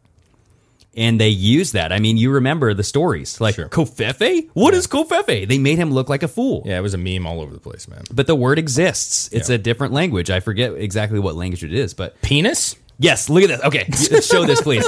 and 0.94 1.18
they 1.18 1.28
used 1.30 1.72
that. 1.72 1.90
I 1.90 2.00
mean, 2.00 2.18
you 2.18 2.30
remember 2.32 2.74
the 2.74 2.82
stories. 2.82 3.40
Like 3.40 3.54
Sure. 3.54 3.68
Covfefe? 3.68 4.50
What 4.52 4.74
is 4.74 4.86
Covfefe? 4.86 5.48
They 5.48 5.56
made 5.58 5.78
him 5.78 5.90
look 5.90 6.10
like 6.10 6.22
a 6.22 6.28
fool. 6.28 6.62
Yeah, 6.66 6.76
it 6.76 6.82
was 6.82 6.92
a 6.92 6.98
meme 6.98 7.26
all 7.26 7.40
over 7.40 7.50
the 7.54 7.60
place, 7.60 7.88
man. 7.88 8.02
But 8.12 8.26
the 8.26 8.34
word 8.34 8.58
exists. 8.58 9.30
It's 9.32 9.48
Yeah. 9.48 9.54
a 9.54 9.58
different 9.58 9.94
language. 9.94 10.28
I 10.28 10.40
forget 10.40 10.72
exactly 10.74 11.18
what 11.18 11.34
language 11.34 11.64
it 11.64 11.72
is, 11.72 11.94
but 11.94 12.20
Penis? 12.20 12.76
Yes, 13.02 13.28
look 13.28 13.42
at 13.42 13.48
this. 13.48 13.60
Okay, 13.62 14.20
show 14.20 14.44
this, 14.46 14.60
please. 14.62 14.86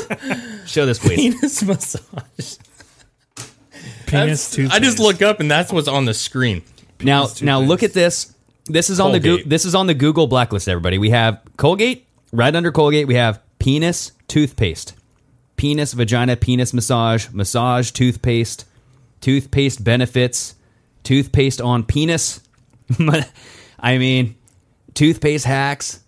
Show 0.66 0.86
this, 0.86 0.98
please. 0.98 1.34
Penis 1.34 1.62
massage. 1.62 2.56
Penis 4.06 4.48
That's- 4.56 4.70
I 4.72 4.78
just 4.78 4.98
look 4.98 5.20
up 5.20 5.40
and 5.40 5.50
that's 5.50 5.72
what's 5.72 5.88
on 5.88 6.04
the 6.04 6.14
screen. 6.14 6.62
Now, 7.00 7.26
now 7.42 7.60
look 7.60 7.82
at 7.82 7.92
this. 7.92 8.32
This 8.66 8.88
is 8.88 9.00
on 9.00 9.12
the 9.12 9.20
Goo- 9.20 9.42
this 9.44 9.64
is 9.64 9.74
on 9.74 9.86
the 9.88 9.94
Google 9.94 10.26
blacklist. 10.26 10.68
Everybody, 10.68 10.96
we 10.98 11.10
have 11.10 11.40
Colgate. 11.56 12.06
Right 12.32 12.54
under 12.54 12.72
Colgate, 12.72 13.06
we 13.06 13.14
have 13.16 13.40
penis 13.58 14.12
toothpaste, 14.26 14.94
penis 15.56 15.92
vagina 15.92 16.36
penis 16.36 16.72
massage, 16.72 17.28
massage 17.30 17.90
toothpaste, 17.90 18.64
toothpaste 19.20 19.84
benefits, 19.84 20.54
toothpaste 21.02 21.60
on 21.60 21.84
penis. 21.84 22.40
I 23.78 23.98
mean, 23.98 24.34
toothpaste 24.94 25.44
hacks. 25.44 26.00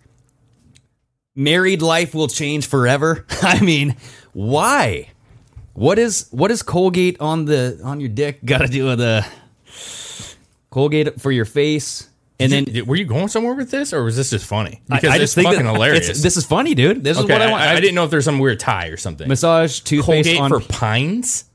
Married 1.37 1.81
life 1.83 2.13
will 2.15 2.27
change 2.27 2.67
forever. 2.67 3.23
I 3.43 3.61
mean, 3.61 3.95
why? 4.33 5.09
What 5.73 5.99
is 5.99 6.27
what 6.31 6.49
is 6.49 6.63
Colgate 6.63 7.21
on 7.21 7.45
the 7.45 7.79
on 7.83 7.99
your 7.99 8.09
dick 8.09 8.43
got 8.43 8.57
to 8.57 8.67
do 8.67 8.85
with 8.87 8.97
the 8.97 9.23
Colgate 10.69 11.21
for 11.21 11.31
your 11.31 11.45
face? 11.45 12.09
And 12.39 12.51
Did 12.51 12.65
then 12.67 12.75
you- 12.75 12.85
were 12.85 12.95
you 12.95 13.05
going 13.05 13.29
somewhere 13.29 13.55
with 13.55 13.71
this, 13.71 13.93
or 13.93 14.03
was 14.03 14.15
this 14.15 14.29
just 14.29 14.45
funny? 14.45 14.81
Because 14.87 15.09
I 15.09 15.15
it's 15.15 15.23
just 15.23 15.35
think 15.35 15.47
fucking 15.47 15.65
that- 15.65 15.73
hilarious. 15.73 16.03
it's- 16.05 16.21
this 16.21 16.37
is 16.37 16.45
funny, 16.45 16.75
dude. 16.75 17.03
This 17.03 17.17
is 17.17 17.23
Okay, 17.23 17.33
what 17.33 17.41
I 17.41 17.49
want. 17.49 17.63
I, 17.63 17.79
didn't 17.79 17.95
know 17.95 18.03
if 18.05 18.11
there's 18.11 18.25
some 18.25 18.37
weird 18.37 18.59
tie 18.59 18.87
or 18.87 18.97
something. 18.97 19.27
massage 19.27 19.79
toothpaste 19.79 20.27
Colgate 20.29 20.39
on. 20.39 20.49
for 20.51 20.59
pines. 20.59 21.45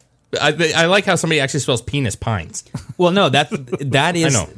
I, 0.40 0.72
I 0.76 0.86
like 0.86 1.04
how 1.04 1.14
somebody 1.16 1.40
actually 1.40 1.60
spells 1.60 1.82
penis 1.82 2.16
pines. 2.16 2.64
well, 2.96 3.12
no, 3.12 3.28
that 3.28 3.48
that 3.90 4.16
is. 4.16 4.32
know. 4.32 4.48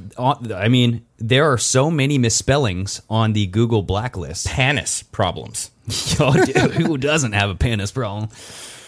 I 0.54 0.68
mean, 0.68 1.04
there 1.18 1.50
are 1.52 1.58
so 1.58 1.90
many 1.90 2.18
misspellings 2.18 3.00
on 3.10 3.32
the 3.32 3.46
Google 3.46 3.82
blacklist. 3.82 4.46
Panis 4.46 5.02
problems. 5.02 5.70
Yo, 6.18 6.32
dude, 6.44 6.56
who 6.72 6.96
doesn't 6.96 7.32
have 7.32 7.50
a 7.50 7.54
penis 7.56 7.90
problem? 7.90 8.28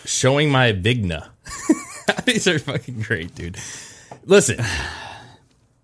Showing 0.04 0.50
my 0.50 0.72
vigna. 0.72 1.28
These 2.24 2.46
are 2.46 2.58
fucking 2.60 3.02
great, 3.02 3.34
dude. 3.34 3.58
Listen, 4.24 4.64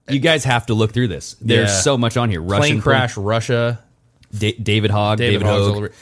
You 0.08 0.20
guys 0.20 0.44
have 0.44 0.66
to 0.66 0.74
look 0.74 0.92
through 0.92 1.08
this. 1.08 1.34
There's 1.40 1.70
Yeah. 1.70 1.80
so 1.80 1.98
much 1.98 2.16
on 2.16 2.30
here. 2.30 2.40
Russian 2.40 2.60
plane 2.76 2.80
crash, 2.82 3.16
Russia. 3.16 3.80
Da- 4.36 4.56
David 4.62 4.90
Hogg, 4.92 5.18
David, 5.18 5.40
David, 5.42 5.46
Hogg. 5.82 5.92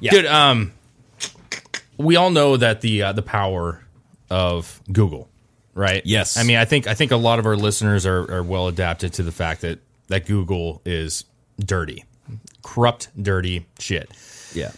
Yeah. 0.00 0.10
Dude, 0.12 0.26
um, 0.26 0.72
we 1.98 2.16
all 2.16 2.30
know 2.30 2.56
that 2.56 2.80
the 2.80 3.02
uh, 3.02 3.12
the 3.12 3.22
power 3.22 3.82
of 4.30 4.80
Google, 4.92 5.28
right? 5.74 6.02
Yes. 6.04 6.36
I 6.36 6.42
mean, 6.42 6.56
I 6.56 6.64
think 6.64 6.86
I 6.86 6.94
think 6.94 7.12
a 7.12 7.16
lot 7.16 7.38
of 7.38 7.46
our 7.46 7.56
listeners 7.56 8.06
are, 8.06 8.30
are 8.32 8.42
well 8.42 8.68
adapted 8.68 9.12
to 9.14 9.22
the 9.22 9.32
fact 9.32 9.60
that 9.62 9.78
that 10.08 10.26
Google 10.26 10.80
is 10.84 11.24
dirty, 11.58 12.04
corrupt, 12.62 13.08
dirty 13.20 13.66
shit. 13.78 14.10
Yeah. 14.54 14.72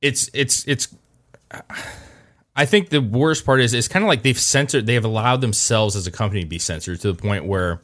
It's 0.00 0.30
it's 0.32 0.66
it's. 0.66 0.88
I 2.56 2.66
think 2.66 2.90
the 2.90 3.00
worst 3.00 3.44
part 3.46 3.60
is 3.60 3.74
it's 3.74 3.88
kind 3.88 4.04
of 4.04 4.08
like 4.08 4.22
they've 4.22 4.38
censored. 4.38 4.86
They 4.86 4.94
have 4.94 5.04
allowed 5.04 5.40
themselves 5.40 5.96
as 5.96 6.06
a 6.06 6.10
company 6.10 6.42
to 6.42 6.48
be 6.48 6.58
censored 6.58 7.00
to 7.00 7.12
the 7.12 7.20
point 7.20 7.44
where 7.44 7.80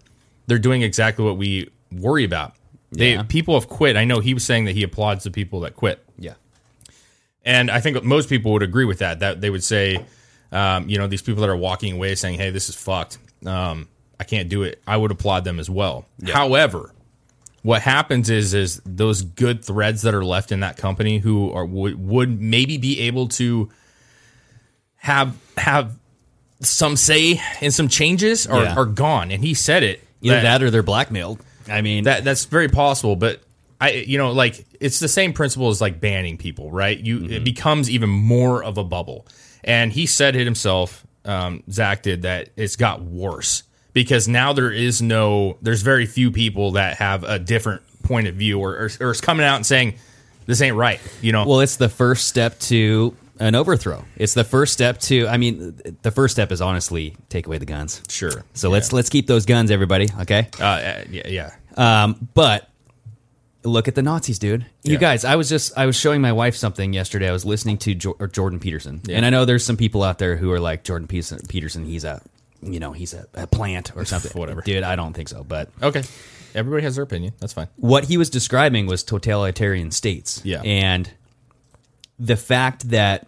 they're 0.47 0.59
doing 0.59 0.83
exactly 0.83 1.25
what 1.25 1.37
we 1.37 1.71
worry 1.93 2.25
about. 2.25 2.55
They 2.93 3.13
Yeah. 3.15 3.23
people 3.23 3.55
have 3.55 3.69
quit. 3.69 3.97
I 3.97 4.05
know 4.05 4.21
he 4.21 4.35
was 4.35 4.45
saying 4.45 4.65
that 4.67 4.73
he 4.73 4.83
applauds 4.83 5.25
the 5.25 5.31
people 5.31 5.61
that 5.61 5.75
quit. 5.77 6.05
Yeah. 6.19 6.35
And 7.45 7.71
I 7.71 7.81
think 7.81 8.03
most 8.05 8.29
people 8.29 8.53
would 8.53 8.63
agree 8.63 8.85
with 8.85 8.99
that. 8.99 9.21
That 9.21 9.41
they 9.41 9.51
would 9.51 9.65
say, 9.65 10.05
um, 10.53 10.89
you 10.89 10.99
know, 10.99 11.07
these 11.07 11.23
people 11.23 11.41
that 11.43 11.51
are 11.51 11.57
walking 11.57 11.93
away 11.95 12.15
saying, 12.15 12.39
"Hey, 12.39 12.51
this 12.51 12.69
is 12.69 12.75
fucked. 12.75 13.19
Um, 13.45 13.89
I 14.21 14.25
can't 14.25 14.49
do 14.49 14.63
it." 14.63 14.81
I 14.87 14.97
would 14.97 15.11
applaud 15.11 15.45
them 15.45 15.59
as 15.59 15.69
well. 15.69 16.07
However, 16.33 16.93
what 17.63 17.83
happens 17.83 18.31
is 18.31 18.55
is 18.55 18.81
those 18.87 19.23
good 19.23 19.65
threads 19.65 20.03
that 20.03 20.15
are 20.15 20.25
left 20.25 20.53
in 20.53 20.61
that 20.61 20.77
company 20.77 21.19
who 21.19 21.51
are 21.53 21.65
would, 21.67 21.99
would 22.07 22.41
maybe 22.41 22.79
be 22.79 23.01
able 23.01 23.29
to 23.29 23.71
have 24.97 25.37
have 25.57 25.97
some 26.61 26.97
say 26.97 27.41
in 27.61 27.71
some 27.71 27.89
changes 27.89 28.47
are, 28.47 28.63
Yeah. 28.63 28.75
are 28.77 28.87
gone. 28.87 29.31
And 29.31 29.43
he 29.45 29.55
said 29.55 29.83
it. 29.83 30.03
Either 30.23 30.41
that, 30.41 30.63
or 30.63 30.71
they're 30.71 30.83
blackmailed. 30.83 31.39
I 31.69 31.83
mean, 31.83 32.05
that 32.05 32.25
that's 32.25 32.47
very 32.47 32.69
possible, 32.69 33.15
but 33.17 33.43
I 33.81 33.91
you 33.91 34.17
know 34.19 34.33
like 34.33 34.65
it's 34.81 34.99
the 34.99 35.09
same 35.09 35.33
principle 35.33 35.69
as 35.69 35.81
like 35.81 36.01
banning 36.01 36.39
people, 36.39 36.71
right? 36.71 36.99
You 36.99 37.19
Mm-hmm. 37.21 37.33
it 37.33 37.45
becomes 37.45 37.91
even 37.91 38.09
more 38.09 38.65
of 38.65 38.79
a 38.79 38.85
bubble. 38.85 39.27
And 39.67 39.93
he 39.93 40.07
said 40.07 40.37
it 40.37 40.45
himself, 40.45 41.05
um, 41.25 41.63
Zach 41.71 42.03
did 42.03 42.23
that 42.23 42.51
it's 42.57 42.77
got 42.77 43.03
worse 43.03 43.65
because 43.93 44.29
now 44.29 44.53
there 44.53 44.71
is 44.71 45.03
no 45.03 45.59
there's 45.61 45.83
very 45.83 46.07
few 46.07 46.31
people 46.31 46.73
that 46.73 46.99
have 46.99 47.25
a 47.25 47.39
different 47.39 47.83
point 48.03 48.29
of 48.29 48.37
view 48.37 48.61
or 48.61 48.75
or, 48.77 48.91
or 49.01 49.11
is 49.11 49.21
coming 49.21 49.45
out 49.45 49.57
and 49.57 49.67
saying 49.67 49.97
this 50.47 50.63
ain't 50.63 50.77
right, 50.77 51.01
you 51.21 51.33
know. 51.33 51.45
Well, 51.47 51.61
it's 51.61 51.77
the 51.77 51.89
first 51.89 52.29
step 52.29 52.59
to 52.61 53.17
an 53.41 53.55
overthrow. 53.55 54.05
It's 54.17 54.35
the 54.35 54.45
first 54.45 54.73
step 54.73 54.99
to. 55.01 55.27
I 55.27 55.37
mean, 55.37 55.81
the 56.03 56.11
first 56.11 56.35
step 56.35 56.53
is 56.53 56.61
honestly 56.61 57.17
take 57.29 57.47
away 57.47 57.59
the 57.59 57.67
guns. 57.67 58.03
sure. 58.09 58.45
So 58.55 58.71
let's 58.71 58.93
let's 58.93 59.09
keep 59.09 59.27
those 59.27 59.47
guns, 59.47 59.71
everybody. 59.71 60.09
Okay. 60.21 60.49
uh, 60.61 61.05
yeah, 61.11 61.29
yeah. 61.29 61.51
Um, 61.77 62.29
but 62.35 62.71
look 63.67 63.89
at 63.89 63.95
the 63.95 64.03
Nazis, 64.03 64.39
dude. 64.39 64.67
You 64.83 64.95
Yeah. 64.95 64.99
guys, 64.99 65.25
I 65.25 65.37
was 65.37 65.49
just 65.49 65.77
I 65.77 65.87
was 65.87 65.97
showing 65.97 66.21
my 66.21 66.33
wife 66.33 66.57
something 66.57 66.93
yesterday. 66.93 67.29
I 67.29 67.33
was 67.33 67.45
listening 67.45 67.79
to 67.79 67.95
jo- 67.95 68.17
or 68.19 68.27
Jordan 68.29 68.61
Peterson, 68.61 69.01
and 69.11 69.27
I 69.27 69.31
know 69.31 69.45
there's 69.45 69.65
some 69.65 69.77
people 69.77 70.03
out 70.03 70.19
there 70.19 70.37
who 70.37 70.51
are 70.53 70.61
like 70.61 70.85
Jordan 70.85 71.09
Peterson. 71.09 71.41
Peterson, 71.49 71.85
he's 71.85 72.05
a 72.05 72.23
you 72.63 72.81
know 72.81 72.93
he's 72.93 73.13
a, 73.15 73.27
a 73.35 73.47
plant 73.47 73.93
or 73.97 74.05
something. 74.13 74.33
Whatever. 74.33 74.61
dude. 74.63 74.83
I 74.83 74.97
don't 74.97 75.13
think 75.15 75.29
so, 75.29 75.45
but 75.45 75.71
Okay. 75.83 76.03
Everybody 76.55 76.83
has 76.85 76.95
their 76.97 77.05
opinion. 77.05 77.35
That's 77.39 77.53
fine. 77.53 77.69
what 77.77 78.05
he 78.05 78.17
was 78.17 78.31
describing 78.31 78.87
was 78.87 79.03
totalitarian 79.05 79.91
states. 79.91 80.41
Yeah. 80.43 80.63
And 80.63 81.11
the 82.19 82.37
fact 82.37 82.89
that 82.91 83.27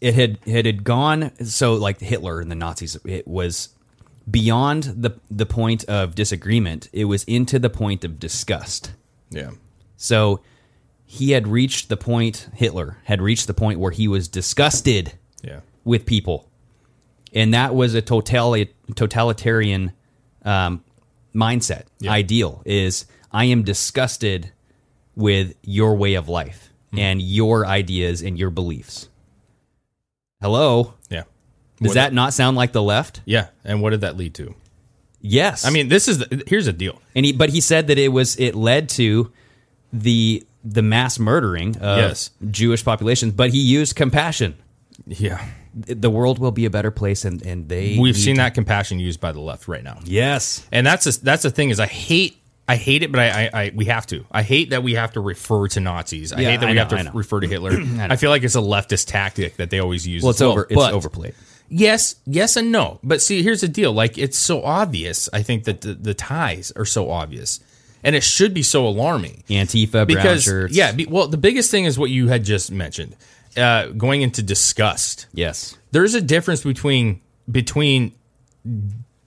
it 0.00 0.14
had 0.14 0.38
it 0.46 0.64
had 0.66 0.84
gone 0.84 1.32
so 1.44 1.74
like 1.74 1.98
Hitler 2.00 2.40
and 2.40 2.48
the 2.50 2.54
Nazis 2.54 2.96
it 3.04 3.26
was 3.26 3.70
beyond 4.30 4.84
the 4.84 5.10
the 5.30 5.46
point 5.46 5.84
of 5.86 6.14
disagreement, 6.14 6.88
it 6.92 7.06
was 7.06 7.24
into 7.24 7.58
the 7.58 7.70
point 7.70 8.04
of 8.04 8.20
disgust. 8.20 8.92
Yeah. 9.34 9.50
So 9.96 10.40
he 11.04 11.32
had 11.32 11.46
reached 11.46 11.88
the 11.88 11.96
point 11.96 12.48
Hitler 12.54 12.96
had 13.04 13.20
reached 13.20 13.46
the 13.46 13.54
point 13.54 13.78
where 13.78 13.90
he 13.92 14.08
was 14.08 14.28
disgusted 14.28 15.12
Yeah. 15.44 15.60
with 15.84 16.06
people. 16.06 16.48
And 17.34 17.52
that 17.54 17.74
was 17.74 17.94
a 17.94 18.02
totali- 18.02 18.68
totalitarian 18.94 19.92
um, 20.44 20.82
mindset, 21.34 21.84
ideal 22.06 22.62
is 22.64 23.06
I 23.30 23.44
am 23.46 23.62
disgusted 23.62 24.52
with 25.14 25.54
your 25.62 25.94
way 25.96 26.14
of 26.14 26.28
life 26.28 26.70
Hmm. 26.90 26.98
and 26.98 27.22
your 27.22 27.66
ideas 27.66 28.22
and 28.22 28.38
your 28.38 28.50
beliefs. 28.50 29.08
Hello? 30.40 30.94
Yeah. 31.10 31.22
Does 31.80 31.88
What- 31.90 31.94
that 31.94 32.12
not 32.12 32.34
sound 32.34 32.56
like 32.56 32.72
the 32.72 32.82
left? 32.82 33.20
Yeah. 33.24 33.48
And 33.64 33.80
what 33.82 33.90
did 33.90 34.00
that 34.02 34.16
lead 34.16 34.34
to? 34.34 34.54
Yes. 35.22 35.64
I 35.64 35.70
mean, 35.70 35.88
this 35.88 36.08
is 36.08 36.18
the, 36.18 36.42
here's 36.46 36.66
the 36.66 36.72
deal. 36.72 37.00
and 37.14 37.24
he, 37.24 37.32
but 37.32 37.48
he 37.48 37.60
said 37.60 37.86
that 37.86 37.96
it 37.98 38.08
was 38.08 38.36
it 38.36 38.54
led 38.54 38.88
to 38.90 39.32
the 39.92 40.44
the 40.64 40.82
mass 40.82 41.18
murdering 41.18 41.76
of 41.78 41.98
Yes. 41.98 42.30
Jewish 42.50 42.84
populations, 42.84 43.32
but 43.32 43.50
he 43.50 43.58
used 43.60 43.96
compassion. 43.96 44.56
Yeah. 45.06 45.44
The 45.74 46.10
world 46.10 46.38
will 46.38 46.50
be 46.52 46.66
a 46.66 46.70
better 46.70 46.90
place, 46.90 47.24
and 47.24 47.40
and 47.46 47.68
they 47.68 47.96
We've 47.98 48.14
need 48.14 48.20
seen 48.20 48.36
that 48.36 48.52
compassion 48.54 48.98
used 48.98 49.20
by 49.20 49.32
the 49.32 49.40
left 49.40 49.68
right 49.68 49.82
now. 49.82 50.00
Yes, 50.04 50.66
And 50.70 50.86
that's 50.86 51.06
a, 51.06 51.24
that's 51.24 51.42
the 51.44 51.50
thing 51.50 51.70
is 51.70 51.80
I 51.80 51.86
hate 51.86 52.36
I 52.68 52.76
hate 52.76 53.02
it, 53.02 53.10
but 53.10 53.20
I, 53.20 53.28
I, 53.28 53.50
I 53.64 53.72
we 53.74 53.86
have 53.86 54.06
to. 54.08 54.24
I 54.30 54.42
hate 54.42 54.70
that 54.70 54.82
we 54.82 54.94
have 54.94 55.12
to 55.14 55.20
refer 55.20 55.66
to 55.68 55.80
Nazis. 55.80 56.32
I 56.32 56.40
Yeah, 56.40 56.50
hate 56.50 56.60
that 56.60 56.68
I 56.68 56.72
we 56.72 56.78
have 56.78 56.90
know, 56.90 56.96
I 56.96 57.00
to 57.00 57.04
know. 57.06 57.12
refer 57.14 57.40
to 57.40 57.48
Hitler. 57.48 57.70
I, 58.00 58.16
feel 58.16 58.30
like 58.30 58.42
it's 58.44 58.54
a 58.54 58.58
leftist 58.60 59.06
tactic 59.08 59.56
that 59.56 59.70
they 59.70 59.78
always 59.80 60.06
use. 60.06 60.22
well, 60.22 60.30
it's 60.30 60.40
over. 60.42 60.66
It's 60.70 60.80
overplayed. 60.80 61.34
Yes, 61.74 62.16
yes, 62.26 62.56
and 62.56 62.70
no. 62.70 63.00
But 63.02 63.22
see, 63.22 63.42
here's 63.42 63.62
the 63.62 63.68
deal. 63.68 63.92
Like 63.92 64.18
it's 64.18 64.36
so 64.36 64.62
obvious. 64.62 65.28
I 65.32 65.42
think 65.42 65.64
that 65.64 65.80
the, 65.80 65.94
the 65.94 66.12
ties 66.12 66.70
are 66.76 66.84
so 66.84 67.10
obvious, 67.10 67.60
and 68.04 68.14
it 68.14 68.22
should 68.22 68.52
be 68.52 68.62
so 68.62 68.86
alarming. 68.86 69.42
Antifa, 69.48 69.90
brown 69.92 70.06
because 70.06 70.42
shirts. 70.44 70.74
yeah, 70.76 70.92
be, 70.92 71.06
well, 71.06 71.28
the 71.28 71.38
biggest 71.38 71.70
thing 71.70 71.86
is 71.86 71.98
what 71.98 72.10
you 72.10 72.28
had 72.28 72.44
just 72.44 72.70
mentioned, 72.70 73.16
uh, 73.56 73.86
going 73.86 74.20
into 74.20 74.42
disgust. 74.42 75.26
Yes. 75.32 75.76
There's 75.92 76.14
a 76.14 76.20
difference 76.20 76.62
between 76.62 77.20
between 77.50 78.12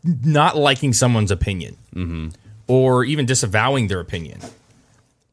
not 0.04 0.56
liking 0.56 0.94
someone's 0.94 1.32
opinion 1.32 1.78
Mm-hmm. 1.96 2.28
or 2.68 3.06
even 3.06 3.26
disavowing 3.26 3.88
their 3.88 4.02
opinion. 4.02 4.40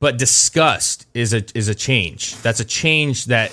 But 0.01 0.17
disgust 0.17 1.07
is 1.13 1.35
a 1.35 1.43
is 1.55 1.69
a 1.69 1.75
change. 1.75 2.37
That's 2.37 2.61
a 2.61 2.65
change 2.65 3.27
that 3.27 3.53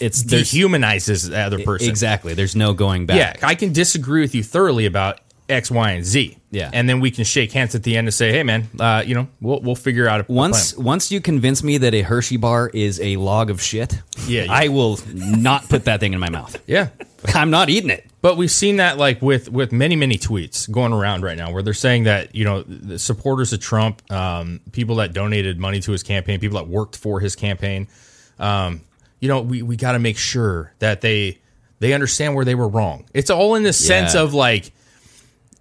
It's 0.00 0.22
dehumanizes 0.22 1.30
the 1.30 1.38
other 1.38 1.58
person. 1.62 1.88
exactly. 1.88 2.34
There's 2.34 2.56
no 2.56 2.74
going 2.74 3.06
back. 3.06 3.16
Yeah, 3.16 3.46
I 3.46 3.54
can 3.54 3.72
disagree 3.72 4.20
with 4.20 4.34
you 4.34 4.42
thoroughly 4.42 4.86
about 4.86 5.20
X, 5.48 5.70
Y, 5.70 5.90
and 5.92 6.04
Z. 6.04 6.36
Yeah. 6.50 6.70
and 6.72 6.88
then 6.88 7.00
we 7.00 7.10
can 7.10 7.24
shake 7.24 7.52
hands 7.52 7.74
at 7.74 7.82
the 7.82 7.96
end 7.98 8.06
and 8.06 8.14
say, 8.14 8.32
"Hey, 8.32 8.42
man, 8.42 8.68
uh, 8.80 9.02
you 9.06 9.14
know, 9.14 9.28
we'll 9.42 9.60
we'll 9.60 9.74
figure 9.74 10.08
out 10.08 10.20
a 10.20 10.24
a 10.28 10.32
Once 10.34 10.72
plan." 10.72 10.84
once 10.86 11.12
you 11.12 11.20
convince 11.20 11.62
me 11.62 11.76
that 11.78 11.92
a 11.92 12.00
Hershey 12.02 12.38
bar 12.38 12.70
is 12.72 12.98
a 13.00 13.16
log 13.16 13.50
of 13.50 13.60
shit, 13.60 14.00
Yeah, 14.26 14.44
yeah. 14.44 14.52
I 14.52 14.68
will 14.68 14.98
not 15.12 15.68
put 15.68 15.84
that 15.84 16.00
thing 16.00 16.14
in 16.14 16.20
my 16.20 16.30
mouth. 16.30 16.56
Yeah, 16.66 16.88
I'm 17.34 17.50
not 17.50 17.68
eating 17.68 17.90
it. 17.90 18.06
But 18.22 18.36
we've 18.38 18.50
seen 18.50 18.76
that 18.76 18.96
like 18.96 19.20
with 19.20 19.50
with 19.50 19.70
many 19.70 19.96
many 19.96 20.16
tweets 20.18 20.70
going 20.70 20.92
around 20.94 21.22
right 21.24 21.36
now, 21.36 21.52
where 21.52 21.62
they're 21.62 21.74
saying 21.74 22.04
that 22.04 22.34
you 22.34 22.44
know 22.44 22.62
the 22.62 22.98
supporters 22.98 23.52
of 23.52 23.60
Trump, 23.60 24.00
um, 24.10 24.60
people 24.72 24.96
that 24.96 25.12
donated 25.12 25.58
money 25.60 25.80
to 25.80 25.92
his 25.92 26.02
campaign, 26.02 26.40
people 26.40 26.56
that 26.58 26.68
worked 26.68 26.96
for 26.96 27.20
his 27.20 27.36
campaign, 27.36 27.86
um, 28.38 28.80
you 29.20 29.28
know, 29.28 29.40
we 29.40 29.62
we 29.62 29.76
got 29.76 29.92
to 29.92 29.98
make 29.98 30.18
sure 30.18 30.72
that 30.78 31.00
they 31.00 31.38
they 31.80 31.92
understand 31.92 32.34
where 32.34 32.44
they 32.44 32.54
were 32.54 32.68
wrong. 32.68 33.04
It's 33.14 33.30
all 33.30 33.54
in 33.54 33.62
the 33.62 33.72
sense 33.72 34.14
of 34.14 34.34
like 34.34 34.72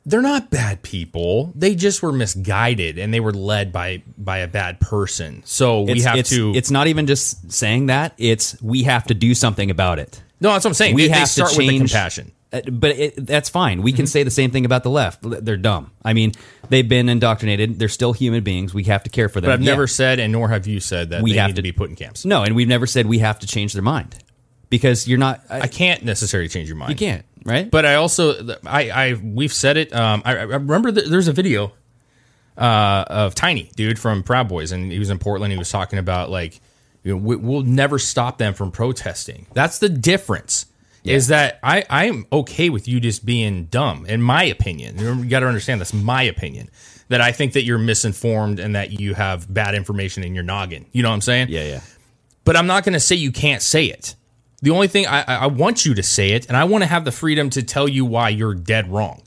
they're 0.05 0.21
not 0.21 0.49
bad 0.51 0.81
people. 0.83 1.51
They 1.55 1.73
just 1.73 2.03
were 2.03 2.11
misguided 2.11 2.99
and 2.99 3.13
they 3.13 3.19
were 3.19 3.33
led 3.33 3.71
by 3.73 4.03
by 4.17 4.37
a 4.39 4.47
bad 4.47 4.79
person. 4.79 5.41
So 5.45 5.81
we 5.81 5.91
It's- 5.93 6.05
have 6.05 6.17
it's, 6.17 6.29
to. 6.29 6.53
It's 6.55 6.69
not 6.71 6.87
even 6.87 7.07
just 7.07 7.51
saying 7.51 7.87
that; 7.87 8.13
it's 8.17 8.61
we 8.61 8.83
have 8.83 9.05
to 9.07 9.13
do 9.13 9.33
something 9.33 9.71
about 9.71 9.99
it. 9.99 10.21
no, 10.39 10.51
that's 10.51 10.63
what 10.65 10.69
I'm 10.69 10.73
saying. 10.75 10.95
we 10.95 11.03
they, 11.03 11.07
they 11.13 11.19
have 11.19 11.29
start 11.29 11.51
to 11.51 11.57
with 11.57 11.65
the 11.67 11.71
change 11.71 11.91
compassion. 11.91 12.31
Uh, 12.57 12.61
But 12.71 12.91
it, 12.91 13.25
that's 13.25 13.49
fine. 13.49 13.81
We 13.81 13.91
Mm-hmm. 13.91 13.97
can 13.97 14.07
say 14.07 14.23
the 14.23 14.31
same 14.31 14.51
thing 14.51 14.65
about 14.65 14.83
the 14.83 14.89
left. 14.89 15.19
They're 15.21 15.57
dumb. 15.57 15.91
I 16.03 16.13
mean, 16.13 16.31
they've 16.69 16.87
been 16.87 17.09
indoctrinated. 17.09 17.79
They're 17.79 17.89
still 17.89 18.13
human 18.13 18.43
beings. 18.43 18.73
We 18.73 18.83
have 18.85 19.03
to 19.03 19.09
care 19.09 19.29
for 19.29 19.41
them. 19.41 19.49
But 19.49 19.53
I've 19.55 19.61
Yeah. 19.61 19.71
never 19.71 19.87
said, 19.87 20.19
and 20.19 20.31
nor 20.31 20.49
have 20.49 20.67
you 20.67 20.79
said 20.79 21.09
that 21.11 21.21
We 21.23 21.33
they 21.33 21.37
have 21.39 21.49
need 21.49 21.55
to, 21.57 21.61
be 21.61 21.71
put 21.71 21.89
in 21.89 21.95
camps. 21.95 22.25
No, 22.25 22.43
and 22.43 22.55
we've 22.55 22.67
never 22.67 22.87
said 22.87 23.05
we 23.07 23.19
have 23.19 23.39
to 23.39 23.47
change 23.47 23.73
their 23.73 23.81
mind 23.83 24.15
because 24.69 25.07
you're 25.07 25.17
not. 25.19 25.41
I 25.49 25.67
can't 25.67 26.03
necessarily 26.03 26.49
change 26.49 26.67
your 26.67 26.77
mind. 26.77 26.91
You 26.91 26.95
can't, 27.07 27.25
right? 27.43 27.69
But 27.69 27.85
I 27.85 27.95
also, 27.95 28.55
I, 28.65 28.89
I, 28.89 29.13
we've 29.13 29.53
said 29.53 29.77
it. 29.77 29.93
Um, 29.93 30.21
I, 30.25 30.31
I 30.37 30.43
remember 30.43 30.91
that 30.91 31.09
there's 31.09 31.27
a 31.27 31.33
video 31.33 31.73
uh, 32.57 33.03
of 33.07 33.35
Tiny 33.35 33.69
dude 33.75 33.99
from 33.99 34.23
Proud 34.23 34.47
Boys, 34.47 34.71
and 34.71 34.91
he 34.91 34.99
was 34.99 35.09
in 35.09 35.19
Portland. 35.19 35.51
He 35.51 35.57
was 35.59 35.69
talking 35.69 35.99
about 35.99 36.29
like, 36.29 36.59
you 37.03 37.11
know, 37.11 37.17
we, 37.17 37.35
we'll 37.35 37.61
never 37.63 37.99
stop 37.99 38.37
them 38.37 38.53
from 38.53 38.71
protesting. 38.71 39.45
That's 39.53 39.79
the 39.79 39.89
difference. 39.89 40.65
Is 41.13 41.27
that 41.27 41.59
I 41.63 41.83
I'm 41.89 42.25
okay 42.31 42.69
with 42.69 42.87
you 42.87 42.99
just 42.99 43.25
being 43.25 43.65
dumb, 43.65 44.05
in 44.05 44.21
my 44.21 44.43
opinion. 44.43 44.97
You 44.97 45.25
got 45.25 45.41
to 45.41 45.47
understand 45.47 45.81
that's 45.81 45.93
my 45.93 46.23
opinion. 46.23 46.69
That 47.09 47.21
I 47.21 47.31
think 47.31 47.53
that 47.53 47.63
you're 47.63 47.77
misinformed 47.77 48.59
and 48.59 48.75
that 48.75 48.99
you 48.99 49.13
have 49.13 49.53
bad 49.53 49.75
information 49.75 50.23
in 50.23 50.33
your 50.33 50.43
noggin. 50.43 50.87
You 50.91 51.03
know 51.03 51.09
what 51.09 51.15
I'm 51.15 51.21
saying? 51.21 51.49
yeah, 51.49 51.63
yeah. 51.63 51.81
but 52.43 52.55
I'm 52.55 52.65
not 52.65 52.83
going 52.83 52.93
to 52.93 52.99
say 52.99 53.15
you 53.15 53.31
can't 53.31 53.61
say 53.61 53.85
it. 53.85 54.15
The 54.63 54.71
only 54.71 54.87
thing 54.87 55.05
I, 55.05 55.21
I 55.21 55.35
I 55.35 55.45
want 55.47 55.85
you 55.85 55.93
to 55.93 56.01
say 56.03 56.31
it, 56.31 56.47
and 56.47 56.57
I 56.57 56.63
want 56.63 56.83
to 56.83 56.87
have 56.87 57.05
the 57.05 57.11
freedom 57.11 57.51
to 57.51 57.61
tell 57.61 57.87
you 57.87 58.05
why 58.05 58.29
you're 58.29 58.55
dead 58.55 58.91
wrong, 58.91 59.21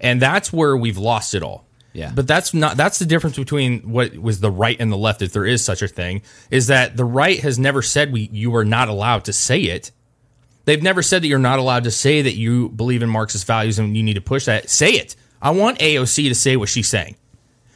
and 0.00 0.20
that's 0.20 0.52
where 0.52 0.76
we've 0.76 0.98
lost 0.98 1.34
it 1.34 1.42
all. 1.42 1.66
Yeah. 1.92 2.12
But 2.14 2.26
that's 2.26 2.54
not 2.54 2.76
that's 2.76 2.98
the 2.98 3.06
difference 3.06 3.36
between 3.36 3.90
what 3.90 4.16
was 4.16 4.40
the 4.40 4.50
right 4.50 4.76
and 4.78 4.90
the 4.90 4.96
left, 4.96 5.22
if 5.22 5.32
there 5.32 5.44
is 5.44 5.64
such 5.64 5.82
a 5.82 5.88
thing, 5.88 6.22
is 6.50 6.68
that 6.68 6.96
the 6.96 7.04
right 7.04 7.40
has 7.40 7.58
never 7.58 7.82
said 7.82 8.12
we 8.12 8.28
you 8.32 8.54
are 8.56 8.64
not 8.64 8.88
allowed 8.88 9.24
to 9.24 9.32
say 9.32 9.60
it. 9.60 9.90
They've 10.64 10.82
never 10.82 11.02
said 11.02 11.22
that 11.22 11.28
you're 11.28 11.38
not 11.38 11.58
allowed 11.58 11.84
to 11.84 11.90
say 11.90 12.22
that 12.22 12.34
you 12.34 12.68
believe 12.70 13.02
in 13.02 13.08
Marxist 13.08 13.46
values 13.46 13.78
and 13.78 13.96
you 13.96 14.02
need 14.02 14.14
to 14.14 14.20
push 14.20 14.44
that. 14.44 14.70
Say 14.70 14.92
it. 14.92 15.16
I 15.40 15.50
want 15.50 15.78
AOC 15.80 16.28
to 16.28 16.34
say 16.34 16.56
what 16.56 16.68
she's 16.68 16.88
saying 16.88 17.16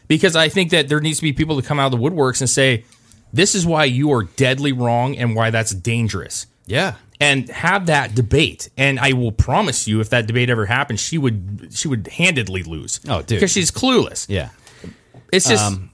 because 0.08 0.36
I 0.36 0.48
think 0.48 0.70
that 0.70 0.88
there 0.88 1.00
needs 1.00 1.18
to 1.18 1.22
be 1.22 1.32
people 1.32 1.60
to 1.60 1.66
come 1.66 1.80
out 1.80 1.92
of 1.92 1.98
the 1.98 2.10
woodworks 2.10 2.40
and 2.40 2.48
say, 2.48 2.84
this 3.32 3.54
is 3.54 3.66
why 3.66 3.84
you 3.84 4.12
are 4.12 4.22
deadly 4.22 4.72
wrong 4.72 5.16
and 5.16 5.34
why 5.34 5.50
that's 5.50 5.72
dangerous. 5.72 6.46
Yeah. 6.66 6.94
And 7.20 7.48
have 7.48 7.86
that 7.86 8.14
debate. 8.14 8.70
And 8.76 9.00
I 9.00 9.14
will 9.14 9.32
promise 9.32 9.88
you, 9.88 10.00
if 10.00 10.10
that 10.10 10.26
debate 10.26 10.48
ever 10.50 10.66
happens, 10.66 11.00
she 11.00 11.18
would 11.18 11.68
she 11.72 11.88
would 11.88 12.06
handedly 12.08 12.62
lose. 12.62 13.00
Oh, 13.08 13.18
dude. 13.22 13.38
because 13.38 13.50
she's 13.50 13.70
clueless. 13.70 14.26
Yeah. 14.28 14.50
It's 15.32 15.48
just 15.48 15.64
Um, 15.64 15.90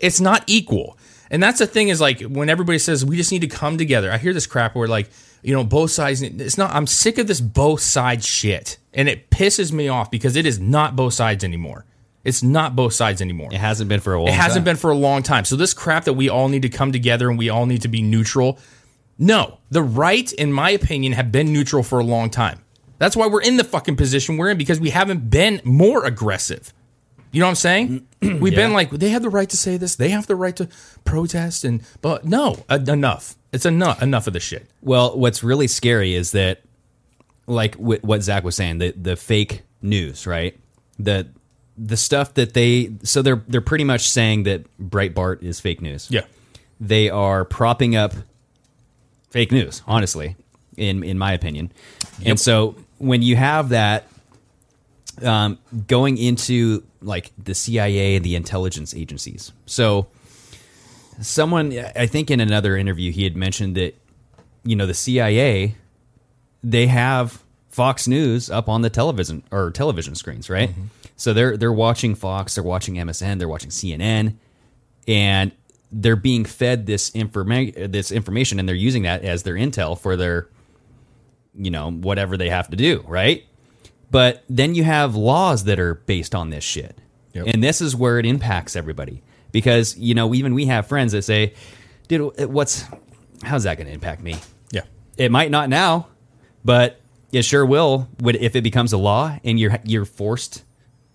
it's 0.00 0.20
not 0.20 0.44
equal. 0.46 0.96
And 1.30 1.42
that's 1.42 1.58
the 1.58 1.66
thing 1.66 1.88
is 1.88 2.00
like 2.00 2.22
when 2.22 2.48
everybody 2.48 2.78
says 2.78 3.04
we 3.04 3.16
just 3.16 3.30
need 3.32 3.40
to 3.42 3.48
come 3.48 3.78
together. 3.78 4.10
I 4.10 4.18
hear 4.18 4.32
this 4.32 4.46
crap 4.46 4.74
where 4.74 4.88
like, 4.88 5.10
you 5.42 5.54
know, 5.54 5.64
both 5.64 5.90
sides 5.90 6.22
it's 6.22 6.58
not 6.58 6.72
I'm 6.72 6.86
sick 6.86 7.18
of 7.18 7.26
this 7.26 7.40
both 7.40 7.80
sides 7.80 8.26
shit. 8.26 8.78
And 8.92 9.08
it 9.08 9.30
pisses 9.30 9.72
me 9.72 9.88
off 9.88 10.10
because 10.10 10.36
it 10.36 10.46
is 10.46 10.58
not 10.58 10.96
both 10.96 11.14
sides 11.14 11.44
anymore. 11.44 11.84
It's 12.24 12.42
not 12.42 12.76
both 12.76 12.92
sides 12.92 13.22
anymore. 13.22 13.48
It 13.50 13.58
hasn't 13.58 13.88
been 13.88 14.00
for 14.00 14.12
a 14.12 14.20
while. 14.20 14.28
It 14.28 14.34
hasn't 14.34 14.64
been 14.64 14.76
for 14.76 14.90
a 14.90 14.96
long 14.96 15.22
time. 15.22 15.44
So 15.44 15.56
this 15.56 15.72
crap 15.72 16.04
that 16.04 16.12
we 16.12 16.28
all 16.28 16.48
need 16.48 16.62
to 16.62 16.68
come 16.68 16.92
together 16.92 17.30
and 17.30 17.38
we 17.38 17.48
all 17.48 17.66
need 17.66 17.82
to 17.82 17.88
be 17.88 18.02
neutral. 18.02 18.58
No, 19.18 19.58
the 19.70 19.82
right, 19.82 20.30
in 20.32 20.52
my 20.52 20.70
opinion, 20.70 21.12
have 21.12 21.32
been 21.32 21.52
neutral 21.52 21.82
for 21.82 21.98
a 21.98 22.04
long 22.04 22.30
time. 22.30 22.60
That's 22.98 23.16
why 23.16 23.26
we're 23.26 23.42
in 23.42 23.56
the 23.56 23.64
fucking 23.64 23.96
position 23.96 24.36
we're 24.36 24.50
in 24.50 24.58
because 24.58 24.80
we 24.80 24.90
haven't 24.90 25.30
been 25.30 25.60
more 25.64 26.04
aggressive. 26.04 26.74
You 27.32 27.40
know 27.40 27.46
what 27.46 27.50
I'm 27.50 27.56
saying? 27.56 28.06
We've 28.22 28.54
been 28.54 28.72
like 28.72 28.90
they 28.90 29.10
have 29.10 29.22
the 29.22 29.30
right 29.30 29.48
to 29.48 29.56
say 29.56 29.76
this, 29.76 29.94
they 29.94 30.10
have 30.10 30.26
the 30.26 30.36
right 30.36 30.56
to 30.56 30.68
protest, 31.04 31.64
and 31.64 31.82
but 32.00 32.24
no, 32.24 32.64
uh, 32.68 32.78
enough. 32.88 33.36
It's 33.52 33.66
enough. 33.66 34.02
Enough 34.02 34.26
of 34.26 34.32
the 34.32 34.40
shit. 34.40 34.68
Well, 34.80 35.18
what's 35.18 35.42
really 35.42 35.66
scary 35.66 36.14
is 36.14 36.32
that, 36.32 36.62
like 37.46 37.74
what 37.76 38.22
Zach 38.22 38.44
was 38.44 38.56
saying, 38.56 38.78
the 38.78 38.92
the 38.92 39.16
fake 39.16 39.62
news, 39.82 40.26
right? 40.26 40.58
The 40.98 41.28
the 41.76 41.96
stuff 41.96 42.34
that 42.34 42.54
they 42.54 42.92
so 43.02 43.22
they're 43.22 43.42
they're 43.48 43.60
pretty 43.60 43.84
much 43.84 44.08
saying 44.08 44.42
that 44.44 44.64
Breitbart 44.78 45.42
is 45.42 45.60
fake 45.60 45.80
news. 45.80 46.08
Yeah. 46.10 46.22
They 46.80 47.10
are 47.10 47.44
propping 47.44 47.94
up 47.96 48.12
fake 49.30 49.52
news, 49.52 49.82
honestly, 49.86 50.36
in 50.76 51.02
in 51.04 51.18
my 51.18 51.32
opinion. 51.32 51.72
And 52.24 52.38
so 52.38 52.76
when 52.98 53.22
you 53.22 53.36
have 53.36 53.70
that 53.70 54.06
um, 55.22 55.58
going 55.86 56.18
into 56.18 56.82
like 57.02 57.32
the 57.38 57.54
CIA 57.54 58.16
and 58.16 58.24
the 58.24 58.36
intelligence 58.36 58.94
agencies, 58.94 59.52
so 59.66 60.08
someone 61.20 61.76
I 61.96 62.06
think 62.06 62.30
in 62.30 62.40
another 62.40 62.76
interview 62.76 63.12
he 63.12 63.24
had 63.24 63.36
mentioned 63.36 63.76
that 63.76 63.94
you 64.64 64.76
know 64.76 64.86
the 64.86 64.94
CIA 64.94 65.74
they 66.62 66.86
have 66.86 67.42
Fox 67.68 68.08
News 68.08 68.50
up 68.50 68.68
on 68.68 68.82
the 68.82 68.90
television 68.90 69.42
or 69.50 69.70
television 69.70 70.14
screens, 70.14 70.50
right? 70.50 70.70
Mm-hmm. 70.70 70.82
So 71.16 71.32
they're 71.32 71.56
they're 71.56 71.72
watching 71.72 72.14
Fox, 72.14 72.54
they're 72.54 72.64
watching 72.64 72.94
MSN, 72.94 73.38
they're 73.38 73.48
watching 73.48 73.70
CNN, 73.70 74.36
and 75.06 75.52
they're 75.92 76.16
being 76.16 76.44
fed 76.44 76.86
this 76.86 77.10
informa- 77.10 77.90
this 77.90 78.10
information, 78.10 78.58
and 78.58 78.68
they're 78.68 78.76
using 78.76 79.02
that 79.02 79.24
as 79.24 79.42
their 79.42 79.54
intel 79.54 79.98
for 79.98 80.16
their, 80.16 80.48
you 81.54 81.70
know, 81.70 81.90
whatever 81.90 82.36
they 82.36 82.48
have 82.48 82.68
to 82.70 82.76
do, 82.76 83.04
right? 83.06 83.44
But 84.10 84.44
then 84.48 84.74
you 84.74 84.84
have 84.84 85.14
laws 85.14 85.64
that 85.64 85.78
are 85.78 85.94
based 85.94 86.34
on 86.34 86.50
this 86.50 86.64
shit, 86.64 86.98
Yep. 87.34 87.46
and 87.48 87.62
this 87.62 87.80
is 87.80 87.94
where 87.94 88.18
it 88.18 88.26
impacts 88.26 88.74
everybody 88.74 89.22
because 89.52 89.96
you 89.96 90.14
know 90.14 90.34
even 90.34 90.54
we 90.54 90.66
have 90.66 90.86
friends 90.86 91.12
that 91.12 91.22
say, 91.22 91.54
"Dude, 92.08 92.32
what's 92.50 92.84
how's 93.42 93.62
that 93.64 93.76
going 93.76 93.86
to 93.86 93.92
impact 93.92 94.22
me?" 94.22 94.36
Yeah. 94.72 94.82
It 95.16 95.30
might 95.30 95.50
not 95.50 95.68
now, 95.68 96.08
but 96.64 97.00
it 97.32 97.42
sure 97.42 97.64
will 97.64 98.08
if 98.24 98.56
it 98.56 98.62
becomes 98.62 98.92
a 98.92 98.98
law 98.98 99.38
and 99.44 99.60
you're 99.60 99.78
you're 99.84 100.04
forced 100.04 100.64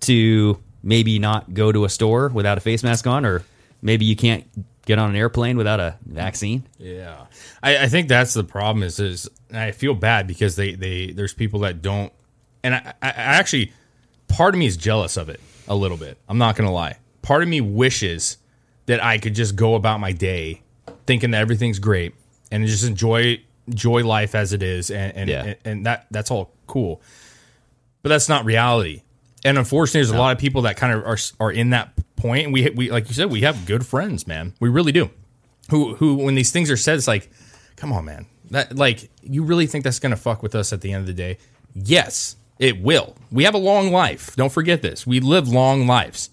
to 0.01 0.57
maybe 0.81 1.19
not 1.19 1.53
go 1.53 1.71
to 1.71 1.83
a 1.83 1.89
store 1.89 2.29
without 2.29 2.57
a 2.57 2.61
face 2.61 2.83
mask 2.83 3.07
on, 3.07 3.25
or 3.25 3.43
maybe 3.81 4.05
you 4.05 4.15
can't 4.15 4.45
get 4.85 4.99
on 4.99 5.09
an 5.09 5.15
airplane 5.15 5.57
without 5.57 5.79
a 5.79 5.97
vaccine. 6.05 6.63
Yeah, 6.77 7.25
I, 7.61 7.79
I 7.79 7.87
think 7.87 8.07
that's 8.07 8.33
the 8.33 8.43
problem. 8.45 8.83
Is 8.83 8.99
is 8.99 9.27
I 9.51 9.71
feel 9.71 9.95
bad 9.95 10.27
because 10.27 10.55
they 10.55 10.75
they 10.75 11.11
there's 11.11 11.33
people 11.33 11.59
that 11.61 11.81
don't, 11.81 12.13
and 12.65 12.75
I, 12.75 12.93
I 13.01 13.07
I 13.09 13.11
actually 13.39 13.71
part 14.27 14.53
of 14.55 14.59
me 14.59 14.65
is 14.65 14.75
jealous 14.77 15.17
of 15.17 15.29
it 15.29 15.39
a 15.67 15.75
little 15.75 15.97
bit. 15.97 16.17
I'm 16.27 16.37
not 16.37 16.55
gonna 16.55 16.71
lie. 16.73 16.97
Part 17.21 17.41
of 17.43 17.49
me 17.49 17.61
wishes 17.61 18.37
that 18.87 19.03
I 19.03 19.17
could 19.17 19.33
just 19.35 19.55
go 19.55 19.75
about 19.75 19.99
my 19.99 20.11
day 20.11 20.61
thinking 21.07 21.31
that 21.31 21.41
everything's 21.41 21.79
great 21.79 22.13
and 22.51 22.65
just 22.67 22.83
enjoy 22.83 23.41
enjoy 23.67 24.03
life 24.05 24.35
as 24.35 24.53
it 24.53 24.61
is, 24.61 24.91
and 24.91 25.15
and, 25.15 25.29
Yeah. 25.29 25.43
and, 25.43 25.55
and 25.65 25.85
that 25.85 26.07
that's 26.11 26.29
all 26.31 26.51
cool. 26.67 27.01
But 28.03 28.09
that's 28.09 28.29
not 28.29 28.45
reality. 28.45 29.01
And 29.43 29.57
unfortunately, 29.57 29.99
there's 30.01 30.11
a 30.11 30.17
lot 30.17 30.31
of 30.31 30.37
people 30.39 30.63
that 30.63 30.77
kind 30.77 30.93
of 30.93 31.05
are 31.05 31.17
are 31.39 31.51
in 31.51 31.69
that 31.71 31.93
point. 32.15 32.45
And 32.45 32.53
we 32.53 32.69
we 32.71 32.91
like 32.91 33.07
you 33.07 33.13
said, 33.15 33.31
we 33.31 33.41
have 33.41 33.65
good 33.65 33.85
friends, 33.85 34.27
man. 34.27 34.53
We 34.59 34.69
really 34.69 34.91
do. 34.91 35.09
Who 35.71 35.95
who 35.95 36.15
when 36.15 36.35
these 36.35 36.51
things 36.51 36.69
are 36.69 36.77
said, 36.77 36.97
it's 36.97 37.07
like, 37.07 37.29
come 37.75 37.91
on, 37.93 38.05
man. 38.05 38.27
That 38.51 38.75
like 38.75 39.09
you 39.23 39.43
really 39.43 39.65
think 39.65 39.83
that's 39.83 39.99
gonna 39.99 40.15
fuck 40.15 40.43
with 40.43 40.53
us 40.55 40.71
at 40.73 40.81
the 40.81 40.91
end 40.93 41.01
of 41.01 41.07
the 41.07 41.13
day? 41.13 41.37
Yes, 41.73 42.35
it 42.59 42.81
will. 42.81 43.15
We 43.31 43.43
have 43.43 43.53
a 43.53 43.59
long 43.59 43.91
life. 43.91 44.35
Don't 44.35 44.51
forget 44.51 44.81
this. 44.81 45.05
We 45.05 45.19
live 45.19 45.47
long 45.47 45.87
lives. 45.87 46.29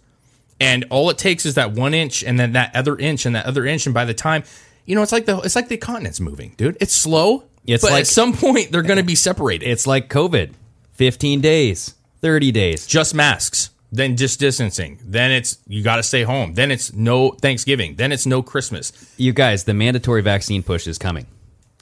And 0.61 0.85
all 0.91 1.11
it 1.11 1.19
takes 1.19 1.45
is 1.45 1.55
that 1.57 1.73
one 1.73 1.93
inch 1.95 2.23
and 2.23 2.39
then 2.39 2.53
that 2.53 2.75
other 2.77 2.97
inch 2.97 3.27
and 3.27 3.35
that 3.35 3.47
other 3.47 3.67
inch. 3.67 3.87
And 3.87 3.93
by 3.95 4.05
the 4.05 4.15
time, 4.15 4.45
you 4.87 4.95
know, 4.95 5.03
it's 5.03 5.11
like 5.13 5.27
the 5.27 5.39
it's 5.41 5.57
like 5.57 5.69
the 5.69 5.77
continent's 5.77 6.21
moving, 6.21 6.55
dude. 6.57 6.77
It's 6.81 6.95
slow. 6.95 7.45
It's 7.67 7.83
but 7.83 7.91
like- 7.93 8.01
at 8.03 8.07
some 8.07 8.33
point 8.33 8.71
they're 8.71 8.83
gonna 8.83 9.03
be 9.03 9.15
separated. 9.17 9.67
It's 9.69 9.87
like 9.87 10.09
COVID, 10.09 10.53
fifteen 10.93 11.41
days, 11.41 11.95
thirty 12.21 12.53
days. 12.53 12.87
just 12.87 13.15
masks, 13.15 13.71
then 13.91 14.17
just 14.17 14.39
distancing, 14.39 15.01
then 15.05 15.33
it's 15.33 15.59
you 15.67 15.83
got 15.83 15.97
to 15.97 16.03
stay 16.03 16.23
home, 16.23 16.55
then 16.55 16.71
it's 16.71 16.93
no 16.93 17.31
Thanksgiving, 17.33 17.97
then 17.97 18.13
it's 18.13 18.27
no 18.27 18.43
Christmas. 18.43 18.93
You 19.17 19.33
guys, 19.33 19.65
the 19.65 19.75
mandatory 19.75 20.23
vaccine 20.23 20.63
push 20.63 20.87
is 20.87 20.99
coming. 20.99 21.27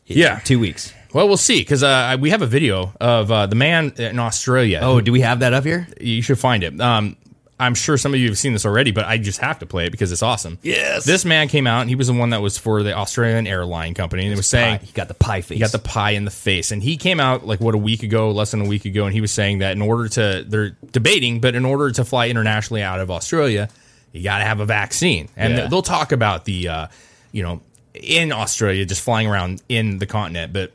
Yeah. 0.06 0.40
two 0.40 0.58
weeks. 0.58 0.92
Well, 1.12 1.26
we'll 1.28 1.36
see 1.36 1.60
because 1.60 1.82
uh, 1.82 2.16
we 2.20 2.30
have 2.30 2.42
a 2.42 2.46
video 2.46 2.92
of 3.00 3.30
uh, 3.32 3.46
the 3.46 3.56
man 3.56 3.92
in 3.98 4.18
Australia. 4.18 4.80
Oh, 4.82 5.00
do 5.00 5.12
we 5.12 5.20
have 5.22 5.40
that 5.40 5.52
up 5.52 5.64
here? 5.64 5.88
you 6.00 6.22
should 6.22 6.38
find 6.38 6.62
it. 6.62 6.80
Um, 6.80 7.16
I'm 7.58 7.74
sure 7.74 7.98
some 7.98 8.14
of 8.14 8.20
you 8.20 8.28
have 8.28 8.38
seen 8.38 8.54
this 8.54 8.64
already, 8.64 8.90
but 8.90 9.04
I 9.04 9.18
just 9.18 9.38
have 9.40 9.58
to 9.58 9.66
play 9.66 9.84
it 9.84 9.90
because 9.90 10.12
it's 10.12 10.22
awesome. 10.22 10.58
Yes. 10.62 11.04
This 11.04 11.26
man 11.26 11.48
came 11.48 11.66
out 11.66 11.82
and 11.82 11.90
he 11.90 11.94
was 11.94 12.06
the 12.06 12.14
one 12.14 12.30
that 12.30 12.40
was 12.40 12.56
for 12.56 12.82
the 12.82 12.94
Australian 12.94 13.46
airline 13.46 13.92
company 13.92 14.22
and 14.24 14.32
it 14.32 14.36
was 14.36 14.46
saying 14.46 14.78
Pie. 14.78 14.84
He 14.86 14.92
got 14.92 15.08
the 15.08 15.14
pie 15.14 15.42
face. 15.42 15.56
he 15.56 15.60
got 15.60 15.72
the 15.72 15.78
pie 15.78 16.12
in 16.12 16.24
the 16.24 16.30
face. 16.30 16.70
And 16.70 16.82
he 16.82 16.96
came 16.96 17.20
out 17.20 17.46
like 17.46 17.60
what 17.60 17.74
a 17.74 17.78
week 17.78 18.02
ago, 18.02 18.30
less 18.30 18.52
than 18.52 18.62
a 18.62 18.68
week 18.68 18.86
ago, 18.86 19.04
and 19.04 19.12
he 19.12 19.20
was 19.20 19.30
saying 19.30 19.58
that 19.58 19.72
in 19.72 19.82
order 19.82 20.08
to 20.08 20.42
they're 20.48 20.70
debating, 20.92 21.40
but 21.42 21.54
in 21.54 21.66
order 21.66 21.90
to 21.90 22.02
fly 22.04 22.28
internationally 22.30 22.82
out 22.82 22.98
of 22.98 23.10
Australia, 23.10 23.68
you 24.12 24.22
got 24.24 24.38
to 24.38 24.44
have 24.44 24.60
a 24.60 24.64
vaccine. 24.66 25.28
And 25.36 25.52
Yeah. 25.54 25.66
they'll 25.66 25.82
talk 25.82 26.12
about 26.12 26.46
the 26.46 26.66
uh, 26.68 26.86
you 27.30 27.42
know, 27.42 27.60
in 27.92 28.32
Australia 28.32 28.86
just 28.86 29.02
flying 29.02 29.26
around 29.26 29.60
in 29.68 29.98
the 29.98 30.06
continent, 30.06 30.54
but 30.54 30.72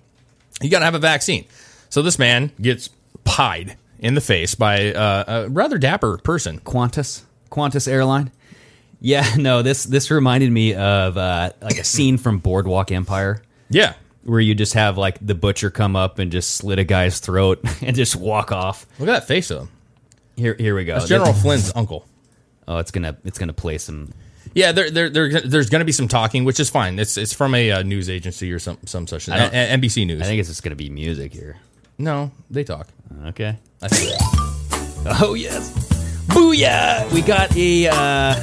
you 0.62 0.70
got 0.70 0.80
to 0.80 0.86
have 0.86 0.96
a 0.96 1.00
vaccine. 1.00 1.46
So 1.90 2.02
this 2.02 2.20
man 2.20 2.52
gets 2.62 2.90
pied 3.24 3.78
in 4.00 4.16
the 4.16 4.22
face 4.22 4.56
by 4.56 4.94
uh, 4.94 5.46
a 5.46 5.50
rather 5.50 5.78
dapper 5.78 6.18
person. 6.18 6.60
Qantas, 6.60 7.22
Qantas 7.52 7.88
airline. 7.88 8.32
Yeah, 9.02 9.26
no, 9.38 9.62
this 9.62 9.84
this 9.84 10.10
reminded 10.12 10.52
me 10.52 10.74
of 10.74 11.18
uh, 11.18 11.52
like 11.62 11.78
a 11.78 11.84
scene 11.84 12.18
from 12.18 12.40
Boardwalk 12.40 12.92
Empire. 12.92 13.42
Yeah. 13.70 13.94
Where 14.24 14.40
you 14.40 14.56
just 14.56 14.74
have 14.74 14.98
like 14.98 15.18
the 15.26 15.36
butcher 15.36 15.70
come 15.70 15.96
up 15.96 16.18
and 16.18 16.32
just 16.32 16.56
slit 16.56 16.80
a 16.80 16.84
guy's 16.84 17.20
throat 17.20 17.60
and 17.82 17.96
just 17.96 18.16
walk 18.16 18.52
off. 18.52 18.88
Look 19.00 19.10
at 19.10 19.12
that 19.14 19.28
face 19.28 19.52
of 19.52 19.62
him. 19.62 19.70
Here, 20.36 20.56
here 20.58 20.76
we 20.76 20.84
go. 20.86 20.96
That's 20.96 21.08
General 21.08 21.34
Flynn's 21.34 21.72
uncle. 21.76 22.06
Oh, 22.68 22.80
it's 22.80 22.90
gonna 22.90 23.16
it's 23.24 23.38
gonna 23.38 23.54
play 23.54 23.78
some. 23.78 24.12
Yeah, 24.56 24.72
there, 24.72 24.90
there, 24.90 25.10
there, 25.10 25.42
there's 25.42 25.70
going 25.70 25.82
to 25.82 25.86
be 25.86 25.92
some 25.92 26.08
talking, 26.08 26.46
which 26.46 26.60
is 26.62 26.70
fine. 26.70 26.98
It's 26.98 27.18
it's 27.18 27.34
from 27.34 27.54
a 27.54 27.72
uh, 27.72 27.84
news 27.84 28.10
agency 28.10 28.52
or 28.54 28.58
some 28.60 28.78
some 28.86 29.06
such. 29.06 29.28
I 29.30 29.38
don't- 29.38 29.54
A- 29.54 29.74
A- 29.74 29.78
NBC 29.78 30.08
News. 30.08 30.22
I 30.22 30.26
think 30.26 30.40
it's 30.40 30.48
just 30.50 30.64
gonna 30.64 30.76
be 30.78 30.90
music 30.90 31.34
here. 31.34 31.58
no, 31.98 32.32
they 32.50 32.64
talk. 32.64 32.88
Okay. 33.28 33.58
I 33.82 33.88
see 33.90 34.08
that. 34.08 34.22
Oh 35.22 35.36
yes, 35.36 35.70
booyah! 36.30 37.12
We 37.14 37.22
got 37.22 37.56
a. 37.56 37.88
Uh, 37.90 38.34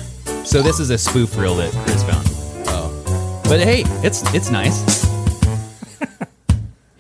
so 0.45 0.63
this 0.63 0.79
is 0.79 0.91
a 0.91 0.99
spoof 0.99 1.37
reel 1.37 1.57
that 1.57 1.73
Chris 1.73 2.05
found. 2.05 2.25
Oh, 2.69 3.41
but 3.45 3.59
hey, 3.59 3.83
it's 4.07 4.23
it's 4.33 4.49
nice. 4.51 5.03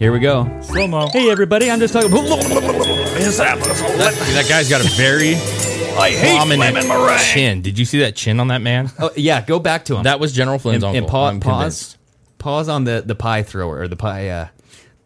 Here 0.01 0.11
we 0.13 0.19
go. 0.19 0.49
Slow 0.63 0.89
mo. 0.89 1.07
Hey 1.13 1.31
everybody, 1.31 1.71
I'm 1.71 1.79
just 1.79 1.93
talking. 1.95 2.11
That, 2.11 2.19
that 4.35 4.47
guy's 4.49 4.69
got 4.69 4.81
a 4.85 4.89
very 4.97 5.35
prominent 5.93 7.21
chin. 7.33 7.63
Did 7.63 7.79
you 7.79 7.85
see 7.85 8.01
that 8.01 8.17
chin 8.17 8.41
on 8.41 8.49
that 8.49 8.63
man? 8.63 8.91
Oh 8.99 9.11
yeah, 9.17 9.45
go 9.45 9.59
back 9.59 9.85
to 9.87 9.97
him. 9.97 10.05
That 10.05 10.21
was 10.21 10.33
General 10.33 10.59
Flynn's 10.59 10.83
and, 10.83 10.97
uncle. 10.97 10.99
and 10.99 11.09
pa- 11.09 11.29
I'm 11.29 11.41
pause. 11.41 11.53
convinced. 11.55 11.99
Pause 12.39 12.69
on 12.69 12.85
the 12.85 13.03
the 13.05 13.15
pie 13.15 13.43
thrower 13.43 13.79
or 13.81 13.89
the 13.89 13.97
pie, 13.97 14.29
uh, 14.29 14.49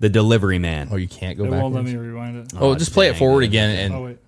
the 0.00 0.08
delivery 0.08 0.58
man. 0.58 0.88
Oh, 0.90 0.96
you 0.96 1.08
can't 1.08 1.36
go 1.36 1.44
It 1.44 1.50
back. 1.50 1.62
won't 1.62 1.74
let 1.74 1.84
me 1.84 1.94
rewind 1.96 2.36
it. 2.38 2.52
Oh, 2.58 2.74
just 2.74 2.92
play 2.92 3.08
it 3.08 3.12
dang, 3.12 3.18
forward 3.18 3.40
dude. 3.42 3.50
again. 3.50 3.70
And 3.78 3.94
Oh 3.94 4.04
wait. 4.04 4.18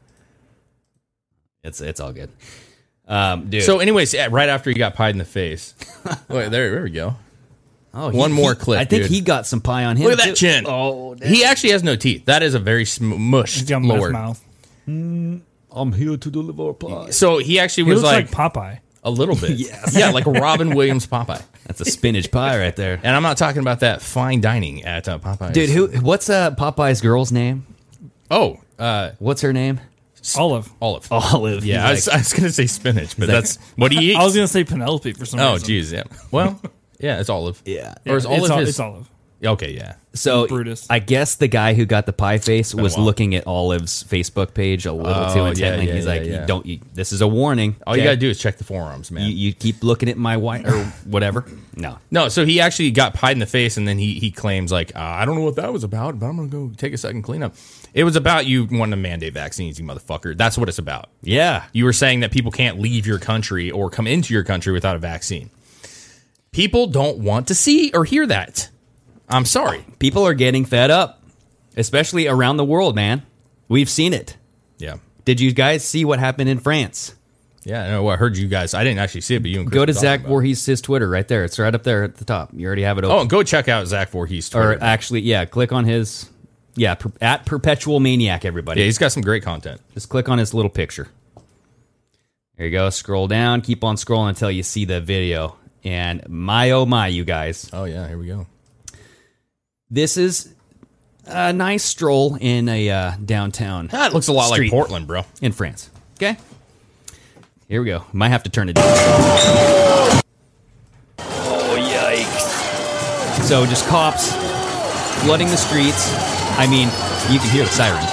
It's 1.64 1.80
it's 1.80 2.00
all 2.00 2.12
good. 2.12 2.30
Um, 3.06 3.48
dude. 3.48 3.62
so, 3.62 3.78
anyways, 3.78 4.12
yeah, 4.12 4.28
right 4.30 4.50
after 4.50 4.68
he 4.70 4.74
got 4.76 4.94
pied 4.94 5.10
in 5.14 5.18
the 5.18 5.24
face. 5.24 5.74
Wait, 6.28 6.50
there, 6.50 6.70
there 6.70 6.82
we 6.82 6.90
go. 6.90 7.16
oh, 7.94 8.10
one 8.10 8.32
more 8.32 8.54
clip, 8.54 8.78
I 8.78 8.84
think 8.84 9.04
dude. 9.04 9.10
he 9.10 9.22
got 9.22 9.46
some 9.46 9.62
pie 9.62 9.86
on 9.86 9.96
him. 9.96 10.04
Look 10.04 10.12
at 10.12 10.26
that 10.26 10.28
too. 10.36 10.46
chin. 10.46 10.64
Oh, 10.68 11.14
He 11.14 11.42
actually 11.42 11.70
has 11.70 11.82
no 11.82 11.96
teeth. 11.96 12.26
That 12.26 12.42
is 12.42 12.52
a 12.52 12.58
very 12.58 12.84
smushed 12.84 13.54
He's 13.60 13.62
got 13.70 13.80
lower. 13.80 14.10
mouth. 14.10 14.44
I'm 15.70 15.92
here 15.92 16.16
to 16.16 16.30
deliver 16.30 16.72
pie. 16.74 17.10
So 17.10 17.38
he 17.38 17.58
actually 17.58 17.84
He 17.84 17.90
was 17.90 18.02
looks 18.02 18.12
like, 18.12 18.36
like, 18.36 18.52
Popeye. 18.54 18.78
a 19.04 19.10
little 19.10 19.36
bit. 19.36 19.50
Yes. 19.58 19.96
Yeah, 19.96 20.10
like 20.10 20.26
Robin 20.26 20.74
Williams 20.74 21.06
Popeye. 21.06 21.42
That's 21.66 21.80
a 21.80 21.84
spinach 21.84 22.30
pie 22.30 22.58
right 22.58 22.74
there. 22.74 22.98
And 23.02 23.14
I'm 23.14 23.22
not 23.22 23.36
talking 23.36 23.60
about 23.60 23.80
that 23.80 24.00
fine 24.02 24.40
dining 24.40 24.84
at 24.84 25.08
uh, 25.08 25.18
Popeye. 25.18 25.52
Dude, 25.52 25.70
who? 25.70 25.88
What's 26.00 26.30
uh, 26.30 26.52
Popeye's 26.52 27.00
girl's 27.00 27.30
name? 27.32 27.66
Oh, 28.30 28.60
uh, 28.78 29.10
What's 29.18 29.42
her 29.42 29.52
name? 29.52 29.80
Olive. 30.36 30.70
Olive. 30.82 31.10
Olive. 31.10 31.64
Yeah, 31.64 31.86
I 31.86 31.90
was, 31.92 32.04
He's 32.04 32.08
I 32.14 32.18
was 32.18 32.32
gonna 32.34 32.50
say 32.50 32.66
spinach, 32.66 33.16
but 33.16 33.28
like- 33.28 33.34
that's 33.36 33.56
what 33.76 33.92
he 33.92 34.10
eats. 34.10 34.18
I 34.20 34.24
was 34.24 34.34
gonna 34.34 34.48
say 34.48 34.64
Penelope 34.64 35.12
for 35.12 35.24
some 35.24 35.38
reason. 35.38 35.48
oh, 35.50 35.52
reason. 35.54 35.66
geez, 35.68 35.92
yeah. 35.92 36.02
Well, 36.30 36.60
yeah, 36.98 37.20
it's 37.20 37.30
Olive. 37.30 37.62
Yeah. 37.64 37.94
Or 38.06 38.16
is 38.16 38.24
Yeah, 38.24 38.30
Olive 38.30 38.50
it's, 38.50 38.58
his? 38.60 38.68
it's 38.70 38.80
Olive. 38.80 39.08
Okay, 39.44 39.72
yeah. 39.72 39.94
so 40.14 40.48
Brutus. 40.48 40.84
I 40.90 40.98
guess 40.98 41.36
the 41.36 41.46
guy 41.46 41.74
who 41.74 41.86
got 41.86 42.06
the 42.06 42.12
pie 42.12 42.38
face 42.38 42.74
was 42.74 42.96
while. 42.96 43.04
looking 43.04 43.36
at 43.36 43.46
Olive's 43.46 44.02
Facebook 44.02 44.52
page 44.52 44.84
a 44.84 44.92
little 44.92 45.12
Oh, 45.14 45.32
too 45.32 45.40
yeah, 45.40 45.48
intently. 45.50 45.86
yeah, 45.86 45.94
He's 45.94 46.04
yeah, 46.06 46.10
like, 46.10 46.24
yeah. 46.24 46.40
"You 46.40 46.46
don't. 46.48 46.66
You, 46.66 46.80
this 46.94 47.12
is 47.12 47.20
a 47.20 47.28
warning. 47.28 47.76
All 47.86 47.94
you 47.96 48.00
okay? 48.02 48.08
gotta 48.08 48.16
do 48.16 48.28
is 48.28 48.38
check 48.40 48.58
the 48.58 48.64
forearms, 48.64 49.12
man. 49.12 49.26
You, 49.28 49.32
you 49.36 49.52
keep 49.52 49.84
looking 49.84 50.08
at 50.08 50.16
my 50.16 50.36
wife 50.36 50.66
or 50.66 50.84
whatever. 51.04 51.44
No. 51.78 51.96
no, 52.10 52.28
so 52.28 52.44
he 52.44 52.60
actually 52.60 52.90
got 52.90 53.14
pied 53.14 53.30
in 53.34 53.38
the 53.38 53.46
face, 53.46 53.76
and 53.76 53.86
then 53.86 53.98
he 53.98 54.14
he 54.18 54.32
claims 54.32 54.72
like 54.72 54.90
uh, 54.96 54.98
I 54.98 55.24
don't 55.24 55.36
know 55.36 55.42
what 55.44 55.54
that 55.54 55.72
was 55.72 55.84
about, 55.84 56.18
but 56.18 56.26
I'm 56.26 56.34
gonna 56.34 56.48
go 56.48 56.72
take 56.76 56.92
a 56.92 56.98
second 56.98 57.22
cleanup. 57.22 57.54
It 57.94 58.02
was 58.02 58.16
about 58.16 58.46
you 58.46 58.64
wanting 58.64 58.90
to 58.90 58.96
mandate 58.96 59.32
vaccines, 59.32 59.78
you 59.78 59.86
motherfucker. 59.86 60.36
That's 60.36 60.58
what 60.58 60.68
it's 60.68 60.80
about. 60.80 61.08
Yeah. 61.22 61.66
You 61.72 61.84
were 61.84 61.92
saying 61.92 62.18
that 62.20 62.32
people 62.32 62.50
can't 62.50 62.80
leave 62.80 63.06
your 63.06 63.20
country 63.20 63.70
or 63.70 63.90
come 63.90 64.08
into 64.08 64.34
your 64.34 64.42
country 64.42 64.72
without 64.72 64.96
a 64.96 64.98
vaccine. 64.98 65.50
People 66.50 66.88
don't 66.88 67.18
want 67.18 67.46
to 67.46 67.54
see 67.54 67.92
or 67.94 68.04
hear 68.04 68.26
that. 68.26 68.70
I'm 69.28 69.44
sorry. 69.44 69.84
People 69.98 70.26
are 70.26 70.34
getting 70.34 70.64
fed 70.64 70.90
up, 70.90 71.22
especially 71.76 72.26
around 72.28 72.56
the 72.56 72.64
world, 72.64 72.94
man. 72.94 73.22
We've 73.68 73.88
seen 73.90 74.12
it. 74.14 74.36
Yeah. 74.78 74.96
Did 75.24 75.40
you 75.40 75.52
guys 75.52 75.84
see 75.84 76.04
what 76.04 76.18
happened 76.18 76.48
in 76.48 76.58
France? 76.58 77.14
Yeah, 77.64 77.84
I 77.84 77.90
know. 77.90 78.08
I 78.08 78.16
heard 78.16 78.38
you 78.38 78.48
guys. 78.48 78.72
I 78.72 78.82
didn't 78.84 79.00
actually 79.00 79.20
see 79.20 79.34
it, 79.34 79.42
but 79.42 79.50
you 79.50 79.60
and 79.60 79.68
Chris 79.68 79.74
Go 79.74 79.84
to 79.84 79.92
Zach. 79.92 80.22
Vorhies' 80.22 80.64
his 80.64 80.80
Twitter 80.80 81.08
right 81.08 81.26
there. 81.28 81.44
It's 81.44 81.58
right 81.58 81.74
up 81.74 81.82
there 81.82 82.02
at 82.04 82.16
the 82.16 82.24
top. 82.24 82.50
You 82.54 82.66
already 82.66 82.82
have 82.82 82.96
it 82.96 83.04
Oh, 83.04 83.08
open. 83.08 83.20
and 83.22 83.30
go 83.30 83.42
check 83.42 83.68
out 83.68 83.86
Zach 83.86 84.10
Vorhies' 84.10 84.50
Twitter. 84.50 84.72
or 84.72 84.82
actually, 84.82 85.20
yeah, 85.20 85.44
click 85.44 85.72
on 85.72 85.84
his. 85.84 86.30
Yeah, 86.76 86.94
per, 86.94 87.12
at 87.20 87.44
Perpetual 87.44 88.00
Maniac, 88.00 88.44
everybody. 88.46 88.80
yeah, 88.80 88.86
he's 88.86 88.96
got 88.98 89.12
some 89.12 89.22
great 89.22 89.42
content. 89.42 89.80
Just 89.92 90.08
click 90.08 90.28
on 90.30 90.38
his 90.38 90.54
little 90.54 90.70
picture. 90.70 91.08
There 92.56 92.66
you 92.66 92.72
go. 92.72 92.88
Scroll 92.90 93.26
down. 93.28 93.60
Keep 93.60 93.84
on 93.84 93.96
scrolling 93.96 94.30
until 94.30 94.50
you 94.50 94.62
see 94.62 94.84
the 94.84 95.00
video. 95.00 95.56
And 95.84 96.26
my 96.28 96.70
oh 96.70 96.86
my, 96.86 97.08
you 97.08 97.24
guys. 97.24 97.68
Oh 97.72 97.84
yeah, 97.84 98.06
here 98.08 98.16
we 98.18 98.26
go. 98.28 98.46
This 99.90 100.16
is 100.16 100.54
a 101.26 101.52
nice 101.52 101.82
stroll 101.84 102.36
in 102.40 102.68
a 102.68 102.90
uh, 102.90 103.12
downtown 103.24 103.86
That 103.88 104.12
looks 104.12 104.28
a 104.28 104.32
lot 104.32 104.50
Street. 104.52 104.66
like 104.66 104.70
Portland, 104.70 105.06
bro. 105.06 105.22
in 105.40 105.52
France. 105.52 105.90
Okay. 106.16 106.36
Here 107.68 107.80
we 107.82 107.86
go. 107.86 108.04
Might 108.12 108.28
have 108.30 108.42
to 108.44 108.50
turn 108.50 108.68
it 108.68 108.74
down. 108.74 108.84
Oh, 111.18 111.76
yikes. 111.78 113.44
So 113.44 113.64
just 113.66 113.86
cops 113.88 114.32
flooding 115.24 115.48
the 115.48 115.56
streets. 115.56 116.12
I 116.58 116.66
mean, 116.68 116.88
you 117.32 117.38
can 117.38 117.50
hear 117.50 117.64
the 117.64 117.70
siren. 117.70 118.04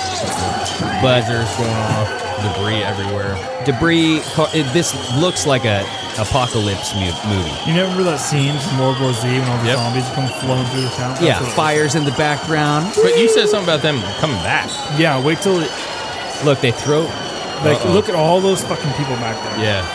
But 1.01 1.25
going 1.27 1.69
off, 1.69 2.24
debris 2.53 2.83
everywhere. 2.83 3.35
debris, 3.65 4.21
car, 4.33 4.47
it, 4.53 4.63
this 4.73 4.93
looks 5.17 5.45
like 5.45 5.65
a 5.65 5.81
apocalypse 6.17 6.93
mu- 6.95 7.11
movie. 7.27 7.51
You 7.67 7.73
never 7.73 7.89
remember 7.91 8.03
that 8.11 8.19
scene 8.19 8.57
from 8.59 8.79
World 8.79 8.99
War 9.01 9.11
Z 9.13 9.27
when 9.27 9.43
all 9.49 9.57
the 9.59 9.67
Yep. 9.67 9.77
zombies 9.77 10.09
come 10.15 10.27
flowing 10.39 10.65
through 10.67 10.81
the 10.83 10.89
town? 10.95 11.11
That's 11.15 11.21
Yeah, 11.21 11.33
what 11.35 11.41
it 11.41 11.45
was. 11.45 11.53
fires 11.55 11.95
in 11.95 12.05
the 12.05 12.11
background. 12.15 12.93
But 12.95 13.17
you 13.17 13.27
said 13.29 13.49
something 13.49 13.67
about 13.67 13.81
them 13.81 14.01
coming 14.19 14.37
back. 14.43 14.69
Yeah, 14.97 15.19
wait 15.21 15.41
till 15.41 15.59
it, 15.61 15.71
Look, 16.43 16.61
they 16.61 16.71
throw. 16.71 17.01
like 17.63 17.79
Uh-oh. 17.81 17.91
look 17.93 18.07
at 18.09 18.15
all 18.15 18.39
those 18.41 18.61
fucking 18.63 18.91
people 18.93 19.15
back 19.17 19.35
there. 19.43 19.59
Yeah. 19.65 19.85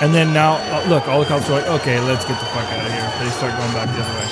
And 0.00 0.14
then 0.14 0.32
now, 0.32 0.56
uh, 0.70 0.84
look, 0.88 1.08
all 1.08 1.18
the 1.20 1.26
cops 1.26 1.48
are 1.50 1.54
like, 1.60 1.66
okay, 1.80 1.98
let's 2.00 2.24
get 2.24 2.38
the 2.38 2.46
fuck 2.46 2.64
out 2.70 2.86
of 2.86 2.92
here. 2.92 3.12
They 3.18 3.30
start 3.30 3.56
going 3.58 3.72
back 3.72 3.88
the 3.94 4.00
other 4.04 4.14
way. 4.20 4.28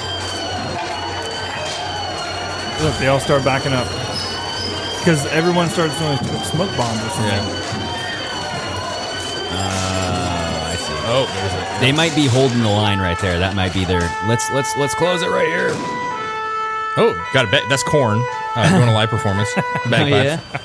Look, 2.84 2.94
they 2.98 3.08
all 3.08 3.18
start 3.20 3.42
backing 3.44 3.72
up. 3.72 3.86
Because 5.06 5.24
everyone 5.26 5.68
starts 5.70 5.96
throwing 5.98 6.18
smoke 6.18 6.76
bombs 6.76 6.98
or 7.00 7.08
something. 7.10 7.30
Yeah. 7.30 7.86
Uh, 9.52 10.66
I 10.66 10.74
see. 10.76 10.92
Oh, 11.06 11.26
there's 11.32 11.52
a. 11.54 11.80
They 11.80 11.92
might 11.92 12.12
be 12.16 12.26
holding 12.26 12.58
the 12.58 12.68
line 12.68 12.98
right 12.98 13.16
there. 13.20 13.38
That 13.38 13.54
might 13.54 13.72
be 13.72 13.84
their. 13.84 14.00
Let's 14.26 14.50
let's 14.52 14.76
let's 14.76 14.96
close 14.96 15.22
it 15.22 15.28
right 15.30 15.46
here. 15.46 15.68
Oh, 16.98 17.14
got 17.32 17.46
a 17.46 17.50
bet. 17.52 17.62
That's 17.68 17.84
Korn 17.84 18.18
uh, 18.56 18.68
doing 18.76 18.88
a 18.88 18.92
live 18.92 19.08
performance. 19.10 19.48
Oh, 19.56 19.86
Bagpipes. 19.88 20.42
yeah. 20.42 20.60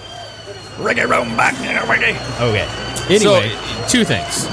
Okay. 2.42 2.68
Anyway, 3.14 3.50
So, 3.50 3.88
two 3.90 4.04
things. 4.04 4.48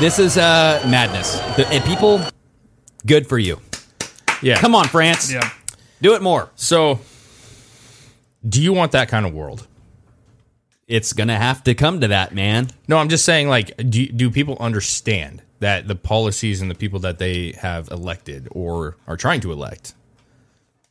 this 0.00 0.18
is 0.18 0.38
uh, 0.38 0.82
madness. 0.88 1.38
The, 1.56 1.68
and 1.68 1.84
people, 1.84 2.22
good 3.04 3.26
for 3.26 3.38
you. 3.38 3.60
Yeah. 4.40 4.56
Come 4.56 4.74
on, 4.74 4.86
France. 4.86 5.30
Yeah. 5.30 5.50
Do 6.00 6.14
it 6.14 6.22
more. 6.22 6.48
So, 6.56 7.00
do 8.46 8.62
you 8.62 8.72
want 8.72 8.92
that 8.92 9.08
kind 9.08 9.26
of 9.26 9.32
world? 9.32 9.66
It's 10.86 11.12
gonna 11.12 11.36
have 11.36 11.62
to 11.64 11.74
come 11.74 12.00
to 12.00 12.08
that, 12.08 12.34
man. 12.34 12.68
No, 12.86 12.96
I'm 12.96 13.08
just 13.08 13.24
saying, 13.24 13.48
like, 13.48 13.76
do, 13.76 14.06
do 14.06 14.30
people 14.30 14.56
understand 14.58 15.42
that 15.60 15.88
the 15.88 15.94
policies 15.96 16.62
and 16.62 16.70
the 16.70 16.74
people 16.74 17.00
that 17.00 17.18
they 17.18 17.52
have 17.52 17.88
elected 17.88 18.48
or 18.52 18.96
are 19.06 19.16
trying 19.16 19.40
to 19.42 19.52
elect 19.52 19.94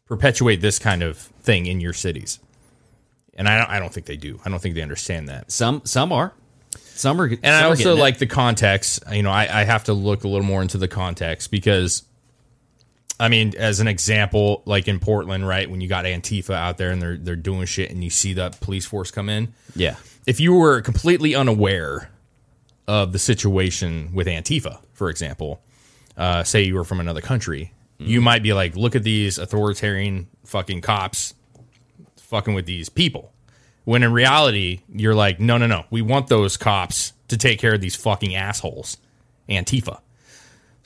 perpetuate 0.06 0.61
this 0.61 0.78
kind 0.80 1.02
of 1.03 1.18
thing 1.18 1.65
in 1.65 1.80
your 1.80 1.94
cities? 1.94 2.40
And 3.34 3.48
I 3.48 3.57
don't, 3.57 3.69
I 3.69 3.80
don't 3.80 3.94
think 3.94 4.06
they 4.07 4.18
do. 4.18 4.40
I 4.45 4.49
don't 4.49 4.60
think 4.60 4.76
they 4.76 4.82
understand 4.82 5.30
that. 5.30 5.52
Some 5.52 5.82
some 5.86 6.11
are. 6.11 6.34
Some 6.76 7.22
are. 7.22 7.26
And 7.26 7.45
I 7.45 7.65
also 7.65 7.95
like 7.95 8.18
the 8.18 8.26
context. 8.28 9.03
You 9.11 9.24
know, 9.24 9.32
I, 9.32 9.61
I 9.61 9.64
have 9.64 9.86
to 9.86 9.94
look 9.94 10.24
a 10.24 10.28
little 10.28 10.45
more 10.45 10.61
into 10.61 10.78
the 10.78 10.88
context 10.88 11.52
because, 11.52 12.03
I 13.19 13.30
mean, 13.30 13.53
as 13.57 13.80
an 13.80 13.88
example, 13.88 14.61
like 14.65 14.88
in 14.88 14.99
Portland, 14.99 15.48
right, 15.48 15.69
when 15.69 15.81
you 15.81 15.88
got 15.88 16.06
Antifa 16.06 16.53
out 16.53 16.77
there 16.77 16.91
and 16.91 17.02
they're 17.02 17.18
they're 17.18 17.35
doing 17.35 17.65
shit, 17.65 17.89
and 17.91 18.03
you 18.03 18.10
see 18.10 18.34
that 18.34 18.60
police 18.60 18.85
force 18.85 19.11
come 19.11 19.30
in. 19.30 19.53
Yeah. 19.76 19.95
If 20.26 20.39
you 20.39 20.53
were 20.53 20.81
completely 20.81 21.35
unaware 21.35 22.11
of 22.88 23.11
the 23.14 23.19
situation 23.19 24.11
with 24.14 24.27
Antifa, 24.27 24.80
for 24.94 25.10
example. 25.10 25.61
Uh, 26.15 26.44
say 26.44 26.64
you 26.64 26.73
were 26.73 26.84
from 26.84 26.99
another 26.99 27.22
country, 27.22 27.72
you 27.99 28.22
might 28.22 28.41
be 28.41 28.52
like, 28.53 28.76
look 28.76 28.95
at 28.95 29.03
these 29.03 29.38
authoritarian 29.38 30.27
fucking 30.45 30.81
cops 30.81 31.35
fucking 32.18 32.53
with 32.53 32.65
these 32.65 32.89
people. 32.89 33.34
When 33.85 34.03
in 34.03 34.11
reality, 34.11 34.81
you're 34.89 35.15
like, 35.15 35.39
no, 35.39 35.57
no, 35.57 35.68
no. 35.68 35.85
We 35.89 36.02
want 36.02 36.27
those 36.27 36.57
cops 36.57 37.14
to 37.30 37.38
take 37.38 37.60
care 37.60 37.73
of 37.73 37.81
these 37.81 37.95
fucking 37.95 38.35
assholes. 38.35 38.98
Antifa. 39.48 39.99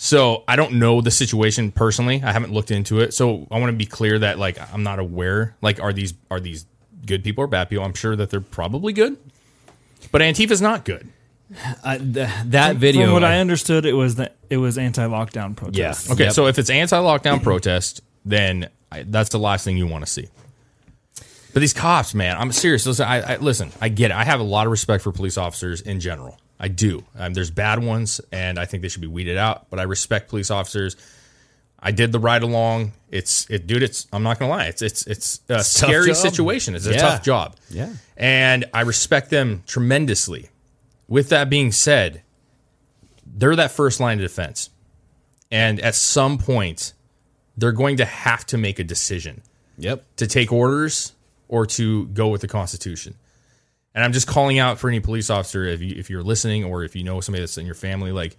So 0.03 0.43
I 0.47 0.55
don't 0.55 0.79
know 0.79 0.99
the 0.99 1.11
situation 1.11 1.71
personally. 1.71 2.23
I 2.23 2.31
haven't 2.31 2.51
looked 2.51 2.71
into 2.71 3.01
it. 3.01 3.13
So 3.13 3.45
I 3.51 3.59
want 3.59 3.71
to 3.71 3.77
be 3.77 3.85
clear 3.85 4.17
that 4.17 4.39
like 4.39 4.57
I'm 4.73 4.81
not 4.81 4.97
aware. 4.97 5.55
Like, 5.61 5.79
are 5.79 5.93
these 5.93 6.15
are 6.31 6.39
these 6.39 6.65
good 7.05 7.23
people 7.23 7.43
or 7.43 7.47
bad 7.47 7.69
people? 7.69 7.85
I'm 7.85 7.93
sure 7.93 8.15
that 8.15 8.31
they're 8.31 8.41
probably 8.41 8.93
good. 8.93 9.15
But 10.11 10.23
Antifa's 10.23 10.59
not 10.59 10.85
good. 10.85 11.07
Uh, 11.83 11.99
th- 11.99 12.29
that 12.45 12.77
video, 12.77 13.05
From 13.05 13.13
what 13.13 13.23
I 13.23 13.41
understood, 13.41 13.85
it 13.85 13.93
was 13.93 14.15
that 14.15 14.37
it 14.49 14.57
was 14.57 14.79
anti-lockdown 14.79 15.55
protest. 15.55 16.07
Yeah. 16.07 16.13
Okay, 16.13 16.29
so 16.29 16.47
if 16.47 16.57
it's 16.57 16.71
anti-lockdown 16.71 17.43
protest, 17.43 18.01
then 18.25 18.69
I, 18.91 19.03
that's 19.03 19.29
the 19.29 19.37
last 19.37 19.65
thing 19.65 19.77
you 19.77 19.85
want 19.85 20.03
to 20.03 20.11
see. 20.11 20.29
But 21.53 21.59
these 21.59 21.73
cops, 21.73 22.15
man, 22.15 22.37
I'm 22.37 22.51
serious. 22.51 22.87
Listen, 22.87 23.05
I, 23.05 23.33
I 23.33 23.37
listen. 23.37 23.71
I 23.79 23.89
get 23.89 24.09
it. 24.09 24.17
I 24.17 24.23
have 24.23 24.39
a 24.39 24.43
lot 24.43 24.65
of 24.65 24.71
respect 24.71 25.03
for 25.03 25.11
police 25.11 25.37
officers 25.37 25.81
in 25.81 25.99
general. 25.99 26.39
I 26.63 26.67
do. 26.67 27.03
Um, 27.17 27.33
there's 27.33 27.49
bad 27.49 27.83
ones, 27.83 28.21
and 28.31 28.59
I 28.59 28.65
think 28.65 28.83
they 28.83 28.87
should 28.87 29.01
be 29.01 29.07
weeded 29.07 29.35
out. 29.37 29.69
But 29.71 29.79
I 29.79 29.83
respect 29.83 30.29
police 30.29 30.51
officers. 30.51 30.95
I 31.79 31.89
did 31.89 32.11
the 32.11 32.19
ride 32.19 32.43
along. 32.43 32.91
It's 33.09 33.49
it, 33.49 33.65
dude. 33.65 33.81
It's 33.81 34.05
I'm 34.13 34.21
not 34.21 34.37
gonna 34.37 34.51
lie. 34.51 34.65
It's 34.65 34.83
it's 34.83 35.07
it's 35.07 35.41
a 35.49 35.55
It's 35.55 35.67
scary 35.69 36.13
situation. 36.13 36.75
It's 36.75 36.85
a 36.85 36.91
Yeah. 36.91 36.97
tough 36.97 37.23
job. 37.23 37.55
Yeah. 37.71 37.89
and 38.15 38.65
I 38.73 38.81
respect 38.81 39.31
them 39.31 39.63
tremendously. 39.65 40.49
With 41.07 41.29
that 41.29 41.49
being 41.49 41.71
said, 41.71 42.21
they're 43.25 43.55
that 43.55 43.71
first 43.71 43.99
line 43.99 44.19
of 44.19 44.21
defense, 44.23 44.69
and 45.51 45.79
at 45.79 45.95
some 45.95 46.37
point, 46.37 46.93
they're 47.57 47.71
going 47.71 47.97
to 47.97 48.05
have 48.05 48.45
to 48.47 48.57
make 48.59 48.77
a 48.77 48.83
decision. 48.83 49.41
Yep. 49.79 50.05
To 50.17 50.27
take 50.27 50.51
orders 50.53 51.13
or 51.47 51.65
to 51.65 52.05
go 52.07 52.27
with 52.27 52.41
the 52.41 52.47
Constitution. 52.47 53.15
And 53.93 54.03
I'm 54.03 54.13
just 54.13 54.27
calling 54.27 54.57
out 54.59 54.79
for 54.79 54.87
any 54.89 54.99
police 55.01 55.29
officer 55.29 55.65
if 55.65 55.81
you 55.81 55.95
if 55.97 56.09
you're 56.09 56.23
listening 56.23 56.63
or 56.63 56.83
if 56.83 56.95
you 56.95 57.03
know 57.03 57.19
somebody 57.21 57.41
that's 57.41 57.57
in 57.57 57.65
your 57.65 57.75
family, 57.75 58.11
like 58.11 58.37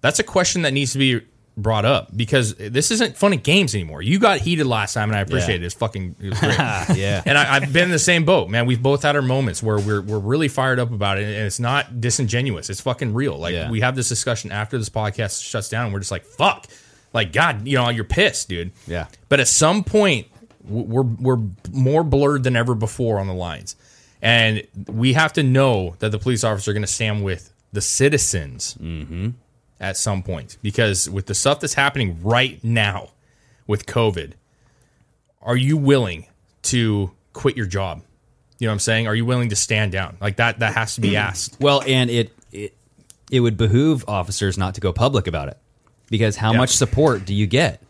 that's 0.00 0.18
a 0.18 0.22
question 0.24 0.62
that 0.62 0.72
needs 0.72 0.92
to 0.92 0.98
be 0.98 1.20
brought 1.56 1.84
up 1.84 2.08
because 2.16 2.54
this 2.56 2.90
isn't 2.90 3.16
fun 3.16 3.32
and 3.32 3.42
games 3.42 3.74
anymore. 3.76 4.02
You 4.02 4.18
got 4.18 4.38
heated 4.40 4.66
last 4.66 4.92
time, 4.94 5.08
and 5.08 5.16
I 5.16 5.20
appreciate 5.20 5.62
it. 5.62 5.64
It's 5.64 5.74
fucking 5.74 6.16
it 6.20 6.30
was 6.30 6.40
great. 6.40 6.56
Yeah. 6.96 7.22
and 7.24 7.38
I, 7.38 7.56
I've 7.56 7.72
been 7.72 7.84
in 7.84 7.90
the 7.90 7.98
same 7.98 8.24
boat, 8.24 8.50
man. 8.50 8.66
We've 8.66 8.82
both 8.82 9.02
had 9.02 9.14
our 9.16 9.22
moments 9.22 9.62
where 9.62 9.78
we're 9.78 10.00
we're 10.00 10.18
really 10.18 10.48
fired 10.48 10.78
up 10.78 10.90
about 10.92 11.18
it, 11.18 11.24
and 11.24 11.46
it's 11.46 11.60
not 11.60 12.00
disingenuous. 12.00 12.70
It's 12.70 12.80
fucking 12.80 13.14
real. 13.14 13.36
Like 13.38 13.54
Yeah. 13.54 13.70
we 13.70 13.80
have 13.80 13.94
this 13.96 14.08
discussion 14.08 14.52
after 14.52 14.78
this 14.78 14.88
podcast 14.90 15.44
shuts 15.44 15.68
down, 15.68 15.86
and 15.86 15.92
we're 15.94 16.00
just 16.00 16.10
like, 16.12 16.24
fuck, 16.24 16.66
like 17.12 17.32
God, 17.32 17.66
you 17.66 17.76
know, 17.78 17.88
you're 17.88 18.04
pissed, 18.04 18.48
dude. 18.48 18.72
Yeah. 18.86 19.06
But 19.28 19.38
at 19.40 19.48
some 19.48 19.82
point, 19.84 20.26
we're 20.64 21.02
we're 21.02 21.40
more 21.72 22.02
blurred 22.04 22.42
than 22.44 22.56
ever 22.56 22.74
before 22.74 23.18
on 23.20 23.26
the 23.28 23.34
lines, 23.34 23.76
and 24.24 24.66
we 24.88 25.12
have 25.12 25.34
to 25.34 25.42
know 25.42 25.96
that 25.98 26.10
the 26.10 26.18
police 26.18 26.42
officers 26.44 26.66
are 26.66 26.72
going 26.72 26.82
to 26.82 26.86
stand 26.88 27.22
with 27.22 27.52
the 27.74 27.82
citizens 27.82 28.74
mm-hmm. 28.80 29.30
at 29.78 29.98
some 29.98 30.22
point 30.22 30.56
because 30.62 31.10
with 31.10 31.26
the 31.26 31.34
stuff 31.34 31.60
that's 31.60 31.74
happening 31.74 32.18
right 32.22 32.58
now 32.64 33.10
with 33.66 33.84
COVID, 33.84 34.32
are 35.42 35.58
you 35.58 35.76
willing 35.76 36.24
to 36.62 37.10
quit 37.34 37.54
your 37.54 37.66
job? 37.66 38.02
You 38.58 38.66
know 38.66 38.70
what 38.70 38.76
I'm 38.76 38.78
saying? 38.80 39.06
Are 39.08 39.14
you 39.14 39.26
willing 39.26 39.50
to 39.50 39.56
stand 39.56 39.92
down? 39.92 40.16
Like 40.22 40.36
that 40.36 40.60
that 40.60 40.72
has 40.74 40.94
to 40.94 41.02
be 41.02 41.16
asked. 41.28 41.58
Well, 41.60 41.82
and 41.86 42.08
it 42.08 42.32
it 42.50 42.74
it 43.30 43.40
would 43.40 43.58
behoove 43.58 44.06
officers 44.08 44.56
not 44.56 44.74
to 44.76 44.80
go 44.80 44.90
public 44.90 45.26
about 45.26 45.48
it 45.48 45.58
because 46.08 46.36
how 46.36 46.52
Yeah. 46.52 46.58
much 46.58 46.70
support 46.70 47.26
do 47.26 47.34
you 47.34 47.46
get? 47.46 47.82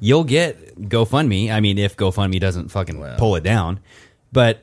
You'll 0.00 0.24
get 0.24 0.78
GoFundMe. 0.90 1.50
I 1.50 1.60
mean, 1.60 1.78
if 1.78 1.96
GoFundMe 1.96 2.40
doesn't 2.40 2.70
fucking 2.70 2.98
well. 2.98 3.16
pull 3.16 3.36
it 3.36 3.44
down, 3.44 3.80
but 4.32 4.62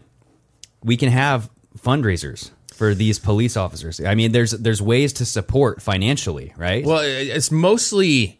we 0.83 0.97
can 0.97 1.09
have 1.09 1.49
fundraisers 1.77 2.51
for 2.73 2.93
these 2.93 3.19
police 3.19 3.57
officers. 3.57 3.99
I 3.99 4.15
mean, 4.15 4.31
there's 4.31 4.51
there's 4.51 4.81
ways 4.81 5.13
to 5.13 5.25
support 5.25 5.81
financially, 5.81 6.53
right? 6.57 6.85
Well, 6.85 7.01
it's 7.03 7.51
mostly, 7.51 8.39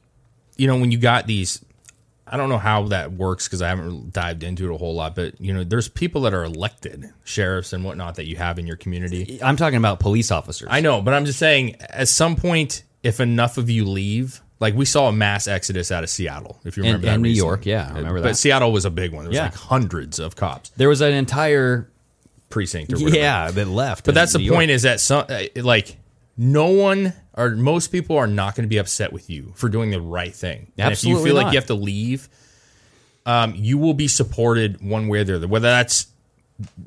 you 0.58 0.68
know, 0.68 0.78
when 0.78 0.92
you 0.92 0.98
got 0.98 1.28
these. 1.28 1.64
I 2.32 2.38
don't 2.38 2.50
know 2.50 2.60
how 2.60 2.84
that 2.90 3.14
works 3.14 3.48
because 3.48 3.64
I 3.64 3.70
haven't 3.70 4.14
dived 4.14 4.44
into 4.44 4.70
it 4.72 4.76
a 4.76 4.78
whole 4.78 4.94
lot, 4.94 5.16
but 5.16 5.42
you 5.42 5.52
know, 5.52 5.64
there's 5.64 5.90
people 5.90 6.22
that 6.22 6.34
are 6.36 6.44
elected, 6.44 7.12
sheriffs 7.24 7.74
and 7.74 7.84
whatnot, 7.84 8.16
that 8.18 8.28
you 8.28 8.36
have 8.36 8.60
in 8.60 8.68
your 8.68 8.76
community. 8.78 9.40
I'm 9.42 9.56
talking 9.58 9.78
about 9.78 10.00
police 10.00 10.30
officers. 10.30 10.68
I 10.70 10.80
know, 10.82 11.02
but 11.02 11.16
I'm 11.16 11.26
just 11.26 11.40
saying, 11.40 11.78
at 11.90 12.08
some 12.08 12.36
point, 12.36 12.84
if 13.02 13.20
enough 13.20 13.58
of 13.58 13.68
you 13.68 13.84
leave, 13.86 14.42
like 14.60 14.76
we 14.76 14.86
saw 14.86 15.08
a 15.08 15.12
mass 15.12 15.48
exodus 15.48 15.92
out 15.92 16.04
of 16.04 16.10
Seattle, 16.12 16.60
if 16.66 16.78
you 16.78 16.84
And- 16.84 16.90
remember 16.90 17.08
that 17.08 17.14
and 17.16 17.24
New. 17.24 17.30
York, 17.30 17.66
yeah, 17.66 17.88
I 17.88 17.94
uh, 17.94 17.96
remember 17.96 18.22
that. 18.22 18.28
But. 18.30 18.38
Seattle 18.38 18.72
was 18.72 18.86
a 18.86 18.92
big 18.92 19.12
one. 19.12 19.24
There 19.24 19.30
was 19.30 19.36
Yeah. 19.36 19.46
like 19.46 19.56
hundreds 19.56 20.20
of 20.20 20.36
cops 20.36 20.70
There 20.78 20.88
was 20.90 21.02
an 21.02 21.14
entire 21.14 21.90
precinct. 22.50 22.94
Or 22.94 22.98
whatever. 22.98 23.16
yeah 23.18 23.52
that 23.52 23.68
left. 23.68 24.06
But 24.06 24.16
that's 24.16 24.34
the 24.34 24.42
York. 24.42 24.56
point 24.58 24.72
is 24.72 24.84
that 24.84 25.00
some 25.00 25.26
uh, 25.30 25.44
like 25.56 25.98
no 26.38 26.68
one 26.68 27.14
or 27.36 27.50
most 27.52 27.88
people 27.90 28.18
are 28.18 28.28
not 28.28 28.56
going 28.56 28.64
to 28.64 28.70
be 28.70 28.78
upset 28.78 29.14
with 29.14 29.30
you 29.30 29.52
for 29.56 29.70
doing 29.70 29.92
the 29.92 30.02
right 30.02 30.34
thing. 30.34 30.72
And 30.78 30.92
if 30.92 31.04
you 31.04 31.12
Absolutely 31.16 31.30
feel 31.30 31.36
like 31.36 31.54
you 31.54 31.58
have 31.60 31.68
to 31.68 31.74
leave, 31.74 32.28
um, 33.26 33.54
you 33.56 33.78
will 33.78 33.94
be 33.94 34.08
supported 34.08 34.82
one 34.82 35.08
way 35.08 35.20
or 35.20 35.24
the 35.24 35.36
other. 35.36 35.48
Whether 35.48 35.68
that's 35.70 36.08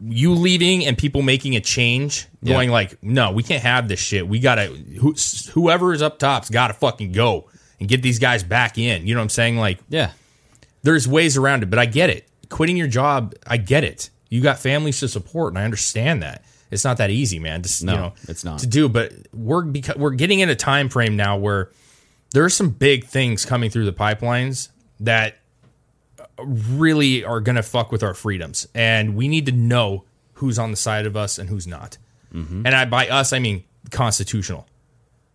you 0.04 0.34
leaving 0.34 0.84
and 0.84 0.98
people 0.98 1.22
making 1.22 1.56
a 1.56 1.60
change, 1.60 2.26
Yeah. 2.42 2.54
going 2.54 2.70
like, 2.70 3.02
no, 3.02 3.32
we 3.32 3.42
can't 3.42 3.62
have 3.62 3.88
this 3.88 4.00
shit. 4.00 4.26
We 4.28 4.38
gotta 4.40 4.66
who, 4.66 5.14
whoever 5.52 5.92
is 5.94 6.02
up 6.02 6.18
top's 6.18 6.50
got 6.50 6.68
to 6.68 6.74
fucking 6.74 7.12
go 7.12 7.48
and 7.80 7.88
get 7.88 8.02
these 8.02 8.18
guys 8.18 8.42
back 8.42 8.76
in. 8.78 9.06
You 9.06 9.14
know 9.14 9.20
what 9.20 9.24
I'm 9.24 9.28
saying? 9.30 9.56
Like, 9.56 9.78
yeah, 9.88 10.10
there's 10.82 11.08
ways 11.08 11.36
around 11.36 11.62
it, 11.62 11.70
but 11.70 11.78
I 11.78 11.86
get 11.86 12.10
it. 12.10 12.28
Quitting 12.50 12.76
your 12.76 12.86
job, 12.88 13.34
I 13.46 13.56
get 13.56 13.82
it. 13.84 14.10
You 14.32 14.40
got 14.40 14.58
families 14.58 14.98
to 15.00 15.08
support, 15.08 15.52
and 15.52 15.58
I 15.58 15.64
understand 15.64 16.22
that. 16.22 16.42
It's 16.70 16.84
not 16.84 16.96
that 16.96 17.10
easy, 17.10 17.38
man. 17.38 17.62
Just 17.62 17.84
No, 17.84 17.92
you 17.92 17.98
know, 17.98 18.12
it's 18.28 18.44
not. 18.44 18.60
to 18.60 18.66
do. 18.66 18.88
But 18.88 19.12
we're 19.34 19.62
beca- 19.62 19.98
we're 19.98 20.12
getting 20.12 20.40
in 20.40 20.48
a 20.48 20.56
time 20.56 20.88
frame 20.88 21.16
now 21.16 21.36
where 21.36 21.70
there 22.30 22.42
are 22.42 22.48
some 22.48 22.70
big 22.70 23.04
things 23.04 23.44
coming 23.44 23.68
through 23.68 23.84
the 23.84 23.92
pipelines 23.92 24.70
that 25.00 25.36
really 26.38 27.22
are 27.22 27.40
going 27.40 27.56
to 27.56 27.62
fuck 27.62 27.92
with 27.92 28.02
our 28.02 28.14
freedoms, 28.14 28.66
and 28.74 29.16
we 29.16 29.28
need 29.28 29.44
to 29.44 29.52
know 29.52 30.04
who's 30.32 30.58
on 30.58 30.70
the 30.70 30.78
side 30.78 31.04
of 31.04 31.14
us 31.14 31.38
and 31.38 31.50
who's 31.50 31.66
not. 31.66 31.98
Mm-hmm. 32.32 32.64
And 32.64 32.74
I, 32.74 32.86
by 32.86 33.08
us, 33.10 33.34
I 33.34 33.38
mean 33.38 33.64
constitutional. 33.90 34.66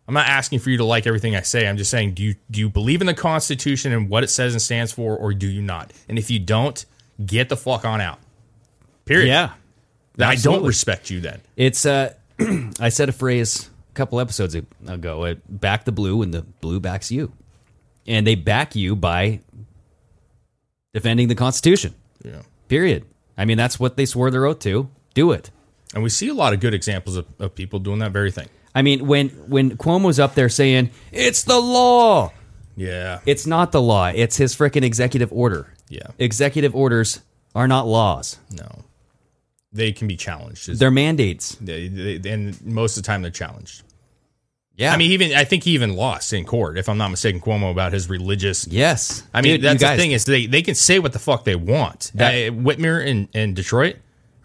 I'm 0.08 0.16
not 0.16 0.26
asking 0.26 0.58
for 0.58 0.72
you 0.72 0.78
to 0.78 0.86
like 0.86 1.06
everything 1.06 1.36
I 1.36 1.42
say. 1.42 1.68
I'm 1.68 1.78
just 1.78 1.92
saying, 1.92 2.16
do 2.16 2.24
you 2.24 2.36
do 2.50 2.60
you 2.60 2.68
believe 2.68 3.02
in 3.02 3.06
the 3.06 3.14
Constitution 3.14 3.92
and 3.94 4.10
what 4.10 4.24
it 4.24 4.30
says 4.32 4.56
and 4.56 4.62
stands 4.62 4.92
for, 4.92 5.16
or 5.16 5.36
do 5.36 5.48
you 5.48 5.62
not? 5.62 5.94
And 6.10 6.18
if 6.18 6.32
you 6.32 6.40
don't, 6.40 6.84
get 7.24 7.50
the 7.50 7.58
fuck 7.58 7.86
on 7.86 8.02
out. 8.02 8.18
Period. 9.08 9.28
Yeah. 9.28 9.54
I 10.20 10.36
don't 10.36 10.66
respect 10.66 11.10
you 11.10 11.20
then. 11.22 11.42
It's 11.56 11.86
uh, 11.86 12.14
I 12.80 12.90
said 12.90 13.10
a 13.10 13.12
phrase 13.12 13.70
a 13.92 13.94
couple 13.94 14.20
episodes 14.20 14.56
ago. 14.56 15.24
uh, 15.24 15.36
back 15.48 15.86
the 15.86 15.92
blue, 15.92 16.22
and 16.22 16.34
the 16.34 16.42
blue 16.42 16.80
backs 16.80 17.12
you, 17.12 17.32
and 18.08 18.26
they 18.26 18.36
back 18.36 18.76
you 18.76 18.96
by 18.96 19.42
defending 20.94 21.28
the 21.28 21.36
Constitution. 21.36 21.94
Yeah. 22.24 22.42
Period. 22.68 23.06
I 23.38 23.46
mean, 23.46 23.58
that's 23.58 23.80
what 23.80 23.98
they 23.98 24.06
swore 24.06 24.32
their 24.32 24.46
oath 24.46 24.60
to. 24.60 24.90
Do 25.14 25.32
it. 25.32 25.52
And 25.94 26.04
we 26.04 26.10
see 26.10 26.28
a 26.28 26.34
lot 26.34 26.54
of 26.54 26.60
good 26.60 26.74
examples 26.74 27.16
of, 27.18 27.26
of 27.40 27.56
people 27.56 27.80
doing 27.80 28.00
that 28.00 28.12
very 28.12 28.32
thing. 28.32 28.50
I 28.76 28.82
mean, 28.82 29.08
when 29.08 29.30
when 29.30 29.78
Cuomo's 29.78 30.20
up 30.20 30.36
there 30.36 30.50
saying 30.50 30.90
it's 31.12 31.44
the 31.44 31.60
law, 31.60 32.32
Yeah. 32.76 33.20
it's 33.26 33.48
not 33.48 33.72
the 33.72 33.82
law. 33.82 34.08
It's 34.08 34.38
his 34.38 34.56
freaking 34.56 34.84
executive 34.84 35.32
order. 35.32 35.74
Yeah. 35.90 36.08
Executive 36.20 36.76
orders 36.76 37.22
are 37.56 37.68
not 37.68 37.88
laws. 37.88 38.38
No. 38.52 38.84
They 39.74 39.92
can 39.92 40.08
be 40.08 40.16
challenged. 40.16 40.68
They're 40.80 40.92
mandates. 40.92 41.56
They, 41.62 41.88
they, 41.88 42.30
and 42.30 42.60
most 42.66 42.98
of 42.98 43.04
the 43.04 43.08
time 43.08 43.22
they're 43.22 43.32
challenged. 43.32 43.84
Yeah. 44.76 44.94
I 44.94 44.98
mean, 44.98 45.12
even 45.12 45.34
I 45.34 45.44
think 45.44 45.64
he 45.64 45.72
even 45.72 45.96
lost 45.96 46.32
in 46.34 46.46
court, 46.46 46.78
if 46.78 46.88
I'm 46.88 46.98
not 47.00 47.10
mistaken, 47.10 47.42
Cuomo 47.42 47.72
about 47.72 47.94
his 47.94 48.10
religious. 48.10 48.68
Yes. 48.68 49.24
I 49.34 49.42
mean, 49.42 49.56
Dude, 49.56 49.62
that's 49.64 49.82
guys- 49.82 49.98
the 49.98 50.02
thing 50.04 50.12
is 50.12 50.26
they, 50.26 50.46
they 50.46 50.62
can 50.62 50.76
say 50.76 51.00
what 51.00 51.14
the 51.14 51.20
fuck 51.20 51.44
they 51.46 51.56
want. 51.56 52.12
That- 52.16 52.34
Uh, 52.34 52.52
Whitmer 52.52 53.06
in, 53.06 53.28
in 53.34 53.54
Detroit 53.56 53.96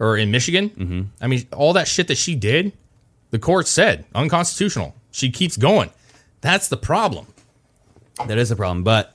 or 0.01 0.17
in 0.17 0.31
Michigan. 0.31 0.71
Mm-hmm. 0.71 1.03
I 1.21 1.27
mean, 1.29 1.47
all 1.53 1.75
that 1.75 1.87
shit 1.87 2.09
that 2.09 2.17
she 2.17 2.35
did, 2.35 2.73
the 3.31 3.39
court 3.39 3.69
said 3.69 4.07
unconstitutional. 4.15 4.95
She 5.11 5.31
keeps 5.31 5.57
going. 5.59 5.91
That's 6.41 6.69
the 6.69 6.77
problem. 6.79 7.27
That 8.27 8.39
is 8.39 8.49
the 8.49 8.57
problem. 8.57 8.83
But 8.85 9.15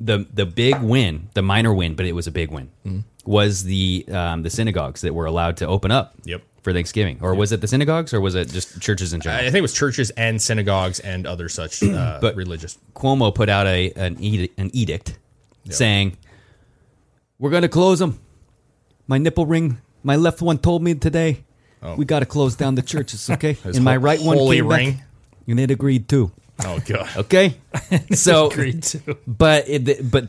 the 0.00 0.26
the 0.34 0.44
big 0.46 0.80
win, 0.82 1.30
the 1.34 1.42
minor 1.42 1.72
win, 1.72 1.94
but 1.94 2.06
it 2.06 2.12
was 2.12 2.26
a 2.26 2.30
big 2.32 2.50
win, 2.50 2.70
Mm-hmm. 2.84 3.00
Was 3.26 3.64
the 3.64 4.04
um, 4.10 4.42
the 4.42 4.50
synagogues 4.50 5.00
that 5.02 5.14
were 5.14 5.26
allowed 5.26 5.56
to 5.58 5.66
open 5.66 5.90
up. 5.90 6.14
Yep. 6.24 6.42
For 6.62 6.72
Thanksgiving, 6.72 7.18
or 7.20 7.32
was 7.36 7.52
it 7.52 7.60
the 7.60 7.68
synagogues, 7.68 8.12
or 8.12 8.20
was 8.20 8.34
it 8.34 8.48
just 8.48 8.80
churches 8.82 9.12
in 9.12 9.20
general? 9.20 9.40
I 9.40 9.44
think 9.44 9.58
it 9.58 9.62
was 9.62 9.72
churches 9.72 10.10
and 10.10 10.42
synagogues 10.42 10.98
and 10.98 11.24
other 11.24 11.48
such 11.48 11.80
uh, 11.80 12.18
But- 12.20 12.34
religious. 12.34 12.76
Cuomo 12.92 13.32
put 13.32 13.48
out 13.48 13.68
a 13.68 13.92
an 13.92 14.16
edict, 14.20 14.58
an 14.58 14.70
edict 14.74 15.16
saying, 15.70 16.16
"We're 17.38 17.50
going 17.50 17.62
to 17.62 17.68
close 17.68 18.00
them." 18.00 18.18
My 19.06 19.18
nipple 19.18 19.46
ring, 19.46 19.78
my 20.02 20.16
left 20.16 20.42
one 20.42 20.58
told 20.58 20.82
me 20.82 20.94
today, 20.94 21.44
we 21.96 22.04
got 22.04 22.18
to 22.20 22.26
close 22.26 22.56
down 22.56 22.74
the 22.74 22.82
churches. 22.82 23.30
Okay, 23.34 23.56
Oh. 23.64 23.68
And 23.70 23.84
my 23.84 23.96
right 23.96 24.20
one 24.20 24.36
holy 24.36 24.56
came 24.56 24.68
back. 24.68 24.94
and 25.46 25.60
it 25.60 25.70
agreed 25.70 26.08
too. 26.08 26.32
Oh 26.64 26.80
god. 26.84 27.08
Okay, 27.16 27.54
so 28.12 28.50
Agreed 28.50 28.82
to. 28.82 29.16
but 29.26 29.68
it, 29.68 30.10
but 30.10 30.26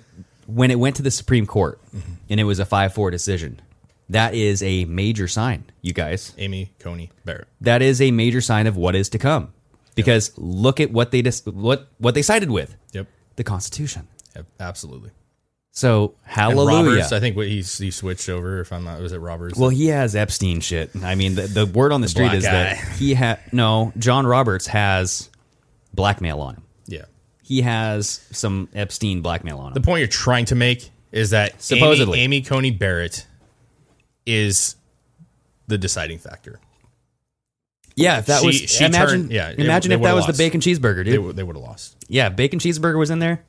when 0.47 0.71
it 0.71 0.79
went 0.79 0.95
to 0.95 1.01
the 1.03 1.11
Supreme 1.11 1.45
Court 1.45 1.79
Mm-hmm. 1.95 2.13
and 2.29 2.39
it 2.39 2.43
was 2.45 2.57
a 2.59 2.65
five 2.65 2.93
four 2.93 3.11
decision, 3.11 3.61
that 4.09 4.33
is 4.33 4.63
a 4.63 4.85
major 4.85 5.27
sign, 5.27 5.65
you 5.81 5.93
guys. 5.93 6.33
Amy 6.37 6.71
Coney 6.79 7.11
Barrett. 7.25 7.47
That 7.61 7.81
is 7.81 8.01
a 8.01 8.09
major 8.11 8.41
sign 8.41 8.65
of 8.67 8.75
what 8.77 8.95
is 8.95 9.09
to 9.09 9.17
come. 9.19 9.53
Because 9.95 10.31
look 10.37 10.79
at 10.79 10.91
what 10.91 11.11
they 11.11 11.21
dis- 11.21 11.45
what 11.45 11.89
what 11.97 12.15
they 12.15 12.21
sided 12.21 12.49
with. 12.49 12.75
Yep. 12.93 13.07
The 13.35 13.43
Constitution. 13.43 14.07
Yep, 14.35 14.45
absolutely. 14.59 15.11
So 15.71 16.15
And 16.25 16.33
hallelujah. 16.33 16.89
Roberts, 16.91 17.11
I 17.11 17.19
think 17.19 17.35
what 17.35 17.47
he's 17.47 17.77
he 17.77 17.91
switched 17.91 18.29
over. 18.29 18.61
If 18.61 18.71
I'm 18.73 18.83
not, 18.83 18.99
was 19.01 19.11
it 19.11 19.19
Roberts? 19.19 19.57
Well, 19.59 19.69
he 19.69 19.87
has 19.87 20.15
Epstein 20.15 20.59
shit. 20.59 20.91
I 21.03 21.15
mean, 21.15 21.35
the, 21.35 21.43
the 21.43 21.65
word 21.65 21.91
on 21.91 22.01
the, 22.01 22.07
street 22.07 22.25
black 22.29 22.37
is 22.37 22.43
that 22.45 22.77
he 22.97 23.13
had 23.13 23.39
no. 23.51 23.91
John 23.97 24.25
Roberts 24.25 24.67
has 24.67 25.29
blackmail 25.93 26.39
on 26.41 26.55
him. 26.55 26.63
He 27.47 27.61
has 27.61 28.27
some 28.31 28.67
Epstein 28.75 29.21
blackmail 29.21 29.59
on 29.59 29.67
him. 29.67 29.73
The 29.73 29.79
point 29.81 29.99
you're 29.99 30.07
trying 30.09 30.43
to 30.45 30.55
make 30.55 30.91
is 31.13 31.29
that 31.29 31.61
Supposedly. 31.61 32.19
Amy, 32.19 32.37
Amy 32.37 32.45
Coney 32.45 32.71
Barrett 32.71 33.25
is 34.25 34.75
the 35.67 35.77
deciding 35.77 36.19
factor. 36.19 36.59
yeah, 37.95 38.19
if 38.19 38.25
that 38.25 38.41
She- 38.41 38.47
was 38.47 38.55
she 38.57 38.83
imagine. 38.83 39.07
turned- 39.21 39.31
yeah, 39.31 39.49
imagine 39.57 39.89
they 39.91 39.95
if 39.95 40.01
that 40.01 40.13
was 40.13 40.27
the 40.27 40.33
bacon 40.33 40.59
cheeseburger, 40.61 40.97
They, 40.97 41.03
dude. 41.11 41.15
w- 41.15 41.33
they 41.33 41.41
would 41.43 41.55
have 41.55 41.63
lost. 41.63 41.95
yeah, 42.09 42.27
bacon 42.29 42.59
cheeseburger 42.59 42.99
was 42.99 43.09
in 43.09 43.19
there. 43.19 43.41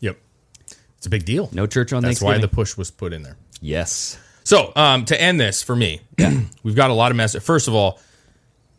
Yep. 0.00 0.18
It's 0.98 1.06
a 1.06 1.10
big 1.10 1.24
deal. 1.24 1.48
No 1.52 1.66
church 1.66 1.92
on 1.94 2.02
that. 2.02 2.08
That's 2.08 2.20
why 2.20 2.36
the 2.38 2.46
push 2.48 2.76
was 2.76 2.90
put 2.90 3.12
in 3.14 3.22
there. 3.22 3.36
yes. 3.62 4.18
So, 4.44 4.72
um, 4.76 5.04
to 5.06 5.18
end 5.20 5.38
this 5.40 5.62
for 5.62 5.74
me, 5.76 6.00
we've 6.64 6.74
got 6.76 6.90
a 6.90 6.94
lot 6.94 7.10
of 7.12 7.16
messages. 7.16 7.44
First 7.46 7.68
of 7.68 7.74
all, 7.74 8.00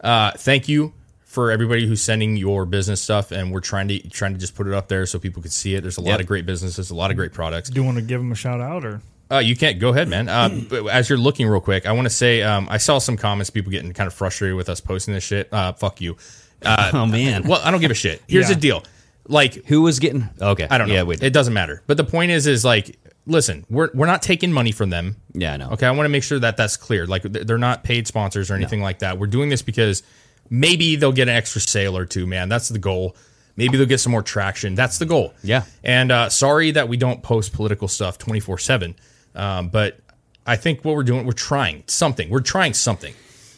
uh, 0.02 0.32
thank 0.38 0.68
you 0.68 0.94
for 1.34 1.50
everybody 1.50 1.88
who's 1.88 2.02
sending 2.02 2.38
your 2.38 2.66
business 2.66 3.02
stuff, 3.02 3.32
and 3.32 3.52
we're 3.52 3.60
trying 3.60 3.88
to 3.88 4.00
trying 4.10 4.34
to 4.34 4.40
just 4.40 4.54
put 4.56 4.68
it 4.68 4.74
up 4.74 4.88
there 4.88 5.06
so 5.08 5.18
people 5.18 5.42
could 5.42 5.52
see 5.52 5.74
it. 5.74 5.82
There's 5.82 5.98
a 5.98 6.02
lot 6.02 6.12
Yep. 6.12 6.20
of 6.22 6.28
great 6.28 6.46
businesses, 6.46 6.92
a 6.92 6.96
lot 6.96 7.10
of 7.10 7.18
great 7.18 7.34
products. 7.34 7.70
Do 7.72 7.82
you 7.82 7.86
want 7.86 7.98
to 7.98 8.04
give 8.04 8.20
them 8.22 8.32
a 8.32 8.36
shout 8.36 8.62
out 8.62 8.86
or? 8.86 9.02
Uh, 9.32 9.40
you 9.40 9.56
can't 9.56 9.80
go 9.80 9.90
ahead, 9.90 10.08
man. 10.08 10.30
Uh, 10.30 10.50
but 10.70 10.86
as 10.88 11.10
you're 11.10 11.18
looking 11.18 11.48
real 11.48 11.60
quick, 11.62 11.88
I 11.88 11.92
want 11.94 12.06
to 12.06 12.12
say 12.14 12.44
um, 12.44 12.68
I 12.70 12.78
saw 12.78 13.00
some 13.00 13.18
comments, 13.18 13.50
people 13.50 13.72
getting 13.72 13.92
kind 13.94 14.06
of 14.08 14.14
frustrated 14.14 14.56
with 14.56 14.70
us 14.70 14.80
posting 14.80 15.14
this 15.16 15.24
shit. 15.24 15.52
Uh, 15.52 15.74
fuck 15.74 16.00
you. 16.02 16.18
Uh, 16.64 16.92
Oh 16.94 17.06
man. 17.08 17.48
well, 17.48 17.60
I 17.64 17.72
don't 17.72 17.82
give 17.82 17.90
a 17.92 17.96
shit. 17.96 18.22
Here's 18.28 18.48
Yeah. 18.50 18.54
the 18.56 18.62
deal. 18.62 18.84
Like, 19.28 19.66
Who 19.68 19.82
was 19.82 19.98
getting? 20.00 20.30
Okay. 20.40 20.68
I 20.70 20.78
don't 20.78 20.88
know. 20.88 20.94
Yeah. 20.94 21.04
Wait. 21.04 21.24
It 21.24 21.34
doesn't 21.34 21.54
matter. 21.54 21.82
But 21.88 21.98
the 21.98 22.04
point 22.04 22.30
is, 22.32 22.46
is 22.46 22.64
like, 22.64 22.96
listen, 23.26 23.66
we're 23.70 23.90
we're 23.94 24.06
not 24.06 24.22
taking 24.22 24.52
money 24.52 24.72
from 24.74 24.90
them. 24.92 25.16
Yeah. 25.34 25.54
I 25.54 25.58
know. 25.58 25.70
Okay, 25.72 25.88
I 25.88 25.92
want 25.92 26.06
to 26.06 26.10
make 26.10 26.24
sure 26.24 26.38
that 26.40 26.58
that's 26.58 26.78
clear. 26.78 27.08
Like 27.08 27.24
they're 27.24 27.58
not 27.58 27.84
paid 27.84 28.06
sponsors 28.06 28.52
or 28.52 28.56
anything 28.56 28.82
like 28.82 29.00
that. 29.00 29.18
We're 29.18 29.28
doing 29.28 29.50
this 29.50 29.62
because 29.64 30.04
maybe 30.50 30.96
they'll 30.96 31.12
get 31.12 31.28
an 31.30 31.36
extra 31.36 31.62
sale 31.62 31.98
or 31.98 32.06
two. 32.06 32.28
Man, 32.28 32.50
that's 32.50 32.70
the 32.70 32.80
goal. 32.80 33.16
Maybe 33.56 33.78
they'll 33.78 33.86
get 33.88 34.00
some 34.00 34.12
more 34.12 34.24
traction. 34.24 34.74
That's 34.76 34.98
the 34.98 35.06
goal. 35.06 35.34
Yeah. 35.44 35.64
And 35.84 36.12
uh, 36.12 36.30
sorry 36.30 36.72
that 36.72 36.90
we 36.90 36.98
don't 36.98 37.22
post 37.22 37.54
political 37.54 37.88
stuff 37.88 38.18
twenty 38.18 38.40
four 38.40 38.58
seven. 38.58 38.96
But 39.34 40.00
I 40.46 40.56
think 40.56 40.84
what 40.84 40.96
we're 40.96 41.04
doing, 41.04 41.26
we're 41.26 41.32
trying 41.34 41.84
something. 41.88 42.30
We're 42.30 42.42
trying 42.42 42.74
something. 42.74 43.14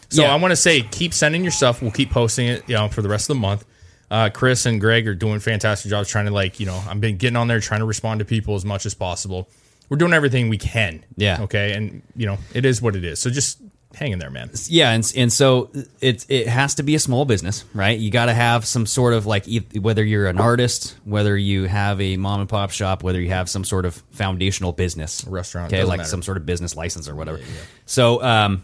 So 0.10 0.24
Yeah. 0.24 0.34
I 0.34 0.36
want 0.36 0.52
to 0.52 0.56
say, 0.56 0.82
keep 0.82 1.14
sending 1.14 1.44
your 1.44 1.52
stuff. 1.52 1.82
We'll 1.82 1.92
keep 1.92 2.12
posting 2.12 2.48
it, 2.48 2.64
you 2.68 2.76
know, 2.76 2.88
for 2.90 3.02
the 3.02 3.10
rest 3.10 3.30
of 3.30 3.36
the 3.38 3.42
month. 3.42 3.66
Uh, 4.12 4.30
Chris 4.30 4.68
and 4.68 4.80
Greg 4.80 5.08
are 5.08 5.16
doing 5.16 5.40
fantastic 5.40 5.90
jobs 5.90 6.08
trying 6.10 6.26
to 6.26 6.32
like, 6.32 6.60
you 6.60 6.68
know, 6.68 6.80
I've 6.88 7.02
been 7.02 7.18
getting 7.18 7.36
on 7.38 7.48
there 7.48 7.60
trying 7.60 7.80
to 7.80 7.86
respond 7.88 8.20
to 8.20 8.26
people 8.26 8.54
as 8.56 8.64
much 8.64 8.86
as 8.86 8.94
possible. 8.94 9.50
We're 9.90 9.98
doing 9.98 10.14
everything 10.14 10.48
we 10.50 10.60
can. 10.60 11.04
Yeah. 11.16 11.42
Okay. 11.42 11.74
And 11.74 12.04
you 12.16 12.28
know, 12.28 12.38
it 12.54 12.66
is 12.66 12.82
what 12.82 12.96
it 12.96 13.04
is. 13.04 13.20
So 13.20 13.30
just 13.32 13.60
hang 13.96 14.12
in 14.12 14.20
there, 14.20 14.30
man. 14.30 14.52
Yeah, 14.68 14.92
and 14.92 15.14
and 15.16 15.32
so 15.32 15.72
it 16.02 16.26
it 16.30 16.48
has 16.48 16.76
to 16.76 16.84
be 16.84 16.96
a 16.96 17.00
small 17.00 17.26
business, 17.26 17.66
right? 17.74 17.98
You 17.98 18.12
got 18.12 18.26
to 18.28 18.34
have 18.34 18.66
some 18.66 18.86
sort 18.86 19.14
of 19.14 19.26
like 19.26 19.46
whether 19.80 20.04
you're 20.04 20.28
an 20.28 20.40
artist, 20.40 20.96
whether 21.06 21.36
you 21.38 21.64
have 21.66 22.00
a 22.02 22.18
mom 22.18 22.42
and 22.42 22.50
pop 22.50 22.72
shop, 22.72 23.04
whether 23.04 23.20
you 23.20 23.30
have 23.30 23.50
some 23.50 23.64
sort 23.64 23.86
of 23.86 23.96
foundational 24.12 24.72
business, 24.72 25.26
restaurant, 25.26 25.74
okay, 25.74 25.84
like 25.84 26.00
matter. 26.00 26.10
some 26.10 26.22
sort 26.22 26.38
of 26.38 26.46
business 26.46 26.76
license 26.76 27.08
or 27.08 27.16
whatever. 27.16 27.40
So, 27.86 28.22
um, 28.22 28.64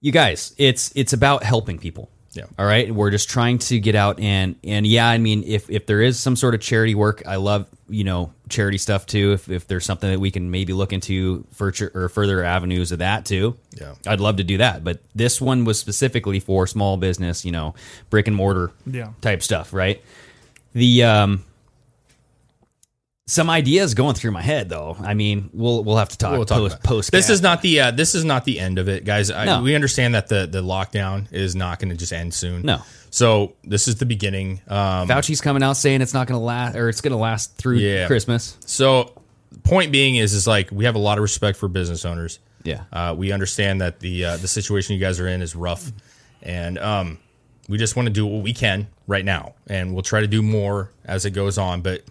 you 0.00 0.12
guys, 0.12 0.54
it's 0.58 0.92
it's 0.94 1.12
about 1.12 1.42
helping 1.42 1.78
people. 1.78 2.10
Yeah. 2.38 2.44
All 2.58 2.64
right. 2.66 2.90
We're 2.94 3.10
just 3.10 3.28
trying 3.28 3.58
to 3.58 3.80
get 3.80 3.94
out 3.94 4.20
and 4.20 4.54
and 4.64 4.86
yeah, 4.86 5.08
I 5.08 5.18
mean, 5.18 5.42
if 5.44 5.68
if 5.68 5.86
there 5.86 6.00
is 6.00 6.18
some 6.20 6.36
sort 6.36 6.54
of 6.54 6.60
charity 6.60 6.94
work, 6.94 7.22
I 7.26 7.36
love 7.36 7.66
you 7.88 8.04
know 8.04 8.32
charity 8.48 8.78
stuff 8.78 9.06
too. 9.06 9.32
If 9.32 9.48
if 9.50 9.66
there's 9.66 9.84
something 9.84 10.10
that 10.10 10.20
we 10.20 10.30
can 10.30 10.50
maybe 10.50 10.72
look 10.72 10.92
into 10.92 11.44
for 11.52 11.72
or 11.94 12.08
further 12.08 12.44
avenues 12.44 12.92
of 12.92 13.00
that 13.00 13.24
too, 13.24 13.56
Yeah. 13.80 13.94
I'd 14.06 14.20
love 14.20 14.36
to 14.36 14.44
do 14.44 14.58
that. 14.58 14.84
But 14.84 15.00
this 15.14 15.40
one 15.40 15.64
was 15.64 15.78
specifically 15.80 16.38
for 16.40 16.66
small 16.66 16.96
business, 16.96 17.44
you 17.44 17.50
know, 17.52 17.74
brick 18.10 18.26
and 18.28 18.36
mortar 18.36 18.70
Yeah. 18.86 19.08
type 19.20 19.42
stuff, 19.42 19.72
right? 19.72 20.00
The 20.74 21.02
um. 21.04 21.44
Some 23.30 23.50
ideas 23.50 23.92
going 23.92 24.14
through 24.14 24.30
my 24.30 24.40
head, 24.40 24.70
though. 24.70 24.96
I 24.98 25.12
mean, 25.12 25.50
we'll 25.52 25.84
we'll 25.84 25.98
have 25.98 26.08
to 26.08 26.16
talk, 26.16 26.32
We'll 26.32 26.46
talk 26.46 26.58
post, 26.58 26.82
post 26.82 27.12
This 27.12 27.28
is 27.28 27.42
not 27.42 27.60
the 27.60 27.80
uh, 27.80 27.90
this 27.90 28.14
is 28.14 28.24
not 28.24 28.46
the 28.46 28.58
end 28.58 28.78
of 28.78 28.88
it, 28.88 29.04
guys. 29.04 29.30
I, 29.30 29.44
No. 29.44 29.62
We 29.62 29.74
understand 29.74 30.14
that 30.14 30.28
the 30.28 30.46
the 30.46 30.62
lockdown 30.62 31.30
is 31.30 31.54
not 31.54 31.78
going 31.78 31.90
to 31.90 31.94
just 31.96 32.10
end 32.10 32.32
soon. 32.32 32.62
No. 32.62 32.80
So 33.10 33.52
this 33.62 33.86
is 33.86 33.96
the 33.96 34.06
beginning. 34.06 34.62
Um, 34.66 35.08
Fauci's 35.08 35.42
coming 35.42 35.62
out 35.62 35.74
saying 35.74 36.00
it's 36.00 36.14
not 36.14 36.26
going 36.26 36.40
to 36.40 36.44
last, 36.44 36.74
or 36.74 36.88
it's 36.88 37.02
going 37.02 37.12
to 37.12 37.18
last 37.18 37.54
through 37.56 37.76
Yeah. 37.76 38.06
Christmas. 38.06 38.56
So, 38.64 39.12
point 39.62 39.92
being 39.92 40.16
is, 40.16 40.32
is 40.32 40.46
like 40.46 40.70
we 40.72 40.86
have 40.86 40.94
a 40.94 40.98
lot 40.98 41.18
of 41.18 41.22
respect 41.22 41.58
for 41.58 41.68
business 41.68 42.06
owners. 42.06 42.38
Yeah. 42.64 42.84
Uh, 42.90 43.14
we 43.16 43.30
understand 43.32 43.82
that 43.82 44.00
the 44.00 44.24
uh, 44.24 44.36
the 44.38 44.48
situation 44.48 44.94
you 44.94 45.00
guys 45.00 45.20
are 45.20 45.28
in 45.28 45.42
is 45.42 45.54
rough, 45.54 45.92
and 46.42 46.78
um, 46.78 47.18
we 47.68 47.76
just 47.76 47.94
want 47.94 48.06
to 48.06 48.12
do 48.12 48.24
what 48.24 48.42
we 48.42 48.54
can 48.54 48.88
right 49.06 49.24
now, 49.24 49.54
and 49.66 49.92
we'll 49.92 50.02
try 50.02 50.22
to 50.22 50.26
do 50.26 50.40
more 50.40 50.90
as 51.04 51.26
it 51.26 51.32
goes 51.32 51.58
on. 51.58 51.82
But 51.82 52.02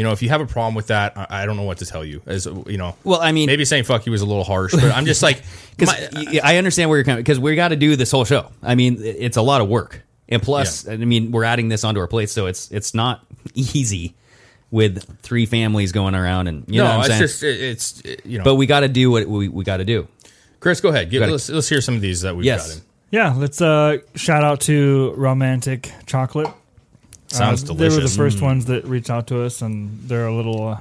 you 0.00 0.04
know, 0.04 0.12
if 0.12 0.22
you 0.22 0.30
have 0.30 0.40
a 0.40 0.46
problem 0.46 0.74
with 0.74 0.86
that, 0.86 1.12
I, 1.14 1.42
I 1.42 1.44
don't 1.46 1.58
know 1.58 1.64
what 1.64 1.76
to 1.78 1.84
tell 1.84 2.02
you. 2.02 2.22
As 2.24 2.46
you 2.46 2.78
know, 2.78 2.96
Well, 3.04 3.20
I 3.20 3.32
mean, 3.32 3.44
maybe 3.48 3.66
saying 3.66 3.84
"fuck 3.84 4.06
you" 4.06 4.12
was 4.12 4.22
a 4.22 4.26
little 4.26 4.44
harsh, 4.44 4.72
but 4.72 4.84
I'm 4.84 5.04
just 5.04 5.22
like, 5.22 5.42
because 5.76 5.94
my- 6.14 6.40
I 6.42 6.56
understand 6.56 6.88
where 6.88 6.96
you're 6.98 7.04
coming 7.04 7.20
because 7.20 7.38
we 7.38 7.54
got 7.54 7.68
to 7.68 7.76
do 7.76 7.96
this 7.96 8.10
whole 8.10 8.24
show. 8.24 8.50
I 8.62 8.76
mean, 8.76 8.96
it's 9.02 9.36
a 9.36 9.42
lot 9.42 9.60
of 9.60 9.68
work, 9.68 10.02
and 10.30 10.40
plus, 10.42 10.88
I 10.88 10.96
mean, 10.96 11.32
we're 11.32 11.44
adding 11.44 11.68
this 11.68 11.84
onto 11.84 12.00
our 12.00 12.06
plate, 12.08 12.30
so 12.30 12.46
it's 12.46 12.70
it's 12.70 12.94
not 12.94 13.26
easy 13.54 14.14
with 14.70 15.04
three 15.20 15.44
families 15.44 15.92
going 15.92 16.14
around, 16.14 16.46
and 16.46 16.64
you 16.66 16.78
no, 16.78 16.84
know 16.84 16.98
what 16.98 17.10
I'm 17.10 17.22
it's 17.22 17.34
saying. 17.36 17.52
just 17.52 17.60
it, 17.60 17.60
it's 17.60 18.00
it- 18.00 18.26
you 18.26 18.38
know. 18.38 18.44
but 18.44 18.54
we 18.54 18.64
got 18.64 18.80
to 18.80 18.88
do 18.88 19.10
what 19.10 19.26
we, 19.26 19.48
we 19.48 19.64
got 19.64 19.76
to 19.78 19.84
do. 19.84 20.08
Chris, 20.60 20.80
go 20.80 20.88
ahead. 20.90 21.10
Give, 21.10 21.20
Gotta- 21.20 21.32
let's 21.32 21.48
let's 21.50 21.68
hear 21.68 21.80
some 21.82 21.94
of 21.94 22.00
these 22.00 22.22
that 22.22 22.34
we've 22.34 22.46
Yes. 22.46 22.68
got 22.68 22.76
in. 22.78 22.82
Yeah, 23.12 23.34
let's 23.36 23.60
uh, 23.60 23.98
shout 24.14 24.44
out 24.44 24.60
to 24.62 25.12
Romantic 25.16 25.92
Chocolate. 26.06 26.46
Sounds 27.30 27.68
uh, 27.68 27.74
They 27.74 27.88
were 27.88 28.00
the 28.00 28.08
first 28.08 28.38
Mm. 28.38 28.42
ones 28.42 28.64
that 28.66 28.84
reached 28.86 29.10
out 29.10 29.26
to 29.28 29.42
us, 29.44 29.62
and 29.62 30.00
they're 30.08 30.26
a 30.26 30.34
little 30.34 30.68
uh, 30.68 30.80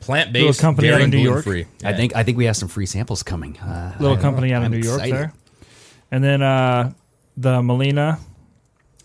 plant 0.00 0.32
based 0.32 0.60
company 0.60 0.88
out 0.88 0.92
dairy, 0.92 1.04
of 1.04 1.10
New 1.10 1.18
York. 1.18 1.44
free. 1.44 1.66
I 1.84 1.92
think 1.92 2.14
I 2.16 2.22
think 2.22 2.38
we 2.38 2.44
have 2.46 2.56
some 2.56 2.68
free 2.68 2.86
samples 2.86 3.22
coming. 3.22 3.58
Uh, 3.58 3.94
little 3.98 4.16
I- 4.16 4.20
company 4.20 4.52
out 4.52 4.62
of 4.62 4.66
I'm 4.66 4.70
New 4.72 4.78
York 4.86 5.02
there. 5.02 5.32
And 6.10 6.22
then 6.22 6.40
uh, 6.42 6.92
the 7.36 7.62
Melina, 7.62 8.18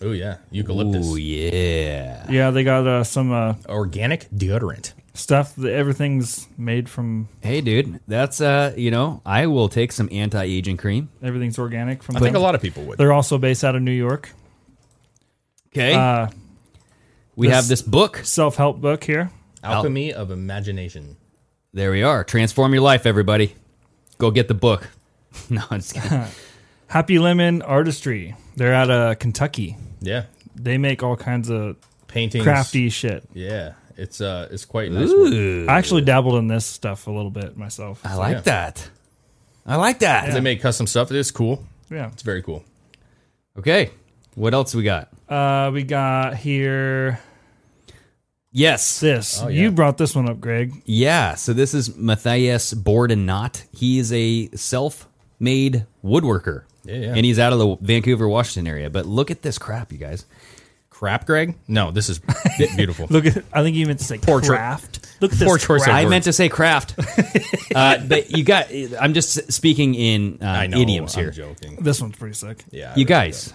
Oh 0.02 0.12
yeah, 0.12 0.38
eucalyptus, 0.52 1.08
Oh 1.10 1.16
yeah. 1.16 2.26
yeah, 2.30 2.52
they 2.52 2.64
got 2.64 2.86
uh, 2.86 3.04
some 3.04 3.32
uh, 3.32 3.56
organic 3.68 4.30
deodorant. 4.30 4.94
stuff. 5.16 5.56
That 5.56 5.72
everything's 5.74 6.48
made 6.60 6.88
from 6.90 7.28
Hey, 7.41 7.62
dude, 7.62 7.99
that's 8.08 8.40
uh, 8.40 8.74
you 8.78 8.91
know, 8.91 9.22
I 9.26 9.48
will 9.48 9.70
take 9.70 9.91
some 9.91 10.10
anti-aging 10.12 10.78
cream. 10.78 11.10
everything's 11.24 11.58
organic 11.58 12.04
from. 12.04 12.18
I 12.18 12.20
think 12.20 12.36
a 12.36 12.40
lot 12.40 12.54
of 12.54 12.62
people 12.62 12.84
would. 12.84 12.99
They're 12.99 13.14
also 13.14 13.40
based 13.40 13.64
out 13.64 13.76
of 13.76 13.82
New 13.82 13.91
York. 14.06 14.30
Okay, 15.74 15.94
Uh, 15.95 16.28
we 17.38 17.47
this- 17.47 17.55
have 17.55 17.68
this 17.69 17.81
book. 17.81 18.19
self 18.23 18.57
help 18.57 18.81
book 18.81 19.03
here. 19.05 19.31
Alchemy 19.64 20.14
of 20.14 20.31
imagination. 20.31 21.15
There 21.73 21.91
we 21.91 22.03
are. 22.03 22.23
Transform 22.23 22.73
your 22.73 22.81
life, 22.81 23.05
everybody. 23.05 23.55
Go 24.18 24.31
get 24.31 24.47
the 24.47 24.53
book. 24.53 24.89
no, 25.49 25.61
I'm 25.69 25.80
just 25.80 25.93
kidding. 25.93 26.23
Happy 26.88 27.19
Lemon 27.19 27.61
Artistry. 27.61 28.35
They're 28.55 28.73
out 28.73 28.89
of 28.89 29.19
Kentucky. 29.19 29.76
Yeah, 29.99 30.23
They 30.55 30.77
make 30.77 31.03
all 31.03 31.15
kinds 31.15 31.49
of 31.49 31.76
paintings. 32.07 32.43
crafty 32.43 32.89
shit. 32.89 33.23
Yeah, 33.34 33.73
it's 33.97 34.22
uh, 34.22 34.47
it's 34.51 34.65
quite 34.65 34.91
nice. 34.91 35.09
work. 35.09 35.34
Ooh, 35.34 35.65
I 35.68 35.77
actually 35.77 36.01
dabbled 36.03 36.35
in 36.35 36.47
this 36.47 36.65
stuff 36.65 37.07
a 37.07 37.11
little 37.11 37.31
bit 37.31 37.57
myself. 37.57 37.99
I 38.05 38.15
like 38.15 38.38
yeah. 38.38 38.41
that. 38.41 38.89
I 39.65 39.76
like 39.76 39.99
that. 39.99 40.34
They 40.34 40.39
make 40.39 40.61
custom 40.61 40.88
stuff. 40.88 41.11
It's 41.11 41.30
cool. 41.31 41.65
Yeah. 41.91 42.07
It's 42.14 42.23
very 42.23 42.41
cool. 42.41 42.64
Okay, 43.59 43.91
what 44.35 44.53
else 44.53 44.73
we 44.73 44.84
got? 44.84 45.09
Uh, 45.27 45.72
we 45.73 45.84
got 45.84 46.38
here 46.38 47.19
Yes, 48.58 49.00
this. 49.00 49.40
Oh, 49.42 49.50
yeah. 49.50 49.62
You 49.62 49.72
brought 49.72 49.98
this 50.00 50.16
one 50.16 50.28
up, 50.28 50.40
Greg. 50.42 50.74
yeah. 50.86 51.36
So 51.36 51.54
this 51.54 51.76
is 51.76 51.96
Matthias 51.96 52.74
Board 52.74 53.12
and 53.12 53.26
Knot. 53.28 53.64
He 53.72 54.00
is 54.00 54.12
a 54.12 54.48
self-made 54.56 55.86
woodworker. 56.04 56.64
Yeah, 56.84 56.96
yeah. 56.96 57.14
And 57.16 57.24
he's 57.26 57.38
out 57.38 57.54
of 57.54 57.60
the 57.60 57.76
Vancouver, 57.82 58.28
Washington 58.28 58.68
area. 58.68 58.90
But 58.90 59.06
look 59.06 59.30
at 59.30 59.42
this 59.44 59.58
crap, 59.60 59.92
you 59.92 59.98
guys. 60.00 60.26
Crap, 60.90 61.28
Greg? 61.28 61.56
No, 61.68 61.92
this 61.92 62.10
is 62.10 62.20
beautiful. 62.76 63.06
Look 63.12 63.28
at. 63.28 63.44
I 63.54 63.62
think 63.62 63.76
you 63.76 63.86
meant 63.86 64.00
to 64.00 64.06
say 64.06 64.18
Poor 64.18 64.42
cho- 64.42 64.48
craft. 64.48 65.08
Look 65.22 65.32
at 65.34 65.38
this. 65.38 65.48
poor 65.48 65.60
choice 65.60 65.82
of 65.82 65.86
craft. 65.90 66.06
I 66.06 66.10
meant 66.10 66.24
to 66.24 66.34
say 66.34 66.50
craft. 66.50 66.96
uh, 67.76 68.00
but 68.08 68.32
you 68.36 68.44
got. 68.44 68.68
I'm 69.00 69.14
just 69.14 69.52
speaking 69.52 69.94
in 69.94 70.40
uh, 70.42 70.46
I 70.48 70.66
know. 70.66 70.80
idioms 70.80 71.16
I'm 71.16 71.24
here. 71.26 71.32
joking. 71.32 71.76
This 71.84 72.02
one's 72.02 72.16
pretty 72.16 72.34
sick. 72.34 72.64
Yeah, 72.72 72.86
I 72.88 72.90
You 72.92 72.94
really 72.96 73.06
guys, 73.06 73.54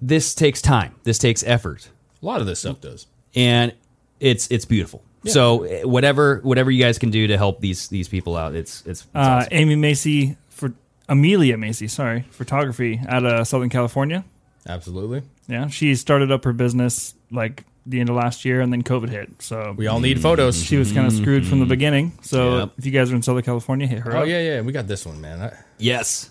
this 0.00 0.34
takes 0.34 0.62
time. 0.62 0.94
This 1.02 1.18
takes 1.18 1.42
effort, 1.44 1.90
A 2.22 2.24
lot 2.26 2.40
of 2.40 2.46
this 2.46 2.60
stuff 2.60 2.80
does. 2.80 3.06
and 3.34 3.72
it's 4.20 4.48
it's 4.50 4.64
beautiful. 4.64 5.02
So 5.26 5.64
eh, 5.64 5.82
whatever 5.82 6.40
whatever 6.42 6.70
you 6.70 6.82
guys 6.82 6.98
can 6.98 7.10
do 7.10 7.26
to 7.26 7.36
help 7.36 7.60
these 7.60 7.88
these 7.88 8.08
people 8.08 8.36
out, 8.36 8.54
it's 8.54 8.80
it's, 8.86 9.02
it's 9.02 9.06
Uh, 9.14 9.18
awesome. 9.18 9.48
Amy 9.52 9.76
Macy 9.76 10.36
for 10.48 10.72
Amelia 11.08 11.56
Macy, 11.56 11.88
sorry, 11.88 12.24
photography 12.30 13.00
out 13.08 13.24
of 13.26 13.46
Southern 13.46 13.68
California. 13.68 14.24
Absolutely. 14.66 15.22
Yeah, 15.48 15.68
she 15.68 15.94
started 15.94 16.30
up 16.30 16.44
her 16.44 16.52
business 16.52 17.14
like 17.30 17.64
the 17.86 18.00
end 18.00 18.10
of 18.10 18.16
last 18.16 18.44
year, 18.44 18.60
and 18.60 18.70
then 18.72 18.82
COVID 18.82 19.08
hit. 19.08 19.30
So 19.40 19.74
We 19.76 19.86
all 19.86 19.98
need 20.00 20.20
photos. 20.20 20.62
she 20.62 20.76
was 20.76 20.92
kind 20.92 21.06
of 21.06 21.12
screwed 21.12 21.46
from 21.46 21.58
the 21.60 21.64
beginning. 21.66 22.12
So 22.20 22.58
Yep. 22.58 22.70
if 22.78 22.86
you 22.86 22.92
guys 22.92 23.10
are 23.10 23.16
in 23.16 23.22
Southern 23.22 23.42
California, 23.44 23.86
hit 23.86 24.00
her 24.00 24.14
Oh 24.14 24.20
up. 24.22 24.26
yeah, 24.28 24.40
yeah. 24.40 24.60
We 24.60 24.72
got 24.72 24.86
this 24.86 25.06
one, 25.06 25.20
man. 25.22 25.40
I- 25.40 25.56
yes, 25.78 26.28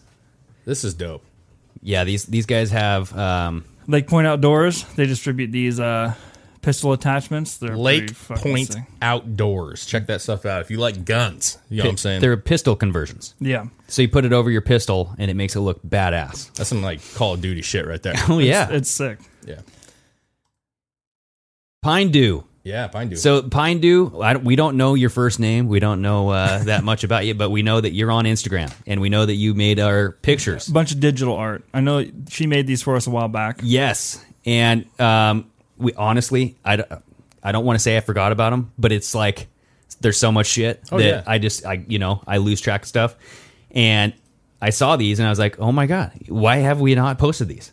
this 0.65 0.83
is 0.83 0.93
dope. 0.93 1.23
yeah. 1.81 2.03
These 2.03 2.25
these 2.25 2.45
guys 2.45 2.69
have 2.71 3.15
um, 3.17 3.65
Lake 3.87 4.07
Point 4.07 4.27
Outdoors, 4.27 4.83
they 4.95 5.05
distribute 5.07 5.51
these 5.51 5.79
uh, 5.79 6.13
pistol 6.61 6.93
attachments. 6.93 7.57
They're 7.57 7.77
Lake 7.77 8.15
Point 8.15 8.73
sick. 8.73 8.83
Outdoors. 9.01 9.85
Check 9.85 10.07
that 10.07 10.21
stuff 10.21 10.45
out 10.45 10.61
if 10.61 10.71
you 10.71 10.77
like 10.77 11.05
guns. 11.05 11.57
You 11.69 11.77
know 11.77 11.85
what 11.85 11.89
I'm 11.91 11.97
saying? 11.97 12.21
they're 12.21 12.37
pistol 12.37 12.75
conversions. 12.75 13.33
Yeah, 13.39 13.65
So 13.87 14.01
you 14.01 14.09
put 14.09 14.25
it 14.25 14.33
over 14.33 14.49
your 14.51 14.61
pistol, 14.61 15.13
and 15.17 15.29
it 15.31 15.35
makes 15.35 15.55
it 15.55 15.61
look 15.61 15.81
badass. 15.83 16.53
That's 16.53 16.69
some 16.69 16.81
like 16.81 16.99
Call 17.15 17.33
of 17.35 17.41
Duty 17.41 17.61
shit 17.61 17.85
right 17.87 18.01
there. 18.01 18.13
Oh 18.29 18.39
yeah, 18.39 18.69
it's 18.71 18.89
sick. 18.89 19.19
yeah. 19.45 19.59
Pine 21.81 22.11
Dew. 22.11 22.43
Yeah, 22.63 22.87
Pine 22.87 23.07
Dew. 23.09 23.15
So 23.15 23.43
Pine 23.43 23.79
Dew, 23.79 24.19
I 24.21 24.33
don't, 24.33 24.43
we 24.43 24.57
don't 24.57 24.75
know 24.75 24.93
your 24.93 25.09
first 25.09 25.39
name. 25.39 25.69
We 25.69 25.79
don't 25.79 26.01
know 26.01 26.29
uh, 26.29 26.63
that 26.65 26.83
much 26.83 27.05
about 27.05 27.25
you, 27.25 27.33
but 27.33 27.49
we 27.49 27.61
know 27.63 27.79
that 27.79 27.91
you're 27.93 28.11
on 28.11 28.25
Instagram, 28.25 28.73
and 28.85 28.99
we 28.99 29.07
know 29.09 29.25
that 29.25 29.35
you 29.35 29.53
made 29.53 29.79
our 29.79 30.11
pictures. 30.11 30.67
A 30.67 30.71
bunch 30.73 30.91
of 30.91 30.99
digital 30.99 31.35
art. 31.35 31.63
I 31.73 31.79
know 31.79 32.05
she 32.29 32.45
made 32.45 32.67
these 32.67 32.81
for 32.81 32.95
us 32.97 33.07
a 33.07 33.09
while 33.09 33.29
back. 33.29 33.61
Yes, 33.63 34.21
and 34.45 34.85
um, 34.99 35.49
we 35.77 35.93
honestly, 35.93 36.55
I, 36.65 36.77
don't- 36.77 36.91
I 37.43 37.51
don't 37.51 37.65
want 37.65 37.77
to 37.77 37.83
say 37.83 37.97
I 37.97 38.01
forgot 38.01 38.31
about 38.31 38.49
them, 38.51 38.71
but 38.77 38.91
it's 38.91 39.13
like 39.15 39.47
there's 40.01 40.17
so 40.17 40.31
much 40.31 40.47
shit 40.47 40.81
Oh, 40.91 40.97
that 40.97 41.05
yeah. 41.05 41.23
I 41.25 41.37
just 41.39 41.65
I 41.65 41.83
you 41.87 41.97
know 41.99 42.21
I 42.27 42.37
lose 42.37 42.59
track 42.61 42.83
of 42.83 42.87
stuff, 42.87 43.15
and 43.71 44.13
I 44.61 44.71
saw 44.71 44.95
these 44.95 45.19
and 45.19 45.27
I 45.27 45.29
was 45.29 45.39
like, 45.39 45.59
oh 45.59 45.71
my 45.71 45.85
god, 45.85 46.11
why 46.27 46.57
have 46.57 46.81
we 46.81 46.93
not 46.95 47.17
posted 47.19 47.47
these? 47.47 47.71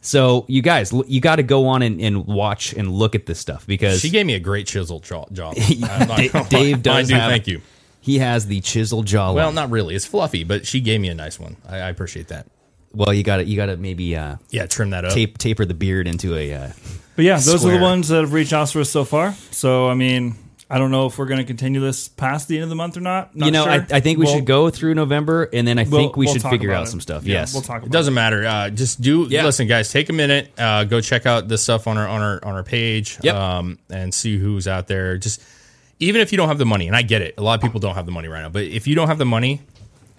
So 0.00 0.44
you 0.48 0.62
guys, 0.62 0.92
you 1.06 1.20
got 1.20 1.36
to 1.36 1.44
go 1.44 1.68
on 1.68 1.82
and, 1.82 2.00
and 2.00 2.26
watch 2.26 2.72
and 2.72 2.90
look 2.90 3.14
at 3.14 3.26
this 3.26 3.38
stuff 3.38 3.66
because 3.66 4.00
she 4.00 4.10
gave 4.10 4.26
me 4.26 4.34
a 4.34 4.40
great 4.40 4.66
chisel 4.66 4.98
jaw. 4.98 5.26
job. 5.32 5.54
I'm 5.84 6.08
not 6.08 6.18
Da- 6.18 6.42
Dave 6.48 6.82
does 6.82 7.06
Dew, 7.08 7.14
have- 7.14 7.30
thank 7.30 7.46
you. 7.46 7.60
he 8.00 8.18
has 8.18 8.46
the 8.46 8.60
chisel 8.62 9.04
jawline. 9.04 9.34
Well, 9.34 9.52
not 9.52 9.70
really. 9.70 9.94
It's 9.94 10.04
fluffy, 10.06 10.42
but 10.42 10.66
she 10.66 10.80
gave 10.80 11.00
me 11.00 11.08
a 11.08 11.14
nice 11.14 11.38
one. 11.38 11.56
I, 11.68 11.76
I 11.76 11.88
appreciate 11.90 12.28
that. 12.28 12.46
Well, 12.94 13.12
you 13.12 13.22
got 13.22 13.38
to 13.38 13.44
you 13.44 13.56
got 13.56 13.66
to 13.66 13.76
maybe 13.76 14.16
uh, 14.16 14.36
Yeah, 14.50 14.66
trim 14.66 14.90
that 14.90 15.04
up. 15.04 15.12
tape 15.12 15.38
taper 15.38 15.64
the 15.64 15.74
beard 15.74 16.06
into 16.06 16.36
a. 16.36 16.52
Uh, 16.54 16.68
But 17.16 17.24
yeah, 17.26 17.36
those 17.38 17.64
are 17.64 17.70
the 17.72 17.78
ones 17.82 18.08
that 18.08 18.20
have 18.20 18.32
reached 18.32 18.52
out 18.52 18.68
to 18.68 18.80
us 18.80 18.90
so 18.90 19.04
far. 19.04 19.34
So 19.50 19.88
I 19.88 19.94
mean, 19.94 20.34
I 20.70 20.78
don't 20.78 20.90
know 20.90 21.04
if 21.06 21.18
we're 21.18 21.26
going 21.26 21.40
to 21.40 21.44
continue 21.44 21.80
this 21.80 22.08
past 22.08 22.48
the 22.48 22.56
end 22.56 22.62
of 22.64 22.70
the 22.70 22.74
month 22.74 22.96
or 22.96 23.00
not. 23.00 23.36
Not 23.36 23.44
you 23.46 23.52
know, 23.52 23.64
sure. 23.64 23.72
I, 23.72 23.86
I 23.92 24.00
think 24.00 24.18
we 24.18 24.24
We'll- 24.24 24.36
should 24.36 24.46
go 24.46 24.70
through 24.70 24.94
November, 24.94 25.44
and 25.52 25.68
then 25.68 25.78
I 25.78 25.84
we'll- 25.84 26.00
think 26.00 26.16
we 26.16 26.24
we'll 26.24 26.34
should 26.34 26.42
figure 26.44 26.72
out 26.72 26.84
it. 26.84 26.86
some 26.86 27.00
stuff. 27.02 27.24
Yeah, 27.24 27.40
yes, 27.40 27.52
we'll 27.52 27.62
talk. 27.62 27.78
About 27.78 27.88
It 27.88 27.92
doesn't 27.92 28.14
matter. 28.14 28.46
Uh, 28.46 28.70
just 28.70 29.02
do 29.02 29.26
Yeah. 29.28 29.44
listen, 29.44 29.66
guys. 29.66 29.90
Take 29.92 30.08
a 30.08 30.14
minute. 30.14 30.50
Uh, 30.56 30.84
go 30.84 31.00
check 31.02 31.26
out 31.26 31.48
the 31.48 31.58
stuff 31.58 31.86
on 31.86 31.98
our 31.98 32.08
on 32.08 32.22
our 32.22 32.40
on 32.44 32.54
our 32.54 32.62
page. 32.64 33.18
Yep. 33.22 33.34
Um, 33.34 33.78
and 33.90 34.14
see 34.14 34.38
who's 34.38 34.66
out 34.66 34.86
there. 34.86 35.18
Just 35.18 35.42
even 36.00 36.22
if 36.22 36.32
you 36.32 36.38
don't 36.38 36.48
have 36.48 36.58
the 36.58 36.64
money, 36.66 36.86
and 36.86 36.96
I 36.96 37.02
get 37.02 37.20
it, 37.20 37.34
a 37.36 37.42
lot 37.42 37.54
of 37.54 37.60
people 37.60 37.78
don't 37.78 37.94
have 37.94 38.06
the 38.06 38.12
money 38.12 38.28
right 38.28 38.40
now. 38.40 38.48
But 38.48 38.64
if 38.64 38.86
you 38.86 38.94
don't 38.94 39.08
have 39.08 39.18
the 39.18 39.26
money, 39.26 39.60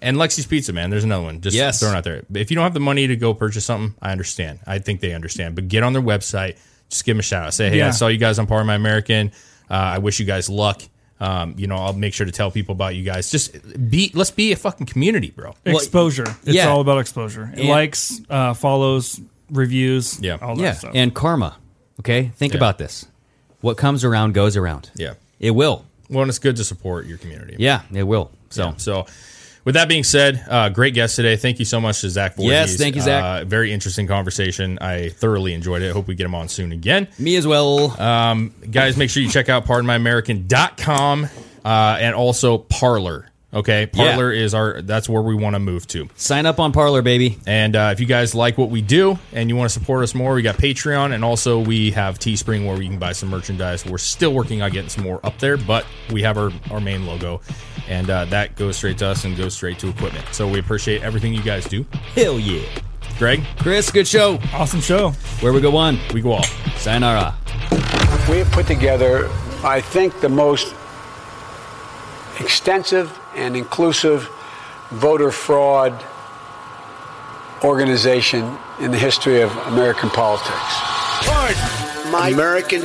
and 0.04 0.18
Lexi's 0.18 0.46
Pizza, 0.46 0.74
man, 0.74 0.90
there's 0.90 1.04
another 1.04 1.24
one. 1.24 1.42
Just 1.42 1.56
Yes. 1.56 1.80
throwing 1.80 1.96
out 1.96 2.04
there. 2.04 2.24
If 2.36 2.52
you 2.52 2.56
don't 2.56 2.64
have 2.64 2.74
the 2.74 2.80
money 2.80 3.08
to 3.08 3.16
go 3.16 3.34
purchase 3.34 3.66
something, 3.66 3.96
I 4.02 4.12
understand. 4.12 4.60
I 4.68 4.80
think 4.80 5.00
they 5.02 5.14
understand. 5.14 5.56
But 5.56 5.68
get 5.68 5.84
on 5.84 5.94
their 5.94 6.02
website. 6.02 6.58
Just 6.90 7.06
give 7.06 7.16
them 7.16 7.20
a 7.22 7.24
shout 7.24 7.46
out. 7.48 7.54
Say, 7.54 7.70
hey, 7.70 7.82
I 7.82 7.90
saw 7.92 8.08
you 8.08 8.18
guys 8.18 8.38
on 8.38 8.46
Pardon 8.46 8.68
My 8.68 8.76
American. 8.76 9.32
Uh, 9.70 9.74
I 9.74 9.98
wish 9.98 10.20
you 10.20 10.26
guys 10.26 10.50
luck. 10.50 10.82
Um, 11.20 11.56
you 11.58 11.68
know, 11.68 11.78
I'll 11.78 11.94
make 11.94 12.14
sure 12.14 12.26
to 12.26 12.32
tell 12.32 12.52
people 12.52 12.74
about 12.74 12.96
you 12.96 13.04
guys. 13.04 13.32
Just 13.32 13.56
be, 13.90 14.12
let's 14.14 14.32
be 14.32 14.52
a 14.52 14.56
fucking 14.58 14.86
community, 14.88 15.32
bro. 15.32 15.54
exposure. 15.66 16.26
It's 16.44 16.56
yeah. 16.56 16.68
all 16.68 16.82
about 16.82 17.00
exposure. 17.00 17.50
And- 17.56 17.70
likes, 17.70 18.20
uh, 18.30 18.54
follows, 18.54 19.22
reviews. 19.50 20.20
Yeah. 20.20 20.38
all 20.42 20.56
that 20.56 20.62
yeah, 20.62 20.74
stuff. 20.74 20.92
and 20.94 21.14
karma. 21.14 21.56
Okay, 22.00 22.32
think 22.36 22.54
Yeah. 22.54 22.58
about 22.58 22.78
this. 22.78 23.06
What 23.62 23.78
comes 23.78 24.04
around 24.04 24.34
goes 24.34 24.58
around. 24.58 24.90
Yeah. 24.96 25.14
It 25.40 25.52
will. 25.52 25.86
Well, 26.10 26.24
and 26.24 26.30
it's 26.30 26.40
good 26.40 26.58
to 26.58 26.64
support 26.64 27.06
your 27.06 27.18
community. 27.18 27.56
Yeah, 27.58 27.82
it 27.94 28.04
will. 28.04 28.32
So, 28.50 28.74
So, 28.78 29.06
with 29.66 29.76
that 29.76 29.88
being 29.88 30.04
said, 30.04 30.44
uh, 30.50 30.70
great 30.70 30.94
guest 30.94 31.16
today. 31.16 31.36
Thank 31.36 31.60
you 31.60 31.66
so 31.66 31.80
much 31.82 32.02
to 32.02 32.10
Zach 32.10 32.36
Vorhies. 32.36 32.50
Yes, 32.50 32.76
thank 32.78 32.96
you, 32.96 33.02
Zach. 33.02 33.24
Uh, 33.24 33.46
very 33.46 33.72
interesting 33.72 34.08
conversation. 34.08 34.78
I 34.80 35.10
thoroughly 35.10 35.54
enjoyed 35.54 35.82
it. 35.82 35.92
Hope 35.94 36.08
we 36.08 36.16
get 36.16 36.26
him 36.26 36.36
on 36.36 36.48
soon 36.50 36.72
again. 36.72 37.08
me 37.20 37.36
as 37.36 37.48
well. 37.48 38.00
Um, 38.02 38.54
guys, 38.70 38.98
make 38.98 39.10
sure 39.10 39.24
you 39.24 39.30
check 39.30 39.50
out 39.50 39.66
pardonmyamerican.com 39.66 41.28
uh, 41.66 41.98
and 42.00 42.16
also 42.16 42.58
Parler. 42.58 43.30
Okay, 43.54 43.86
Parler 43.86 44.32
is 44.32 44.56
our 44.56 44.82
that's 44.82 45.08
where 45.08 45.22
we 45.22 45.36
want 45.36 45.56
to 45.56 45.60
move 45.60 45.86
to. 45.88 46.10
Sign 46.16 46.46
up 46.48 46.60
on 46.60 46.72
Parler, 46.72 47.04
baby. 47.04 47.38
And 47.46 47.76
uh, 47.76 47.90
if 47.94 48.00
you 48.00 48.08
guys 48.08 48.34
like 48.34 48.58
what 48.58 48.72
we 48.72 48.82
do 48.82 49.20
and 49.32 49.48
you 49.48 49.56
want 49.56 49.70
to 49.72 49.80
support 49.80 50.04
us 50.04 50.16
more, 50.16 50.34
we 50.34 50.42
got 50.42 50.58
Patreon 50.58 51.14
and 51.14 51.24
also 51.24 51.60
we 51.60 51.92
have 51.92 52.18
Teespring 52.18 52.66
where 52.66 52.82
you 52.82 52.90
can 52.90 52.98
buy 52.98 53.12
some 53.12 53.30
merchandise. 53.30 53.86
We're 53.86 54.00
still 54.00 54.34
working 54.34 54.64
on 54.64 54.72
getting 54.72 54.90
some 54.90 55.04
more 55.04 55.20
up 55.24 55.38
there, 55.38 55.58
but 55.58 55.86
we 56.12 56.24
have 56.24 56.38
our, 56.38 56.52
our 56.72 56.80
main 56.80 57.06
logo 57.06 57.42
and 57.88 58.10
uh, 58.10 58.26
that 58.26 58.56
goes 58.56 58.78
straight 58.78 58.98
to 59.00 59.08
us 59.08 59.26
and 59.26 59.38
goes 59.38 59.54
straight 59.54 59.78
to 59.80 59.90
equipment. 59.90 60.26
So 60.32 60.48
we 60.48 60.60
appreciate 60.60 61.04
everything 61.04 61.34
you 61.34 61.44
guys 61.44 61.66
do. 61.66 61.86
Hell 62.16 62.40
yeah. 62.40 62.64
Greg, 63.20 63.44
Chris, 63.60 63.92
good 63.92 64.08
show. 64.08 64.40
awesome 64.54 64.82
show. 64.82 65.12
Where 65.42 65.54
we 65.54 65.62
go 65.62 65.70
one. 65.70 66.00
we 66.14 66.22
go 66.22 66.32
all. 66.34 66.44
Sayonara. 66.78 67.36
We 68.30 68.40
have 68.40 68.52
put 68.52 68.66
together, 68.66 69.30
I 69.64 69.82
think, 69.82 70.20
the 70.22 70.30
most 70.30 70.74
extensive 72.40 73.20
and 73.36 73.56
inclusive 73.56 74.30
voter 74.92 75.32
fraud 75.32 75.94
organization 77.64 78.58
in 78.80 78.92
the 78.92 78.98
history 78.98 79.42
of 79.42 79.56
American 79.68 80.10
politics. 80.10 80.54
Pardon 81.26 82.12
my 82.12 82.30
American. 82.30 82.82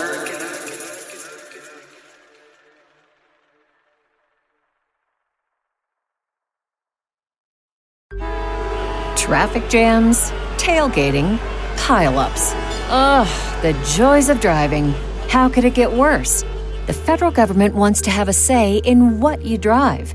Traffic 9.17 9.69
jams, 9.69 10.31
tailgating, 10.57 11.39
pileups. 11.77 12.55
Ugh, 12.89 13.63
the 13.63 13.75
joys 13.95 14.31
of 14.31 14.41
driving. 14.41 14.95
How 15.29 15.51
could 15.51 15.67
it 15.67 15.75
get 15.75 15.93
worse? 15.93 16.45
The 16.87 16.95
federal 16.95 17.31
government 17.31 17.75
wants 17.75 18.01
to 18.03 18.11
have 18.11 18.29
a 18.29 18.33
say 18.33 18.79
in 18.79 19.21
what 19.21 19.45
you 19.45 19.59
drive. 19.59 20.15